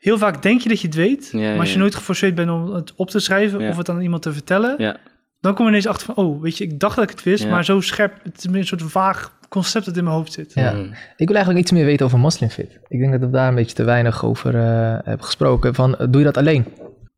Heel 0.00 0.18
vaak 0.18 0.42
denk 0.42 0.60
je 0.60 0.68
dat 0.68 0.80
je 0.80 0.86
het 0.86 0.96
weet, 0.96 1.28
Ja, 1.32 1.38
maar 1.50 1.58
als 1.58 1.68
je 1.68 1.74
ja. 1.74 1.80
nooit 1.80 1.94
geforceerd 1.94 2.34
bent 2.34 2.50
om 2.50 2.72
het 2.74 2.94
op 2.94 3.10
te 3.10 3.18
schrijven 3.18 3.60
Ja. 3.60 3.68
of 3.68 3.76
het 3.76 3.88
aan 3.88 4.00
iemand 4.00 4.22
te 4.22 4.32
vertellen, 4.32 4.74
Ja. 4.78 4.96
dan 5.40 5.54
kom 5.54 5.64
je 5.64 5.70
ineens 5.70 5.86
achter 5.86 6.06
van, 6.14 6.24
oh, 6.24 6.42
weet 6.42 6.58
je, 6.58 6.64
ik 6.64 6.78
dacht 6.80 6.94
dat 6.96 7.04
ik 7.04 7.10
het 7.10 7.22
wist, 7.22 7.44
Ja. 7.44 7.50
maar 7.50 7.64
zo 7.64 7.80
scherp, 7.80 8.14
het 8.22 8.38
is 8.38 8.46
meer 8.46 8.60
een 8.60 8.66
soort 8.66 8.82
vaag 8.82 9.38
concept 9.48 9.84
dat 9.84 9.96
in 9.96 10.04
mijn 10.04 10.16
hoofd 10.16 10.32
zit. 10.32 10.52
Ja. 10.54 10.72
Mm. 10.72 10.94
Ik 11.16 11.26
wil 11.26 11.36
eigenlijk 11.36 11.58
iets 11.58 11.72
meer 11.72 11.84
weten 11.84 12.06
over 12.06 12.18
Moslimfit. 12.18 12.78
Ik 12.88 12.98
denk 13.00 13.12
dat 13.12 13.20
we 13.20 13.30
daar 13.30 13.48
een 13.48 13.54
beetje 13.54 13.74
te 13.74 13.84
weinig 13.84 14.24
over 14.24 14.54
eh, 14.54 14.62
hebben 15.04 15.24
gesproken. 15.24 15.74
Van, 15.74 15.96
eh, 15.96 16.06
doe 16.10 16.18
je 16.18 16.26
dat 16.26 16.36
alleen? 16.36 16.64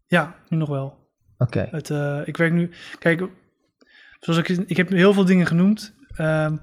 Ja, 0.06 0.34
nu 0.48 0.56
nog 0.56 0.68
wel. 0.68 0.98
Oké. 1.38 1.68
Het, 1.70 1.90
eh, 1.90 2.20
ik 2.24 2.36
werk 2.36 2.52
nu, 2.52 2.70
kijk, 2.98 3.22
zoals 4.20 4.38
ik, 4.38 4.48
ik 4.48 4.76
heb 4.76 4.88
heel 4.88 5.12
veel 5.12 5.24
dingen 5.24 5.46
genoemd. 5.46 5.94
Ehm 6.16 6.56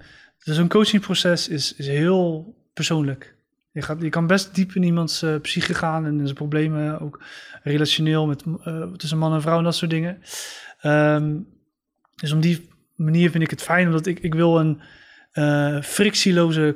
dus 0.44 0.58
een 0.58 0.68
coachingproces 0.70 1.48
is, 1.48 1.76
is 1.76 1.88
heel 1.88 2.56
persoonlijk. 2.74 3.36
Je, 3.80 3.86
gaat, 3.86 4.02
je 4.02 4.10
kan 4.10 4.28
best 4.28 4.56
diep 4.56 4.72
in 4.72 4.84
iemands 4.84 5.22
eh, 5.22 5.36
psyche 5.42 5.74
gaan 5.74 6.06
en 6.06 6.20
zijn 6.24 6.34
problemen, 6.34 7.00
ook 7.00 7.24
relationeel 7.64 8.28
met, 8.28 8.44
eh, 8.64 8.84
tussen 8.84 9.18
man 9.18 9.34
en 9.34 9.42
vrouw 9.42 9.58
en 9.58 9.64
dat 9.64 9.76
soort 9.76 9.92
dingen. 9.92 10.22
Ehm, 10.82 11.38
dus 12.16 12.32
op 12.32 12.42
die 12.42 12.70
manier 12.96 13.32
vind 13.32 13.44
ik 13.44 13.50
het 13.50 13.62
fijn, 13.62 13.88
omdat 13.88 14.06
ik, 14.06 14.20
ik 14.20 14.34
wil 14.34 14.60
een 14.60 14.82
eh, 15.32 15.82
frictieloze 15.82 16.76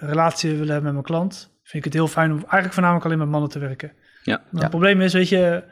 relatie 0.00 0.50
willen 0.50 0.72
hebben 0.72 0.82
met 0.82 0.92
mijn 0.92 1.04
klant. 1.04 1.54
Vind 1.62 1.84
ik 1.84 1.84
het 1.84 1.92
heel 1.92 2.08
fijn 2.08 2.30
om 2.30 2.38
eigenlijk 2.38 2.72
voornamelijk 2.72 3.06
alleen 3.06 3.18
met 3.18 3.28
mannen 3.28 3.50
te 3.50 3.58
werken. 3.58 3.92
Ja. 4.22 4.36
Maar 4.36 4.46
Ja. 4.50 4.60
Het 4.60 4.70
probleem 4.70 5.00
is, 5.00 5.12
weet 5.12 5.28
je, 5.28 5.64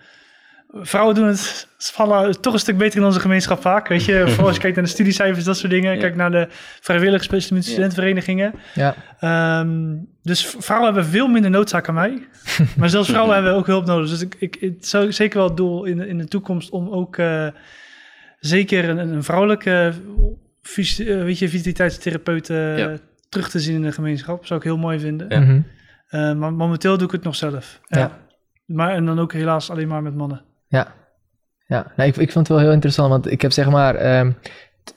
vrouwen 0.81 1.15
doen 1.15 1.27
het, 1.27 1.69
vallen 1.79 2.41
toch 2.41 2.53
een 2.53 2.59
stuk 2.59 2.79
beter 2.79 2.99
in 3.01 3.05
onze 3.05 3.21
gemeenschap 3.21 3.61
vaak. 3.61 3.89
Weet 3.89 4.05
je, 4.05 4.23
vooral 4.29 4.47
als 4.47 4.55
je 4.55 4.61
kijkt 4.61 4.77
naar 4.77 4.85
de 4.85 4.91
studiecijfers, 4.91 5.45
dat 5.45 5.57
soort 5.57 5.73
dingen. 5.73 5.95
Ja. 5.95 6.01
Kijk 6.01 6.17
naar 6.17 6.31
de 6.31 6.49
vrijwillige 6.81 7.41
studentenverenigingen. 7.41 8.55
Ja. 8.75 8.95
Ehm, 9.19 9.95
dus 10.23 10.47
vrouwen 10.59 10.93
hebben 10.93 11.11
veel 11.11 11.29
minder 11.29 11.51
noodzaak 11.51 11.89
aan 11.89 11.95
mij. 11.95 12.27
maar 12.79 12.89
zelfs 12.91 13.09
vrouwen 13.09 13.35
hebben 13.35 13.55
ook 13.55 13.67
hulp 13.67 13.87
nodig. 13.87 14.11
Dus 14.11 14.21
ik, 14.21 14.35
ik, 14.39 14.57
het 14.61 14.85
is 14.85 14.95
ook 14.95 15.13
zeker 15.13 15.39
wel 15.39 15.47
het 15.49 15.57
doel 15.57 15.85
in, 15.85 15.97
de- 15.97 16.07
in 16.09 16.19
de 16.19 16.29
toekomst 16.29 16.71
om 16.71 16.89
ook 16.89 17.17
eh, 17.17 17.47
zeker 18.41 18.89
een, 18.89 18.99
een 18.99 19.23
vrouwelijke 19.25 19.93
eh, 20.77 21.05
weet 21.23 21.39
je, 21.39 21.49
vitaliteitstherapeut 21.49 22.51
eh, 22.51 22.79
Ja. 22.79 22.97
terug 23.29 23.51
te 23.51 23.61
zien 23.61 23.75
in 23.75 23.83
de 23.83 23.93
gemeenschap. 23.93 24.47
Zou 24.47 24.59
ik 24.61 24.65
heel 24.67 24.77
mooi 24.79 24.99
vinden. 24.99 25.27
Ja. 25.29 25.41
Mhm. 25.41 25.61
Eh, 26.09 26.33
maar 26.35 26.53
momenteel 26.53 26.97
doe 26.97 27.07
ik 27.07 27.13
het 27.13 27.23
nog 27.25 27.37
zelf. 27.37 27.81
Ja. 27.87 27.99
Ja. 27.99 28.19
Maar 28.65 28.91
en 28.95 29.05
dan 29.05 29.19
ook 29.19 29.33
helaas 29.33 29.71
alleen 29.71 29.89
maar 29.89 30.03
met 30.03 30.15
mannen. 30.15 30.43
Ja, 30.67 30.95
ja. 31.67 31.93
Ik, 31.97 32.17
ik 32.17 32.33
vond 32.33 32.49
het 32.49 32.57
wel 32.57 32.59
heel 32.59 32.73
interessant, 32.73 33.09
want 33.09 33.31
ik 33.31 33.43
heb 33.43 33.53
zeg 33.53 33.71
maar 33.71 33.95
ehm, 33.95 34.31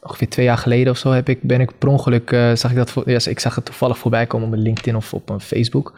ongeveer 0.01 0.30
twee 0.30 0.45
jaar 0.45 0.57
geleden 0.57 0.91
of 0.91 0.97
zo 0.97 1.11
heb 1.11 1.30
ik, 1.30 1.41
ben 1.41 1.61
ik 1.61 1.78
per 1.78 1.89
ongeluk, 1.89 2.32
eh, 2.32 2.55
zag 2.55 2.72
ik 2.72 2.78
dat, 2.78 2.91
voor, 2.91 3.09
ja, 3.09 3.20
ik 3.26 3.39
zag 3.39 3.55
het 3.55 3.65
toevallig 3.65 3.97
voorbij 3.97 4.26
komen 4.26 4.45
op 4.45 4.51
mijn 4.51 4.63
LinkedIn 4.63 4.95
of 4.95 5.13
op 5.13 5.28
mijn 5.28 5.41
Facebook. 5.41 5.93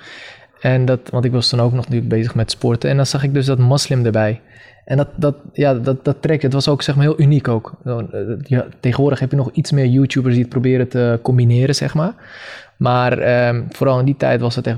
En 0.60 0.86
dat, 0.86 1.00
want 1.10 1.26
ik 1.26 1.32
was 1.32 1.50
toen 1.50 1.60
ook 1.60 1.74
nog 1.74 1.86
bezig 2.04 2.36
met 2.36 2.52
sporten 2.52 2.90
en 2.90 2.96
dan 2.96 3.06
zag 3.06 3.24
ik 3.24 3.34
dus 3.34 3.46
dat 3.46 3.58
moslim 3.58 4.06
erbij. 4.06 4.42
En 4.86 4.98
dat, 4.98 5.08
dat, 5.16 5.36
ja, 5.54 5.74
dat, 5.74 6.06
dat 6.06 6.22
trekt, 6.22 6.44
het 6.44 6.54
was 6.54 6.68
ook 6.68 6.82
zeg 6.82 6.96
maar 6.96 7.06
heel 7.06 7.20
uniek 7.20 7.48
ook. 7.48 7.74
Eh, 7.84 8.60
tegenwoordig 8.80 9.20
heb 9.20 9.32
je 9.32 9.38
nog 9.38 9.52
iets 9.52 9.72
meer 9.72 9.86
YouTubers 9.86 10.34
die 10.34 10.44
het 10.44 10.52
proberen 10.52 10.88
te 10.88 11.20
combineren, 11.22 11.76
zeg 11.76 11.94
maar. 11.94 12.14
Maar 12.80 13.18
ehm, 13.18 13.64
vooral 13.70 14.00
in 14.00 14.06
die 14.06 14.18
tijd 14.18 14.42
was 14.42 14.56
het 14.56 14.68
echt, 14.68 14.78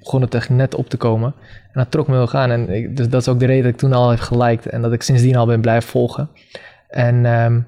begon 0.00 0.20
het 0.20 0.34
echt 0.34 0.48
net 0.48 0.74
op 0.74 0.88
te 0.88 0.96
komen. 0.96 1.34
En 1.72 1.72
dat 1.72 1.90
trok 1.90 2.08
me 2.08 2.14
heel 2.14 2.26
gaan. 2.26 2.50
En 2.50 2.94
dus 2.94 3.08
dat 3.08 3.20
is 3.20 3.28
ook 3.28 3.40
de 3.40 3.46
reden 3.46 3.62
dat 3.62 3.72
ik 3.72 3.78
toen 3.78 3.92
al 3.92 4.10
heb 4.10 4.20
geliked. 4.20 4.66
En 4.66 4.82
dat 4.82 4.92
ik 4.92 5.02
sindsdien 5.02 5.36
al 5.36 5.46
ben 5.46 5.60
blijven 5.60 5.90
volgen. 5.90 6.30
En, 6.88 7.26
ehm, 7.26 7.60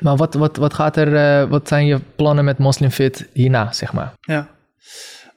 maar 0.00 0.16
wat, 0.16 0.34
wat, 0.34 0.56
wat, 0.56 0.74
gaat 0.74 0.96
er, 0.96 1.16
eh, 1.16 1.50
wat 1.50 1.68
zijn 1.68 1.86
je 1.86 2.00
plannen 2.16 2.44
met 2.44 2.58
Muslim 2.58 2.90
Fit 2.90 3.28
hierna, 3.32 3.72
zeg 3.72 3.92
maar? 3.92 4.12
Ja. 4.20 4.48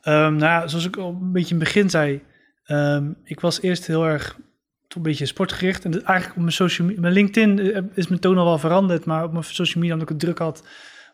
Ehm, 0.01 0.35
nou 0.35 0.61
ja, 0.61 0.67
zoals 0.67 0.85
ik 0.85 0.97
al 0.97 1.09
een 1.09 1.31
beetje 1.31 1.53
in 1.53 1.59
het 1.61 1.73
begin 1.73 1.89
zei, 1.89 2.21
ik 3.23 3.39
was 3.39 3.61
eerst 3.61 3.87
heel 3.87 4.05
erg 4.05 4.37
een 4.95 5.01
beetje 5.01 5.25
sportgericht. 5.25 5.85
En 5.85 5.91
eigenlijk 5.91 6.29
op 6.29 6.41
mijn 6.41 6.51
social 6.51 6.91
mijn 6.95 7.13
LinkedIn 7.13 7.59
eh, 7.59 7.81
is 7.93 8.07
mijn 8.07 8.21
toon 8.21 8.37
al 8.37 8.45
wel 8.45 8.57
veranderd, 8.57 9.05
maar 9.05 9.23
op 9.23 9.31
mijn 9.31 9.43
social 9.43 9.81
media, 9.83 9.93
omdat 9.93 10.09
ik 10.09 10.15
het 10.15 10.23
druk 10.23 10.37
had, 10.37 10.63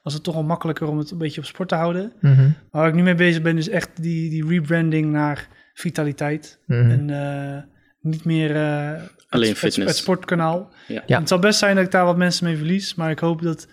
was 0.03 0.13
het 0.13 0.23
toch 0.23 0.33
wel 0.33 0.43
makkelijker 0.43 0.87
om 0.87 0.97
het 0.97 1.11
een 1.11 1.17
beetje 1.17 1.41
op 1.41 1.47
sport 1.47 1.69
te 1.69 1.75
houden. 1.75 2.13
Mhm, 2.21 2.41
Maar 2.41 2.53
waar 2.81 2.87
ik 2.87 2.93
nu 2.93 3.01
mee 3.03 3.15
bezig 3.15 3.41
ben, 3.41 3.57
is 3.57 3.69
echt 3.69 3.89
die, 4.01 4.29
die 4.29 4.47
rebranding 4.47 5.11
naar 5.11 5.47
vitaliteit. 5.73 6.59
mhm. 6.65 6.89
En 6.91 7.09
eh, 7.09 7.61
niet 8.01 8.25
meer 8.25 8.55
eh, 8.55 9.01
Alleen 9.29 9.49
het, 9.49 9.57
fitness. 9.57 9.75
Het, 9.77 9.87
het 9.87 9.95
sportkanaal. 9.97 10.73
Ja. 10.87 11.03
Ja. 11.05 11.19
Het 11.19 11.27
zal 11.27 11.39
best 11.39 11.59
zijn 11.59 11.75
dat 11.75 11.85
ik 11.85 11.91
daar 11.91 12.05
wat 12.05 12.17
mensen 12.17 12.45
mee 12.45 12.57
verlies, 12.57 12.95
maar 12.95 13.11
ik 13.11 13.19
hoop 13.19 13.41
dat 13.41 13.67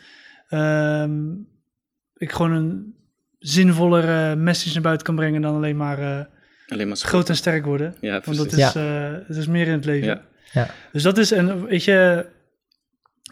ehm, 0.48 1.12
ik 2.16 2.32
gewoon 2.32 2.52
een 2.52 2.94
zinvollere 3.38 4.36
message 4.36 4.72
naar 4.72 4.82
buiten 4.82 5.06
kan 5.06 5.14
brengen 5.16 5.42
dan 5.42 5.54
alleen 5.54 5.76
maar 5.76 5.98
eh, 5.98 6.24
Alleen 6.68 6.88
maar 6.88 6.96
groot 6.96 7.28
en 7.28 7.36
sterk 7.36 7.64
worden. 7.64 7.94
Ja, 8.00 8.20
Want 8.24 8.36
dat 8.36 8.52
is, 8.52 8.74
eh, 8.74 9.12
het 9.26 9.36
is 9.36 9.46
meer 9.46 9.66
in 9.66 9.72
het 9.72 9.84
leven. 9.84 10.06
Ja. 10.08 10.22
Ja. 10.52 10.70
Dus 10.92 11.02
dat 11.02 11.18
is, 11.18 11.32
en 11.32 11.64
weet 11.66 11.84
je, 11.84 12.26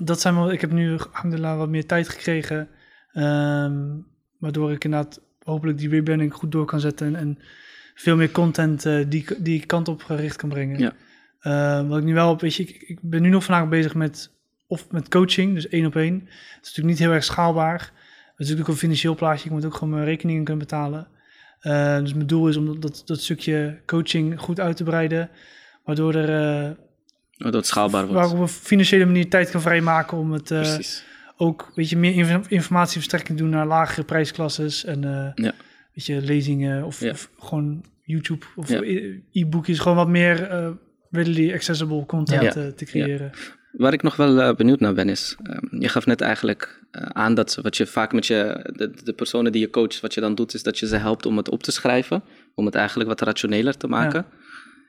dat 0.03 0.21
zijn 0.21 0.35
wel, 0.35 0.53
ik 0.53 0.61
heb 0.61 0.71
nu 0.73 0.93
alhamdulillah 1.13 1.57
wat 1.59 1.69
meer 1.69 1.87
tijd 1.87 2.09
gekregen, 2.09 2.69
ehm, 3.19 3.87
waardoor 4.39 4.73
ik 4.73 4.85
inderdaad 4.85 5.21
hopelijk 5.43 5.79
die 5.79 5.89
rebranding 5.89 6.35
goed 6.35 6.53
door 6.53 6.65
kan 6.65 6.81
zetten 6.81 7.07
en, 7.07 7.17
en 7.17 7.39
veel 7.95 8.17
meer 8.17 8.31
content 8.31 8.87
eh, 8.87 9.05
die, 9.09 9.25
die 9.39 9.67
kant 9.67 9.89
op 9.89 10.03
gericht 10.03 10.37
kan 10.37 10.49
brengen. 10.49 10.79
Ja. 10.79 10.93
Ehm, 11.41 11.87
wat 11.87 11.99
ik 11.99 12.05
nu 12.05 12.15
wel 12.15 12.31
op, 12.31 12.41
weet 12.41 12.55
je, 12.55 12.63
ik, 12.63 12.83
ik 12.83 12.99
ben 13.03 13.23
nu 13.23 13.29
nog 13.29 13.45
vandaag 13.45 13.69
bezig 13.69 13.95
met, 13.95 14.31
of 14.67 14.91
met 14.91 15.09
coaching, 15.09 15.55
dus 15.55 15.69
één 15.69 15.87
op 15.87 15.97
één. 15.97 16.19
Dat 16.19 16.29
is 16.31 16.67
natuurlijk 16.67 16.87
niet 16.87 16.99
heel 16.99 17.13
erg 17.13 17.25
schaalbaar. 17.25 17.81
Het 17.81 18.47
is 18.47 18.53
natuurlijk 18.53 18.69
ook 18.69 18.75
een 18.75 18.81
financieel 18.81 19.15
plaatje, 19.15 19.45
ik 19.45 19.51
moet 19.51 19.65
ook 19.65 19.75
gewoon 19.75 19.95
mijn 19.95 20.05
rekeningen 20.05 20.45
kunnen 20.45 20.67
betalen. 20.67 21.09
Eh, 21.61 21.99
dus 21.99 22.15
mijn 22.15 22.27
doel 22.27 22.49
is 22.49 22.57
om 22.57 22.67
dat, 22.67 22.83
dat, 22.83 23.03
dat 23.05 23.21
stukje 23.21 23.81
coaching 23.87 24.41
goed 24.41 24.61
uit 24.61 24.77
te 24.77 24.85
breiden, 24.85 25.31
waardoor 25.85 26.15
er 26.15 26.29
eh, 26.29 26.71
Waardoor 27.37 27.61
het 27.61 27.71
schaalbaar 27.71 28.07
waar 28.07 28.15
wordt. 28.15 28.29
ik 28.29 28.35
op 28.35 28.41
een 28.41 28.49
financiële 28.49 29.05
manier 29.05 29.29
tijd 29.29 29.51
kan 29.51 29.61
vrijmaken 29.61 30.19
om 30.19 30.33
het 30.33 30.51
eh, 30.51 30.61
Precies. 30.61 31.05
Ook 31.41 31.71
weet 31.75 31.89
je, 31.91 31.97
meer 31.97 32.15
inf- 32.15 32.49
informatieverstrekking 32.49 33.39
doen 33.39 33.49
naar 33.51 33.67
lagere 33.67 34.05
prijsklasses 34.05 34.85
en 34.85 35.05
eh, 35.05 35.45
Ja. 35.45 35.53
weet 35.95 36.07
je, 36.07 36.21
lezingen 36.23 36.85
of, 36.85 37.01
Ja. 37.01 37.11
of 37.11 37.31
gewoon 37.39 37.85
YouTube 38.03 38.47
of 38.57 38.71
e- 38.71 39.21
e-boekjes, 39.33 39.79
gewoon 39.79 39.97
wat 39.97 40.09
meer 40.09 40.43
eh 40.43 40.71
readily 41.11 41.53
accessible 41.53 42.07
content 42.07 42.57
eh, 42.57 42.67
te 42.67 42.85
creëren. 42.85 43.31
Waar 43.73 43.93
ik 43.93 44.03
nog 44.03 44.17
wel 44.17 44.55
benieuwd 44.55 44.81
naar 44.81 44.95
ben 44.95 45.09
is, 45.09 45.37
ehm, 45.43 45.81
je 45.83 45.89
gaf 45.89 46.07
net 46.07 46.21
eigenlijk 46.21 46.85
aan 46.91 47.35
dat 47.35 47.55
wat 47.63 47.77
je 47.77 47.87
vaak 47.87 48.13
met 48.13 48.27
je, 48.27 48.71
de, 48.77 48.91
de 49.05 49.13
personen 49.13 49.53
die 49.53 49.61
je 49.61 49.71
coacht, 49.71 50.01
wat 50.01 50.15
je 50.15 50.21
dan 50.21 50.35
doet, 50.35 50.55
is 50.55 50.63
dat 50.63 50.79
je 50.79 50.87
ze 50.87 50.97
helpt 50.97 51.27
om 51.27 51.37
het 51.37 51.49
op 51.51 51.63
te 51.63 51.73
schrijven, 51.73 52.23
om 52.55 52.65
het 52.67 52.75
eigenlijk 52.75 53.09
wat 53.09 53.21
rationeler 53.21 53.77
te 53.77 53.87
maken. 53.87 54.27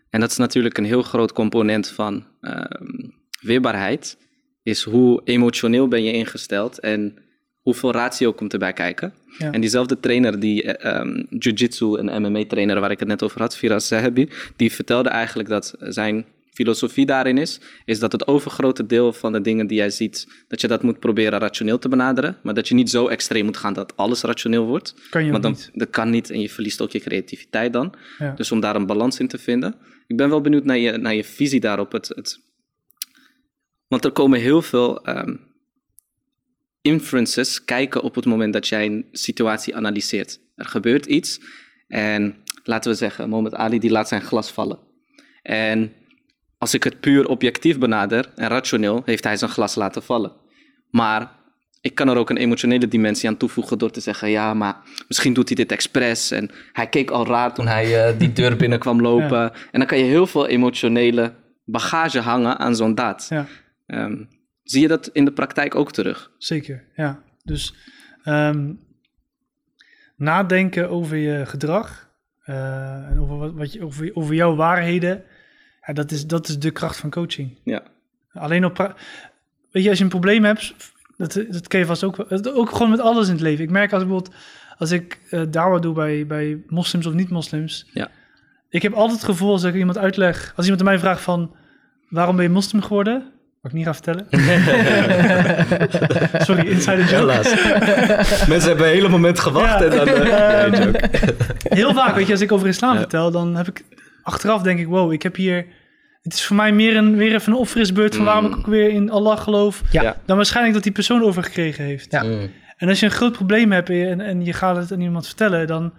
En 0.10 0.20
dat 0.20 0.30
is 0.32 0.38
natuurlijk 0.38 0.78
een 0.78 0.86
heel 0.86 1.02
groot 1.02 1.34
component 1.34 1.88
van 1.90 2.26
ehm, 2.42 3.10
weerbaarheid, 3.42 4.18
is 4.64 4.84
hoe 4.84 5.22
emotioneel 5.24 5.88
ben 5.88 6.04
je 6.04 6.12
ingesteld 6.12 6.80
en 6.80 7.18
hoeveel 7.62 7.92
ratio 7.92 8.34
komt 8.34 8.54
erbij 8.54 8.74
kijken. 8.74 9.14
Ja. 9.38 9.52
En 9.52 9.62
diezelfde 9.62 10.00
trainer, 10.00 10.40
die 10.40 10.64
ehm, 10.64 11.24
jiu-jitsu 11.30 11.98
en 11.98 12.22
MMA 12.22 12.46
trainer 12.46 12.80
waar 12.80 12.92
ik 12.92 13.00
het 13.00 13.08
net 13.08 13.24
over 13.24 13.42
had, 13.42 13.58
Firas 13.58 13.88
Zahabi, 13.88 14.30
die 14.56 14.72
vertelde 14.72 15.10
eigenlijk 15.10 15.50
dat 15.50 15.76
zijn 15.80 16.26
filosofie 16.60 17.06
daarin 17.06 17.38
is, 17.38 17.60
is 17.86 18.00
dat 18.00 18.12
het 18.12 18.28
overgrote 18.28 18.86
deel 18.86 19.14
van 19.14 19.32
de 19.32 19.42
dingen 19.42 19.68
die 19.68 19.78
jij 19.78 19.90
ziet, 19.90 20.28
dat 20.48 20.62
je 20.62 20.68
dat 20.68 20.84
moet 20.84 21.00
proberen 21.00 21.40
rationeel 21.40 21.80
te 21.80 21.90
benaderen, 21.90 22.38
maar 22.44 22.54
dat 22.54 22.68
je 22.68 22.76
niet 22.76 22.90
zo 22.90 23.08
extreem 23.08 23.46
moet 23.46 23.58
gaan 23.58 23.74
dat 23.74 23.94
alles 23.98 24.22
rationeel 24.22 24.66
wordt. 24.66 24.96
Kan 25.10 25.26
je 25.26 25.32
Want 25.32 25.44
dan, 25.44 25.52
niet. 25.52 25.70
dat 25.74 25.90
kan 25.90 26.10
niet 26.10 26.30
en 26.30 26.42
je 26.42 26.50
verliest 26.50 26.82
ook 26.82 26.92
je 26.92 27.00
creativiteit 27.00 27.74
dan. 27.74 27.94
Ja. 28.18 28.32
Dus 28.32 28.52
om 28.52 28.60
daar 28.60 28.76
een 28.76 28.86
balans 28.86 29.20
in 29.20 29.28
te 29.28 29.38
vinden. 29.38 29.76
Ik 30.08 30.18
ben 30.18 30.30
wel 30.30 30.42
benieuwd 30.42 30.64
naar 30.64 30.78
je, 30.78 30.98
naar 30.98 31.16
je 31.16 31.24
visie 31.24 31.60
daarop. 31.60 31.92
Het, 31.92 32.08
het, 32.16 32.40
want 33.90 34.06
er 34.06 34.12
komen 34.12 34.40
heel 34.40 34.62
veel 34.62 35.06
ehm, 35.06 35.36
inferences 36.82 37.66
kijken 37.66 38.02
op 38.02 38.16
het 38.16 38.26
moment 38.26 38.54
dat 38.54 38.68
jij 38.68 38.86
een 38.86 39.06
situatie 39.12 39.76
analyseert. 39.76 40.40
Er 40.56 40.66
gebeurt 40.66 41.06
iets 41.06 41.40
en 41.88 42.36
laten 42.64 42.92
we 42.92 42.98
zeggen, 42.98 43.30
Mohammed 43.30 43.54
Ali 43.54 43.80
die 43.80 43.92
laat 43.92 44.08
zijn 44.08 44.22
glas 44.22 44.52
vallen. 44.52 44.80
En 45.42 45.94
als 46.58 46.74
ik 46.74 46.84
het 46.84 47.00
puur 47.00 47.28
objectief 47.28 47.78
benader 47.78 48.32
en 48.36 48.48
rationeel, 48.48 49.02
heeft 49.06 49.24
hij 49.24 49.38
zijn 49.38 49.52
glas 49.52 49.76
laten 49.76 50.04
vallen. 50.04 50.32
Maar 50.90 51.32
ik 51.82 51.96
kan 51.96 52.10
er 52.10 52.18
ook 52.18 52.30
een 52.30 52.38
emotionele 52.38 52.88
dimensie 52.88 53.30
aan 53.30 53.38
toevoegen 53.38 53.78
door 53.78 53.92
te 53.92 54.00
zeggen, 54.00 54.30
ja, 54.30 54.54
maar 54.54 54.78
misschien 55.08 55.34
doet 55.34 55.48
hij 55.48 55.56
dit 55.56 55.72
expres. 55.72 56.32
En 56.32 56.52
hij 56.72 56.88
keek 56.88 57.10
al 57.10 57.28
raar 57.28 57.54
toen 57.54 57.68
hij 57.68 58.08
eh, 58.08 58.20
die 58.20 58.34
deur 58.34 58.56
binnen 58.56 58.80
kwam 58.80 59.02
lopen. 59.02 59.52
En 59.72 59.80
dan 59.80 59.86
kan 59.86 59.98
je 59.98 60.04
heel 60.04 60.28
veel 60.28 60.48
emotionele 60.48 61.34
bagage 61.66 62.20
hangen 62.20 62.58
aan 62.58 62.76
zo'n 62.76 62.96
daad. 62.96 63.26
Ja. 63.30 63.48
Ehm, 63.90 64.24
zie 64.64 64.82
je 64.82 64.88
dat 64.88 65.08
in 65.14 65.26
de 65.26 65.32
praktijk 65.32 65.76
ook 65.76 65.92
terug? 65.92 66.32
Zeker, 66.38 66.84
ja. 66.96 67.24
Dus 67.44 67.74
ehm, 68.24 68.72
nadenken 70.16 70.90
over 70.90 71.18
je 71.18 71.46
gedrag 71.46 72.10
eh, 72.44 73.10
en 73.10 73.20
over, 73.20 73.38
wat, 73.38 73.54
wat 73.54 73.74
je, 73.74 73.84
over, 73.84 74.12
over 74.14 74.36
jouw 74.36 74.56
waarheden, 74.56 75.24
ja, 75.88 75.94
dat, 75.94 76.12
is, 76.12 76.28
dat 76.28 76.48
is 76.48 76.60
de 76.60 76.72
kracht 76.72 76.98
van 76.98 77.10
coaching. 77.10 77.58
Ja. 77.64 77.84
Alleen 78.34 78.66
op, 78.66 78.96
weet 79.72 79.84
je, 79.84 79.90
als 79.90 79.98
je 79.98 80.04
een 80.04 80.10
probleem 80.10 80.44
hebt, 80.44 80.76
dat, 81.18 81.34
dat 81.50 81.68
ken 81.68 81.80
je 81.80 81.86
vast 81.86 82.04
ook. 82.04 82.30
Dat- 82.30 82.52
ook 82.54 82.70
gewoon 82.72 82.90
met 82.90 83.00
alles 83.00 83.28
in 83.28 83.34
het 83.34 83.42
leven. 83.42 83.64
Ik 83.64 83.70
merk 83.72 83.94
als 83.94 84.02
ik 84.02 84.08
bijvoorbeeld, 84.08 84.40
als 84.78 84.92
ik 84.92 85.20
eh 85.30 85.44
dawa 85.50 85.80
doe 85.80 85.94
bij, 85.94 86.26
bij 86.28 86.64
moslims 86.68 87.06
of 87.06 87.14
niet-moslims, 87.14 87.90
Ja. 87.94 88.12
ik 88.70 88.82
heb 88.82 88.94
altijd 88.94 89.20
het 89.20 89.30
gevoel 89.30 89.52
als 89.52 89.64
ik 89.64 89.76
iemand 89.76 89.98
uitleg, 89.98 90.54
als 90.56 90.66
iemand 90.66 90.82
aan 90.84 90.90
mij 90.90 91.00
vraagt 91.00 91.22
van, 91.22 91.56
waarom 92.10 92.36
ben 92.36 92.46
je 92.46 92.52
moslim 92.52 92.82
geworden? 92.82 93.32
Wat 93.62 93.72
ik 93.72 93.78
niet 93.78 93.86
ga 93.86 93.94
vertellen. 93.94 94.28
Sorry, 96.46 96.68
insider 96.68 97.00
joke. 97.00 97.16
Helaas. 97.16 97.50
Mensen 98.48 98.70
hebben 98.70 98.86
een 98.88 98.94
hele 98.94 99.10
moment 99.10 99.40
gewacht 99.40 99.80
Ja. 99.80 99.86
en 99.86 99.90
dan... 99.98 100.06
Nee, 100.72 100.86
joke. 100.86 101.10
Heel 101.64 101.94
vaak, 101.94 102.16
weet 102.16 102.26
je, 102.26 102.32
als 102.32 102.42
ik 102.42 102.52
over 102.52 102.68
islam 102.68 102.94
Ja. 102.94 103.00
vertel, 103.00 103.32
dan 103.32 103.56
heb 103.56 103.68
ik 103.68 103.84
achteraf 104.24 104.62
denk 104.62 104.80
ik, 104.80 104.88
wow, 104.88 105.12
ik 105.14 105.24
heb 105.24 105.36
hier. 105.36 105.66
Het 106.22 106.34
is 106.34 106.46
voor 106.46 106.56
mij 106.56 106.72
meer 106.72 106.96
een, 106.96 107.16
weer 107.16 107.34
even 107.34 107.52
een 107.54 107.58
opfrisbeurt 107.60 108.16
van 108.16 108.26
waarom 108.26 108.46
Mm. 108.46 108.52
ik 108.52 108.58
ook 108.58 108.66
weer 108.68 108.90
in 108.90 109.12
Allah 109.12 109.40
geloof. 109.40 109.82
Ja. 109.92 110.16
Dan 110.26 110.36
waarschijnlijk 110.36 110.74
dat 110.76 110.84
die 110.84 110.92
persoon 110.92 111.24
overgekregen 111.24 111.84
heeft. 111.86 112.12
Ja. 112.12 112.24
Mm. 112.24 112.52
En 112.78 112.90
als 112.90 113.00
je 113.00 113.06
een 113.06 113.12
groot 113.12 113.32
probleem 113.34 113.72
hebt 113.72 113.90
en 113.90 113.96
je, 113.96 114.08
en, 114.08 114.22
en 114.22 114.46
je 114.46 114.54
gaat 114.54 114.76
het 114.76 114.92
aan 114.92 115.02
iemand 115.02 115.26
vertellen, 115.26 115.68
dan 115.68 115.94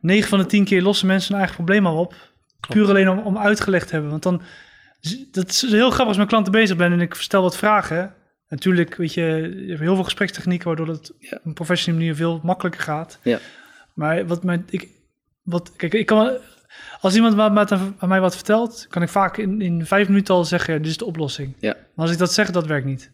9 0.00 0.28
van 0.28 0.38
de 0.38 0.46
10 0.46 0.64
keer 0.64 0.82
lossen 0.82 1.06
mensen 1.06 1.28
hun 1.30 1.38
eigen 1.42 1.56
probleem 1.56 1.86
al 1.86 1.96
op. 1.98 2.14
Puur 2.68 2.88
alleen 2.88 3.08
om, 3.08 3.18
om 3.18 3.38
uitgelegd 3.38 3.86
te 3.86 3.92
hebben. 3.92 4.10
Want 4.10 4.22
dan, 4.22 4.42
dat 5.30 5.48
is 5.48 5.60
heel 5.62 5.90
grappig 5.90 6.06
als 6.06 6.16
met 6.16 6.28
klanten 6.28 6.52
bezig 6.52 6.76
ben 6.76 6.92
en 6.92 7.00
ik 7.00 7.14
stel 7.14 7.42
wat 7.42 7.56
vragen. 7.56 8.14
Natuurlijk, 8.48 8.94
weet 8.94 9.14
je, 9.14 9.22
je 9.64 9.68
hebt 9.68 9.80
heel 9.80 9.94
veel 9.94 10.04
gesprekstechnieken 10.04 10.66
waardoor 10.66 10.88
het 10.88 11.12
Ja. 11.18 11.36
op 11.36 11.44
een 11.44 11.52
professionele 11.52 12.02
manier 12.02 12.16
veel 12.16 12.40
makkelijker 12.42 12.82
gaat. 12.82 13.18
Ja. 13.22 13.38
Maar 13.94 14.26
wat 14.26 14.44
mijn, 14.44 14.66
ik, 14.70 14.88
wat, 15.42 15.72
kijk, 15.76 15.94
ik 15.94 16.06
kan, 16.06 16.36
als 17.00 17.14
iemand 17.14 17.38
aan 17.38 18.08
mij 18.08 18.20
wat 18.20 18.34
vertelt, 18.34 18.86
kan 18.88 19.02
ik 19.02 19.08
vaak 19.08 19.36
in, 19.36 19.60
in 19.60 19.86
vijf 19.86 20.08
minuten 20.08 20.34
al 20.34 20.44
zeggen, 20.44 20.74
ja, 20.74 20.80
dit 20.80 20.90
is 20.90 20.96
de 20.96 21.04
oplossing. 21.04 21.54
Ja. 21.58 21.72
Maar 21.72 22.04
als 22.04 22.10
ik 22.10 22.18
dat 22.18 22.32
zeg, 22.32 22.50
dat 22.50 22.66
werkt 22.66 22.86
niet. 22.86 23.10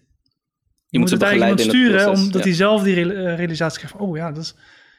Je 0.89 0.99
moet 0.99 1.09
ze 1.09 1.15
het 1.15 1.23
eigenlijk 1.23 1.57
begeleiden 1.57 1.83
iemand 1.83 2.01
sturen, 2.01 2.13
proces, 2.13 2.27
omdat 2.27 2.43
ja. 2.43 2.49
hij 2.49 2.57
zelf 2.57 2.83
die 2.83 2.95
real- 2.95 3.35
realisatie 3.37 3.79
krijgt 3.79 3.97
van, 3.97 4.07
oh 4.07 4.17
ja, 4.17 4.33
dat 4.33 4.43
is, 4.43 4.55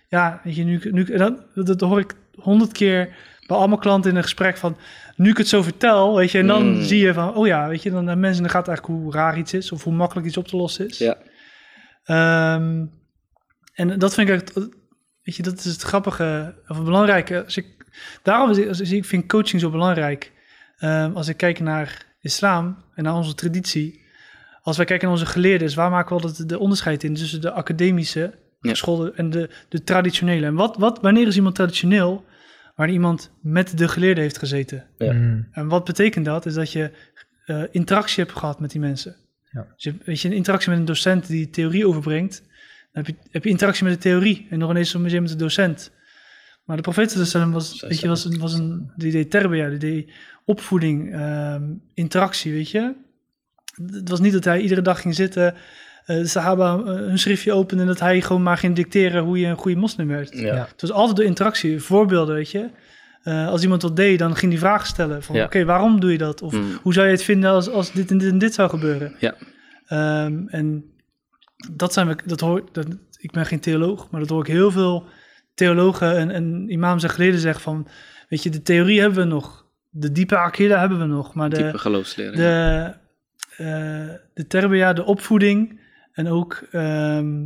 ja, 0.08 0.42
weet 0.44 0.56
je, 0.56 0.64
nu, 0.64 0.80
nu 0.92 1.04
en 1.04 1.46
dat, 1.56 1.66
dat 1.68 1.80
hoor 1.80 2.00
ik 2.00 2.16
honderd 2.36 2.72
keer 2.72 3.16
allemaal 3.58 3.78
klanten 3.78 4.12
in 4.12 4.18
een 4.18 4.24
gesprek 4.24 4.58
van, 4.58 4.78
nu 5.16 5.30
ik 5.30 5.38
het 5.38 5.48
zo 5.48 5.62
vertel, 5.62 6.16
weet 6.16 6.32
je, 6.32 6.38
en 6.40 6.48
dan 6.48 6.68
Mm. 6.76 6.82
zie 6.84 7.00
je 7.06 7.14
van, 7.14 7.36
oh 7.36 7.48
ja, 7.48 7.68
weet 7.68 7.84
je, 7.84 7.92
dan 7.92 8.20
mensen, 8.20 8.42
dan 8.44 8.52
gaat 8.52 8.68
eigenlijk 8.68 9.00
hoe 9.00 9.14
raar 9.14 9.38
iets 9.38 9.54
is, 9.54 9.72
of 9.72 9.84
hoe 9.84 9.94
makkelijk 9.94 10.28
iets 10.28 10.38
op 10.38 10.48
te 10.48 10.56
lossen 10.58 10.88
is. 10.88 10.98
Ja. 10.98 11.18
Ehm, 12.04 12.86
en 13.74 14.00
dat 14.00 14.14
vind 14.14 14.30
ik 14.30 14.36
echt, 14.36 14.54
weet 15.24 15.36
je, 15.36 15.44
dat 15.44 15.58
is 15.58 15.66
het 15.66 15.82
grappige 15.82 16.56
of 16.68 16.76
het 16.76 16.86
belangrijke. 16.86 17.44
Als 17.44 17.58
ik, 17.58 17.66
daarom 18.24 18.50
is, 18.52 18.68
als 18.68 18.92
ik 18.92 19.06
vind 19.06 19.28
coaching 19.28 19.62
zo 19.62 19.70
belangrijk. 19.70 20.32
Ehm, 20.78 21.12
als 21.14 21.28
ik 21.28 21.38
kijk 21.38 21.60
naar 21.60 22.06
islam 22.22 22.78
en 22.96 23.04
naar 23.04 23.14
onze 23.16 23.36
traditie. 23.36 24.02
Als 24.62 24.78
wij 24.78 24.86
kijken 24.86 25.08
naar 25.08 25.18
onze 25.18 25.32
geleerden, 25.32 25.68
is 25.68 25.76
waar 25.76 25.90
maken 25.90 26.16
we 26.16 26.22
altijd 26.22 26.50
de 26.50 26.60
onderscheid 26.60 27.04
in 27.04 27.14
tussen 27.14 27.42
de 27.42 27.52
academische 27.52 28.34
Ja. 28.60 28.74
school 28.74 29.14
en 29.14 29.30
de, 29.30 29.50
de 29.70 29.84
traditionele. 29.84 30.46
En 30.46 30.56
wat, 30.56 30.78
wat, 30.78 31.00
wanneer 31.02 31.28
is 31.28 31.36
iemand 31.36 31.56
traditioneel? 31.56 32.26
Wanneer 32.76 32.96
iemand 32.96 33.32
met 33.42 33.78
de 33.78 33.88
geleerde 33.88 34.22
heeft 34.22 34.38
gezeten. 34.38 34.86
Ja. 34.98 35.14
Mm. 35.14 35.48
En 35.52 35.68
wat 35.68 35.86
betekent 35.86 36.26
dat? 36.26 36.46
Is 36.46 36.54
dat 36.54 36.72
je 36.72 36.92
eh, 37.46 37.64
interactie 37.72 38.24
hebt 38.24 38.38
gehad 38.38 38.60
met 38.60 38.72
die 38.72 38.82
mensen. 38.82 39.16
Ja. 39.52 39.68
Dus 39.76 39.84
je, 39.84 39.96
weet 40.06 40.22
je, 40.22 40.28
een 40.28 40.36
interactie 40.36 40.70
met 40.70 40.80
een 40.80 40.86
docent 40.86 41.28
die 41.28 41.50
theorie 41.50 41.88
overbrengt, 41.88 42.42
dan 42.92 43.04
heb 43.04 43.08
je, 43.08 43.16
heb 43.32 43.44
je 43.44 43.50
interactie 43.50 43.84
met 43.84 43.94
de 43.94 44.00
theorie 44.00 44.48
en 44.50 44.60
nog 44.60 44.70
ineens 44.70 44.96
met 44.96 45.28
de 45.28 45.36
docent. 45.36 45.92
Maar 46.64 46.76
de 46.76 46.82
profeet 46.82 47.14
was, 47.32 47.82
weet 47.82 48.00
je, 48.00 48.08
was, 48.08 48.26
een, 48.26 48.40
was 48.40 48.54
een, 48.54 48.92
die 48.96 49.12
deed 49.12 49.32
terbia, 49.32 49.70
die 49.70 49.78
deed 49.78 50.12
opvoeding, 50.46 51.14
ehm, 51.14 51.64
interactie, 51.94 52.52
weet 52.52 52.70
je. 52.70 52.96
Het 53.92 54.10
was 54.10 54.20
niet 54.20 54.34
dat 54.34 54.44
hij 54.44 54.60
iedere 54.60 54.82
dag 54.82 55.02
ging 55.02 55.16
zitten, 55.16 55.56
de 56.06 56.28
Sahaba 56.28 56.78
eh, 56.78 56.84
hun 56.86 57.20
schriftje 57.20 57.54
opende 57.54 57.82
en 57.82 57.88
dat 57.88 58.00
hij 58.00 58.22
gewoon 58.22 58.44
maar 58.44 58.58
ging 58.58 58.76
dicteren 58.76 59.24
hoe 59.24 59.40
je 59.40 59.48
een 59.48 59.58
goede 59.58 59.78
moslim 59.80 60.08
werd. 60.08 60.34
Ja. 60.34 60.54
Ja. 60.56 60.68
Het 60.72 60.82
was 60.82 60.92
altijd 60.92 61.18
door 61.18 61.26
interactie, 61.26 61.80
voorbeelden, 61.80 62.36
weet 62.36 62.52
je. 62.52 62.70
Eh, 63.24 63.48
als 63.48 63.64
iemand 63.64 63.82
wat 63.82 63.96
deed, 63.96 64.20
dan 64.20 64.36
ging 64.36 64.52
hij 64.52 64.62
vragen 64.62 64.88
stellen 64.88 65.24
van, 65.24 65.36
Ja. 65.36 65.44
oké, 65.46 65.66
waarom 65.66 66.00
doe 66.00 66.12
je 66.12 66.18
dat? 66.18 66.42
Of 66.42 66.54
Mm. 66.54 66.80
hoe 66.82 66.94
zou 66.94 67.06
je 67.06 67.12
het 67.12 67.24
vinden 67.24 67.50
als, 67.50 67.70
als 67.70 67.92
dit 67.92 68.12
en 68.12 68.18
dit 68.18 68.32
en 68.32 68.38
dit 68.38 68.54
zou 68.54 68.70
gebeuren? 68.70 69.16
Ja. 69.20 69.36
Ehm, 69.88 70.48
en 70.48 70.86
dat 71.72 71.94
zijn 71.94 72.08
we, 72.08 72.16
dat 72.26 72.40
hoor, 72.40 72.64
dat, 72.72 72.86
ik 73.18 73.32
ben 73.32 73.46
geen 73.46 73.60
theoloog, 73.60 74.10
maar 74.12 74.20
dat 74.20 74.30
hoor 74.30 74.42
ik 74.42 74.48
heel 74.52 74.72
veel 74.72 75.06
theologen 75.54 76.18
en, 76.18 76.32
en 76.32 76.70
imams 76.72 77.04
en 77.04 77.10
geleden 77.10 77.40
zeggen 77.40 77.62
van, 77.62 77.88
weet 78.30 78.44
je, 78.44 78.50
de 78.50 78.62
theorie 78.62 79.00
hebben 79.00 79.20
we 79.20 79.26
nog, 79.34 79.66
de 79.90 80.12
diepe 80.12 80.38
akida 80.38 80.80
hebben 80.80 81.00
we 81.00 81.06
nog, 81.06 81.34
maar 81.34 81.50
de, 81.50 81.78
geloofsleren. 81.78 82.36
de, 82.36 82.94
eh 83.58 84.16
de 84.34 84.48
terbia, 84.48 84.94
de 84.94 85.04
opvoeding 85.06 85.80
en 86.14 86.28
ook, 86.28 86.64
ehm, 86.72 87.46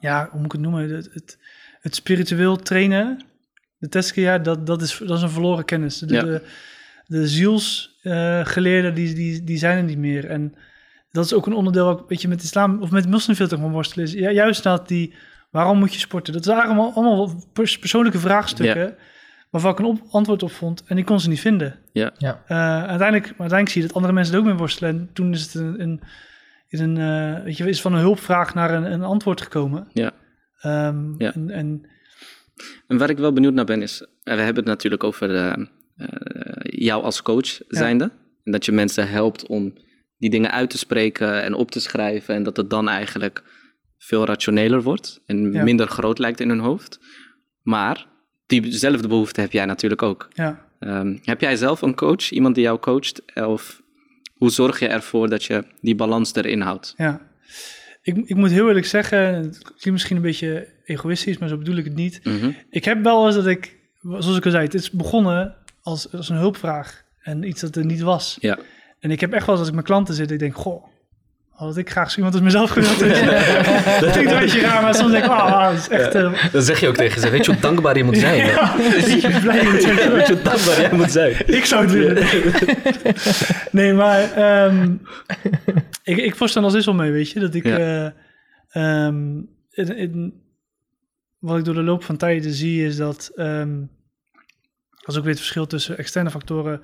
ja, 0.00 0.28
hoe 0.30 0.36
moet 0.36 0.44
ik 0.44 0.52
het 0.52 0.60
noemen, 0.60 0.90
het, 0.90 1.08
het, 1.12 1.38
het 1.80 1.94
spiritueel 1.94 2.56
trainen, 2.56 3.24
de 3.78 3.88
teskia, 3.88 4.38
dat, 4.38 4.66
dat, 4.66 4.82
is, 4.82 4.98
dat 4.98 5.16
is 5.16 5.22
een 5.22 5.30
verloren 5.30 5.64
kennis. 5.64 5.98
De, 5.98 6.14
Ja. 6.14 6.22
de, 6.22 6.42
de 7.06 7.28
zielsgeleerden, 7.28 8.94
die, 8.94 9.14
die, 9.14 9.44
die 9.44 9.58
zijn 9.58 9.76
er 9.78 9.84
niet 9.84 9.98
meer. 9.98 10.24
En 10.30 10.54
dat 11.10 11.24
is 11.24 11.32
ook 11.32 11.46
een 11.46 11.52
onderdeel, 11.52 12.04
weet 12.08 12.22
je, 12.22 12.28
met 12.28 12.42
islam 12.42 12.82
of 12.82 12.90
met 12.90 13.08
moslim 13.10 13.36
veel 13.36 13.48
te 13.48 13.58
van 13.58 13.72
worstelen 13.72 14.04
is. 14.06 14.12
Ja, 14.12 14.30
juist 14.30 14.62
dat 14.62 14.88
die, 14.88 15.14
waarom 15.50 15.78
moet 15.78 15.92
je 15.92 15.98
sporten? 15.98 16.32
Dat 16.32 16.44
waren 16.44 16.64
allemaal, 16.64 16.92
allemaal 16.94 17.44
pers- 17.52 17.78
persoonlijke 17.78 18.18
vraagstukken, 18.18 18.96
waarvan 19.50 19.72
ik 19.72 19.78
een 19.78 19.84
op, 19.84 20.02
antwoord 20.10 20.42
op 20.42 20.50
vond 20.52 20.82
en 20.86 20.98
ik 20.98 21.04
kon 21.04 21.20
ze 21.20 21.28
niet 21.28 21.40
vinden. 21.40 21.78
Ja. 21.92 22.12
Ja. 22.18 22.42
Eh, 22.46 22.56
uiteindelijk, 22.88 23.24
maar 23.26 23.38
uiteindelijk 23.50 23.68
zie 23.70 23.80
je 23.80 23.86
dat 23.86 23.96
andere 23.96 24.14
mensen 24.14 24.34
er 24.34 24.40
ook 24.40 24.46
mee 24.46 24.54
worstelen. 24.54 24.90
En 24.90 25.10
toen 25.12 25.32
is 25.32 25.42
het 25.42 25.54
een, 25.54 25.80
een, 25.82 26.00
is 26.68 26.80
een 26.80 26.96
eh, 26.96 27.42
weet 27.44 27.56
je, 27.56 27.68
is 27.68 27.80
van 27.80 27.92
een 27.92 28.00
hulpvraag 28.00 28.54
naar 28.54 28.74
een, 28.74 28.92
een 28.92 29.02
antwoord 29.02 29.40
gekomen. 29.40 29.88
Ja. 29.92 30.10
Ehm, 30.60 31.14
Ja. 31.22 31.32
En, 31.34 31.50
en 31.50 31.88
En 32.86 32.98
waar 32.98 33.10
ik 33.10 33.18
wel 33.18 33.32
benieuwd 33.32 33.52
naar 33.54 33.64
ben 33.64 33.82
is, 33.82 34.00
eh, 34.02 34.34
we 34.34 34.40
hebben 34.40 34.62
het 34.62 34.64
natuurlijk 34.72 35.04
over 35.04 35.34
eh, 35.34 35.64
jou 36.62 37.02
als 37.02 37.22
coach 37.22 37.60
zijnde. 37.68 38.10
En 38.44 38.52
dat 38.52 38.64
je 38.64 38.72
mensen 38.72 39.08
helpt 39.08 39.46
om 39.46 39.72
die 40.18 40.30
dingen 40.30 40.50
uit 40.50 40.70
te 40.70 40.78
spreken 40.78 41.42
en 41.42 41.54
op 41.54 41.70
te 41.70 41.80
schrijven. 41.80 42.34
En 42.34 42.42
dat 42.42 42.56
het 42.56 42.70
dan 42.70 42.88
eigenlijk 42.88 43.42
veel 43.98 44.24
rationeler 44.24 44.82
wordt 44.82 45.20
en 45.26 45.52
Ja. 45.52 45.62
minder 45.62 45.86
groot 45.88 46.18
lijkt 46.18 46.40
in 46.40 46.48
hun 46.48 46.58
hoofd. 46.58 47.00
Maar 47.62 48.06
diezelfde 48.46 49.08
behoefte 49.08 49.40
heb 49.40 49.52
jij 49.52 49.64
natuurlijk 49.64 50.02
ook. 50.02 50.28
ja, 50.34 50.66
Ehm, 50.78 51.16
heb 51.22 51.40
jij 51.40 51.56
zelf 51.56 51.82
een 51.82 51.94
coach, 51.94 52.30
iemand 52.30 52.54
die 52.54 52.64
jou 52.64 52.78
coacht? 52.78 53.22
Of 53.34 53.82
hoe 54.38 54.50
zorg 54.50 54.78
je 54.78 54.88
ervoor 54.88 55.28
dat 55.28 55.44
je 55.44 55.64
die 55.80 55.94
balans 55.94 56.34
erin 56.34 56.60
houdt? 56.60 56.94
ja. 56.96 57.26
Ik, 58.02 58.16
ik 58.16 58.36
moet 58.36 58.50
heel 58.50 58.68
eerlijk 58.68 58.86
zeggen, 58.86 59.34
het 59.34 59.62
klinkt 59.62 59.90
misschien 59.90 60.16
een 60.16 60.22
beetje 60.22 60.68
egoïstisch, 60.84 61.38
maar 61.38 61.48
zo 61.48 61.56
bedoel 61.56 61.76
ik 61.76 61.84
het 61.84 61.94
niet. 61.94 62.20
Mhm. 62.24 62.50
Ik 62.70 62.84
heb 62.84 63.02
wel 63.02 63.26
eens 63.26 63.34
dat 63.34 63.46
ik, 63.46 63.76
zoals 64.02 64.36
ik 64.36 64.44
al 64.44 64.50
zei, 64.50 64.64
het 64.64 64.74
is 64.74 64.90
begonnen 64.90 65.54
als, 65.82 66.12
als 66.12 66.28
een 66.28 66.36
hulpvraag 66.36 67.04
en 67.22 67.48
iets 67.48 67.60
dat 67.60 67.76
er 67.76 67.84
niet 67.84 68.00
was. 68.00 68.36
Ja. 68.40 68.58
En 69.00 69.10
ik 69.10 69.20
heb 69.20 69.32
echt 69.32 69.46
wel 69.46 69.54
eens 69.54 69.58
als 69.58 69.68
ik 69.68 69.74
met 69.74 69.84
klanten 69.84 70.14
zit, 70.14 70.30
ik 70.30 70.38
denk, 70.38 70.56
goh, 70.56 70.84
had 71.58 71.76
ik 71.76 71.90
graag 71.90 72.10
zo 72.10 72.16
iemand 72.16 72.34
als 72.34 72.42
mezelf 72.42 72.70
gewild. 72.70 72.98
dat 74.00 74.10
klinkt 74.10 74.32
een 74.32 74.38
beetje 74.38 74.60
raar, 74.60 74.82
maar 74.82 74.94
soms 74.94 75.10
denk 75.12 75.24
ik, 75.24 75.30
ah, 75.30 75.70
dat 75.70 75.78
is 75.78 75.88
echt... 75.88 76.14
eh, 76.14 76.52
Dan 76.52 76.62
zeg 76.62 76.80
je 76.80 76.88
ook 76.88 76.94
tegen 76.96 77.20
ze, 77.20 77.30
weet 77.30 77.44
je 77.44 77.52
hoe 77.52 77.60
dankbaar 77.60 77.96
je 77.96 78.04
moet 78.04 78.18
zijn? 78.18 78.46
ja, 78.46 78.76
dat 78.76 79.20
je 79.22 79.38
blij 79.42 79.64
moet 79.64 79.82
zijn. 79.82 79.96
Weet 80.12 80.26
je 80.26 80.32
hoe 80.34 80.42
dankbaar 80.42 80.80
jij 80.80 80.92
moet 80.92 81.10
zijn? 81.10 81.34
Ik 81.46 81.64
zou 81.64 81.82
het 81.82 81.92
willen. 81.92 82.26
nee, 83.70 83.92
maar 83.92 84.32
ehm, 84.32 84.92
ik, 86.02 86.16
ik 86.16 86.34
dan 86.52 86.64
als 86.64 86.74
is 86.74 86.86
al 86.88 86.94
mee, 86.94 87.10
weet 87.10 87.30
je. 87.30 87.40
Dat 87.40 87.54
ik, 87.54 87.64
Ja. 87.66 87.76
eh, 87.78 89.06
ehm, 89.06 89.36
in, 89.70 89.96
in- 89.96 90.42
wat 91.38 91.58
ik 91.58 91.64
door 91.64 91.74
de 91.74 91.82
loop 91.82 92.04
van 92.04 92.16
tijden 92.16 92.52
zie, 92.52 92.86
is 92.86 92.96
dat, 92.96 93.30
ehm, 93.34 93.78
dat 94.90 95.08
is 95.08 95.16
ook 95.16 95.22
weer 95.22 95.32
het 95.32 95.38
verschil 95.40 95.66
tussen 95.66 95.98
externe 95.98 96.30
factoren, 96.30 96.80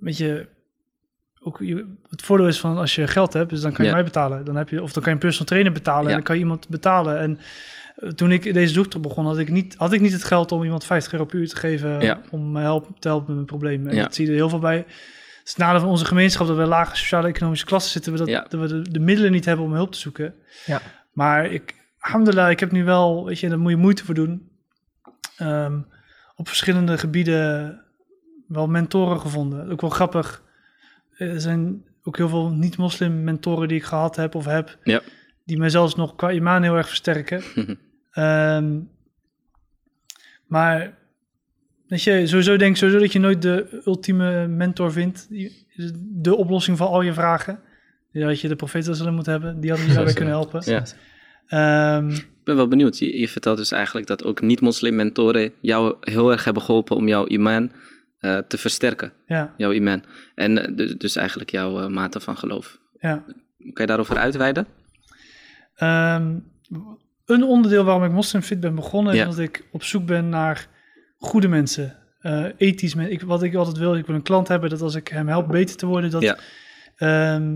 weet 0.00 0.16
je, 0.16 0.48
ook 1.46 1.58
je- 1.60 1.94
het 2.10 2.22
voordeel 2.22 2.46
is 2.46 2.60
van 2.60 2.76
als 2.76 2.94
je 2.94 3.06
geld 3.06 3.32
hebt, 3.32 3.50
dus 3.50 3.60
dan 3.60 3.72
kan 3.72 3.84
je 3.84 3.90
Ja. 3.90 3.96
mij 3.96 4.04
betalen. 4.04 4.44
Dan 4.44 4.56
heb 4.56 4.68
je, 4.68 4.82
of 4.82 4.92
dan 4.92 5.02
kan 5.02 5.12
je 5.12 5.18
een 5.18 5.18
personal 5.24 5.46
trainer 5.48 5.72
betalen 5.72 6.02
Ja. 6.02 6.08
en 6.08 6.14
dan 6.14 6.22
kan 6.24 6.34
je 6.34 6.40
iemand 6.42 6.68
betalen. 6.68 7.18
En 7.18 7.38
eh, 7.96 8.08
toen 8.10 8.32
ik 8.32 8.54
deze 8.54 8.72
zoektocht 8.72 9.02
begon, 9.04 9.26
had 9.26 9.38
ik, 9.38 9.50
niet, 9.50 9.74
had 9.78 9.92
ik 9.92 10.00
niet 10.00 10.12
het 10.12 10.24
geld 10.24 10.52
om 10.52 10.62
iemand 10.64 10.84
50 10.84 11.12
euro 11.12 11.24
per 11.24 11.38
uur 11.38 11.48
te 11.48 11.56
geven 11.56 12.00
Ja. 12.00 12.20
om 12.30 12.52
me 12.52 12.60
help, 12.60 12.88
te 12.98 13.08
helpen 13.08 13.26
met 13.26 13.34
mijn 13.34 13.46
probleem. 13.46 13.86
En 13.86 13.94
Ja. 13.94 14.02
dat 14.02 14.14
zie 14.14 14.24
je 14.24 14.30
er 14.30 14.36
heel 14.36 14.48
veel 14.48 14.58
bij. 14.58 14.76
Het 14.76 15.54
is 15.54 15.56
nadeel 15.56 15.80
van 15.80 15.88
onze 15.88 16.04
gemeenschap 16.04 16.46
dat 16.46 16.56
we 16.56 16.62
in 16.62 16.68
lage 16.68 16.96
sociale 16.96 17.28
economische 17.28 17.66
klasse 17.66 17.90
zitten, 17.90 18.12
we 18.12 18.18
dat, 18.18 18.28
Ja. 18.28 18.46
dat 18.48 18.60
we 18.60 18.66
de, 18.82 18.90
de 18.90 18.98
middelen 19.00 19.32
niet 19.32 19.44
hebben 19.44 19.64
om 19.64 19.72
hulp 19.72 19.92
te 19.92 19.98
zoeken. 19.98 20.34
Ja. 20.66 20.80
Maar 21.12 21.46
ik, 21.46 21.74
alhamdulillah, 21.98 22.50
ik 22.50 22.60
heb 22.60 22.72
nu 22.72 22.84
wel, 22.84 23.24
weet 23.24 23.38
je, 23.40 23.48
daar 23.48 23.58
moet 23.58 23.70
je 23.70 23.76
moeite 23.76 24.04
voor 24.04 24.14
doen. 24.14 24.48
Ehm, 25.36 25.78
op 26.36 26.48
verschillende 26.48 26.98
gebieden 26.98 27.80
wel 28.48 28.66
mentoren 28.66 29.20
gevonden. 29.20 29.70
Ook 29.70 29.80
wel 29.80 29.90
grappig. 29.90 30.42
Er 31.16 31.40
zijn 31.40 31.84
ook 32.02 32.16
heel 32.16 32.28
veel 32.28 32.50
niet-moslim 32.50 33.24
mentoren 33.24 33.68
die 33.68 33.76
ik 33.76 33.84
gehad 33.84 34.16
heb 34.16 34.34
of 34.34 34.44
heb. 34.44 34.78
Ja. 34.82 35.00
Die 35.44 35.58
mij 35.58 35.68
zelfs 35.68 35.94
nog 35.94 36.16
qua 36.16 36.32
imaan 36.32 36.62
heel 36.62 36.76
erg 36.76 36.88
versterken. 36.88 37.42
Ehm, 38.10 38.78
maar 40.46 40.98
weet 41.86 42.02
je, 42.02 42.26
sowieso 42.26 42.56
denk 42.56 42.70
ik 42.70 42.76
sowieso 42.76 43.00
dat 43.00 43.12
je 43.12 43.18
nooit 43.18 43.42
de 43.42 43.82
ultieme 43.84 44.46
mentor 44.46 44.92
vindt. 44.92 45.26
De 46.00 46.36
oplossing 46.36 46.76
van 46.76 46.88
al 46.88 47.02
je 47.02 47.12
vragen. 47.12 47.60
Dat 48.12 48.40
je 48.40 48.48
de 48.48 48.56
profeet 48.56 48.84
zullen 48.90 49.14
moeten 49.14 49.32
hebben. 49.32 49.60
Die 49.60 49.70
hadden 49.70 49.88
je 49.88 49.94
daarbij 49.94 50.12
kunnen 50.14 50.34
helpen. 50.34 50.62
Ja. 50.64 50.84
Ehm, 51.46 52.10
Ik 52.10 52.44
ben 52.44 52.56
wel 52.56 52.68
benieuwd. 52.68 52.98
Je, 52.98 53.18
je 53.18 53.28
vertelt 53.28 53.56
dus 53.56 53.72
eigenlijk 53.72 54.06
dat 54.06 54.24
ook 54.24 54.40
niet-moslim 54.40 54.94
mentoren 54.94 55.52
jou 55.60 55.96
heel 56.00 56.32
erg 56.32 56.44
hebben 56.44 56.62
geholpen 56.62 56.96
om 56.96 57.08
jouw 57.08 57.26
iman 57.26 57.72
eh, 58.18 58.38
te 58.38 58.58
versterken. 58.58 59.12
ja, 59.26 59.54
Jouw 59.56 59.72
iman. 59.72 60.02
En 60.34 60.66
eh, 60.66 60.76
dus, 60.76 60.94
dus 60.96 61.16
eigenlijk 61.16 61.50
jouw 61.50 61.80
eh, 61.80 61.86
mate 61.88 62.20
van 62.20 62.36
geloof. 62.36 62.78
ja. 63.00 63.24
Kan 63.58 63.84
je 63.84 63.86
daarover 63.86 64.16
uitweiden? 64.16 64.66
Ehm, 65.76 66.34
een 67.24 67.42
onderdeel 67.42 67.84
waarom 67.84 68.04
ik 68.04 68.10
Moslimfit 68.12 68.60
ben 68.60 68.74
begonnen 68.74 69.12
is 69.12 69.18
Ja. 69.18 69.24
dat 69.24 69.38
ik 69.38 69.64
op 69.72 69.82
zoek 69.82 70.06
ben 70.06 70.28
naar 70.28 70.68
goede 71.18 71.48
mensen. 71.48 71.96
eh, 72.20 72.44
ethisch 72.56 72.94
ik, 72.94 73.22
Wat 73.22 73.42
ik 73.42 73.54
altijd 73.54 73.76
wil, 73.78 73.94
ik 73.96 74.06
wil 74.06 74.14
een 74.14 74.22
klant 74.22 74.48
hebben 74.48 74.70
dat 74.70 74.80
als 74.80 74.94
ik 74.94 75.08
hem 75.08 75.28
help 75.28 75.48
beter 75.48 75.76
te 75.76 75.86
worden, 75.86 76.10
dat, 76.10 76.22
Ja. 76.22 76.36
ehm, 76.96 77.54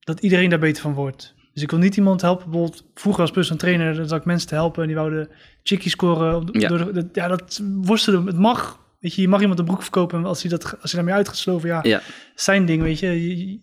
dat 0.00 0.20
iedereen 0.20 0.50
daar 0.50 0.58
beter 0.58 0.82
van 0.82 0.92
wordt. 0.94 1.34
Dus 1.52 1.62
ik 1.62 1.70
wil 1.70 1.78
niet 1.80 1.96
iemand 1.96 2.20
helpen, 2.20 2.50
bijvoorbeeld 2.50 2.84
vroeger 2.94 3.22
als 3.22 3.30
personal 3.30 3.58
trainer, 3.58 3.94
dan 3.94 4.08
zag 4.08 4.18
ik 4.18 4.24
mensen 4.24 4.48
te 4.48 4.54
helpen 4.54 4.80
en 4.82 4.86
die 4.88 4.96
wouden 4.96 5.28
chickie 5.62 5.90
scoren. 5.90 6.48
Ja. 6.52 6.68
Door 6.68 6.92
de, 6.92 7.08
ja, 7.12 7.28
dat 7.28 7.60
worstelen, 7.82 8.26
het 8.26 8.38
mag. 8.38 8.82
Weet 9.04 9.14
je, 9.14 9.22
je 9.22 9.28
mag 9.28 9.40
iemand 9.40 9.58
een 9.58 9.64
broek 9.64 9.82
verkopen 9.82 10.18
en 10.18 10.24
als 10.24 10.40
hij, 10.42 10.50
dat, 10.50 10.64
als 10.64 10.92
hij 10.92 11.00
daarmee 11.00 11.14
uit 11.14 11.28
gaat 11.28 11.36
sloven, 11.36 11.68
ja, 11.68 11.80
Ja, 11.82 12.00
zijn 12.34 12.64
ding, 12.66 12.82
weet 12.82 12.98
je. 12.98 13.36
Je- 13.38 13.58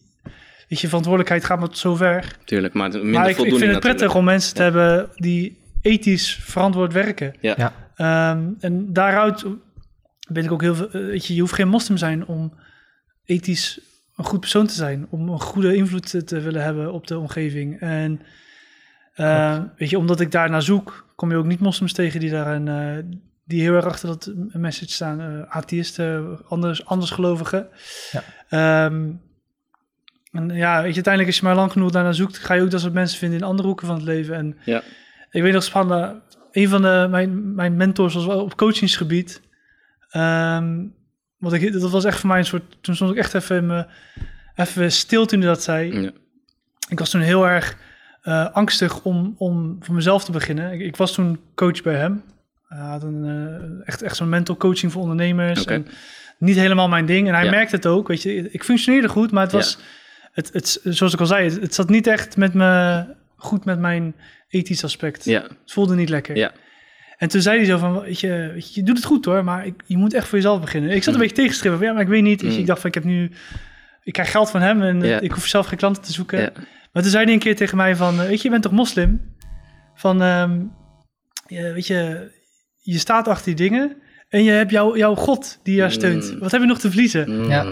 Weet 0.67 0.79
je, 0.79 0.87
verantwoordelijkheid 0.87 1.45
gaat 1.45 1.59
maar 1.59 1.67
tot 1.67 1.77
zover. 1.77 2.35
tuurlijk. 2.45 2.73
Maar 2.73 2.89
minder 2.89 3.11
Maar 3.11 3.23
ik, 3.23 3.29
ik 3.29 3.35
voldoening 3.35 3.61
vind 3.61 3.71
het 3.73 3.81
prettig 3.81 4.01
natuurlijk. 4.01 4.19
om 4.19 4.25
mensen 4.25 4.55
te 4.55 4.61
hebben 4.61 5.09
die 5.15 5.57
ethisch 5.81 6.35
verantwoord 6.41 6.93
werken. 6.93 7.33
Ja. 7.39 7.53
Ja. 7.57 7.73
Ehm, 7.95 8.49
en 8.59 8.93
daaruit 8.93 9.45
ben 10.31 10.43
ik 10.43 10.51
ook 10.51 10.61
heel 10.61 10.75
veel... 10.75 10.87
eh, 10.91 11.05
Weet 11.05 11.25
je, 11.25 11.33
je 11.35 11.39
hoeft 11.41 11.53
geen 11.53 11.67
moslim 11.67 11.97
te 11.97 12.03
zijn 12.05 12.25
om 12.25 12.53
ethisch 13.25 13.79
een 14.15 14.25
goed 14.25 14.39
persoon 14.39 14.67
te 14.67 14.73
zijn. 14.73 15.07
Om 15.09 15.29
een 15.29 15.41
goede 15.41 15.75
invloed 15.75 16.09
te, 16.09 16.23
te 16.23 16.39
willen 16.39 16.63
hebben 16.63 16.93
op 16.93 17.07
de 17.07 17.19
omgeving. 17.19 17.79
En 17.79 18.21
eh, 19.13 19.59
weet 19.77 19.89
je, 19.89 19.97
omdat 19.97 20.19
ik 20.19 20.31
daarnaar 20.31 20.61
zoek, 20.61 21.05
kom 21.15 21.31
je 21.31 21.37
ook 21.37 21.45
niet 21.45 21.59
moslims 21.59 21.93
tegen 21.93 22.19
die 22.19 22.29
daar 22.29 22.55
een... 22.55 22.67
eh, 22.67 23.03
die 23.51 23.61
heel 23.61 23.73
erg 23.75 23.85
achter 23.85 24.07
dat 24.07 24.31
message 24.53 24.91
staan. 24.91 25.21
eh 25.21 25.41
atheïsten, 25.57 26.39
anders, 26.47 26.85
andersgelovigen. 26.85 27.67
Ja. 28.11 28.23
Ehm, 28.49 29.09
en 30.31 30.49
ja, 30.49 30.75
weet 30.81 30.95
je, 30.95 31.01
uiteindelijk 31.03 31.27
als 31.27 31.35
je 31.37 31.43
maar 31.45 31.55
lang 31.55 31.71
genoeg 31.71 31.91
daarnaar 31.91 32.13
zoekt, 32.13 32.37
ga 32.37 32.53
je 32.53 32.61
ook 32.61 32.71
dat 32.71 32.81
soort 32.81 32.93
mensen 32.93 33.17
vinden 33.19 33.37
in 33.39 33.45
andere 33.45 33.67
hoeken 33.67 33.87
van 33.87 33.95
het 33.95 34.05
leven. 34.05 34.35
En 34.35 34.57
Ja. 34.65 34.81
ik 35.31 35.41
weet 35.41 35.53
nog 35.53 35.63
spannend, 35.63 36.21
een 36.51 36.69
van 36.69 36.81
de, 36.81 37.07
mijn, 37.09 37.55
mijn 37.55 37.75
mentors 37.75 38.13
was 38.13 38.25
wel 38.25 38.41
op 38.41 38.57
coachingsgebied. 38.57 39.41
Ehm, 40.09 40.83
want 41.37 41.53
ik, 41.53 41.73
dat 41.73 41.91
was 41.91 42.03
echt 42.05 42.19
voor 42.19 42.29
mij 42.29 42.37
een 42.39 42.45
soort, 42.45 42.77
toen 42.81 42.95
stond 42.95 43.11
ik 43.11 43.17
echt 43.17 43.33
even, 43.33 43.55
in 43.57 43.65
me, 43.65 43.85
even 44.55 44.91
stil 44.91 45.25
toen 45.25 45.39
hij 45.39 45.47
dat 45.47 45.63
zei. 45.63 46.01
Ja. 46.01 46.11
Ik 46.89 46.99
was 46.99 47.09
toen 47.09 47.21
heel 47.21 47.47
erg 47.47 47.77
eh, 48.21 48.51
angstig 48.51 49.01
om, 49.03 49.35
om 49.37 49.77
voor 49.79 49.95
mezelf 49.95 50.23
te 50.23 50.31
beginnen. 50.31 50.71
Ik, 50.71 50.79
ik 50.79 50.95
was 50.95 51.13
toen 51.13 51.39
coach 51.55 51.81
bij 51.81 51.95
hem. 51.95 52.23
Hij 52.73 52.87
had 52.89 53.03
een, 53.03 53.23
eh, 53.25 53.87
echt, 53.87 54.01
echt 54.01 54.15
zo'n 54.15 54.29
mental 54.29 54.57
coaching 54.57 54.91
voor 54.91 55.01
ondernemers. 55.01 55.65
En 55.65 55.87
niet 56.37 56.55
helemaal 56.55 56.87
mijn 56.89 57.05
ding. 57.05 57.27
En 57.27 57.33
hij 57.33 57.43
Ja. 57.43 57.49
merkte 57.51 57.75
het 57.75 57.85
ook. 57.85 58.07
Weet 58.07 58.21
je, 58.21 58.51
ik 58.51 58.63
functioneerde 58.63 59.07
goed, 59.09 59.31
maar 59.31 59.43
het 59.43 59.51
Ja. 59.51 59.57
was, 59.57 59.77
het, 60.31 60.49
het, 60.53 60.79
zoals 60.83 61.13
ik 61.13 61.19
al 61.19 61.25
zei, 61.25 61.43
het, 61.49 61.61
het 61.61 61.73
zat 61.75 61.89
niet 61.89 62.07
echt 62.07 62.37
met 62.37 62.53
me, 62.53 63.03
goed 63.35 63.65
met 63.65 63.79
mijn 63.79 64.15
ethisch 64.49 64.83
aspect. 64.83 65.25
Ja, 65.25 65.41
Het 65.41 65.71
voelde 65.71 65.95
niet 65.95 66.09
lekker. 66.09 66.35
ja, 66.35 66.51
En 67.17 67.27
toen 67.27 67.41
zei 67.41 67.57
hij 67.57 67.65
zo 67.65 67.77
van, 67.77 67.99
weet 68.01 68.19
je, 68.19 68.49
weet 68.53 68.73
je, 68.73 68.79
je 68.79 68.85
doet 68.85 68.95
het 68.97 69.05
goed 69.05 69.25
hoor, 69.25 69.43
maar 69.43 69.65
ik, 69.65 69.81
je 69.85 69.97
moet 69.97 70.13
echt 70.13 70.27
voor 70.27 70.37
jezelf 70.37 70.61
beginnen. 70.61 70.89
Ik 70.91 70.97
zat 71.03 71.07
een 71.07 71.13
Mm. 71.13 71.19
beetje 71.19 71.35
tegengeschreven 71.35 71.77
van, 71.77 71.87
ja, 71.87 71.93
maar 71.93 72.01
ik 72.01 72.07
weet 72.07 72.23
niet. 72.23 72.41
Je, 72.41 72.47
Mm. 72.47 72.57
Ik 72.57 72.65
dacht 72.65 72.79
van, 72.79 72.89
ik 72.89 72.95
heb 72.95 73.03
nu, 73.03 73.31
ik 74.03 74.13
krijg 74.13 74.31
geld 74.31 74.49
van 74.51 74.61
hem 74.61 74.81
en 74.81 75.01
eh, 75.03 75.21
ik 75.21 75.31
hoef 75.31 75.45
zelf 75.47 75.65
geen 75.67 75.77
klanten 75.77 76.03
te 76.03 76.11
zoeken. 76.11 76.51
Maar 76.91 77.01
toen 77.03 77.11
zei 77.11 77.23
hij 77.23 77.33
een 77.33 77.39
keer 77.39 77.55
tegen 77.55 77.77
mij 77.77 77.95
van, 77.95 78.19
eh, 78.19 78.27
weet 78.27 78.37
je, 78.37 78.43
je 78.43 78.49
bent 78.49 78.63
toch 78.63 78.71
moslim? 78.71 79.35
Van, 79.95 80.17
je, 81.47 81.71
weet 81.73 81.87
je, 81.87 82.29
je 82.81 82.97
staat 82.97 83.27
achter 83.27 83.45
die 83.45 83.69
dingen 83.69 83.95
en 84.29 84.43
je 84.43 84.51
hebt 84.51 84.71
jouw 84.71 84.97
jouw 84.97 85.15
God 85.15 85.59
die 85.63 85.75
jou 85.75 85.91
steunt. 85.91 86.33
Mm. 86.33 86.39
Wat 86.39 86.51
heb 86.51 86.61
je 86.61 86.67
nog 86.67 86.79
te 86.79 86.87
verliezen? 86.87 87.29
Mm. 87.41 87.49
Ja. 87.49 87.65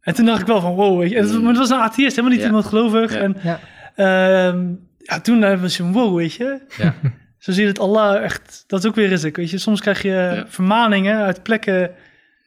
En 0.00 0.14
toen 0.14 0.24
dacht 0.24 0.40
ik 0.40 0.46
wel 0.46 0.60
van, 0.60 0.74
wow, 0.74 0.98
weet 0.98 1.10
je, 1.10 1.16
en 1.16 1.22
het- 1.24 1.32
Mm. 1.32 1.40
maar 1.40 1.48
het 1.48 1.58
was 1.58 1.70
een 1.70 1.76
atheïst, 1.76 2.10
helemaal 2.16 2.30
niet 2.30 2.40
Ja. 2.40 2.46
iemand 2.46 2.64
gelovig. 2.66 3.12
Ja. 3.14 3.18
En 3.20 3.36
Ja. 3.42 3.60
Ehm, 3.96 4.66
ja, 4.98 5.20
toen 5.20 5.42
hebben 5.42 5.60
we 5.60 5.68
zo'n 5.68 5.92
wow, 5.92 6.16
weet 6.16 6.32
je. 6.34 6.60
Ja. 6.78 6.94
Zo 7.38 7.52
zie 7.52 7.62
je 7.62 7.68
het 7.68 7.78
Allah 7.78 8.22
echt, 8.22 8.64
dat 8.66 8.78
is 8.84 8.88
ook 8.90 8.94
weer 8.94 9.08
rizik, 9.08 9.36
weet 9.36 9.50
je. 9.50 9.58
Soms 9.58 9.80
krijg 9.80 10.02
je 10.02 10.08
Ja. 10.08 10.44
vermaningen 10.48 11.16
uit 11.16 11.42
plekken, 11.42 11.90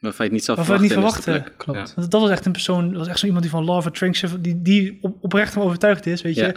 Waarvan 0.00 0.26
je 0.26 0.30
het 0.30 0.32
niet 0.32 0.44
zou 0.44 0.56
Waarvan 0.56 0.82
je 0.82 0.88
verwachten. 0.90 1.32
niet. 1.34 1.56
Klopt. 1.56 1.94
want 1.94 2.10
dat 2.10 2.20
was 2.20 2.30
echt 2.30 2.46
een 2.46 2.52
persoon, 2.52 2.88
dat 2.88 2.98
was 2.98 3.08
echt 3.08 3.18
zo 3.18 3.24
iemand 3.26 3.42
die 3.44 3.52
van 3.52 3.68
of 3.68 3.86
Attraction, 3.86 4.40
die, 4.40 4.62
die 4.62 4.98
op, 5.00 5.16
oprecht 5.20 5.52
van 5.52 5.62
overtuigd 5.62 6.06
is, 6.06 6.22
weet 6.22 6.34
je. 6.34 6.54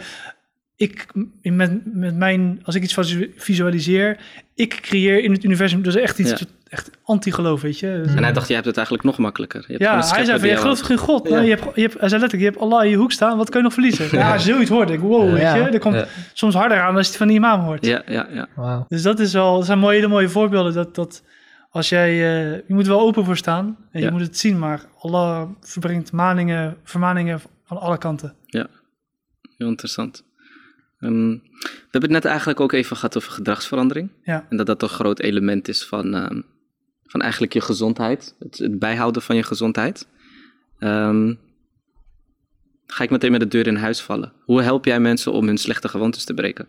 Ja. 0.78 0.86
Ik, 0.86 1.06
met, 1.42 1.94
met 1.94 2.16
mijn, 2.16 2.60
als 2.62 2.74
ik 2.74 2.82
iets 2.82 2.94
visu- 2.94 3.32
visualiseer, 3.36 4.18
ik 4.54 4.78
creëer 4.82 5.22
in 5.22 5.32
het 5.32 5.44
universum, 5.44 5.82
dus 5.82 5.94
echt 5.94 6.18
iets, 6.18 6.30
Ja. 6.30 6.36
echt 6.68 6.90
anti-geloof, 7.04 7.60
weet 7.60 7.78
je. 7.78 7.86
Ja. 7.86 8.14
En 8.14 8.22
hij 8.22 8.32
dacht, 8.32 8.48
je 8.48 8.54
hebt 8.54 8.66
het 8.66 8.76
eigenlijk 8.76 9.06
nog 9.06 9.18
makkelijker. 9.18 9.60
Je 9.66 9.72
hebt 9.72 9.84
gewoon 9.84 10.00
ja, 10.02 10.14
hij 10.14 10.24
zei 10.24 10.38
van, 10.38 10.48
je 10.48 10.56
gelooft 10.56 10.80
toch 10.80 10.90
in 10.90 10.96
God? 10.96 11.28
Ja. 11.28 11.34
Nou, 11.34 11.44
je 11.44 11.50
hebt, 11.50 11.74
je 11.74 11.80
hebt, 11.80 11.98
hij 12.00 12.08
zei 12.08 12.20
letterlijk, 12.20 12.40
je 12.40 12.44
hebt 12.44 12.58
Allah 12.58 12.84
in 12.84 12.90
je 12.90 12.96
hoek 12.96 13.12
staan, 13.12 13.36
wat 13.36 13.48
kun 13.50 13.58
je 13.58 13.64
nog 13.64 13.72
verliezen? 13.72 14.08
Ja, 14.18 14.38
zoiets 14.38 14.70
hoort, 14.70 14.88
denk 14.88 15.00
ik, 15.02 15.06
wow, 15.08 15.32
weet 15.32 15.40
Ja. 15.40 15.54
je. 15.54 15.62
Er 15.62 15.78
komt 15.78 15.94
Ja. 15.94 16.06
soms 16.32 16.54
harder 16.54 16.80
aan 16.80 16.94
als 16.96 17.02
je 17.04 17.08
het 17.08 17.16
van 17.18 17.26
die 17.26 17.36
imam 17.36 17.60
hoort. 17.60 17.84
Ja, 17.86 18.02
ja, 18.06 18.28
ja. 18.32 18.48
Wauw. 18.56 18.84
Dus 18.88 19.02
dat 19.02 19.18
is 19.20 19.32
wel, 19.32 19.56
dat 19.56 19.66
zijn 19.66 19.78
mooie, 19.78 19.94
hele 19.96 20.08
mooie 20.08 20.28
voorbeelden. 20.28 20.72
Dat, 20.74 20.94
dat 20.94 21.22
als 21.70 21.88
jij, 21.88 22.08
eh, 22.10 22.52
je 22.52 22.74
moet 22.74 22.86
er 22.86 22.92
wel 22.92 23.00
open 23.00 23.24
voor 23.24 23.36
staan 23.36 23.66
en 23.92 24.00
Ja. 24.00 24.06
je 24.06 24.12
moet 24.12 24.20
het 24.20 24.38
zien, 24.38 24.58
maar 24.58 24.82
Allah 24.98 25.48
verbrengt 25.60 26.12
maningen, 26.12 26.76
vermaningen 26.84 27.40
van 27.64 27.78
alle 27.78 27.98
kanten. 27.98 28.34
Heel 29.56 29.68
interessant. 29.68 30.24
Ehm, 30.98 31.30
we 31.30 31.88
hebben 31.90 32.02
het 32.02 32.10
net 32.10 32.24
eigenlijk 32.24 32.60
ook 32.60 32.72
even 32.72 32.96
gehad 32.96 33.16
over 33.16 33.32
gedragsverandering. 33.32 34.10
Ja. 34.22 34.46
En 34.50 34.56
dat 34.56 34.66
dat 34.66 34.82
een 34.82 34.88
groot 34.88 35.20
element 35.20 35.68
is 35.68 35.86
van, 35.86 36.14
ehm, 36.14 36.40
van 37.04 37.20
eigenlijk 37.20 37.52
je 37.52 37.60
gezondheid. 37.60 38.36
Het, 38.38 38.58
het 38.58 38.78
bijhouden 38.78 39.22
van 39.22 39.36
je 39.36 39.42
gezondheid. 39.42 40.08
Ehm, 40.78 41.34
ga 42.86 43.04
ik 43.04 43.10
meteen 43.10 43.30
met 43.30 43.40
de 43.40 43.48
deur 43.48 43.66
in 43.66 43.76
huis 43.76 44.00
vallen. 44.00 44.32
Hoe 44.44 44.62
help 44.62 44.84
jij 44.84 45.00
mensen 45.00 45.32
om 45.32 45.46
hun 45.46 45.58
slechte 45.58 45.88
gewoontes 45.88 46.24
te 46.24 46.34
breken? 46.34 46.68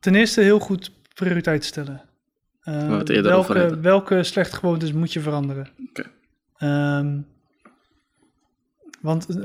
Ten 0.00 0.14
eerste 0.14 0.40
heel 0.40 0.58
goed 0.58 0.90
prioriteit 1.14 1.64
stellen. 1.64 2.02
Welke, 3.80 4.22
slechte 4.22 4.56
gewoontes 4.56 4.92
moet 4.92 5.12
je 5.12 5.20
veranderen? 5.20 5.68
Ehm, 6.56 7.20
want 9.02 9.28
eh, 9.28 9.44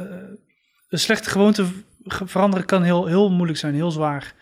een 0.89 0.99
slechte 0.99 1.29
gewoonte 1.29 1.65
veranderen 2.05 2.65
kan 2.65 2.83
heel, 2.83 3.05
heel 3.05 3.29
moeilijk 3.31 3.59
zijn, 3.59 3.73
heel 3.73 3.91
zwaar. 3.91 4.33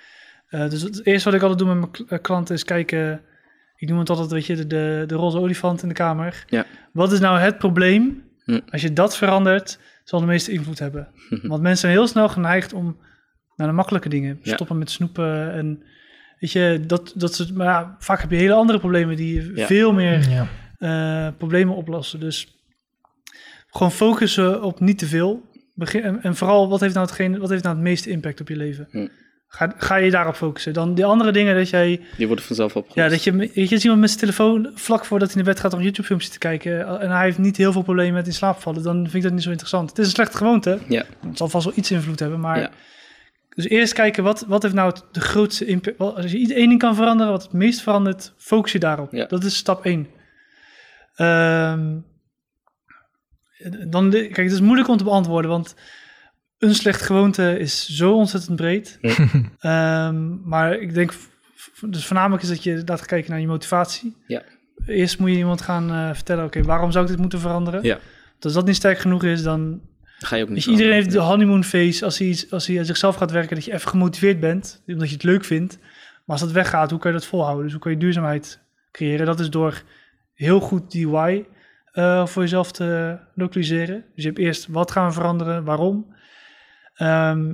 Eh, 0.50 0.70
dus 0.70 0.82
het 0.82 1.06
eerste 1.06 1.26
wat 1.30 1.38
ik 1.38 1.42
altijd 1.42 1.60
doe 1.60 1.76
met 1.76 1.78
mijn 1.98 2.10
eh, 2.10 2.20
klanten 2.22 2.56
is 2.56 2.64
kijken... 2.64 3.22
Ik 3.78 3.90
noem 3.90 4.00
het 4.00 4.10
altijd, 4.10 4.32
weet 4.32 4.46
je, 4.46 4.56
de, 4.56 4.68
de, 4.68 5.04
de 5.08 5.16
roze 5.16 5.38
olifant 5.40 5.82
in 5.82 5.88
de 5.88 5.94
kamer. 5.94 6.46
Ja. 6.50 6.66
Wat 6.94 7.12
is 7.12 7.20
nou 7.20 7.40
het 7.40 7.58
probleem 7.58 8.24
Hm. 8.46 8.60
Als 8.70 8.82
je 8.82 8.94
dat 8.94 9.18
verandert, 9.18 9.80
zal 10.04 10.20
de 10.20 10.26
meeste 10.26 10.52
invloed 10.52 10.80
hebben. 10.80 11.08
Want 11.42 11.62
mensen 11.62 11.78
zijn 11.78 11.92
heel 11.92 12.08
snel 12.08 12.30
geneigd 12.30 12.74
om 12.74 12.98
naar 13.56 13.68
de 13.68 13.74
makkelijke 13.74 14.10
dingen. 14.10 14.40
Ja. 14.44 14.54
Stoppen 14.54 14.78
met 14.78 14.90
snoepen 14.92 15.54
en 15.54 15.84
weet 16.40 16.52
je, 16.52 16.84
dat, 16.88 17.14
dat 17.16 17.36
soort, 17.36 17.54
maar 17.54 17.66
ja, 17.68 17.96
vaak 18.00 18.22
heb 18.22 18.30
je 18.32 18.36
hele 18.38 18.54
andere 18.54 18.80
problemen 18.80 19.16
die 19.16 19.56
Ja. 19.56 19.66
veel 19.66 19.94
meer 19.94 20.30
Ja. 20.30 20.48
eh, 20.78 21.34
problemen 21.38 21.76
oplossen. 21.76 22.20
Dus 22.20 22.55
gewoon 23.76 23.92
focussen 23.92 24.64
op 24.64 24.80
niet 24.80 24.98
te 24.98 25.06
veel. 25.06 25.42
Begin, 25.74 26.02
en, 26.04 26.22
en 26.22 26.36
vooral, 26.36 26.70
wat 26.70 26.80
heeft, 26.80 26.94
nou 26.94 27.06
hetgeen, 27.06 27.40
wat 27.40 27.50
heeft 27.50 27.64
nou 27.64 27.76
het 27.76 27.84
meeste 27.84 28.10
impact 28.10 28.42
op 28.42 28.48
je 28.48 28.56
leven? 28.56 28.88
Hm. 28.92 29.08
Ga, 29.48 29.74
ga 29.78 29.96
je 29.96 30.12
daarop 30.12 30.36
focussen. 30.36 30.74
Dan 30.74 30.94
die 30.94 31.06
andere 31.06 31.32
dingen 31.32 31.56
dat 31.56 31.70
jij... 31.70 32.02
Die 32.18 32.28
worden 32.28 32.46
vanzelf 32.46 32.76
opgelost. 32.76 33.00
Ja, 33.00 33.10
dat 33.10 33.24
je, 33.24 33.32
weet 33.32 33.70
je, 33.70 33.76
is 33.76 33.84
iemand 33.84 34.00
met 34.02 34.10
zijn 34.10 34.22
telefoon 34.22 34.72
vlak 34.76 35.06
voordat 35.06 35.28
hij 35.34 35.44
naar 35.44 35.54
bed 35.54 35.60
gaat 35.62 35.74
om 35.74 35.82
YouTube-filmpjes 35.82 36.32
te 36.32 36.38
kijken 36.38 36.88
eh, 36.88 37.04
en 37.04 37.10
hij 37.12 37.24
heeft 37.24 37.38
niet 37.38 37.58
heel 37.58 37.72
veel 37.72 37.82
problemen 37.82 38.14
met 38.14 38.28
in 38.28 38.34
slaap 38.34 38.60
vallen, 38.60 38.84
dan 38.84 39.02
vind 39.02 39.14
ik 39.14 39.22
dat 39.22 39.32
niet 39.32 39.44
zo 39.44 39.50
interessant. 39.50 39.90
Het 39.90 40.00
is 40.00 40.06
een 40.06 40.12
slechte 40.12 40.38
gewoonte. 40.38 40.80
Ja. 40.88 41.04
Het 41.28 41.38
zal 41.38 41.48
vast 41.48 41.66
wel 41.66 41.74
iets 41.78 41.92
invloed 41.92 42.20
hebben, 42.20 42.40
maar... 42.40 42.60
Ja. 42.60 42.70
Dus 43.56 43.68
eerst 43.68 43.94
kijken, 43.94 44.24
wat, 44.24 44.46
wat 44.48 44.62
heeft 44.64 44.76
nou 44.76 44.90
het- 44.90 45.04
de 45.12 45.20
grootste 45.20 45.66
impact... 45.66 45.98
Als 45.98 46.32
je 46.32 46.38
iets 46.38 46.52
één 46.52 46.68
ding 46.68 46.80
kan 46.80 46.96
veranderen, 46.96 47.32
wat 47.32 47.44
het 47.44 47.54
meest 47.54 47.82
verandert, 47.82 48.34
focus 48.38 48.72
je 48.72 48.80
daarop. 48.80 49.12
Ja. 49.12 49.26
Dat 49.26 49.44
is 49.44 49.56
stap 49.56 49.86
één. 49.86 50.08
Ehm, 51.16 51.98
dan, 53.88 54.10
kijk, 54.10 54.36
het 54.36 54.52
is 54.52 54.60
moeilijk 54.62 54.88
om 54.90 54.98
te 54.98 55.04
beantwoorden, 55.04 55.52
want 55.52 55.76
een 56.58 56.76
slecht 56.76 57.02
gewoonte 57.02 57.60
is 57.60 57.88
zo 57.88 58.14
ontzettend 58.14 58.56
breed. 58.56 59.00
Ehm, 59.60 60.48
maar 60.50 60.74
ik 60.80 60.94
denk, 60.94 61.14
dus 61.90 62.06
voornamelijk 62.06 62.44
is 62.44 62.50
dat 62.50 62.64
je 62.64 62.82
laat 62.86 62.98
gaan 63.00 63.08
kijken 63.08 63.32
naar 63.32 63.40
je 63.40 63.48
motivatie. 63.48 64.16
Ja. 64.28 64.44
Eerst 64.86 65.20
moet 65.20 65.30
je 65.30 65.38
iemand 65.38 65.62
gaan 65.62 65.92
eh, 65.92 66.14
vertellen, 66.14 66.46
oké, 66.46 66.64
waarom 66.64 66.92
zou 66.92 67.04
ik 67.04 67.10
dit 67.12 67.20
moeten 67.20 67.40
veranderen? 67.40 67.84
Ja. 67.84 68.00
Want 68.32 68.44
Als 68.44 68.54
dat 68.54 68.66
niet 68.66 68.76
sterk 68.76 68.98
genoeg 69.00 69.24
is, 69.24 69.44
dan 69.44 69.82
ga 70.18 70.36
je 70.36 70.44
ook 70.44 70.50
niet 70.50 70.66
iedereen 70.66 70.94
heeft 70.94 71.12
de 71.12 71.20
honeymoon 71.20 71.64
phase 71.64 72.06
als 72.06 72.18
hij, 72.18 72.28
iets- 72.28 72.52
als 72.52 72.68
hij 72.68 72.80
aan 72.80 72.86
zichzelf 72.86 73.16
gaat 73.16 73.32
werken, 73.32 73.56
dat 73.56 73.66
je 73.66 73.74
even 73.74 73.90
gemotiveerd 73.90 74.40
bent, 74.40 74.82
omdat 74.88 75.08
je 75.08 75.14
het 75.14 75.24
leuk 75.24 75.46
vindt. 75.46 75.78
Maar 75.80 76.36
als 76.38 76.40
dat 76.40 76.52
weggaat, 76.52 76.90
hoe 76.90 77.00
kan 77.00 77.12
je 77.12 77.18
dat 77.18 77.28
volhouden? 77.28 77.64
Dus 77.64 77.72
hoe 77.74 77.82
kan 77.82 77.92
je 77.92 77.98
duurzaamheid 77.98 78.60
creëren? 78.92 79.26
Dat 79.26 79.40
is 79.40 79.50
door 79.50 79.84
heel 80.34 80.60
goed 80.60 80.92
die 80.92 81.10
why 81.10 81.44
eh, 81.96 82.26
voor 82.26 82.42
jezelf 82.42 82.72
te 82.72 83.20
lokaliseren. 83.34 84.06
Dus 84.16 84.24
je 84.24 84.30
hebt 84.30 84.40
eerst 84.40 84.68
wat 84.68 84.92
gaan 84.92 85.14
veranderen, 85.14 85.64
waarom. 85.64 86.16
Ehm, 86.96 87.54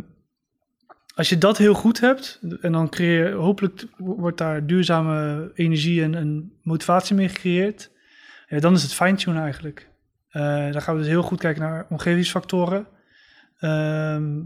als 1.15 1.29
je 1.29 1.37
dat 1.37 1.57
heel 1.57 1.73
goed 1.73 1.99
hebt, 1.99 2.41
en 2.61 2.71
dan 2.71 2.89
creëer 2.89 3.33
hopelijk 3.33 3.85
wordt 3.97 4.37
daar 4.37 4.65
duurzame 4.65 5.51
energie 5.53 6.03
en, 6.03 6.51
motivatie 6.61 7.15
mee 7.15 7.29
gecreëerd, 7.29 7.91
dan 8.47 8.73
is 8.73 8.83
het 8.83 8.93
fine-tunen 8.93 9.41
eigenlijk. 9.41 9.89
Eh, 10.29 10.71
dan 10.71 10.81
gaan 10.81 10.95
we 10.95 11.01
dus 11.01 11.09
heel 11.09 11.23
goed 11.23 11.39
kijken 11.39 11.61
naar 11.61 11.85
omgevingsfactoren. 11.89 12.87
Ehm, 13.59 14.41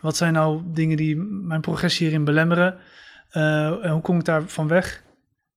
wat 0.00 0.16
zijn 0.16 0.32
nou 0.32 0.62
dingen 0.66 0.96
die 0.96 1.16
mijn 1.16 1.60
progressie 1.60 2.06
hierin 2.06 2.24
belemmeren? 2.24 2.78
Eh, 3.30 3.84
en 3.84 3.90
hoe 3.90 4.00
kom 4.00 4.18
ik 4.18 4.24
daar 4.24 4.42
van 4.42 4.68
weg? 4.68 5.04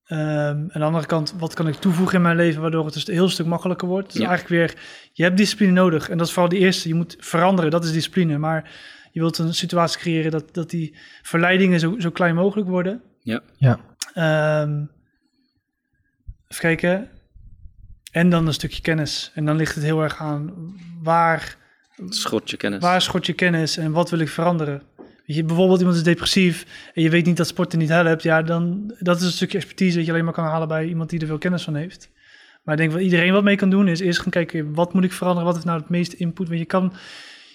Ehm, 0.09 0.19
aan 0.19 0.69
de 0.73 0.83
andere 0.83 1.05
kant, 1.05 1.33
wat 1.37 1.53
kan 1.53 1.67
ik 1.67 1.75
toevoegen 1.75 2.15
in 2.15 2.21
mijn 2.21 2.35
leven 2.35 2.61
waardoor 2.61 2.85
het 2.85 2.93
dus 2.93 3.07
een 3.07 3.13
heel 3.13 3.29
stuk 3.29 3.45
makkelijker 3.45 3.87
wordt? 3.87 4.11
Dus 4.11 4.21
Ja. 4.21 4.27
eigenlijk 4.27 4.55
weer, 4.73 4.81
je 5.13 5.23
hebt 5.23 5.37
discipline 5.37 5.71
nodig. 5.71 6.09
En 6.09 6.17
dat 6.17 6.27
is 6.27 6.33
vooral 6.33 6.49
de 6.51 6.57
eerste. 6.57 6.87
Je 6.87 6.93
moet 6.93 7.15
veranderen, 7.19 7.71
dat 7.71 7.83
is 7.85 7.91
discipline. 7.91 8.37
Maar 8.37 8.71
je 9.11 9.19
wilt 9.19 9.37
een 9.37 9.53
situatie 9.53 9.99
creëren 9.99 10.31
dat, 10.31 10.53
dat 10.53 10.69
die 10.69 10.95
verleidingen 11.21 11.79
zo, 11.79 11.95
zo 11.99 12.09
klein 12.09 12.35
mogelijk 12.35 12.67
worden. 12.69 13.01
Ja. 13.21 13.41
Ja. 13.57 13.79
Ehm, 14.13 14.71
even 16.47 16.61
kijken. 16.61 17.09
En 18.11 18.29
dan 18.29 18.47
een 18.47 18.53
stukje 18.53 18.81
kennis. 18.81 19.31
En 19.33 19.45
dan 19.45 19.55
ligt 19.55 19.75
het 19.75 19.83
heel 19.83 20.01
erg 20.03 20.17
aan 20.21 20.53
waar, 21.03 21.55
Schot 22.09 22.49
je 22.49 22.57
kennis. 22.57 22.81
waar 22.81 23.01
schort 23.01 23.25
je 23.25 23.33
kennis 23.33 23.77
en 23.77 23.91
wat 23.91 24.09
wil 24.09 24.19
ik 24.19 24.29
veranderen. 24.29 24.81
Weet 25.29 25.37
je, 25.37 25.43
bijvoorbeeld 25.43 25.79
iemand 25.79 25.97
is 25.97 26.03
depressief 26.03 26.65
en 26.93 27.01
je 27.01 27.09
weet 27.09 27.25
niet 27.25 27.37
dat 27.37 27.47
sporten 27.47 27.79
niet 27.79 27.89
helpt. 27.89 28.23
Ja, 28.23 28.41
dan 28.41 28.93
dat 28.99 29.17
is 29.19 29.23
een 29.25 29.31
stukje 29.31 29.57
expertise 29.57 29.95
dat 29.97 30.05
je 30.05 30.11
alleen 30.11 30.23
maar 30.23 30.33
kan 30.33 30.43
halen 30.45 30.67
bij 30.67 30.85
iemand 30.87 31.09
die 31.09 31.19
er 31.19 31.27
veel 31.27 31.37
kennis 31.37 31.63
van 31.63 31.75
heeft. 31.75 32.09
Maar 32.63 32.73
ik 32.75 32.79
denk 32.81 32.91
wat 32.93 33.01
iedereen 33.01 33.33
wat 33.33 33.43
mee 33.43 33.55
kan 33.55 33.69
doen 33.69 33.87
is 33.87 33.99
eerst 33.99 34.19
gaan 34.19 34.31
kijken 34.31 34.73
wat 34.73 34.93
moet 34.93 35.03
ik 35.03 35.13
veranderen, 35.13 35.45
wat 35.45 35.53
heeft 35.55 35.65
nou 35.67 35.79
het 35.79 35.89
meeste 35.89 36.15
input. 36.17 36.47
Want 36.47 36.59
je 36.59 36.65
kan 36.65 36.93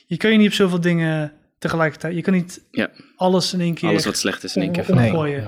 je, 0.06 0.16
kan 0.16 0.30
je 0.32 0.36
niet 0.38 0.46
op 0.46 0.52
zoveel 0.52 0.80
dingen 0.80 1.32
tegelijkertijd. 1.58 2.14
Je 2.14 2.22
kan 2.22 2.32
niet 2.34 2.64
Ja. 2.70 2.90
alles 3.16 3.52
in 3.54 3.60
één 3.60 3.74
keer 3.74 3.88
Alles 3.88 4.04
wat 4.04 4.16
slecht 4.18 4.44
is 4.44 4.56
in 4.56 4.62
één 4.62 4.72
keer 4.72 4.88
om- 4.90 4.96
Nee. 4.96 5.44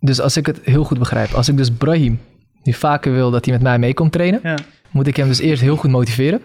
Dus 0.00 0.20
als 0.20 0.36
ik 0.36 0.46
het 0.46 0.60
heel 0.62 0.84
goed 0.84 0.98
begrijp, 0.98 1.32
als 1.32 1.48
ik 1.48 1.56
dus 1.56 1.70
Brahim 1.70 2.20
nu 2.62 2.72
vaker 2.72 3.12
wil 3.12 3.30
dat 3.30 3.44
hij 3.44 3.54
met 3.54 3.62
mij 3.62 3.78
mee 3.78 3.94
komt 3.94 4.12
trainen, 4.12 4.40
Ja, 4.42 4.56
moet 4.90 5.06
ik 5.06 5.16
hem 5.16 5.28
dus 5.28 5.40
eerst 5.40 5.62
heel 5.62 5.76
goed 5.76 5.90
motiveren. 5.90 6.40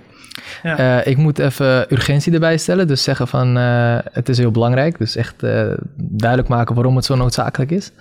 ja. 0.64 0.78
Eh, 0.78 1.12
ik 1.12 1.18
moet 1.18 1.40
even 1.40 1.94
urgentie 1.94 2.34
erbij 2.34 2.58
stellen, 2.58 2.88
dus 2.88 3.04
zeggen 3.04 3.28
van 3.28 3.58
eh, 3.58 3.98
het 4.12 4.30
is 4.30 4.38
heel 4.38 4.52
belangrijk. 4.52 4.98
Dus 4.98 5.16
echt 5.16 5.44
eh, 5.44 5.68
duidelijk 5.98 6.50
maken 6.50 6.76
waarom 6.76 6.96
het 6.96 7.06
zo 7.06 7.16
noodzakelijk 7.16 7.72
is. 7.72 7.92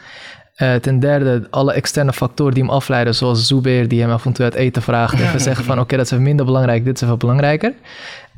Ten 0.81 1.01
derde, 1.01 1.47
alle 1.51 1.73
externe 1.73 2.13
factoren 2.13 2.55
die 2.55 2.63
hem 2.63 2.73
afleiden, 2.73 3.15
zoals 3.15 3.47
Zubair 3.47 3.89
die 3.89 4.01
hem 4.01 4.11
af 4.11 4.25
en 4.27 4.33
toe 4.33 4.45
uit 4.45 4.55
eten 4.55 4.83
vraagt, 4.83 5.21
even 5.21 5.41
zeggen 5.41 5.65
van 5.65 5.81
oké, 5.81 5.97
dat 5.97 6.05
is 6.05 6.11
even 6.11 6.25
minder 6.25 6.47
belangrijk, 6.47 6.85
dit 6.85 6.95
is 6.95 7.03
even 7.03 7.19
belangrijker. 7.19 7.73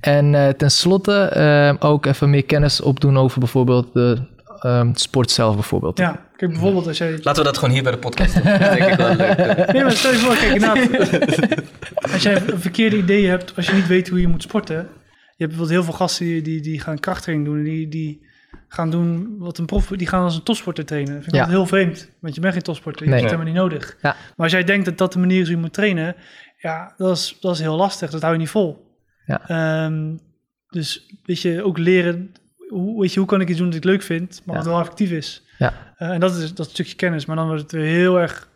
En 0.05 0.55
ten 0.57 0.71
slotte 0.71 1.13
eh, 1.23 1.75
ook 1.79 2.07
even 2.07 2.31
meer 2.31 2.45
kennis 2.45 2.81
opdoen 2.81 3.19
over 3.19 3.39
bijvoorbeeld 3.39 3.93
de 3.93 4.19
ehm, 4.61 4.91
sport 4.95 5.31
zelf 5.31 5.55
bijvoorbeeld. 5.55 5.99
ja. 5.99 6.21
Kijk, 6.37 6.51
bijvoorbeeld 6.51 6.87
als 6.87 6.99
jij 6.99 7.11
Laten 7.23 7.35
we 7.35 7.43
dat 7.43 7.59
gewoon 7.59 7.75
hier 7.75 7.83
bij 7.83 7.93
de 7.93 7.99
podcast 7.99 8.35
doen. 8.35 8.43
Dat 8.45 8.59
denk 8.59 8.91
ik 8.91 8.97
wel 8.97 9.15
leuk. 9.17 9.37
Nee, 9.73 9.83
maar 9.83 9.93
stel 9.93 10.11
je 10.13 10.17
voor, 10.19 10.37
kijk, 10.37 10.55
inderdaad, 10.55 12.13
als 12.13 12.23
jij 12.23 12.37
een 12.49 12.61
verkeerde 12.61 12.97
idee 12.97 13.27
hebt, 13.27 13.57
als 13.57 13.67
je 13.67 13.73
niet 13.73 13.87
weet 13.87 14.09
hoe 14.09 14.21
je 14.21 14.29
moet 14.29 14.43
sporten. 14.43 14.77
Je 14.77 15.45
hebt 15.45 15.57
bijvoorbeeld 15.57 15.71
heel 15.71 15.83
veel 15.85 15.93
gasten 15.93 16.27
die, 16.27 16.43
die, 16.43 16.61
die 16.61 16.81
gaan 16.81 16.99
krachttraining 17.01 17.49
doen. 17.49 17.59
En 17.59 17.65
die, 17.65 17.89
die 17.89 18.27
gaan 18.69 18.91
doen 18.91 19.37
wat 19.39 19.59
een 19.59 19.65
prof, 19.67 19.87
die 19.87 20.07
gaan 20.07 20.23
als 20.23 20.37
een 20.37 20.43
topsporter 20.43 20.85
trainen. 20.85 21.13
Dat 21.15 21.23
vind 21.23 21.35
ik 21.35 21.41
Ja. 21.41 21.47
altijd 21.47 21.59
heel 21.59 21.79
vreemd, 21.79 22.11
want 22.21 22.35
je 22.35 22.41
bent 22.41 22.53
geen 22.53 22.63
topsporter. 22.63 23.05
Je 23.05 23.11
Nee. 23.11 23.21
hebt 23.21 23.33
het 23.33 23.41
helemaal 23.41 23.63
niet 23.65 23.73
nodig. 23.73 23.97
Ja. 24.03 24.11
Maar 24.11 24.47
als 24.47 24.53
jij 24.53 24.65
denkt 24.65 24.85
dat 24.85 24.99
dat 24.99 25.13
de 25.13 25.19
manier 25.19 25.41
is 25.41 25.47
hoe 25.47 25.57
je 25.57 25.63
moet 25.63 25.73
trainen, 25.73 26.17
ja, 26.59 26.95
dat 26.97 27.17
is, 27.17 27.37
dat 27.41 27.55
is 27.55 27.61
heel 27.61 27.77
lastig. 27.77 28.11
Dat 28.11 28.21
hou 28.21 28.33
je 28.33 28.39
niet 28.39 28.49
vol. 28.49 28.97
Ja. 29.27 29.49
Ehm, 29.49 30.17
dus 30.69 31.07
weet 31.25 31.41
je, 31.41 31.63
ook 31.65 31.79
leren, 31.79 32.33
hoe, 32.69 33.01
weet 33.01 33.13
je, 33.13 33.19
hoe 33.19 33.29
kan 33.29 33.41
ik 33.41 33.49
iets 33.49 33.59
doen 33.59 33.67
dat 33.69 33.77
ik 33.77 33.85
leuk 33.85 34.03
vind, 34.03 34.43
maar 34.45 34.57
Ja. 34.57 34.63
wat 34.63 34.71
wel 34.73 34.81
effectief 34.81 35.11
is. 35.11 35.44
Ja. 35.59 35.73
Eh, 35.97 36.09
en 36.11 36.21
dat 36.21 36.37
is 36.37 36.55
dat 36.55 36.71
stukje 36.71 36.95
kennis. 36.97 37.27
Maar 37.27 37.37
dan 37.37 37.47
wordt 37.47 37.63
het 37.63 37.73
weer 37.73 37.85
heel 37.85 38.21
erg 38.21 38.49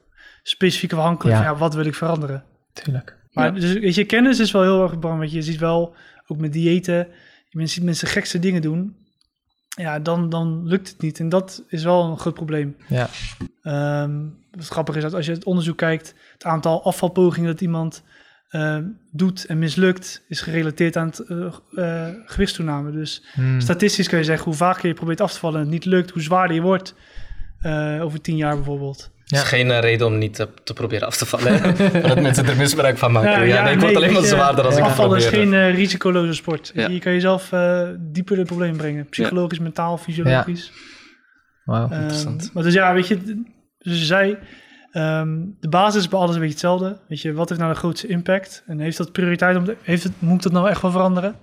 specifiek 0.42 0.92
afhankelijk 0.92 1.36
Ja. 1.36 1.42
van 1.42 1.52
ja, 1.52 1.58
wat 1.58 1.74
wil 1.74 1.84
ik 1.84 1.94
veranderen. 1.94 2.44
Tuurlijk. 2.72 3.16
Maar 3.32 3.54
Ja. 3.54 3.60
dus, 3.60 3.72
weet 3.72 3.94
je, 3.94 4.04
kennis 4.04 4.38
is 4.38 4.50
wel 4.50 4.62
heel 4.62 4.82
erg 4.82 4.98
belangrijk. 4.98 5.30
Want 5.32 5.44
je 5.44 5.50
ziet 5.52 5.60
wel, 5.60 5.94
ook 6.26 6.38
met 6.38 6.52
diëten, 6.52 7.08
je 7.48 7.66
ziet 7.66 7.84
mensen 7.84 8.08
gekste 8.08 8.38
dingen 8.38 8.62
doen. 8.62 8.96
Ja, 9.68 9.98
dan, 9.98 10.28
dan 10.28 10.66
lukt 10.66 10.88
het 10.88 11.00
niet. 11.00 11.20
En 11.20 11.28
dat 11.28 11.64
is 11.68 11.84
wel 11.84 12.04
een 12.04 12.18
groot 12.18 12.34
probleem. 12.34 12.76
Ja. 12.88 13.08
Ehm, 13.62 14.26
wat 14.50 14.68
grappig 14.68 14.96
is 14.96 15.02
dat 15.02 15.14
als 15.14 15.26
je 15.26 15.32
het 15.32 15.44
onderzoek 15.44 15.76
kijkt, 15.76 16.14
het 16.32 16.44
aantal 16.44 16.84
afvalpogingen 16.84 17.50
dat 17.50 17.60
iemand 17.60 18.02
ehm, 18.48 18.84
doet 19.12 19.46
en 19.46 19.58
mislukt, 19.58 20.24
is 20.28 20.40
gerelateerd 20.40 20.96
aan 20.96 21.06
het 21.06 21.18
eh, 21.20 22.06
eh, 22.06 22.14
gewichtstoename. 22.26 22.90
Dus 22.90 23.24
Hmm. 23.32 23.60
statistisch 23.60 24.08
kun 24.08 24.18
je 24.18 24.24
zeggen, 24.24 24.44
hoe 24.44 24.54
vaker 24.54 24.88
je 24.88 24.94
probeert 24.94 25.20
af 25.20 25.32
te 25.32 25.38
vallen 25.38 25.56
en 25.56 25.62
het 25.62 25.70
niet 25.72 25.84
lukt, 25.84 26.10
hoe 26.10 26.22
zwaarder 26.22 26.56
je 26.56 26.62
wordt 26.62 26.94
eh, 27.60 27.98
over 28.02 28.20
tien 28.20 28.36
jaar 28.36 28.54
bijvoorbeeld. 28.54 29.10
Het 29.24 29.38
is 29.38 29.42
geen 29.44 29.80
reden 29.80 30.06
om 30.06 30.18
niet 30.18 30.34
te, 30.34 30.48
te 30.64 30.72
proberen 30.72 31.06
af 31.06 31.16
te 31.16 31.26
vallen. 31.26 31.62
dat 32.02 32.20
mensen 32.28 32.46
er 32.46 32.56
misbruik 32.56 32.98
van 32.98 33.12
maken. 33.12 33.30
Ja, 33.30 33.38
Ja, 33.38 33.44
ja, 33.54 33.62
nee, 33.64 33.72
ik 33.72 33.80
word 33.80 33.92
nee, 33.92 34.02
alleen 34.02 34.12
maar 34.14 34.22
zwaarder 34.22 34.64
als 34.64 34.76
ik 34.76 34.82
het 34.82 34.90
Afvallen 34.90 35.16
is 35.18 35.26
probeer. 35.26 35.46
geen 35.46 35.70
risicoloze 35.74 36.32
sport. 36.32 36.70
Ja. 36.74 36.88
Je 36.88 36.98
kan 36.98 37.12
jezelf 37.12 37.52
eh, 37.52 37.88
dieper 37.98 38.32
in 38.32 38.38
het 38.38 38.48
probleem 38.48 38.76
brengen. 38.76 39.06
Psychologisch, 39.08 39.58
mentaal, 39.58 39.98
fysiologisch. 39.98 40.72
Wauw. 41.64 41.84
Ehm, 41.90 42.00
interessant. 42.00 42.50
maar 42.54 42.62
dus 42.62 42.74
ja, 42.74 42.94
weet 42.94 43.08
je, 43.08 43.42
dus 43.78 43.98
je 43.98 44.04
ehm, 44.90 45.39
de 45.60 45.69
basis 45.69 46.01
is 46.01 46.09
bij 46.09 46.19
alles 46.19 46.35
een 46.35 46.40
beetje 46.40 46.52
hetzelfde. 46.52 46.98
Weet 47.09 47.20
je, 47.20 47.32
wat 47.32 47.48
heeft 47.48 47.60
nou 47.60 47.73
de 47.73 47.78
grootste 47.78 48.06
impact? 48.06 48.62
En 48.66 48.81
heeft 48.81 48.97
dat 48.97 49.12
prioriteit 49.12 49.56
om, 49.56 49.65
heeft 49.82 50.02
het, 50.02 50.20
moet 50.20 50.43
dat 50.43 50.52
nou 50.52 50.69
echt 50.69 50.82
wel 50.82 50.90
veranderen? 50.90 51.36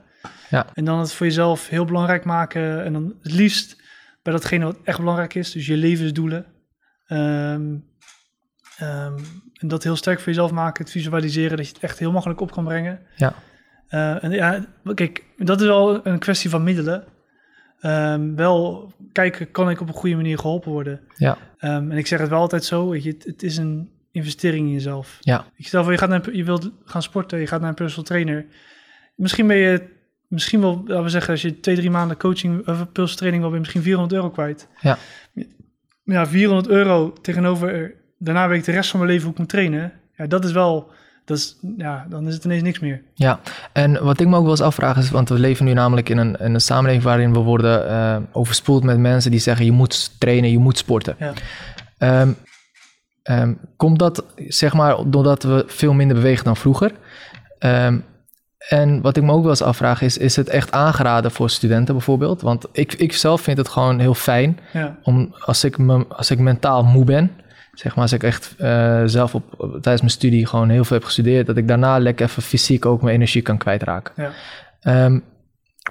Ja. 0.49 0.65
En 0.73 0.85
dan 0.85 0.99
het 0.99 1.13
voor 1.13 1.25
jezelf 1.25 1.69
heel 1.69 1.85
belangrijk 1.85 2.25
maken. 2.25 2.83
En 2.83 2.93
dan 2.93 3.13
het 3.21 3.33
liefst 3.33 3.81
bij 4.23 4.33
datgene 4.33 4.65
wat 4.65 4.77
echt 4.83 4.99
belangrijk 4.99 5.33
is. 5.33 5.51
Dus 5.51 5.65
je 5.65 5.77
levensdoelen. 5.77 6.45
Ehm, 7.07 7.75
ehm, 8.77 9.17
en 9.53 9.67
dat 9.67 9.83
heel 9.83 9.95
sterk 9.95 10.17
voor 10.17 10.27
jezelf 10.27 10.51
maken. 10.51 10.83
Het 10.83 10.93
visualiseren 10.93 11.57
dat 11.57 11.67
je 11.67 11.73
het 11.73 11.83
echt 11.83 11.99
heel 11.99 12.11
makkelijk 12.11 12.41
op 12.41 12.51
kan 12.51 12.63
brengen. 12.63 12.99
Ja. 13.15 13.33
Eh, 13.87 14.23
en 14.23 14.31
ja, 14.31 14.65
kijk, 14.93 15.23
dat 15.37 15.61
is 15.61 15.67
wel 15.67 16.05
een 16.05 16.19
kwestie 16.19 16.49
van 16.49 16.63
middelen. 16.63 17.03
Ehm, 17.85 18.35
wel 18.35 18.91
kijken, 19.11 19.51
kan 19.51 19.69
ik 19.69 19.81
op 19.81 19.87
een 19.87 19.93
goede 19.93 20.15
manier 20.15 20.37
geholpen 20.39 20.71
worden? 20.71 20.99
Ja. 21.15 21.37
Ehm, 21.57 21.91
en 21.91 21.97
ik 21.97 22.07
zeg 22.07 22.19
het 22.19 22.29
wel 22.29 22.39
altijd 22.39 22.63
zo, 22.63 22.89
weet 22.89 23.03
je, 23.03 23.09
het, 23.09 23.23
het 23.23 23.43
is 23.43 23.57
een 23.57 23.89
investering 24.11 24.67
in 24.67 24.73
jezelf. 24.73 25.17
Ja. 25.19 25.45
Ik 25.55 25.67
stel 25.67 25.83
voor, 25.83 25.91
je, 25.91 25.97
gaat 25.97 26.09
naar, 26.09 26.35
je 26.35 26.43
wilt 26.43 26.71
gaan 26.85 27.01
sporten, 27.01 27.39
je 27.39 27.47
gaat 27.47 27.59
naar 27.59 27.69
een 27.69 27.75
personal 27.75 28.05
trainer. 28.05 28.45
Misschien 29.15 29.47
ben 29.47 29.57
je, 29.57 29.83
misschien 30.27 30.61
wel, 30.61 30.83
laten 30.85 31.03
we 31.03 31.09
zeggen, 31.09 31.31
als 31.31 31.41
je 31.41 31.59
twee, 31.59 31.75
drie 31.75 31.89
maanden 31.89 32.17
coaching 32.17 32.67
of 32.67 32.91
personal 32.91 33.15
training 33.15 33.41
wil, 33.41 33.51
ben 33.51 33.59
je 33.59 33.59
misschien 33.59 33.81
400 33.81 34.13
euro 34.13 34.29
kwijt. 34.29 34.67
Ja. 34.81 34.97
Ja, 36.03 36.27
400 36.27 36.67
euro 36.67 37.13
tegenover, 37.21 37.93
daarna 38.17 38.47
weet 38.47 38.59
ik 38.59 38.65
de 38.65 38.71
rest 38.71 38.89
van 38.89 38.99
mijn 38.99 39.11
leven 39.11 39.25
hoe 39.25 39.33
ik 39.33 39.39
moet 39.39 39.49
trainen. 39.49 39.93
Ja, 40.17 40.27
dat 40.27 40.45
is 40.45 40.51
wel 40.51 40.91
dat 41.25 41.37
is, 41.37 41.55
ja, 41.77 42.05
dan 42.09 42.27
is 42.27 42.33
het 42.33 42.43
ineens 42.43 42.63
niks 42.63 42.79
meer. 42.79 43.01
Ja, 43.13 43.39
en 43.73 44.03
wat 44.03 44.19
ik 44.19 44.27
me 44.27 44.35
ook 44.35 44.41
wel 44.41 44.51
eens 44.51 44.61
afvraag 44.61 44.97
is, 44.97 45.09
want 45.09 45.29
we 45.29 45.39
leven 45.39 45.65
nu 45.65 45.73
namelijk 45.73 46.09
in 46.09 46.17
een, 46.17 46.35
in 46.35 46.53
een 46.53 46.61
samenleving 46.61 47.03
waarin 47.03 47.33
we 47.33 47.39
worden 47.39 47.89
eh, 47.89 48.17
overspoeld 48.31 48.83
met 48.83 48.97
mensen 48.97 49.31
die 49.31 49.39
zeggen 49.39 49.65
je 49.65 49.71
moet 49.71 50.19
trainen, 50.19 50.51
je 50.51 50.59
moet 50.59 50.77
sporten. 50.77 51.15
Ja. 51.19 51.33
Ehm, 51.97 52.31
ehm, 53.23 53.53
komt 53.75 53.99
dat 53.99 54.23
zeg 54.47 54.73
maar 54.73 54.97
doordat 55.07 55.43
we 55.43 55.63
veel 55.67 55.93
minder 55.93 56.15
bewegen 56.15 56.45
dan 56.45 56.57
vroeger? 56.57 56.91
Ehm, 57.59 57.97
en 58.69 59.01
wat 59.01 59.17
ik 59.17 59.23
me 59.23 59.31
ook 59.31 59.41
wel 59.41 59.49
eens 59.49 59.61
afvraag 59.61 60.01
is, 60.01 60.17
is 60.17 60.35
het 60.35 60.49
echt 60.49 60.71
aangeraden 60.71 61.31
voor 61.31 61.49
studenten 61.49 61.95
bijvoorbeeld? 61.95 62.41
Want 62.41 62.65
ik, 62.71 62.93
ik 62.93 63.13
zelf 63.13 63.41
vind 63.41 63.57
het 63.57 63.67
gewoon 63.67 63.99
heel 63.99 64.13
fijn 64.13 64.59
Ja, 64.73 64.97
om 65.03 65.35
als 65.39 65.63
ik, 65.63 65.77
me, 65.77 66.05
als 66.07 66.31
ik 66.31 66.39
mentaal 66.39 66.83
moe 66.83 67.05
ben, 67.05 67.31
zeg 67.75 67.93
maar 67.95 68.03
als 68.03 68.11
ik 68.13 68.23
echt 68.23 68.55
eh, 68.57 69.03
zelf 69.05 69.35
op, 69.35 69.43
op- 69.57 69.71
tijdens 69.71 69.99
mijn 70.01 70.09
studie 70.09 70.45
gewoon 70.45 70.69
heel 70.69 70.83
veel 70.85 70.95
heb 70.97 71.05
gestudeerd, 71.05 71.45
dat 71.47 71.57
ik 71.57 71.67
daarna 71.67 71.97
lekker 71.99 72.25
even 72.27 72.43
fysiek 72.43 72.85
ook 72.85 73.01
mijn 73.01 73.15
energie 73.15 73.41
kan 73.41 73.57
kwijtraken. 73.57 74.13
ja. 74.23 74.31
Ehm, 74.79 75.19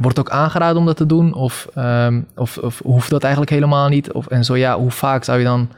wordt 0.00 0.18
ook 0.18 0.30
aangeraden 0.30 0.76
om 0.78 0.86
dat 0.86 0.96
te 0.96 1.06
doen? 1.06 1.34
Of, 1.34 1.68
ehm, 1.74 2.22
of, 2.34 2.58
of 2.58 2.78
hoeft 2.78 3.10
dat 3.10 3.22
eigenlijk 3.22 3.52
helemaal 3.52 3.88
niet? 3.88 4.12
Of, 4.12 4.26
en 4.26 4.44
zo 4.44 4.56
ja, 4.56 4.78
hoe 4.78 4.90
vaak 4.90 5.24
zou 5.24 5.38
je 5.38 5.44
dan 5.44 5.70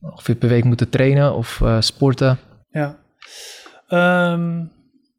ongeveer 0.00 0.34
per 0.34 0.48
week 0.48 0.64
moeten 0.64 0.88
trainen 0.88 1.34
of 1.34 1.60
eh, 1.60 1.80
sporten? 1.80 2.38
Ja. 2.70 2.98
Ehm, 3.88 4.64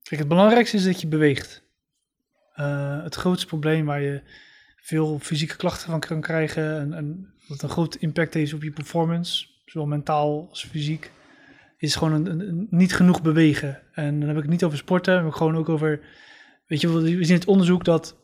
kijk, 0.04 0.20
het 0.20 0.28
belangrijkste 0.28 0.78
is 0.78 0.84
dat 0.84 1.02
je 1.02 1.08
beweegt. 1.08 1.64
Eh, 2.54 3.04
het 3.04 3.16
grootste 3.16 3.48
probleem 3.48 3.86
waar 3.86 4.02
je 4.02 4.22
veel 4.82 5.20
fysieke 5.22 5.56
klachten 5.56 5.90
van 5.90 6.00
kan 6.00 6.22
krijgen 6.22 6.80
en, 6.80 6.94
en 6.94 7.34
wat 7.48 7.62
een 7.62 7.70
groot 7.70 7.96
impact 7.96 8.34
heeft 8.34 8.54
op 8.54 8.64
je 8.64 8.72
performance, 8.72 9.46
zowel 9.72 9.88
mentaal 9.88 10.48
als 10.50 10.66
fysiek, 10.66 11.12
is 11.78 11.96
gewoon 11.96 12.26
een, 12.26 12.68
niet 12.70 12.96
genoeg 12.96 13.22
bewegen. 13.22 13.80
En 13.94 14.20
dan 14.20 14.28
heb 14.28 14.38
ik 14.38 14.44
het 14.44 14.52
niet 14.52 14.64
over 14.64 14.78
sporten, 14.78 15.24
maar 15.24 15.34
gewoon 15.34 15.58
ook 15.58 15.70
over, 15.70 16.00
weet 16.68 16.82
je, 16.82 17.00
we 17.00 17.24
zien 17.24 17.36
het 17.36 17.46
onderzoek 17.46 17.84
dat 17.84 18.18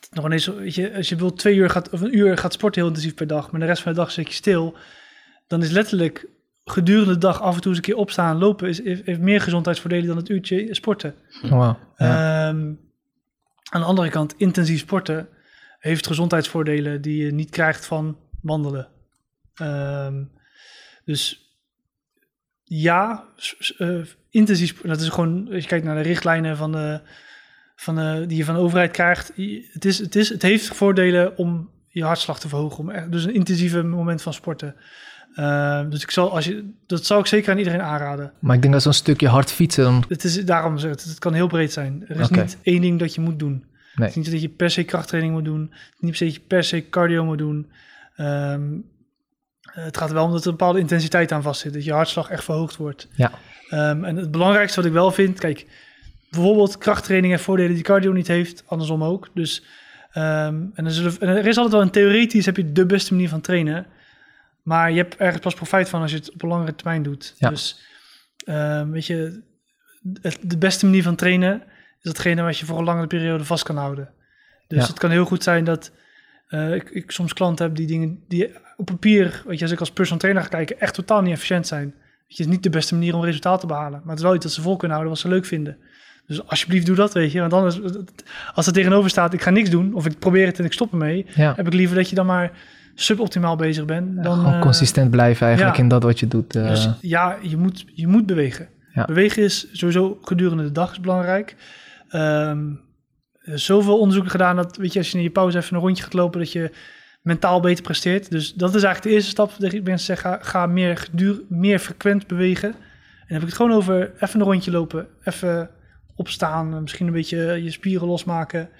het 0.00 0.08
nog 0.10 0.24
ineens, 0.24 0.46
weet 0.46 0.74
je, 0.74 0.94
als 0.94 1.08
je 1.08 1.16
wil 1.16 1.32
twee 1.32 1.56
uur 1.56 1.70
gaat, 1.70 1.90
of 1.90 2.00
een 2.00 2.16
uur 2.18 2.38
gaat 2.38 2.52
sporten 2.52 2.80
heel 2.80 2.90
intensief 2.90 3.14
per 3.14 3.26
dag, 3.26 3.50
maar 3.50 3.60
de 3.60 3.66
rest 3.66 3.82
van 3.82 3.92
de 3.92 3.98
dag 3.98 4.10
zit 4.10 4.26
je 4.26 4.34
stil, 4.34 4.76
dan 5.46 5.62
is 5.62 5.70
letterlijk 5.70 6.28
gedurende 6.64 7.12
de 7.12 7.18
dag 7.18 7.40
af 7.40 7.54
en 7.54 7.60
toe 7.60 7.70
eens 7.70 7.80
een 7.80 7.86
keer 7.86 7.96
opstaan, 7.96 8.38
lopen, 8.38 8.68
is, 8.68 8.84
heeft 8.84 9.20
meer 9.20 9.40
gezondheidsvoordelen 9.40 10.06
dan 10.06 10.16
het 10.16 10.28
uurtje 10.28 10.74
sporten. 10.74 11.14
Oh. 11.42 11.50
Ja. 11.50 11.78
Ehm, 11.96 12.72
aan 13.70 13.80
de 13.80 13.86
andere 13.86 14.08
kant, 14.08 14.34
intensief 14.36 14.78
sporten 14.78 15.28
heeft 15.78 16.06
gezondheidsvoordelen 16.06 17.02
die 17.02 17.24
je 17.24 17.32
niet 17.32 17.50
krijgt 17.50 17.86
van 17.86 18.18
wandelen. 18.42 18.88
Ehm, 19.54 20.22
dus 21.08 21.52
ja, 22.64 23.24
eh, 23.78 24.00
intensief 24.30 24.80
dat 24.80 25.00
is 25.00 25.08
gewoon, 25.08 25.48
als 25.52 25.62
je 25.62 25.68
kijkt 25.68 25.84
naar 25.84 26.02
de 26.02 26.08
richtlijnen 26.08 26.56
van 26.56 26.72
de, 26.72 27.00
van 27.76 27.94
de, 27.94 28.24
die 28.26 28.36
je 28.36 28.44
van 28.44 28.54
de 28.54 28.60
overheid 28.60 28.90
krijgt, 28.90 29.32
het, 29.72 29.84
is, 29.84 29.98
het, 29.98 30.16
is, 30.16 30.28
het 30.28 30.42
heeft 30.42 30.66
voordelen 30.66 31.36
om 31.36 31.70
je 31.88 32.04
hartslag 32.04 32.40
te 32.40 32.48
verhogen, 32.48 32.78
om 32.78 32.90
echt, 32.90 33.12
dus 33.12 33.24
een 33.24 33.34
intensieve 33.34 33.82
moment 33.82 34.22
van 34.22 34.32
sporten. 34.32 34.74
Ehm, 35.34 35.90
dus 35.90 36.02
ik 36.02 36.10
zal, 36.10 36.34
als 36.34 36.44
je, 36.44 36.70
dat 36.86 37.06
zou 37.06 37.20
ik 37.20 37.26
zeker 37.26 37.52
aan 37.52 37.58
iedereen 37.58 37.82
aanraden. 37.82 38.32
Maar 38.38 38.54
ik 38.54 38.62
denk 38.62 38.74
dat 38.74 38.82
zo'n 38.82 38.92
stukje 38.92 39.28
hard 39.28 39.52
fietsen, 39.52 39.84
dan, 39.84 40.04
Het 40.08 40.24
is 40.24 40.44
daarom 40.44 40.78
zeg 40.78 40.92
ik, 40.92 41.00
het 41.00 41.18
kan 41.18 41.34
heel 41.34 41.46
breed 41.46 41.72
zijn. 41.72 42.04
Er 42.08 42.20
is 42.20 42.28
niet 42.28 42.58
één 42.62 42.80
ding 42.80 42.98
dat 42.98 43.14
je 43.14 43.20
moet 43.20 43.38
doen. 43.38 43.64
Nee. 43.94 44.08
Het 44.08 44.08
is 44.08 44.14
niet 44.14 44.30
dat 44.30 44.40
je 44.40 44.48
per 44.48 44.70
se 44.70 44.84
krachttraining 44.84 45.34
moet 45.34 45.44
doen. 45.44 45.68
Het 45.70 45.94
is 46.00 46.00
niet 46.00 46.10
per 46.10 46.16
se 46.16 46.24
dat 46.24 46.34
je 46.34 46.40
per 46.40 46.64
se 46.64 46.88
cardio 46.88 47.24
moet 47.24 47.38
doen. 47.38 47.70
Ehm, 48.16 48.62
het 49.84 49.96
gaat 49.96 50.10
wel 50.10 50.24
om 50.24 50.30
dat 50.30 50.40
er 50.40 50.46
een 50.46 50.56
bepaalde 50.56 50.78
intensiteit 50.78 51.32
aan 51.32 51.42
vastzit. 51.42 51.72
Dat 51.72 51.84
je 51.84 51.92
hartslag 51.92 52.28
echt 52.30 52.44
verhoogd 52.44 52.76
wordt. 52.76 53.08
ja. 53.14 53.30
Ehm, 53.68 54.04
en 54.04 54.16
het 54.16 54.30
belangrijkste 54.30 54.76
wat 54.76 54.86
ik 54.88 54.92
wel 54.92 55.10
vind, 55.10 55.38
kijk, 55.38 55.66
bijvoorbeeld 56.30 56.78
krachttraining 56.78 57.32
heeft 57.32 57.44
voordelen 57.44 57.74
die 57.74 57.82
cardio 57.82 58.12
niet 58.12 58.26
heeft, 58.28 58.62
andersom 58.66 59.04
ook. 59.04 59.28
Dus, 59.34 59.64
ehm, 60.12 60.62
en, 60.74 60.84
er 60.84 60.90
zullen, 60.90 61.20
en 61.20 61.28
er 61.28 61.46
is 61.46 61.56
altijd 61.56 61.74
wel 61.74 61.82
een 61.82 61.90
theoretisch, 61.90 62.46
heb 62.46 62.56
je 62.56 62.72
de 62.72 62.86
beste 62.86 63.12
manier 63.14 63.28
van 63.28 63.40
trainen. 63.40 63.86
Maar 64.62 64.90
je 64.90 64.96
hebt 64.96 65.16
ergens 65.16 65.42
pas 65.42 65.54
profijt 65.54 65.88
van 65.88 66.00
als 66.02 66.10
je 66.10 66.16
het 66.16 66.32
op 66.32 66.42
een 66.42 66.48
langere 66.48 66.74
termijn 66.74 67.02
doet. 67.02 67.34
Ja. 67.38 67.48
Dus, 67.48 67.80
ehm, 68.44 68.90
weet 68.90 69.06
je, 69.06 69.42
het- 70.22 70.38
de 70.42 70.58
beste 70.58 70.84
manier 70.86 71.02
van 71.02 71.16
trainen 71.16 71.62
is 72.00 72.12
datgene 72.12 72.42
wat 72.42 72.58
je 72.58 72.66
voor 72.66 72.78
een 72.78 72.84
langere 72.84 73.06
periode 73.06 73.44
vast 73.44 73.64
kan 73.64 73.76
houden. 73.76 74.08
Dus 74.68 74.78
Ja. 74.82 74.86
het 74.88 74.98
kan 74.98 75.10
heel 75.10 75.24
goed 75.24 75.42
zijn 75.42 75.64
dat 75.64 75.90
eh, 76.48 76.74
ik, 76.74 76.90
ik 76.90 77.10
soms 77.10 77.32
klanten 77.32 77.66
heb 77.66 77.76
die 77.76 77.86
dingen 77.86 78.18
die 78.28 78.50
op 78.76 78.86
papier, 78.86 79.42
weet 79.46 79.58
je, 79.58 79.64
als 79.64 79.72
ik 79.72 79.80
als 79.80 79.90
personal 79.90 80.18
trainer 80.18 80.42
ga 80.42 80.48
kijken, 80.48 80.80
echt 80.80 80.94
totaal 80.94 81.22
niet 81.22 81.32
efficiënt 81.32 81.66
zijn. 81.66 81.84
Weet 81.84 82.36
je, 82.36 82.42
het 82.42 82.46
is 82.46 82.46
niet 82.46 82.62
de 82.62 82.70
beste 82.70 82.94
manier 82.94 83.14
om 83.14 83.24
resultaat 83.24 83.60
te 83.60 83.66
behalen. 83.66 84.00
Maar 84.00 84.08
het 84.08 84.18
is 84.18 84.24
wel 84.24 84.34
iets 84.34 84.44
dat 84.44 84.52
ze 84.52 84.62
vol 84.62 84.76
kunnen 84.76 84.96
houden, 84.96 85.14
wat 85.14 85.22
ze 85.22 85.28
leuk 85.28 85.44
vinden. 85.44 85.76
Dus 86.26 86.46
alsjeblieft 86.46 86.86
doe 86.86 86.96
dat, 86.96 87.12
weet 87.12 87.32
je. 87.32 87.40
Want 87.40 87.52
anders, 87.52 87.80
als 88.54 88.66
er 88.66 88.72
tegenover 88.72 89.10
staat, 89.10 89.32
ik 89.32 89.42
ga 89.42 89.50
niks 89.50 89.70
doen, 89.70 89.94
of 89.94 90.06
ik 90.06 90.18
probeer 90.18 90.46
het 90.46 90.58
en 90.58 90.64
ik 90.64 90.72
stop 90.72 90.92
ermee, 90.92 91.26
ja. 91.34 91.52
heb 91.56 91.66
ik 91.66 91.72
liever 91.72 91.96
dat 91.96 92.08
je 92.08 92.14
dan 92.14 92.26
maar 92.26 92.52
suboptimaal 92.94 93.56
bezig 93.56 93.84
bent. 93.84 94.22
Dan, 94.22 94.36
gewoon 94.36 94.54
eh, 94.54 94.60
consistent 94.60 95.10
blijven 95.10 95.46
eigenlijk 95.46 95.76
ja. 95.76 95.82
in 95.82 95.88
dat 95.88 96.02
wat 96.02 96.20
je 96.20 96.28
doet. 96.28 96.56
eh. 96.56 96.68
dus 96.68 96.88
ja, 97.00 97.38
je 97.42 97.56
moet, 97.56 97.84
je 97.94 98.06
moet 98.06 98.26
bewegen. 98.26 98.68
Ja. 98.92 99.04
Bewegen 99.04 99.42
is 99.42 99.68
sowieso 99.72 100.18
gedurende 100.22 100.62
de 100.62 100.72
dag 100.72 100.90
is 100.90 101.00
belangrijk. 101.00 101.56
Ehm, 102.08 102.58
zoveel 103.54 103.98
onderzoeken 103.98 104.30
gedaan 104.30 104.56
dat, 104.56 104.76
weet 104.76 104.92
je, 104.92 104.98
als 104.98 105.10
je 105.10 105.16
in 105.16 105.22
je 105.22 105.30
pauze 105.30 105.58
even 105.58 105.74
een 105.76 105.82
rondje 105.82 106.02
gaat 106.02 106.12
lopen, 106.12 106.40
dat 106.40 106.52
je 106.52 106.70
mentaal 107.22 107.60
beter 107.60 107.82
presteert. 107.82 108.30
Dus 108.30 108.54
dat 108.54 108.74
is 108.74 108.82
eigenlijk 108.82 109.04
de 109.04 109.10
eerste 109.10 109.30
stap. 109.30 109.52
Dat 109.58 109.72
ik 109.72 109.84
mensen 109.84 110.06
zeg, 110.06 110.20
ga, 110.20 110.38
ga 110.42 110.66
meer, 110.66 110.96
gedur, 110.96 111.42
meer 111.48 111.78
frequent 111.78 112.26
bewegen. 112.26 112.68
En 112.68 113.34
dan 113.34 113.38
heb 113.38 113.42
ik 113.42 113.46
het 113.46 113.56
gewoon 113.56 113.72
over 113.72 114.12
even 114.20 114.40
een 114.40 114.46
rondje 114.46 114.70
lopen, 114.70 115.08
even 115.24 115.70
opstaan, 116.14 116.82
misschien 116.82 117.06
een 117.06 117.12
beetje 117.12 117.62
je 117.62 117.70
spieren 117.70 118.08
losmaken. 118.08 118.70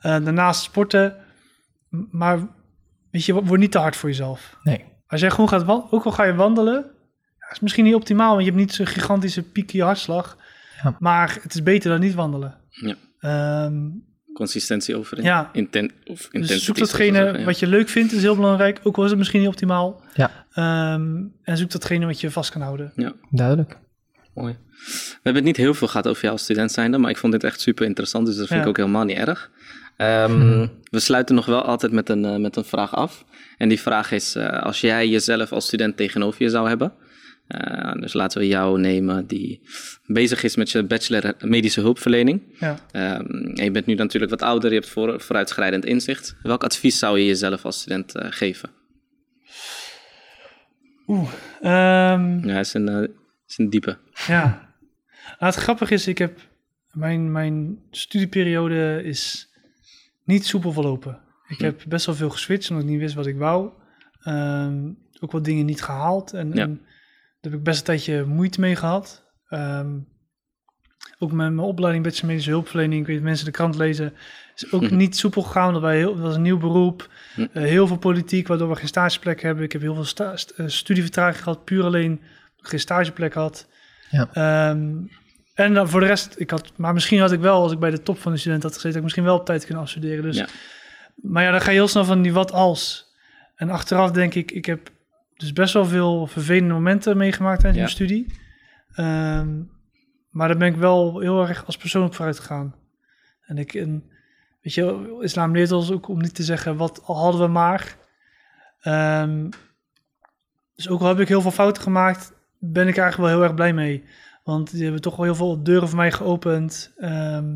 Eh, 0.00 0.24
daarnaast 0.24 0.62
sporten. 0.62 1.16
Maar 2.10 2.38
weet 3.10 3.24
je, 3.24 3.44
word 3.44 3.60
niet 3.60 3.72
te 3.72 3.78
hard 3.78 3.96
voor 3.96 4.08
jezelf. 4.08 4.56
nee. 4.62 4.88
Als 5.06 5.20
jij 5.20 5.30
gewoon 5.30 5.48
gaat 5.48 5.64
wandelen, 5.64 5.92
ook 5.92 6.04
al 6.04 6.12
ga 6.12 6.24
je 6.24 6.34
wandelen, 6.34 6.90
is 7.50 7.60
misschien 7.60 7.84
niet 7.84 7.94
optimaal, 7.94 8.30
want 8.30 8.40
je 8.40 8.46
hebt 8.46 8.56
niet 8.56 8.72
zo'n 8.72 8.86
gigantische 8.86 9.42
piek 9.42 9.72
in 9.72 9.78
je 9.78 9.84
hartslag. 9.84 10.36
Ja. 10.82 10.96
Maar 10.98 11.38
het 11.42 11.54
is 11.54 11.62
beter 11.62 11.90
dan 11.90 12.00
niet 12.00 12.14
wandelen. 12.14 12.58
Ja. 12.68 12.94
Ehm, 13.20 13.74
Consistentie 14.34 14.96
over 14.96 15.22
Ja. 15.22 15.50
inten 15.52 15.90
of 16.04 16.16
dus 16.18 16.28
intensity. 16.30 16.64
zoek 16.64 16.74
zoals 16.76 16.90
datgene 16.90 17.16
zeggen, 17.16 17.38
ja. 17.38 17.44
wat 17.44 17.58
je 17.58 17.66
leuk 17.66 17.88
vindt, 17.88 18.12
is 18.12 18.22
heel 18.22 18.36
belangrijk. 18.36 18.80
Ook 18.82 18.96
al 18.96 19.02
is 19.04 19.10
het 19.10 19.18
misschien 19.18 19.40
niet 19.40 19.48
optimaal. 19.48 20.02
Ja. 20.14 20.30
Ehm, 20.52 21.22
en 21.42 21.56
zoek 21.56 21.70
datgene 21.70 22.06
wat 22.06 22.20
je 22.20 22.30
vast 22.30 22.50
kan 22.50 22.60
houden. 22.62 22.92
Duidelijk. 23.30 23.78
Mooi. 24.34 24.56
We 24.78 25.10
hebben 25.22 25.34
het 25.34 25.44
niet 25.44 25.56
heel 25.56 25.74
veel 25.74 25.88
gehad 25.88 26.06
over 26.08 26.20
jou 26.22 26.32
als 26.32 26.42
student 26.42 26.72
zijnde, 26.72 26.98
maar 26.98 27.10
ik 27.10 27.16
vond 27.16 27.32
dit 27.32 27.44
echt 27.44 27.60
super 27.60 27.86
interessant, 27.86 28.26
dus 28.26 28.36
dat 28.36 28.46
vind 28.46 28.56
Ja. 28.58 28.62
ik 28.64 28.70
ook 28.70 28.76
helemaal 28.76 29.04
niet 29.04 29.16
erg. 29.16 29.50
Ehm, 30.00 30.66
We 30.90 31.00
sluiten 31.00 31.34
nog 31.34 31.46
wel 31.46 31.62
altijd 31.62 31.92
met 31.92 32.08
een, 32.08 32.24
eh, 32.24 32.36
met 32.36 32.56
een 32.56 32.64
vraag 32.64 32.94
af. 32.94 33.24
En 33.58 33.68
die 33.68 33.80
vraag 33.80 34.12
is, 34.12 34.34
eh, 34.34 34.62
als 34.62 34.80
jij 34.80 35.08
jezelf 35.08 35.52
als 35.52 35.66
student 35.66 35.96
tegenover 35.96 36.42
je 36.42 36.48
zou 36.48 36.68
hebben, 36.68 36.92
eh, 37.46 37.92
dus 37.92 38.12
laten 38.12 38.40
we 38.40 38.46
jou 38.46 38.80
nemen 38.80 39.26
die 39.26 39.60
bezig 40.06 40.42
is 40.42 40.56
met 40.56 40.70
je 40.70 40.82
bachelor 40.82 41.34
medische 41.40 41.80
hulpverlening. 41.80 42.42
Ja. 42.58 42.78
Ehm, 42.92 43.24
en 43.54 43.64
je 43.64 43.70
bent 43.70 43.86
nu 43.86 43.94
natuurlijk 43.94 44.30
wat 44.30 44.42
ouder, 44.42 44.70
je 44.70 44.76
hebt 44.76 44.88
voor, 44.88 45.20
vooruitschrijdend 45.20 45.84
inzicht. 45.84 46.36
Welk 46.42 46.64
advies 46.64 46.98
zou 46.98 47.18
je 47.18 47.26
jezelf 47.26 47.64
als 47.64 47.80
student 47.80 48.12
geven? 48.16 48.70
Oeh. 51.06 51.28
ehm, 51.60 52.48
Ja, 52.48 52.58
is 52.58 52.74
een, 52.74 53.10
is 53.48 53.58
een 53.58 53.70
diepe. 53.70 53.98
Ja. 54.26 54.68
Nou, 55.38 55.52
het 55.52 55.54
grappige 55.54 55.94
is, 55.94 56.06
ik 56.06 56.18
heb 56.18 56.38
mijn, 56.92 57.32
mijn 57.32 57.78
studieperiode 57.90 59.00
is 59.04 59.49
niet 60.30 60.46
soepel 60.46 60.72
verlopen. 60.72 61.20
Ik 61.48 61.58
Hm. 61.58 61.64
heb 61.64 61.82
best 61.88 62.06
wel 62.06 62.14
veel 62.14 62.30
geswitcht 62.30 62.70
omdat 62.70 62.84
ik 62.84 62.90
niet 62.90 63.00
wist 63.00 63.14
wat 63.14 63.26
ik 63.26 63.36
wou. 63.38 63.70
Ehm, 64.22 64.88
ook 65.20 65.32
wat 65.32 65.44
dingen 65.44 65.66
niet 65.66 65.82
gehaald. 65.82 66.32
En, 66.32 66.52
Ja. 66.52 66.62
en 66.62 66.74
daar 67.40 67.52
heb 67.52 67.54
ik 67.54 67.62
best 67.62 67.78
een 67.78 67.84
tijdje 67.84 68.24
moeite 68.24 68.60
mee 68.60 68.76
gehad. 68.76 69.24
Ehm, 69.48 69.98
ook 71.18 71.32
met 71.32 71.52
mijn 71.52 71.58
opleiding 71.58 72.04
bachelor 72.04 72.26
medische 72.28 72.50
hulpverlening, 72.50 73.00
ik 73.00 73.06
weet 73.06 73.22
mensen 73.22 73.44
de 73.46 73.50
krant 73.50 73.76
lezen, 73.76 74.12
is 74.54 74.72
ook 74.72 74.82
Mhm. 74.82 74.96
niet 74.96 75.16
soepel 75.16 75.42
gegaan. 75.42 75.66
omdat 75.66 75.82
wij 75.82 75.96
heel, 75.96 76.14
dat 76.14 76.22
was 76.22 76.34
een 76.34 76.42
nieuw 76.42 76.58
beroep. 76.58 77.10
Hm. 77.34 77.46
Eh, 77.52 77.62
heel 77.62 77.86
veel 77.86 77.98
politiek, 77.98 78.46
waardoor 78.48 78.68
we 78.68 78.76
geen 78.76 78.86
stageplek 78.88 79.42
hebben. 79.42 79.64
Ik 79.64 79.72
heb 79.72 79.80
heel 79.80 79.94
veel 79.94 80.04
sta- 80.04 80.36
st- 80.36 80.50
eh, 80.50 80.66
studievertraging 80.66 81.42
gehad, 81.42 81.64
puur 81.64 81.84
alleen 81.84 82.20
geen 82.56 82.80
stageplek 82.80 83.34
had. 83.34 83.68
Ja. 84.10 84.28
Ehm, 84.32 84.92
en 85.54 85.74
dan 85.74 85.88
voor 85.88 86.00
de 86.00 86.06
rest, 86.06 86.34
ik 86.38 86.50
had, 86.50 86.72
maar 86.76 86.92
misschien 86.92 87.20
had 87.20 87.32
ik 87.32 87.40
wel, 87.40 87.62
als 87.62 87.72
ik 87.72 87.78
bij 87.78 87.90
de 87.90 88.02
top 88.02 88.18
van 88.18 88.32
de 88.32 88.38
student 88.38 88.62
had 88.62 88.72
gezeten, 88.72 88.88
had 88.90 88.98
ik 88.98 89.02
misschien 89.04 89.24
wel 89.24 89.38
op 89.38 89.44
tijd 89.46 89.64
kunnen 89.64 89.82
afstuderen. 89.82 90.22
Dus, 90.22 90.36
Ja. 90.36 90.46
Maar 91.14 91.42
ja, 91.42 91.50
dan 91.50 91.60
ga 91.60 91.70
je 91.70 91.76
heel 91.76 91.88
snel 91.88 92.04
van 92.04 92.22
die 92.22 92.32
wat 92.32 92.52
als. 92.52 93.08
En 93.54 93.70
achteraf 93.70 94.10
denk 94.10 94.34
ik, 94.34 94.50
ik 94.50 94.64
heb 94.66 94.90
dus 95.36 95.52
best 95.52 95.74
wel 95.74 95.84
veel 95.86 96.26
vervelende 96.26 96.74
momenten 96.74 97.16
meegemaakt 97.16 97.60
tijdens 97.60 97.76
Ja. 97.76 97.82
mijn 97.82 97.96
studie. 98.08 98.38
Ehm, 98.94 99.62
maar 100.30 100.48
daar 100.48 100.56
ben 100.56 100.68
ik 100.68 100.76
wel 100.76 101.20
heel 101.20 101.46
erg 101.48 101.66
als 101.66 101.76
persoon 101.76 102.04
op 102.04 102.14
vooruit 102.14 102.38
gegaan. 102.38 102.74
En 103.46 103.58
ik, 103.58 103.74
en, 103.74 104.10
weet 104.60 104.74
je, 104.74 105.16
islam 105.20 105.52
leert 105.52 105.72
ons 105.72 105.92
ook 105.92 106.08
om 106.08 106.18
niet 106.20 106.34
te 106.34 106.42
zeggen, 106.42 106.76
wat 106.76 107.00
hadden 107.04 107.40
we 107.40 107.46
maar. 107.46 107.96
Ehm, 108.80 109.48
dus 110.74 110.88
ook 110.88 111.00
al 111.00 111.08
heb 111.08 111.20
ik 111.20 111.28
heel 111.28 111.40
veel 111.40 111.50
fouten 111.50 111.82
gemaakt, 111.82 112.32
ben 112.58 112.88
ik 112.88 112.96
eigenlijk 112.96 113.16
wel 113.16 113.38
heel 113.38 113.42
erg 113.48 113.54
blij 113.54 113.72
mee. 113.72 114.04
Want 114.44 114.70
die 114.70 114.82
hebben 114.82 115.00
toch 115.00 115.16
wel 115.16 115.24
heel 115.24 115.34
veel 115.34 115.62
deuren 115.62 115.88
voor 115.88 115.96
mij 115.96 116.12
geopend. 116.12 116.92
Ehm, 116.96 117.54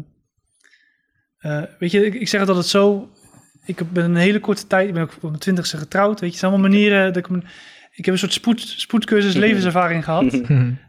eh, 1.38 1.62
weet 1.78 1.90
je, 1.90 2.06
ik, 2.06 2.14
ik 2.14 2.28
zeg 2.28 2.40
het 2.40 2.48
altijd 2.48 2.66
zo. 2.66 3.10
Ik 3.64 3.78
heb- 3.78 3.88
ben 3.92 4.04
een 4.04 4.16
hele 4.16 4.40
korte 4.40 4.66
tijd, 4.66 4.88
ik 4.88 4.94
ben 4.94 5.02
ook 5.02 5.14
op 5.16 5.22
mijn 5.22 5.38
twintigste 5.38 5.76
getrouwd. 5.76 6.10
Weet 6.10 6.18
je, 6.20 6.26
het 6.26 6.38
zijn 6.38 6.52
allemaal 6.52 6.70
manieren. 6.70 7.06
Dat 7.06 7.16
ik, 7.16 7.28
mijn- 7.28 7.44
ik 7.92 8.04
heb 8.04 8.14
een 8.14 8.20
soort 8.20 8.32
spoed, 8.32 8.60
spoedcursus 8.60 9.34
levenservaring 9.34 10.04
gehad. 10.04 10.32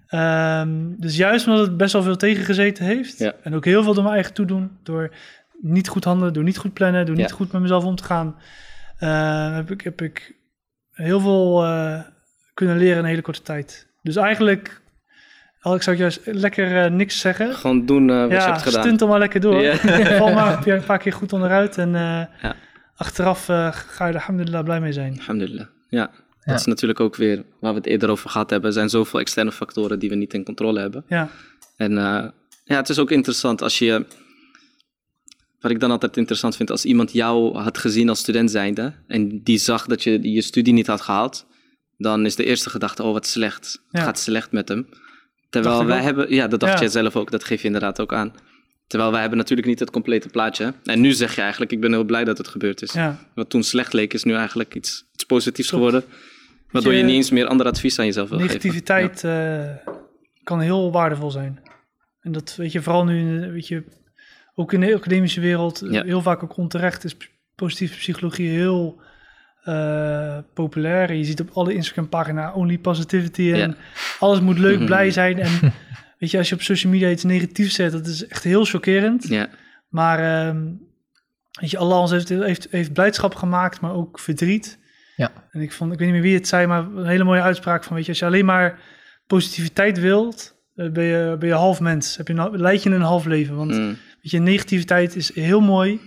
Ehm, 0.07 0.69
dus 0.97 1.15
juist 1.17 1.47
omdat 1.47 1.67
het 1.67 1.77
best 1.77 1.93
wel 1.93 2.03
veel 2.03 2.15
tegengezeten 2.17 2.85
heeft. 2.85 3.17
Ja. 3.19 3.33
En 3.43 3.55
ook 3.55 3.65
heel 3.65 3.83
veel 3.83 3.93
door 3.93 4.03
mijn 4.03 4.15
eigen 4.15 4.33
toedoen. 4.33 4.71
Door 4.83 5.13
niet 5.61 5.87
goed 5.87 6.03
handelen, 6.03 6.33
door 6.33 6.43
niet 6.43 6.57
goed 6.57 6.73
plannen, 6.73 7.05
door 7.05 7.15
niet 7.15 7.31
goed 7.31 7.51
met 7.51 7.61
mezelf 7.61 7.83
om 7.83 7.95
te 7.95 8.03
gaan. 8.03 8.35
eh, 8.97 9.55
heb, 9.55 9.71
ik, 9.71 9.81
heb 9.81 10.01
ik 10.01 10.35
heel 10.91 11.19
veel 11.19 11.63
eh, 11.65 11.99
kunnen 12.53 12.77
leren 12.77 12.93
in 12.97 13.03
een 13.03 13.09
hele 13.09 13.21
korte 13.21 13.41
tijd. 13.41 13.87
Dus 14.01 14.15
eigenlijk, 14.15 14.81
al 15.65 15.75
ik 15.75 15.81
zou 15.81 15.97
juist 15.97 16.19
lekker 16.23 16.83
eh, 16.83 16.91
niks 16.91 17.19
zeggen. 17.19 17.53
Gewoon 17.53 17.85
doen 17.85 18.09
eh, 18.09 18.21
wat 18.21 18.31
je 18.31 18.37
hebt 18.37 18.61
gedaan. 18.61 18.81
stunt 18.83 19.01
er 19.01 19.07
maar 19.07 19.19
lekker 19.19 19.39
door. 19.39 19.61
Ja. 19.61 19.75
Val 20.17 20.33
maar 20.33 20.67
een 20.67 20.83
paar 20.83 20.97
keer 20.99 21.13
goed 21.13 21.33
onderuit. 21.33 21.77
En 21.77 21.95
eh, 21.95 22.01
Ja. 22.41 22.55
achteraf 22.95 23.49
eh, 23.49 23.69
ga 23.71 24.05
je 24.05 24.13
er 24.13 24.19
alhamdulillah 24.19 24.63
blij 24.63 24.79
mee 24.79 24.93
zijn. 24.93 25.19
Alhamdulillah. 25.19 25.65
Ja. 25.89 26.11
Ja. 26.43 26.51
Dat 26.51 26.59
is 26.59 26.65
natuurlijk 26.65 26.99
ook 26.99 27.15
weer 27.15 27.43
waar 27.59 27.71
we 27.71 27.77
het 27.77 27.87
eerder 27.87 28.09
over 28.09 28.29
gehad 28.29 28.49
hebben. 28.49 28.67
Er 28.69 28.75
zijn 28.75 28.89
zoveel 28.89 29.19
externe 29.19 29.51
factoren 29.51 29.99
die 29.99 30.09
we 30.09 30.15
niet 30.15 30.33
in 30.33 30.43
controle 30.43 30.79
hebben. 30.79 31.03
Ja, 31.07 31.29
En 31.77 31.97
eh, 31.97 32.25
ja, 32.63 32.75
het 32.75 32.89
is 32.89 32.99
ook 32.99 33.11
interessant 33.11 33.61
als 33.61 33.79
je. 33.79 34.05
Wat 35.59 35.71
ik 35.73 35.79
dan 35.79 35.91
altijd 35.91 36.17
interessant 36.17 36.55
vind, 36.55 36.71
als 36.71 36.85
iemand 36.85 37.11
jou 37.11 37.57
had 37.57 37.77
gezien 37.77 38.09
als 38.09 38.19
student 38.19 38.51
zijnde. 38.51 38.93
en 39.07 39.43
die 39.43 39.57
zag 39.57 39.85
dat 39.85 40.03
je 40.03 40.31
je 40.31 40.41
studie 40.41 40.73
niet 40.73 40.87
had 40.87 41.01
gehaald. 41.01 41.45
dan 41.97 42.25
is 42.25 42.35
de 42.35 42.43
eerste 42.45 42.69
gedachte: 42.69 43.03
oh, 43.03 43.11
wat 43.13 43.27
slecht. 43.27 43.81
Het 43.91 44.01
gaat 44.03 44.19
slecht 44.19 44.51
met 44.51 44.67
hem. 44.67 44.87
Terwijl 45.61 45.85
wij 45.85 45.97
ook. 45.97 46.03
hebben. 46.03 46.33
Ja, 46.33 46.47
dat 46.47 46.59
dacht 46.59 46.73
Ja. 46.73 46.79
jij 46.79 46.87
zelf 46.89 47.15
ook. 47.15 47.31
Dat 47.31 47.43
geef 47.43 47.59
je 47.61 47.65
inderdaad 47.67 47.99
ook 48.01 48.13
aan. 48.13 48.33
Terwijl 48.87 49.11
wij 49.11 49.19
hebben 49.19 49.37
natuurlijk 49.37 49.67
niet 49.67 49.79
het 49.79 49.89
complete 49.91 50.29
plaatje. 50.29 50.73
En 50.83 51.01
nu 51.01 51.11
zeg 51.11 51.35
je 51.35 51.41
eigenlijk: 51.41 51.71
ik 51.71 51.79
ben 51.81 51.91
heel 51.91 52.03
blij 52.03 52.23
dat 52.23 52.37
het 52.37 52.47
gebeurd 52.47 52.81
is. 52.81 52.93
ja. 52.93 53.17
Wat 53.35 53.49
toen 53.49 53.63
slecht 53.63 53.93
leek, 53.93 54.13
is 54.13 54.23
nu 54.23 54.33
eigenlijk 54.33 54.75
iets, 54.75 55.05
iets 55.13 55.23
positiefs 55.23 55.69
geworden. 55.69 56.03
Waardoor 56.71 56.91
je, 56.91 56.97
je, 56.97 57.03
niet 57.05 57.15
eens 57.15 57.29
meer 57.31 57.45
ander 57.47 57.65
advies 57.65 57.99
aan 57.99 58.05
jezelf 58.05 58.29
wil 58.29 58.39
Negativiteit 58.39 59.23
eh, 59.23 59.69
kan 60.43 60.59
heel 60.59 60.91
waardevol 60.91 61.31
zijn. 61.31 61.59
En 62.21 62.31
dat 62.31 62.55
weet 62.57 62.71
je 62.71 62.81
vooral 62.81 63.03
nu, 63.05 63.51
weet 63.51 63.67
je, 63.67 63.83
ook 64.55 64.73
in 64.73 64.79
de 64.79 64.95
academische 64.95 65.41
wereld, 65.41 65.83
Ja. 65.89 66.03
heel 66.03 66.21
vaak 66.21 66.43
ook 66.43 66.57
onterecht 66.57 67.03
is 67.03 67.15
positieve 67.55 67.95
psychologie 67.97 68.49
heel 68.49 69.01
eh, 69.65 70.37
populair. 70.53 71.13
Je 71.13 71.23
ziet 71.23 71.39
op 71.41 71.49
alle 71.53 71.73
Instagram-pagina 71.73 72.53
only 72.53 72.77
positivity 72.77 73.51
en 73.51 73.75
alles 74.19 74.39
moet 74.39 74.59
leuk, 74.59 74.75
Mhm. 74.77 74.85
blij 74.85 75.11
zijn. 75.11 75.39
En 75.39 75.51
weet 76.19 76.31
je, 76.31 76.37
als 76.37 76.49
je 76.49 76.55
op 76.55 76.61
social 76.61 76.91
media 76.91 77.09
iets 77.09 77.23
negatiefs 77.23 77.75
zet, 77.75 77.91
dat 77.91 78.07
is 78.07 78.27
echt 78.27 78.43
heel 78.43 78.65
chockerend. 78.65 79.27
Ja, 79.27 79.49
Maar 79.89 80.19
ehm, 80.47 80.63
weet 81.59 81.71
je, 81.71 81.77
Allah 81.77 81.99
ons 81.99 82.11
heeft, 82.11 82.29
heeft, 82.29 82.67
heeft 82.71 82.93
blijdschap 82.93 83.35
gemaakt, 83.35 83.79
maar 83.81 83.93
ook 83.93 84.19
verdriet. 84.19 84.79
Ja. 85.15 85.31
En 85.51 85.61
ik 85.61 85.71
vond, 85.71 85.91
ik 85.93 85.97
weet 85.99 86.07
niet 86.07 86.17
meer 86.17 86.25
wie 86.27 86.35
het 86.37 86.47
zei, 86.47 86.67
maar 86.67 86.79
een 86.83 87.05
hele 87.07 87.23
mooie 87.23 87.41
uitspraak 87.41 87.83
van, 87.83 87.95
weet 87.95 88.03
je, 88.05 88.09
als 88.11 88.19
je 88.19 88.25
alleen 88.25 88.45
maar 88.45 88.79
positiviteit 89.27 89.99
wilt, 89.99 90.55
eh, 90.75 90.89
ben 90.89 91.03
je, 91.03 91.35
ben 91.39 91.49
je 91.49 91.55
half 91.55 91.79
mens. 91.79 92.17
Heb 92.17 92.27
je 92.27 92.33
een, 92.33 92.57
leid 92.59 92.83
je 92.83 92.89
een 92.89 93.01
half 93.01 93.25
leven. 93.25 93.55
Want 93.55 93.71
Mm. 93.71 93.87
weet 94.21 94.31
je, 94.31 94.39
negativiteit 94.39 95.15
is 95.15 95.35
heel 95.35 95.61
mooi. 95.61 95.99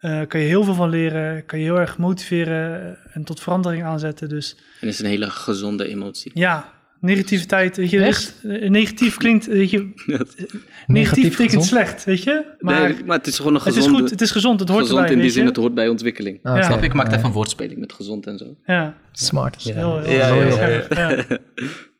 Eh 0.00 0.20
kan 0.28 0.40
je 0.40 0.46
heel 0.46 0.64
veel 0.64 0.74
van 0.74 0.88
leren, 0.88 1.46
kan 1.46 1.58
je 1.58 1.64
heel 1.64 1.78
erg 1.80 1.98
motiveren 1.98 2.82
eh, 2.82 3.16
en 3.16 3.24
tot 3.24 3.40
verandering 3.40 3.84
aanzetten. 3.84 4.28
Dus 4.28 4.56
en 4.80 4.88
is 4.88 4.98
een 4.98 5.06
hele 5.06 5.30
gezonde 5.30 5.88
emotie. 5.88 6.30
ja, 6.34 6.72
negativiteit, 7.00 7.76
weet 7.76 7.90
je, 7.90 8.02
Echt? 8.04 8.34
eh, 8.42 8.70
negatief 8.70 9.16
klinkt, 9.16 9.46
weet 9.46 9.70
je, 9.70 9.78
negatief, 10.06 10.54
Negatief 10.86 11.22
betekent 11.22 11.46
gezond? 11.48 11.64
slecht, 11.66 12.04
weet 12.04 12.22
je. 12.22 12.44
Maar 12.58 12.88
nee, 12.92 13.04
maar 13.04 13.16
het 13.16 13.26
is 13.26 13.36
gewoon 13.36 13.54
een 13.54 13.60
het 13.64 13.74
gezonde... 13.74 13.94
is 13.94 14.00
goed, 14.00 14.10
het 14.10 14.20
is 14.20 14.30
gezond, 14.30 14.60
het 14.60 14.68
hoort 14.68 14.80
gezond 14.80 15.00
erbij, 15.00 15.14
in 15.16 15.20
die 15.22 15.30
zin, 15.30 15.46
het 15.46 15.56
hoort 15.56 15.74
bij 15.74 15.88
ontwikkeling. 15.88 16.38
Ah, 16.42 16.56
Ja. 16.56 16.62
Snap? 16.62 16.82
Ik 16.82 16.92
maak 16.94 17.06
Ja. 17.10 17.12
even 17.16 17.26
een 17.26 17.32
woordspeling 17.32 17.78
met 17.80 17.92
gezond 17.92 18.26
en 18.26 18.38
zo. 18.38 18.56
Ja, 18.64 18.96
Smart. 19.12 19.62
heel, 19.62 19.98
heel, 20.00 20.16
Ja, 20.16 20.34
heel. 20.34 21.24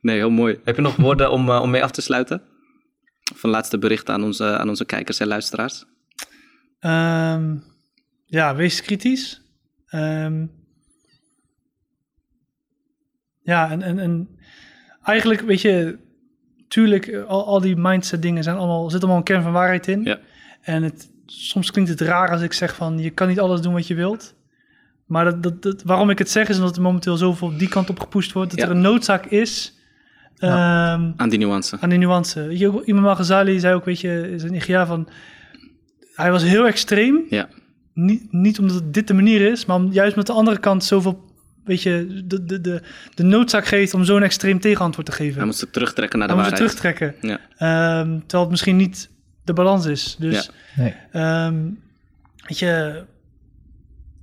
Nee, 0.01 0.17
heel 0.17 0.31
mooi. 0.31 0.59
Heb 0.65 0.77
je 0.77 0.83
nog 0.83 0.97
woorden 0.97 1.31
om, 1.31 1.51
om 1.51 1.71
mee 1.71 1.83
af 1.83 1.91
te 1.91 2.01
sluiten? 2.03 2.43
Van 3.35 3.51
laatste 3.51 3.79
bericht 3.79 4.09
aan 4.09 4.23
onze, 4.25 4.45
aan 4.59 4.69
onze 4.69 4.85
kijkers 4.85 5.19
en 5.21 5.27
luisteraars. 5.27 5.85
Ehm, 6.79 7.57
ja, 8.31 8.55
wees 8.55 8.83
kritisch. 8.83 9.43
Ehm, 9.89 10.47
ja, 13.43 13.71
en, 13.71 13.83
en, 13.83 13.99
en 13.99 14.29
eigenlijk, 15.03 15.41
weet 15.41 15.61
je, 15.61 15.99
tuurlijk, 16.69 17.07
eh, 17.07 17.25
al, 17.25 17.47
al 17.47 17.61
die 17.61 17.77
mindset 17.77 18.23
dingen 18.23 18.43
zijn 18.43 18.57
allemaal, 18.57 18.91
zit 18.91 19.01
allemaal 19.01 19.19
een 19.19 19.25
kern 19.25 19.43
van 19.43 19.53
waarheid 19.53 19.87
in. 19.89 20.03
Ja. 20.05 20.19
En 20.61 20.83
het, 20.83 21.11
soms 21.27 21.71
klinkt 21.71 21.91
het 21.91 22.01
raar 22.01 22.31
als 22.31 22.43
ik 22.43 22.53
zeg 22.53 22.75
van, 22.75 22.99
je 22.99 23.11
kan 23.11 23.29
niet 23.29 23.41
alles 23.41 23.61
doen 23.61 23.73
wat 23.73 23.87
je 23.87 23.95
wilt. 23.95 24.35
Maar 25.07 25.25
dat, 25.25 25.43
dat, 25.43 25.63
dat, 25.63 25.83
waarom 25.83 26.11
ik 26.11 26.19
het 26.19 26.31
zeg 26.31 26.49
is 26.49 26.59
omdat 26.59 26.77
er 26.77 26.83
momenteel 26.83 27.17
zoveel 27.17 27.57
die 27.57 27.69
kant 27.69 27.91
op 27.91 28.01
gepusht 28.01 28.33
wordt, 28.33 28.51
dat 28.51 28.59
Ja. 28.61 28.65
er 28.65 28.71
een 28.71 28.81
noodzaak 28.81 29.27
is 29.27 29.75
ehm, 30.37 31.13
Aan 31.17 31.29
die 31.29 31.39
nuance. 31.39 31.77
aan 31.81 31.89
die 31.89 31.99
nuance. 31.99 32.47
Weet 32.47 32.59
je, 32.59 32.83
Imam 32.85 33.07
al-Ghazali 33.07 33.59
zei 33.61 33.75
ook, 33.75 33.85
weet 33.85 34.01
je, 34.01 34.31
is 34.31 34.43
een 34.43 34.53
Nigeria 34.53 34.87
van... 34.87 35.09
Hij 36.15 36.31
was 36.31 36.43
heel 36.43 36.67
extreem. 36.67 37.25
Ja. 37.29 37.49
Niet, 37.95 38.33
niet 38.33 38.59
omdat 38.59 38.75
het 38.77 38.95
dit 38.95 39.07
de 39.09 39.15
manier 39.15 39.41
is, 39.53 39.65
maar 39.65 39.77
om, 39.77 39.93
juist 39.93 40.17
met 40.17 40.27
de 40.27 40.33
andere 40.33 40.59
kant 40.59 40.85
zoveel, 40.85 41.25
weet 41.65 41.83
je, 41.83 42.23
de, 42.27 42.45
de, 42.45 42.61
de, 42.61 42.83
de 43.15 43.23
noodzaak 43.23 43.67
geeft 43.67 43.95
om 43.95 44.05
zo'n 44.05 44.23
extreem 44.23 44.61
tegenantwoord 44.61 45.07
te 45.07 45.13
geven. 45.13 45.37
Hij 45.37 45.45
moest 45.47 45.61
het 45.61 45.73
terugtrekken 45.73 46.19
naar 46.19 46.29
de 46.29 46.35
Hij 46.35 46.43
moest 46.43 46.61
het 46.61 46.81
waarheid. 46.83 46.97
terugtrekken. 46.97 47.41
Ja. 47.59 48.01
Ehm, 48.01 48.19
terwijl 48.19 48.43
het 48.43 48.51
misschien 48.51 48.77
niet 48.77 49.11
de 49.45 49.53
balans 49.53 49.87
is. 49.87 50.17
Dus, 50.19 50.51
Nee. 50.77 50.95
ehm, 51.13 51.63
weet 52.47 52.59
je, 52.59 53.03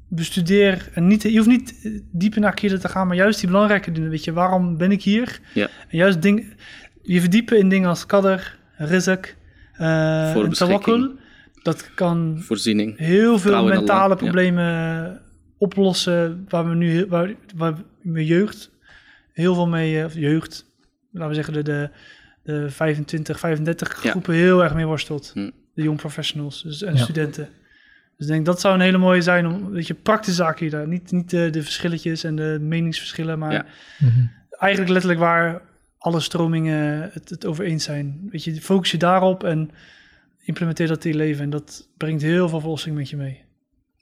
bestudeer 0.09 0.89
en 0.93 1.07
niet, 1.07 1.21
je 1.21 1.35
hoeft 1.37 1.47
niet 1.49 1.79
eh, 1.83 1.91
diep 2.11 2.35
in 2.35 2.45
akide 2.45 2.77
te 2.77 2.87
gaan, 2.89 3.07
maar 3.07 3.15
juist 3.15 3.39
die 3.39 3.49
belangrijke 3.49 3.91
dingen. 3.91 4.09
Weet 4.09 4.23
je, 4.23 4.33
waarom 4.33 4.77
ben 4.77 4.91
ik 4.91 5.03
hier? 5.03 5.39
Ja. 5.53 5.67
En 5.89 5.97
juist 5.97 6.21
ding, 6.21 6.53
je 7.01 7.19
verdiepen 7.19 7.57
in 7.57 7.69
dingen 7.69 7.89
als 7.89 8.05
kader, 8.05 8.57
rizq, 8.77 9.35
eh 9.73 10.35
en 10.35 10.49
tawakkul. 10.51 11.11
Dat 11.67 11.93
kan 11.93 12.39
Voorziening. 12.41 12.97
heel 12.97 13.39
veel 13.39 13.63
mentale 13.65 14.09
ja. 14.09 14.15
problemen 14.15 15.21
oplossen 15.57 16.45
waar 16.49 16.69
we 16.69 16.75
nu 16.75 16.89
heel- 16.89 17.07
waar, 17.07 17.33
waar 17.55 17.73
mijn 18.01 18.25
jeugd 18.25 18.71
heel 19.33 19.53
veel 19.53 19.67
mee, 19.67 19.99
eh, 19.99 20.05
of 20.05 20.13
jeugd, 20.13 20.65
laten 21.11 21.29
we 21.29 21.35
zeggen 21.35 21.53
de, 21.53 21.63
de, 21.63 21.89
de 22.43 22.69
25, 22.69 23.39
35 23.39 24.03
Ja. 24.03 24.09
groepen 24.09 24.33
heel 24.33 24.63
erg 24.63 24.73
mee 24.73 24.85
worstelt. 24.85 25.31
Hm. 25.33 25.49
De 25.73 25.81
young 25.83 25.97
professionals 25.97 26.63
dus, 26.63 26.83
en 26.83 26.95
Ja. 26.95 27.03
studenten. 27.03 27.49
Dus 28.17 28.27
ik 28.27 28.33
denk 28.33 28.45
dat 28.45 28.59
zou 28.61 28.73
een 28.73 28.81
hele 28.81 28.97
mooie 28.97 29.21
zijn 29.21 29.47
om, 29.47 29.69
weet 29.69 29.87
je, 29.87 29.93
praktische 29.93 30.43
zaken 30.43 30.59
hier 30.59 30.69
daar. 30.71 30.87
Niet, 30.87 31.11
niet 31.11 31.29
de, 31.29 31.49
de 31.49 31.63
verschilletjes 31.63 32.23
en 32.23 32.35
de 32.35 32.57
meningsverschillen, 32.61 33.39
maar 33.39 33.51
Ja. 33.53 33.65
Mhm. 33.99 34.25
eigenlijk 34.49 34.91
letterlijk 34.91 35.19
waar 35.21 35.61
alle 35.97 36.19
stromingen 36.19 37.09
het, 37.13 37.29
het 37.29 37.45
over 37.45 37.65
eens 37.65 37.83
zijn. 37.83 38.27
Weet 38.31 38.43
je, 38.43 38.61
focus 38.61 38.91
je 38.91 38.97
daarop 38.97 39.43
en 39.43 39.69
implementeer 40.47 40.87
dat 40.87 41.05
in 41.05 41.11
je 41.11 41.17
leven. 41.17 41.43
En 41.43 41.49
dat 41.49 41.89
brengt 41.97 42.21
heel 42.21 42.49
veel 42.49 42.59
verlossing 42.59 42.95
met 42.95 43.09
je 43.09 43.17
mee. 43.17 43.45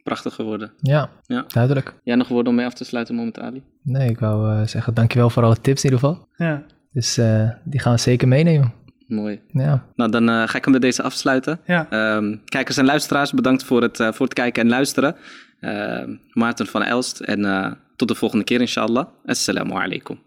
Prachtige 0.03 0.43
woorden. 0.43 0.72
Ja, 0.81 1.09
Ja. 1.26 1.45
duidelijk. 1.47 1.93
Jij 2.03 2.15
nog 2.15 2.27
woorden 2.27 2.47
om 2.51 2.55
mee 2.57 2.65
af 2.65 2.73
te 2.73 2.84
sluiten, 2.84 3.15
moment 3.15 3.39
Ali? 3.39 3.63
Nee, 3.84 4.09
ik 4.09 4.19
wou 4.19 4.51
eh, 4.61 4.67
zeggen 4.67 4.93
dankjewel 4.93 5.30
voor 5.30 5.43
alle 5.43 5.61
tips 5.61 5.84
in 5.84 5.91
ieder 5.91 6.07
geval. 6.09 6.27
Ja, 6.35 6.63
Dus 6.91 7.17
eh, 7.17 7.49
die 7.63 7.80
gaan 7.80 7.93
we 7.93 7.99
zeker 7.99 8.27
meenemen. 8.27 8.73
Mooi. 9.07 9.41
Ja, 9.47 9.85
Nou, 9.95 10.11
dan 10.11 10.30
eh, 10.30 10.47
ga 10.47 10.57
ik 10.57 10.63
hem 10.63 10.72
bij 10.73 10.81
deze 10.81 11.03
afsluiten. 11.03 11.59
ja. 11.65 11.89
Ehm, 11.89 12.35
kijkers 12.45 12.77
en 12.77 12.85
luisteraars, 12.85 13.31
bedankt 13.31 13.63
voor 13.63 13.81
het, 13.81 13.99
eh, 13.99 14.11
voor 14.11 14.26
het 14.26 14.34
kijken 14.35 14.63
en 14.63 14.69
luisteren. 14.69 15.15
Ehm, 15.59 16.15
Maarten 16.34 16.67
van 16.67 16.84
Elst 16.84 17.19
en 17.19 17.45
eh, 17.45 17.72
tot 17.95 18.07
de 18.07 18.15
volgende 18.15 18.43
keer 18.43 18.59
inshallah. 18.61 19.05
Assalamu 19.26 19.72
alaikum. 19.73 20.19